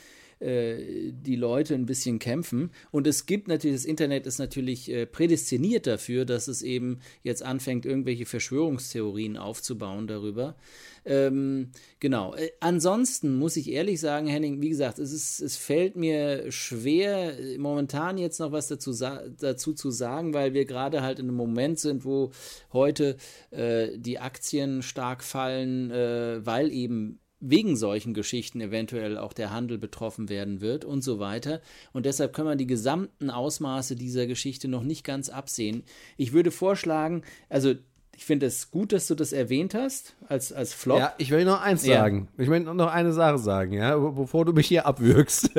äh, 0.40 1.12
die 1.12 1.36
Leute 1.36 1.74
ein 1.74 1.86
bisschen 1.86 2.18
kämpfen. 2.18 2.70
Und 2.90 3.07
es 3.07 3.24
gibt 3.26 3.49
natürlich, 3.49 3.76
das 3.76 3.84
Internet 3.84 4.26
ist 4.26 4.38
natürlich 4.38 4.90
äh, 4.90 5.07
prädestiniert 5.07 5.86
dafür, 5.86 6.24
dass 6.24 6.49
es 6.49 6.61
eben 6.62 6.99
jetzt 7.22 7.42
anfängt, 7.42 7.86
irgendwelche 7.86 8.26
Verschwörungstheorien 8.26 9.36
aufzubauen 9.36 10.07
darüber. 10.09 10.57
Ähm, 11.05 11.71
genau. 12.01 12.35
Äh, 12.35 12.51
ansonsten 12.61 13.39
muss 13.39 13.57
ich 13.57 13.71
ehrlich 13.71 14.01
sagen, 14.01 14.27
Henning, 14.27 14.61
wie 14.63 14.71
gesagt, 14.71 14.99
es, 14.99 15.13
ist, 15.13 15.41
es 15.41 15.57
fällt 15.57 15.97
mir 15.97 16.51
schwer, 16.51 17.39
äh, 17.39 17.59
momentan 17.59 18.17
jetzt 18.19 18.41
noch 18.41 18.53
was 18.53 18.69
dazu, 18.69 18.93
dazu 18.93 19.75
zu 19.75 19.91
sagen, 19.91 20.35
weil 20.35 20.55
wir 20.55 20.65
gerade 20.65 21.03
halt 21.03 21.19
in 21.19 21.27
einem 21.27 21.37
Moment 21.37 21.79
sind, 21.79 22.05
wo 22.05 22.31
heute 22.73 23.17
äh, 23.51 23.99
die 23.99 24.19
Aktien 24.19 24.83
stark 24.83 25.23
fallen, 25.23 25.91
äh, 25.91 26.45
weil 26.45 26.73
eben 26.73 27.21
wegen 27.47 27.77
solchen 27.77 28.15
Geschichten 28.15 28.61
eventuell 28.61 29.19
auch 29.19 29.35
der 29.35 29.53
Handel 29.53 29.77
betroffen 29.77 30.31
werden 30.31 30.63
wird 30.63 30.85
und 30.85 31.03
so 31.03 31.19
weiter. 31.19 31.61
Und 31.93 32.07
deshalb 32.07 32.33
können 32.33 32.49
wir 32.49 32.57
die 32.57 32.67
gesamten 32.67 33.29
Ausmaße 33.29 33.97
dieser 33.97 34.27
Geschichte 34.27 34.67
noch 34.67 34.83
nicht 34.83 35.05
ganz 35.05 35.29
absehen. 35.29 35.85
Ich 36.17 36.33
würde 36.33 36.51
vorschlagen, 36.51 37.23
also 37.51 37.75
ich 38.17 38.25
finde 38.25 38.47
es 38.47 38.71
gut, 38.71 38.93
dass 38.93 39.07
du 39.07 39.15
das 39.15 39.33
erwähnt 39.33 39.75
hast, 39.75 40.15
als, 40.29 40.53
als 40.53 40.73
Flop. 40.73 40.99
Ja, 40.99 41.15
ich 41.19 41.31
will 41.31 41.45
noch 41.45 41.61
eins 41.61 41.85
Ja. 41.85 41.97
sagen. 42.01 42.29
Ich 42.39 42.49
will 42.49 42.61
noch 42.61 42.91
eine 42.93 43.12
Sache 43.12 43.39
sagen, 43.39 43.73
ja, 43.73 43.97
be- 43.97 44.12
bevor 44.12 44.45
du 44.45 44.53
mich 44.53 44.67
hier 44.69 44.87
abwürgst. 44.87 45.51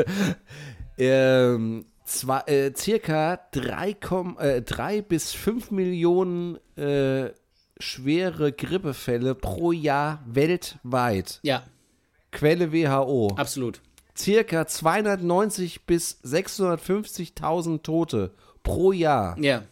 ähm, 0.98 1.86
zwar, 2.06 2.48
äh, 2.48 2.72
circa 2.76 3.40
3, 3.52 3.96
äh, 4.40 4.62
3 4.62 5.02
bis 5.02 5.32
5 5.34 5.72
Millionen 5.72 6.58
äh, 6.78 7.32
schwere 7.80 8.52
Grippefälle 8.54 9.36
pro 9.36 9.72
Jahr 9.72 10.24
weltweit. 10.28 11.40
ja 11.44 11.64
Quelle 12.32 12.72
WHO. 12.74 13.34
absolut. 13.38 13.82
Circa 14.18 14.66
290 14.68 15.86
bis 15.86 16.20
650.000 16.24 17.82
Tote 17.82 18.34
pro 18.64 18.92
Jahr. 18.92 19.38
Ja, 19.40 19.64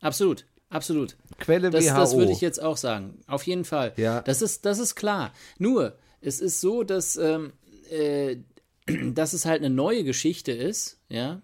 absolut. 0.00 0.44
Absolut. 0.76 1.16
Quelle 1.38 1.70
Das, 1.70 1.86
WHO. 1.86 1.94
das 1.96 2.16
würde 2.16 2.32
ich 2.32 2.42
jetzt 2.42 2.62
auch 2.62 2.76
sagen. 2.76 3.18
Auf 3.26 3.46
jeden 3.46 3.64
Fall. 3.64 3.94
Ja. 3.96 4.20
Das 4.20 4.42
ist, 4.42 4.66
das 4.66 4.78
ist 4.78 4.94
klar. 4.94 5.32
Nur, 5.58 5.96
es 6.20 6.40
ist 6.40 6.60
so, 6.60 6.82
dass, 6.82 7.16
ähm, 7.16 7.54
äh, 7.90 8.36
dass 9.14 9.32
es 9.32 9.46
halt 9.46 9.62
eine 9.62 9.74
neue 9.74 10.04
Geschichte 10.04 10.52
ist, 10.52 10.98
ja. 11.08 11.40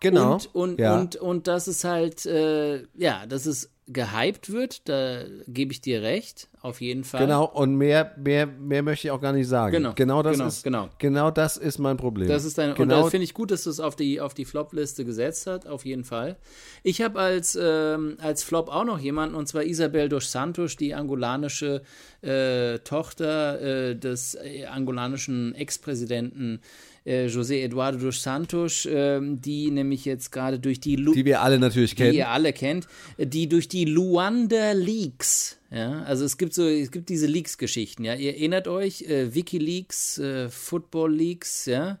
genau. 0.00 0.34
Und, 0.34 0.54
und, 0.54 0.80
ja. 0.80 0.98
und, 0.98 1.14
und 1.16 1.46
dass 1.46 1.68
es 1.68 1.84
halt, 1.84 2.26
äh, 2.26 2.82
ja, 2.94 3.26
dass 3.26 3.46
es 3.46 3.70
gehypt 3.86 4.50
wird, 4.50 4.88
da 4.88 5.24
gebe 5.46 5.72
ich 5.72 5.80
dir 5.80 6.02
recht, 6.02 6.48
auf 6.62 6.80
jeden 6.80 7.04
Fall. 7.04 7.20
Genau, 7.20 7.44
und 7.44 7.76
mehr, 7.76 8.14
mehr, 8.16 8.46
mehr 8.46 8.82
möchte 8.82 9.08
ich 9.08 9.10
auch 9.10 9.20
gar 9.20 9.32
nicht 9.32 9.46
sagen. 9.46 9.72
Genau, 9.72 9.92
genau 9.94 10.22
das 10.22 10.36
genau, 10.36 10.48
ist 10.48 10.64
genau. 10.64 10.88
genau 10.98 11.30
das 11.30 11.58
ist 11.58 11.78
mein 11.78 11.98
Problem. 11.98 12.28
Das 12.28 12.44
ist 12.44 12.56
dein, 12.56 12.70
und 12.70 12.76
genau, 12.76 13.02
da 13.02 13.10
finde 13.10 13.24
ich 13.24 13.34
gut, 13.34 13.50
dass 13.50 13.64
du 13.64 13.70
es 13.70 13.80
auf 13.80 13.94
die, 13.94 14.20
auf 14.20 14.32
die 14.32 14.46
Flop-Liste 14.46 15.04
gesetzt 15.04 15.46
hast, 15.46 15.66
auf 15.66 15.84
jeden 15.84 16.04
Fall. 16.04 16.36
Ich 16.82 17.02
habe 17.02 17.20
als, 17.20 17.58
ähm, 17.60 18.16
als 18.20 18.42
Flop 18.42 18.68
auch 18.68 18.84
noch 18.84 18.98
jemanden, 18.98 19.34
und 19.34 19.48
zwar 19.48 19.64
Isabel 19.64 20.08
dos 20.08 20.32
Santos, 20.32 20.76
die 20.76 20.94
angolanische 20.94 21.82
äh, 22.22 22.78
Tochter 22.78 23.60
äh, 23.90 23.96
des 23.96 24.34
äh, 24.34 24.64
angolanischen 24.64 25.54
Ex-Präsidenten 25.54 26.60
äh, 27.04 27.26
José 27.26 27.62
Eduardo 27.62 27.98
dos 27.98 28.22
Santos, 28.22 28.88
ähm, 28.90 29.40
die 29.40 29.70
nämlich 29.70 30.04
jetzt 30.04 30.32
gerade 30.32 30.58
durch 30.58 30.80
die, 30.80 30.96
Lu 30.96 31.12
die 31.12 31.24
wir 31.24 31.42
alle 31.42 31.58
natürlich 31.58 31.90
die 31.90 31.96
kennen. 31.96 32.14
ihr 32.14 32.28
alle 32.28 32.52
kennt, 32.52 32.86
die 33.18 33.48
durch 33.48 33.68
die 33.68 33.84
Luanda 33.84 34.72
Leaks, 34.72 35.58
ja, 35.70 36.02
also 36.04 36.24
es 36.24 36.38
gibt 36.38 36.54
so, 36.54 36.66
es 36.66 36.90
gibt 36.90 37.08
diese 37.08 37.26
Leaks-Geschichten, 37.26 38.04
ja, 38.04 38.14
ihr 38.14 38.34
erinnert 38.34 38.68
euch, 38.68 39.02
äh, 39.02 39.34
WikiLeaks, 39.34 40.18
äh, 40.18 40.48
Football 40.48 41.14
Leaks, 41.14 41.66
ja, 41.66 41.98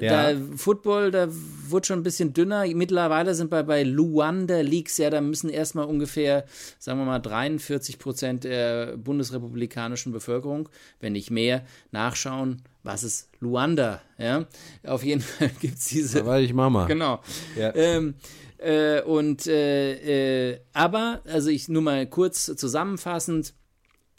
Ja. 0.00 0.34
Da, 0.34 0.40
Football, 0.56 1.10
da 1.10 1.26
wurde 1.30 1.86
schon 1.86 2.00
ein 2.00 2.02
bisschen 2.02 2.32
dünner. 2.32 2.66
Mittlerweile 2.74 3.34
sind 3.34 3.50
wir 3.50 3.62
bei 3.62 3.82
Luanda 3.82 4.60
Leaks, 4.60 4.98
ja, 4.98 5.10
da 5.10 5.20
müssen 5.20 5.48
erstmal 5.48 5.86
ungefähr, 5.86 6.44
sagen 6.78 6.98
wir 6.98 7.06
mal, 7.06 7.18
43 7.18 7.98
Prozent 7.98 8.44
der 8.44 8.96
bundesrepublikanischen 8.98 10.12
Bevölkerung, 10.12 10.68
wenn 11.00 11.14
nicht 11.14 11.30
mehr, 11.30 11.64
nachschauen, 11.90 12.62
was 12.82 13.04
ist 13.04 13.28
Luanda, 13.40 14.00
ja. 14.18 14.46
Auf 14.86 15.04
jeden 15.04 15.20
Fall 15.20 15.50
gibt 15.60 15.78
es 15.78 15.86
diese. 15.86 16.20
Da 16.20 16.26
war 16.26 16.40
ich 16.40 16.52
Mama. 16.52 16.86
Genau. 16.86 17.20
Ja. 17.56 17.74
Ähm, 17.74 18.14
äh, 18.58 19.02
und, 19.02 19.46
äh, 19.46 20.52
äh, 20.52 20.60
aber, 20.72 21.20
also 21.24 21.48
ich 21.50 21.68
nur 21.68 21.82
mal 21.82 22.06
kurz 22.06 22.44
zusammenfassend, 22.56 23.54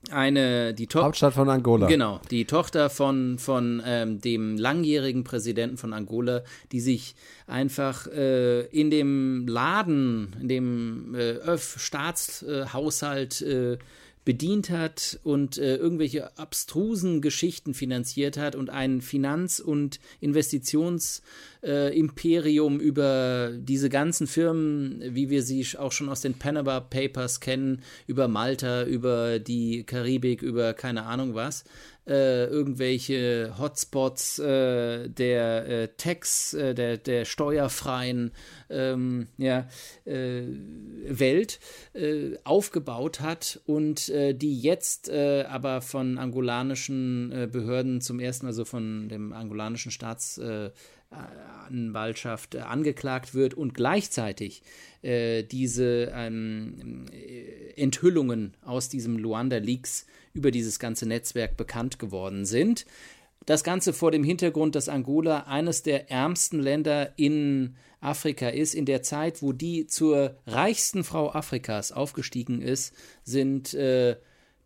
eine 0.09 0.73
die 0.73 0.88
Tochter 0.88 1.05
Hauptstadt 1.05 1.33
von 1.35 1.49
Angola. 1.49 1.85
Genau, 1.88 2.19
die 2.31 2.45
Tochter 2.45 2.89
von 2.89 3.38
von 3.38 3.83
ähm, 3.85 4.19
dem 4.19 4.57
langjährigen 4.57 5.23
Präsidenten 5.23 5.77
von 5.77 5.93
Angola, 5.93 6.41
die 6.71 6.79
sich 6.79 7.15
einfach 7.45 8.07
äh, 8.07 8.61
in 8.67 8.89
dem 8.89 9.45
Laden, 9.47 10.35
in 10.41 10.47
dem 10.47 11.15
äh, 11.15 11.33
Öff 11.33 11.75
Staatshaushalt 11.79 13.41
äh, 13.43 13.77
bedient 14.23 14.69
hat 14.69 15.19
und 15.23 15.57
äh, 15.57 15.77
irgendwelche 15.77 16.38
abstrusen 16.38 17.22
Geschichten 17.22 17.73
finanziert 17.73 18.38
hat 18.38 18.56
und 18.56 18.69
ein 18.69 19.02
Finanz- 19.02 19.60
und 19.60 19.99
Investitionsimperium 20.19 22.80
äh, 22.80 22.84
über 22.84 23.53
diese 23.57 23.89
ganzen 23.89 24.27
Firmen, 24.27 25.02
wie 25.15 25.31
wir 25.31 25.41
sie 25.41 25.65
auch 25.77 25.91
schon 25.91 26.10
aus 26.10 26.22
den 26.22 26.35
Panama 26.35 26.80
Papers 26.80 27.39
kennen, 27.39 27.81
über 28.06 28.27
Malta, 28.27 28.84
über 28.84 29.39
die 29.39 29.85
Karibik, 29.85 30.43
über 30.43 30.76
keine 30.76 31.06
Ahnung 31.06 31.34
was, 31.34 31.64
äh, 32.07 32.45
irgendwelche 32.45 33.53
Hotspots 33.60 34.40
äh, 34.40 35.07
der 35.10 35.68
äh, 35.68 35.88
Tax, 35.98 36.53
äh, 36.53 36.73
der, 36.73 36.98
der 36.98 37.26
steuerfreien 37.26 38.32
ähm, 38.69 39.28
ja, 39.38 39.68
äh, 40.06 40.44
Welt 41.06 41.60
aufgebaut 42.44 43.19
hat 43.19 43.60
und 43.65 44.07
die 44.07 44.61
jetzt 44.61 45.10
aber 45.11 45.82
von 45.82 46.18
angolanischen 46.18 47.49
Behörden 47.52 48.02
zum 48.02 48.19
ersten, 48.19 48.45
also 48.45 48.65
von 48.65 49.10
dem 49.10 49.34
angolanischen 49.34 49.91
Staatsanwaltschaft 51.11 52.55
angeklagt 52.55 53.33
wird 53.33 53.53
und 53.53 53.73
gleichzeitig 53.73 54.61
diese 55.03 56.11
ähm, 56.13 57.07
Enthüllungen 57.75 58.53
aus 58.63 58.88
diesem 58.88 59.17
Luanda 59.17 59.57
Leaks 59.57 60.05
über 60.33 60.51
dieses 60.51 60.77
ganze 60.77 61.07
Netzwerk 61.07 61.57
bekannt 61.57 61.97
geworden 61.97 62.45
sind. 62.45 62.85
Das 63.47 63.63
Ganze 63.63 63.93
vor 63.93 64.11
dem 64.11 64.23
Hintergrund, 64.23 64.75
dass 64.75 64.89
Angola 64.89 65.45
eines 65.47 65.81
der 65.81 66.11
ärmsten 66.11 66.59
Länder 66.59 67.13
in 67.17 67.75
Afrika 67.99 68.49
ist. 68.49 68.75
In 68.75 68.85
der 68.85 69.01
Zeit, 69.01 69.41
wo 69.41 69.51
die 69.51 69.88
zur 69.88 70.35
reichsten 70.45 71.03
Frau 71.03 71.31
Afrikas 71.31 71.91
aufgestiegen 71.91 72.61
ist, 72.61 72.93
sind 73.23 73.73
äh, 73.73 74.17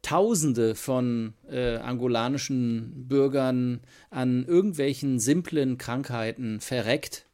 Tausende 0.06 0.76
von 0.76 1.34
äh, 1.49 1.77
angolanischen 1.77 3.07
Bürgern 3.07 3.82
an 4.11 4.45
irgendwelchen 4.45 5.18
simplen 5.18 5.80
Krankheiten 5.80 6.60
verreckt 6.60 7.26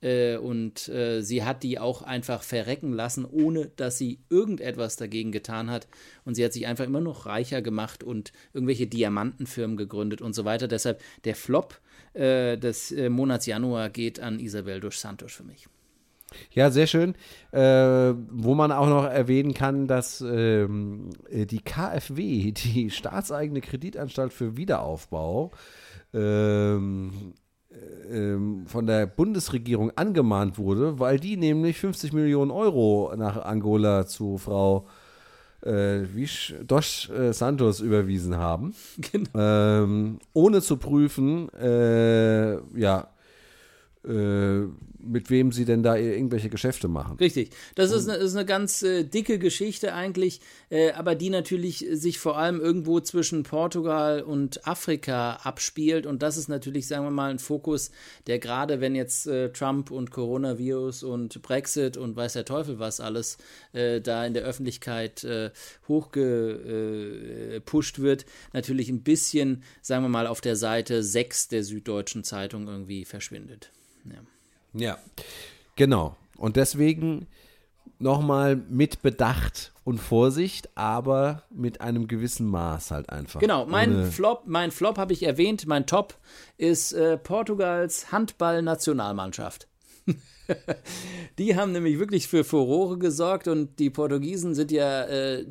äh, 0.00 0.36
und 0.36 0.88
äh, 0.90 1.22
sie 1.22 1.42
hat 1.42 1.64
die 1.64 1.80
auch 1.80 2.02
einfach 2.02 2.44
verrecken 2.44 2.92
lassen, 2.92 3.24
ohne 3.24 3.66
dass 3.74 3.98
sie 3.98 4.20
irgendetwas 4.28 4.94
dagegen 4.94 5.32
getan 5.32 5.70
hat. 5.70 5.88
Und 6.24 6.36
sie 6.36 6.44
hat 6.44 6.52
sich 6.52 6.68
einfach 6.68 6.84
immer 6.84 7.00
noch 7.00 7.26
reicher 7.26 7.62
gemacht 7.62 8.04
und 8.04 8.30
irgendwelche 8.52 8.86
Diamantenfirmen 8.86 9.76
gegründet 9.76 10.22
und 10.22 10.32
so 10.32 10.44
weiter. 10.44 10.68
Deshalb 10.68 11.02
der 11.24 11.34
Flop 11.34 11.80
äh, 12.14 12.56
des 12.56 12.92
äh, 12.92 13.10
Monats 13.10 13.46
Januar 13.46 13.90
geht 13.90 14.20
an 14.20 14.38
Isabel 14.38 14.78
dos 14.78 15.00
Santos 15.00 15.32
für 15.32 15.42
mich. 15.42 15.66
Ja, 16.52 16.70
sehr 16.70 16.86
schön. 16.86 17.14
Äh, 17.52 18.14
wo 18.30 18.54
man 18.54 18.72
auch 18.72 18.88
noch 18.88 19.04
erwähnen 19.04 19.54
kann, 19.54 19.86
dass 19.86 20.20
ähm, 20.20 21.10
die 21.30 21.60
KfW, 21.60 22.52
die 22.52 22.90
staatseigene 22.90 23.60
Kreditanstalt 23.60 24.32
für 24.32 24.56
Wiederaufbau, 24.56 25.50
ähm, 26.14 27.34
ähm, 28.10 28.66
von 28.66 28.86
der 28.86 29.06
Bundesregierung 29.06 29.92
angemahnt 29.96 30.58
wurde, 30.58 30.98
weil 30.98 31.20
die 31.20 31.36
nämlich 31.36 31.78
50 31.78 32.12
Millionen 32.12 32.50
Euro 32.50 33.12
nach 33.16 33.44
Angola 33.44 34.06
zu 34.06 34.38
Frau 34.38 34.86
äh, 35.62 36.02
Wisch, 36.14 36.54
Dos 36.66 37.08
äh, 37.10 37.32
Santos 37.32 37.80
überwiesen 37.80 38.36
haben, 38.36 38.74
genau. 39.12 39.28
ähm, 39.34 40.18
ohne 40.32 40.62
zu 40.62 40.78
prüfen, 40.78 41.48
äh, 41.54 42.56
ja, 42.78 43.08
äh, 44.04 44.62
mit 45.10 45.30
wem 45.30 45.52
sie 45.52 45.64
denn 45.64 45.82
da 45.82 45.96
irgendwelche 45.96 46.48
Geschäfte 46.48 46.88
machen. 46.88 47.16
Richtig. 47.18 47.50
Das 47.74 47.90
ist 47.90 48.08
eine, 48.08 48.18
ist 48.18 48.36
eine 48.36 48.46
ganz 48.46 48.82
äh, 48.82 49.04
dicke 49.04 49.38
Geschichte 49.38 49.92
eigentlich, 49.92 50.40
äh, 50.70 50.92
aber 50.92 51.14
die 51.14 51.30
natürlich 51.30 51.86
sich 51.92 52.18
vor 52.18 52.38
allem 52.38 52.60
irgendwo 52.60 53.00
zwischen 53.00 53.42
Portugal 53.42 54.22
und 54.22 54.66
Afrika 54.66 55.40
abspielt. 55.42 56.06
Und 56.06 56.22
das 56.22 56.36
ist 56.36 56.48
natürlich, 56.48 56.86
sagen 56.86 57.04
wir 57.04 57.10
mal, 57.10 57.30
ein 57.30 57.38
Fokus, 57.38 57.90
der 58.26 58.38
gerade, 58.38 58.80
wenn 58.80 58.94
jetzt 58.94 59.26
äh, 59.26 59.52
Trump 59.52 59.90
und 59.90 60.10
Coronavirus 60.10 61.02
und 61.02 61.42
Brexit 61.42 61.96
und 61.96 62.16
weiß 62.16 62.34
der 62.34 62.44
Teufel 62.44 62.78
was 62.78 63.00
alles 63.00 63.38
äh, 63.72 64.00
da 64.00 64.24
in 64.24 64.34
der 64.34 64.44
Öffentlichkeit 64.44 65.24
äh, 65.24 65.50
hochgepusht 65.88 67.98
wird, 67.98 68.26
natürlich 68.52 68.88
ein 68.88 69.02
bisschen, 69.02 69.62
sagen 69.82 70.04
wir 70.04 70.08
mal, 70.08 70.26
auf 70.26 70.40
der 70.40 70.56
Seite 70.56 71.02
6 71.02 71.48
der 71.48 71.64
Süddeutschen 71.64 72.24
Zeitung 72.24 72.68
irgendwie 72.68 73.04
verschwindet. 73.04 73.70
Ja. 74.04 74.20
Ja, 74.72 74.98
genau. 75.76 76.16
Und 76.36 76.56
deswegen 76.56 77.26
nochmal 77.98 78.56
mit 78.56 79.02
Bedacht 79.02 79.72
und 79.84 79.98
Vorsicht, 79.98 80.70
aber 80.76 81.42
mit 81.50 81.80
einem 81.80 82.08
gewissen 82.08 82.46
Maß 82.46 82.90
halt 82.90 83.10
einfach. 83.10 83.40
Genau, 83.40 83.66
mein 83.66 83.92
Ohne 83.92 84.10
Flop, 84.10 84.42
mein 84.46 84.70
Flop 84.70 84.98
habe 84.98 85.12
ich 85.12 85.22
erwähnt, 85.22 85.66
mein 85.66 85.86
Top 85.86 86.18
ist 86.56 86.92
äh, 86.92 87.18
Portugals 87.18 88.10
Handballnationalmannschaft. 88.12 89.68
die 91.38 91.56
haben 91.56 91.72
nämlich 91.72 91.98
wirklich 91.98 92.28
für 92.28 92.44
Furore 92.44 92.98
gesorgt 92.98 93.48
und 93.48 93.78
die 93.78 93.88
Portugiesen 93.90 94.54
sind 94.54 94.70
ja 94.70 95.04
äh, 95.04 95.44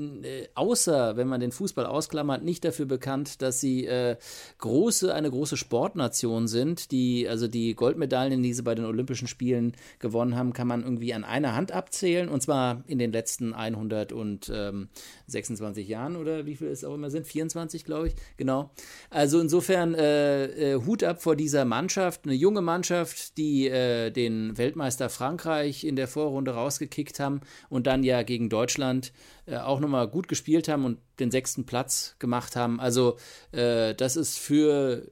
außer, 0.56 1.18
wenn 1.18 1.28
man 1.28 1.40
den 1.40 1.52
Fußball 1.52 1.86
ausklammert, 1.86 2.44
nicht 2.44 2.66
dafür 2.66 2.86
bekannt, 2.86 3.42
dass 3.42 3.60
sie 3.60 3.86
äh, 3.86 4.18
große, 4.60 5.14
eine 5.14 5.30
große 5.30 5.58
Sportnation 5.58 6.48
sind. 6.48 6.92
Die, 6.92 7.28
also 7.28 7.48
die 7.48 7.74
Goldmedaillen, 7.76 8.44
die 8.44 8.54
sie 8.54 8.64
bei 8.64 8.76
den 8.76 8.86
Olympischen 8.86 9.28
Spielen 9.28 9.74
gewonnen 10.00 10.36
haben, 10.36 10.54
kann 10.54 10.68
man 10.68 10.84
irgendwie 10.84 11.14
an 11.14 11.24
einer 11.24 11.56
Hand 11.56 11.72
abzählen 11.72 12.30
und 12.30 12.42
zwar 12.42 12.84
in 12.88 13.00
den 13.00 13.12
letzten 13.12 13.54
126 13.54 15.88
Jahren 15.88 16.16
oder 16.16 16.46
wie 16.46 16.56
viel 16.56 16.68
es 16.68 16.84
auch 16.84 16.96
immer 16.96 17.10
sind, 17.10 17.26
24 17.26 17.86
glaube 17.86 18.10
ich, 18.10 18.16
genau. 18.38 18.72
Also 19.10 19.40
insofern 19.40 19.96
äh, 19.96 20.74
äh, 20.74 20.82
Hut 20.86 21.04
ab 21.04 21.22
vor 21.22 21.36
dieser 21.36 21.66
Mannschaft, 21.66 22.26
eine 22.26 22.34
junge 22.34 22.62
Mannschaft, 22.62 23.38
die 23.38 23.68
äh, 23.68 24.12
den 24.12 24.58
Weltmeister 24.58 24.89
Weltmeister 24.90 25.10
Frankreich 25.10 25.84
in 25.84 25.96
der 25.96 26.08
Vorrunde 26.08 26.52
rausgekickt 26.52 27.20
haben 27.20 27.42
und 27.70 27.86
dann 27.86 28.04
ja 28.04 28.24
gegen 28.24 28.50
Deutschland 28.50 29.14
äh, 29.46 29.58
auch 29.58 29.80
nochmal 29.80 30.08
gut 30.08 30.28
gespielt 30.28 30.68
haben 30.68 30.84
und 30.84 30.98
den 31.20 31.30
sechsten 31.30 31.68
Platz 31.68 32.16
gemacht 32.18 32.56
haben. 32.56 32.80
Also 32.80 33.18
äh, 33.52 33.94
das 33.94 34.16
ist 34.16 34.40
für 34.40 35.12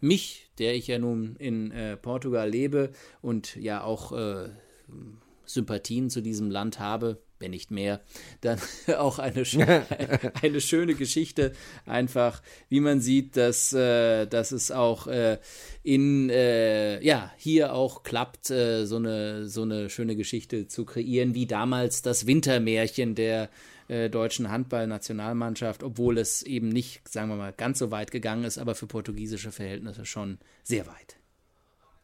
mich, 0.00 0.48
der 0.58 0.74
ich 0.74 0.86
ja 0.86 0.98
nun 0.98 1.36
in 1.36 1.72
äh, 1.72 1.98
Portugal 1.98 2.48
lebe 2.48 2.92
und 3.20 3.54
ja 3.56 3.84
auch 3.84 4.12
äh, 4.12 4.48
Sympathien 5.44 6.08
zu 6.08 6.22
diesem 6.22 6.50
Land 6.50 6.78
habe, 6.78 7.18
wenn 7.42 7.50
nicht 7.50 7.70
mehr, 7.70 8.00
dann 8.40 8.58
auch 8.98 9.18
eine, 9.18 9.44
eine 10.42 10.60
schöne 10.60 10.94
Geschichte. 10.94 11.52
Einfach, 11.84 12.42
wie 12.68 12.80
man 12.80 13.00
sieht, 13.00 13.36
dass, 13.36 13.72
äh, 13.72 14.26
dass 14.26 14.52
es 14.52 14.70
auch 14.70 15.06
äh, 15.06 15.38
in, 15.82 16.30
äh, 16.30 17.04
ja, 17.04 17.30
hier 17.36 17.74
auch 17.74 18.02
klappt, 18.02 18.50
äh, 18.50 18.86
so, 18.86 18.96
eine, 18.96 19.48
so 19.48 19.62
eine 19.62 19.90
schöne 19.90 20.16
Geschichte 20.16 20.68
zu 20.68 20.84
kreieren, 20.84 21.34
wie 21.34 21.46
damals 21.46 22.02
das 22.02 22.26
Wintermärchen 22.26 23.14
der 23.14 23.50
äh, 23.88 24.08
deutschen 24.08 24.50
Handballnationalmannschaft, 24.50 25.82
obwohl 25.82 26.18
es 26.18 26.42
eben 26.42 26.68
nicht, 26.68 27.06
sagen 27.08 27.28
wir 27.28 27.36
mal, 27.36 27.52
ganz 27.52 27.78
so 27.78 27.90
weit 27.90 28.10
gegangen 28.10 28.44
ist, 28.44 28.58
aber 28.58 28.74
für 28.74 28.86
portugiesische 28.86 29.52
Verhältnisse 29.52 30.06
schon 30.06 30.38
sehr 30.62 30.86
weit. 30.86 31.16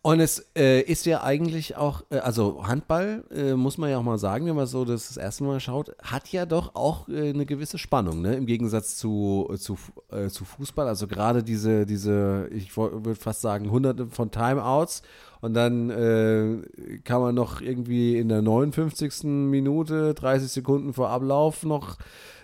Und 0.09 0.20
es 0.20 0.43
äh, 0.56 0.80
ist 0.80 1.05
ja 1.05 1.22
eigentlich 1.22 1.76
auch, 1.76 2.02
äh, 2.09 2.16
also 2.16 2.66
Handball, 2.66 3.24
äh, 3.30 3.52
muss 3.52 3.76
man 3.76 3.90
ja 3.90 3.98
auch 3.98 4.02
mal 4.02 4.16
sagen, 4.16 4.47
wenn 4.47 4.56
man 4.56 4.66
so 4.66 4.86
das, 4.86 5.09
das 5.09 5.18
erste 5.18 5.44
Mal 5.44 5.60
schaut, 5.60 5.94
hat 6.02 6.32
ja 6.32 6.47
doch 6.47 6.74
auch 6.74 7.10
äh, 7.10 7.28
eine 7.28 7.44
gewisse 7.44 7.76
Spannung, 7.76 8.22
ne? 8.22 8.35
Im 8.35 8.47
Gegensatz 8.47 8.97
zu, 8.97 9.55
zu, 9.59 9.76
äh, 10.10 10.28
zu 10.28 10.47
Fußball. 10.47 10.89
Also 10.89 11.09
gerade 11.09 11.43
diese, 11.43 11.85
diese, 11.85 12.48
ich 12.52 12.74
würde 12.74 13.16
fast 13.16 13.43
sagen, 13.43 13.70
hunderte 13.70 14.06
von 14.06 14.30
Timeouts 14.30 15.02
und 15.43 15.52
dann 15.52 15.90
äh, 15.90 17.01
kann 17.05 17.20
man 17.20 17.35
noch 17.35 17.60
irgendwie 17.60 18.16
in 18.16 18.30
der 18.30 18.40
59. 18.40 19.24
Minute, 19.24 20.14
30 20.14 20.51
Sekunden 20.51 20.94
vor 20.94 21.10
Ablauf 21.10 21.64
noch 21.64 21.98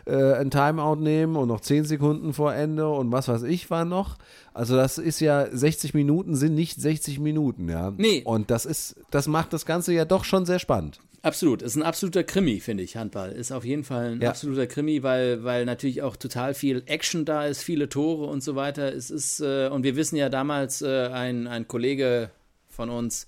äh, 0.06 0.34
ein 0.34 0.50
Timeout 0.50 0.96
nehmen 0.96 1.36
und 1.36 1.48
noch 1.48 1.60
10 1.60 1.84
Sekunden 1.84 2.32
vor 2.32 2.54
Ende 2.54 2.88
und 2.88 3.10
was 3.12 3.28
weiß 3.28 3.42
ich 3.44 3.70
war 3.70 3.84
noch. 3.84 4.16
Also 4.52 4.76
das 4.76 4.98
ist 4.98 5.20
ja 5.20 5.46
60 5.50 5.94
Minuten 5.94 6.36
sind 6.36 6.54
nicht 6.54 6.80
60 6.80 7.18
Minuten, 7.20 7.68
ja. 7.68 7.92
Nee. 7.96 8.22
Und 8.24 8.50
das 8.50 8.66
ist, 8.66 8.96
das 9.10 9.26
macht 9.26 9.52
das 9.52 9.66
Ganze 9.66 9.92
ja 9.92 10.04
doch 10.04 10.24
schon 10.24 10.46
sehr 10.46 10.58
spannend. 10.58 11.00
Absolut, 11.22 11.62
ist 11.62 11.74
ein 11.76 11.82
absoluter 11.82 12.22
Krimi, 12.22 12.60
finde 12.60 12.82
ich, 12.82 12.98
Handball. 12.98 13.32
Ist 13.32 13.50
auf 13.50 13.64
jeden 13.64 13.82
Fall 13.84 14.12
ein 14.12 14.20
Ja. 14.20 14.28
absoluter 14.28 14.66
Krimi, 14.66 15.02
weil, 15.02 15.42
weil 15.42 15.64
natürlich 15.64 16.02
auch 16.02 16.16
total 16.16 16.52
viel 16.52 16.82
Action 16.84 17.24
da 17.24 17.46
ist, 17.46 17.62
viele 17.62 17.88
Tore 17.88 18.26
und 18.26 18.42
so 18.42 18.56
weiter. 18.56 18.92
Es 18.94 19.10
ist, 19.10 19.40
äh, 19.40 19.68
und 19.68 19.84
wir 19.84 19.96
wissen 19.96 20.16
ja 20.16 20.28
damals, 20.28 20.82
äh, 20.82 21.06
ein, 21.08 21.46
ein 21.46 21.66
Kollege 21.66 22.28
von 22.68 22.90
uns 22.90 23.26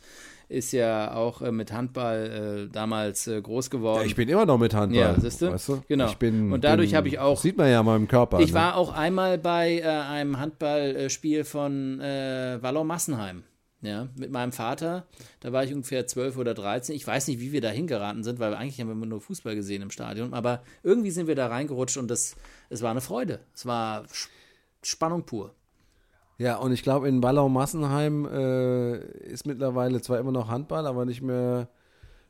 ist 0.48 0.72
ja 0.72 1.14
auch 1.14 1.42
äh, 1.42 1.50
mit 1.50 1.72
Handball 1.72 2.66
äh, 2.68 2.72
damals 2.72 3.26
äh, 3.26 3.40
groß 3.40 3.70
geworden. 3.70 4.00
Ja, 4.00 4.06
ich 4.06 4.14
bin 4.14 4.28
immer 4.28 4.46
noch 4.46 4.58
mit 4.58 4.74
Handball. 4.74 5.00
Ja, 5.00 5.20
siehst 5.20 5.42
du? 5.42 5.52
Weißt 5.52 5.68
du? 5.68 5.82
Genau. 5.88 6.12
Bin, 6.18 6.52
Und 6.52 6.62
dadurch 6.64 6.94
habe 6.94 7.08
ich 7.08 7.18
auch- 7.18 7.40
Sieht 7.40 7.56
man 7.56 7.70
ja 7.70 7.80
an 7.80 7.86
meinem 7.86 8.08
Körper. 8.08 8.40
Ich 8.40 8.48
ne? 8.48 8.54
war 8.54 8.76
auch 8.76 8.92
einmal 8.92 9.38
bei 9.38 9.78
äh, 9.78 9.82
einem 9.82 10.38
Handballspiel 10.38 11.44
von 11.44 12.00
äh, 12.00 12.58
Wallon 12.60 12.86
Massenheim. 12.86 13.42
Ja, 13.82 14.08
mit 14.16 14.32
meinem 14.32 14.52
Vater. 14.52 15.06
Da 15.40 15.52
war 15.52 15.62
ich 15.62 15.72
ungefähr 15.72 16.06
12 16.06 16.38
oder 16.38 16.54
13. 16.54 16.96
Ich 16.96 17.06
weiß 17.06 17.28
nicht, 17.28 17.40
wie 17.40 17.52
wir 17.52 17.60
da 17.60 17.68
hingeraten 17.68 18.24
sind, 18.24 18.38
weil 18.38 18.54
eigentlich 18.54 18.80
haben 18.80 18.88
wir 18.88 18.94
immer 18.94 19.06
nur 19.06 19.20
Fußball 19.20 19.54
gesehen 19.54 19.82
im 19.82 19.90
Stadion. 19.90 20.32
Aber 20.32 20.62
irgendwie 20.82 21.10
sind 21.10 21.26
wir 21.28 21.34
da 21.34 21.48
reingerutscht 21.48 21.98
und 21.98 22.08
das, 22.10 22.36
es 22.70 22.82
war 22.82 22.90
eine 22.90 23.02
Freude. 23.02 23.40
Es 23.54 23.66
war 23.66 24.04
Spannung 24.82 25.24
pur. 25.24 25.54
Ja, 26.38 26.56
und 26.56 26.72
ich 26.72 26.82
glaube, 26.82 27.08
in 27.08 27.20
Ballau-Massenheim 27.20 28.26
äh, 28.26 28.98
ist 29.26 29.46
mittlerweile 29.46 30.02
zwar 30.02 30.18
immer 30.18 30.32
noch 30.32 30.48
Handball, 30.48 30.86
aber 30.86 31.04
nicht 31.06 31.22
mehr 31.22 31.68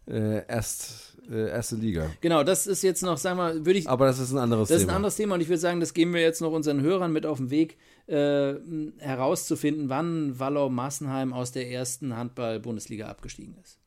äh, 0.09 0.47
erst, 0.47 1.17
äh, 1.29 1.49
erste 1.51 1.75
Liga. 1.75 2.07
Genau, 2.21 2.45
das 2.45 2.69
ist 2.69 2.83
jetzt 2.83 3.03
noch, 3.03 3.19
sagen 3.19 3.37
wir, 3.39 3.67
würde 3.67 3.79
ich. 3.81 3.89
Aber 3.89 4.07
das 4.07 4.21
ist 4.21 4.31
ein 4.33 4.39
anderes 4.39 4.69
Das 4.69 4.77
ist 4.77 4.83
Thema. 4.85 4.93
ein 4.93 4.97
anderes 4.97 5.17
Thema 5.17 5.35
und 5.35 5.41
ich 5.41 5.49
würde 5.49 5.59
sagen, 5.59 5.81
das 5.81 5.93
geben 5.93 6.15
wir 6.15 6.21
jetzt 6.21 6.41
noch 6.41 6.53
unseren 6.53 6.81
Hörern 6.83 7.13
mit 7.13 7.27
auf 7.27 7.39
den 7.39 7.51
Weg, 7.51 7.79
äh, 8.07 8.55
herauszufinden, 8.99 9.89
wann 9.89 10.39
Wallau 10.39 10.69
Massenheim 10.69 11.33
aus 11.33 11.51
der 11.51 11.69
ersten 11.69 12.17
Handball-Bundesliga 12.17 13.07
abgestiegen 13.09 13.57
ist. 13.65 13.81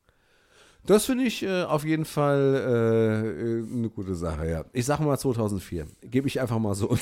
Das 0.85 1.05
finde 1.05 1.25
ich 1.25 1.43
äh, 1.43 1.63
auf 1.63 1.85
jeden 1.85 2.05
Fall 2.05 3.63
äh, 3.71 3.73
eine 3.73 3.89
gute 3.89 4.15
Sache, 4.15 4.49
ja. 4.49 4.65
Ich 4.73 4.85
sage 4.85 5.03
mal 5.03 5.17
2004. 5.17 5.85
Gebe 6.01 6.27
ich 6.27 6.41
einfach 6.41 6.59
mal 6.59 6.73
so. 6.75 6.97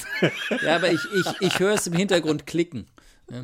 Ja, 0.64 0.76
aber 0.76 0.92
ich, 0.92 1.00
ich, 1.16 1.42
ich 1.42 1.60
höre 1.60 1.74
es 1.74 1.88
im 1.88 1.94
Hintergrund 1.94 2.46
klicken. 2.46 2.86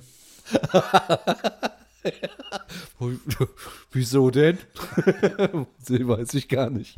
Wieso 3.92 4.30
denn? 4.30 4.60
Weiß 5.88 6.34
ich 6.34 6.50
gar 6.50 6.70
nicht. 6.70 6.98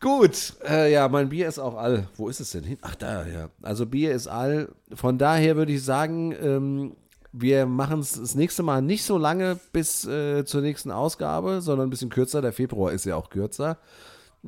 Gut, 0.00 0.54
äh, 0.68 0.92
ja, 0.92 1.08
mein 1.08 1.30
Bier 1.30 1.48
ist 1.48 1.58
auch 1.58 1.76
all. 1.76 2.08
Wo 2.16 2.28
ist 2.28 2.40
es 2.40 2.52
denn 2.52 2.64
hin? 2.64 2.78
Ach, 2.82 2.94
da, 2.94 3.26
ja. 3.26 3.48
Also 3.62 3.86
Bier 3.86 4.12
ist 4.12 4.28
all. 4.28 4.68
Von 4.94 5.18
daher 5.18 5.56
würde 5.56 5.72
ich 5.72 5.84
sagen, 5.84 6.34
ähm, 6.40 6.96
wir 7.32 7.66
machen 7.66 8.00
es 8.00 8.12
das 8.12 8.34
nächste 8.34 8.62
Mal 8.62 8.82
nicht 8.82 9.04
so 9.04 9.18
lange 9.18 9.58
bis 9.72 10.06
äh, 10.06 10.44
zur 10.44 10.62
nächsten 10.62 10.90
Ausgabe, 10.90 11.60
sondern 11.60 11.88
ein 11.88 11.90
bisschen 11.90 12.10
kürzer. 12.10 12.40
Der 12.40 12.52
Februar 12.52 12.92
ist 12.92 13.04
ja 13.04 13.16
auch 13.16 13.30
kürzer. 13.30 13.78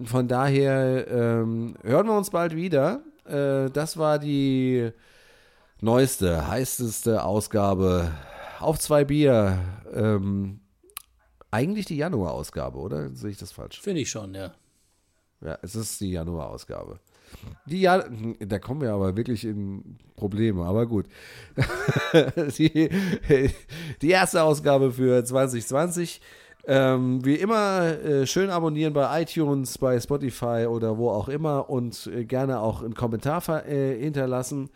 Von 0.05 0.29
daher 0.29 1.09
ähm, 1.09 1.75
hören 1.83 2.07
wir 2.07 2.17
uns 2.17 2.31
bald 2.31 2.55
wieder. 2.55 3.01
Äh, 3.25 3.71
das 3.71 3.97
war 3.97 4.19
die 4.19 4.93
neueste, 5.81 6.49
heißeste 6.49 7.25
Ausgabe 7.25 8.13
auf 8.61 8.79
zwei 8.79 9.05
Bier. 9.05 9.59
Ähm, 9.93 10.61
eigentlich 11.51 11.87
die 11.87 11.97
Januar-Ausgabe, 11.97 12.79
oder? 12.79 13.15
Sehe 13.15 13.31
ich 13.31 13.39
das 13.39 13.53
falsch? 13.53 13.81
Finde 13.81 14.01
ich 14.01 14.11
schon, 14.11 14.35
ja. 14.35 14.53
Ja, 15.41 15.59
es 15.63 15.75
ist 15.75 16.01
die 16.01 16.11
Januar-Ausgabe. 16.11 16.99
Die 17.67 17.83
ja 17.83 18.05
da 18.41 18.59
kommen 18.59 18.81
wir 18.81 18.93
aber 18.93 19.17
wirklich 19.17 19.45
in 19.45 19.99
Probleme, 20.17 20.65
aber 20.65 20.87
gut. 20.87 21.07
die, 22.59 22.89
die 24.03 24.11
erste 24.11 24.43
Ausgabe 24.43 24.93
für 24.93 25.25
2020. 25.25 26.21
Ähm, 26.67 27.25
wie 27.25 27.37
immer, 27.37 27.83
äh, 28.05 28.27
schön 28.27 28.51
abonnieren 28.51 28.93
bei 28.93 29.23
iTunes, 29.23 29.79
bei 29.79 29.99
Spotify 29.99 30.67
oder 30.69 30.99
wo 30.99 31.11
auch 31.11 31.29
immer 31.29 31.71
und 31.71 32.11
äh, 32.15 32.25
gerne 32.25 32.61
auch 32.61 32.83
einen 32.83 32.95
Kommentar 32.95 33.67
äh, 33.67 33.99
hinterlassen. 33.99 34.69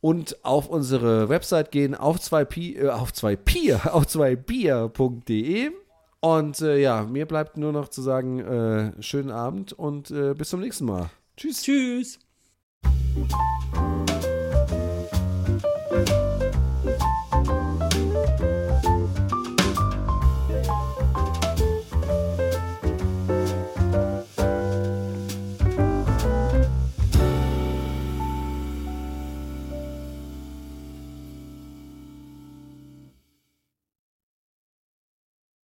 Und 0.00 0.44
auf 0.44 0.68
unsere 0.68 1.28
Website 1.28 1.70
gehen, 1.70 1.94
auf 1.94 2.20
zwei 2.20 2.44
Pi, 2.44 2.76
äh, 2.76 2.88
auf 2.88 3.12
zwei 3.12 3.36
Bier, 3.36 3.80
auf 3.94 4.06
zwei 4.06 4.36
Bier.de. 4.36 5.70
Und 6.20 6.60
äh, 6.60 6.78
ja, 6.78 7.04
mir 7.04 7.26
bleibt 7.26 7.56
nur 7.56 7.72
noch 7.72 7.88
zu 7.88 8.02
sagen, 8.02 8.40
äh, 8.40 9.02
schönen 9.02 9.30
Abend 9.30 9.72
und 9.72 10.10
äh, 10.10 10.34
bis 10.34 10.50
zum 10.50 10.60
nächsten 10.60 10.84
Mal. 10.84 11.10
Tschüss. 11.36 11.62
Tschüss. 11.62 12.18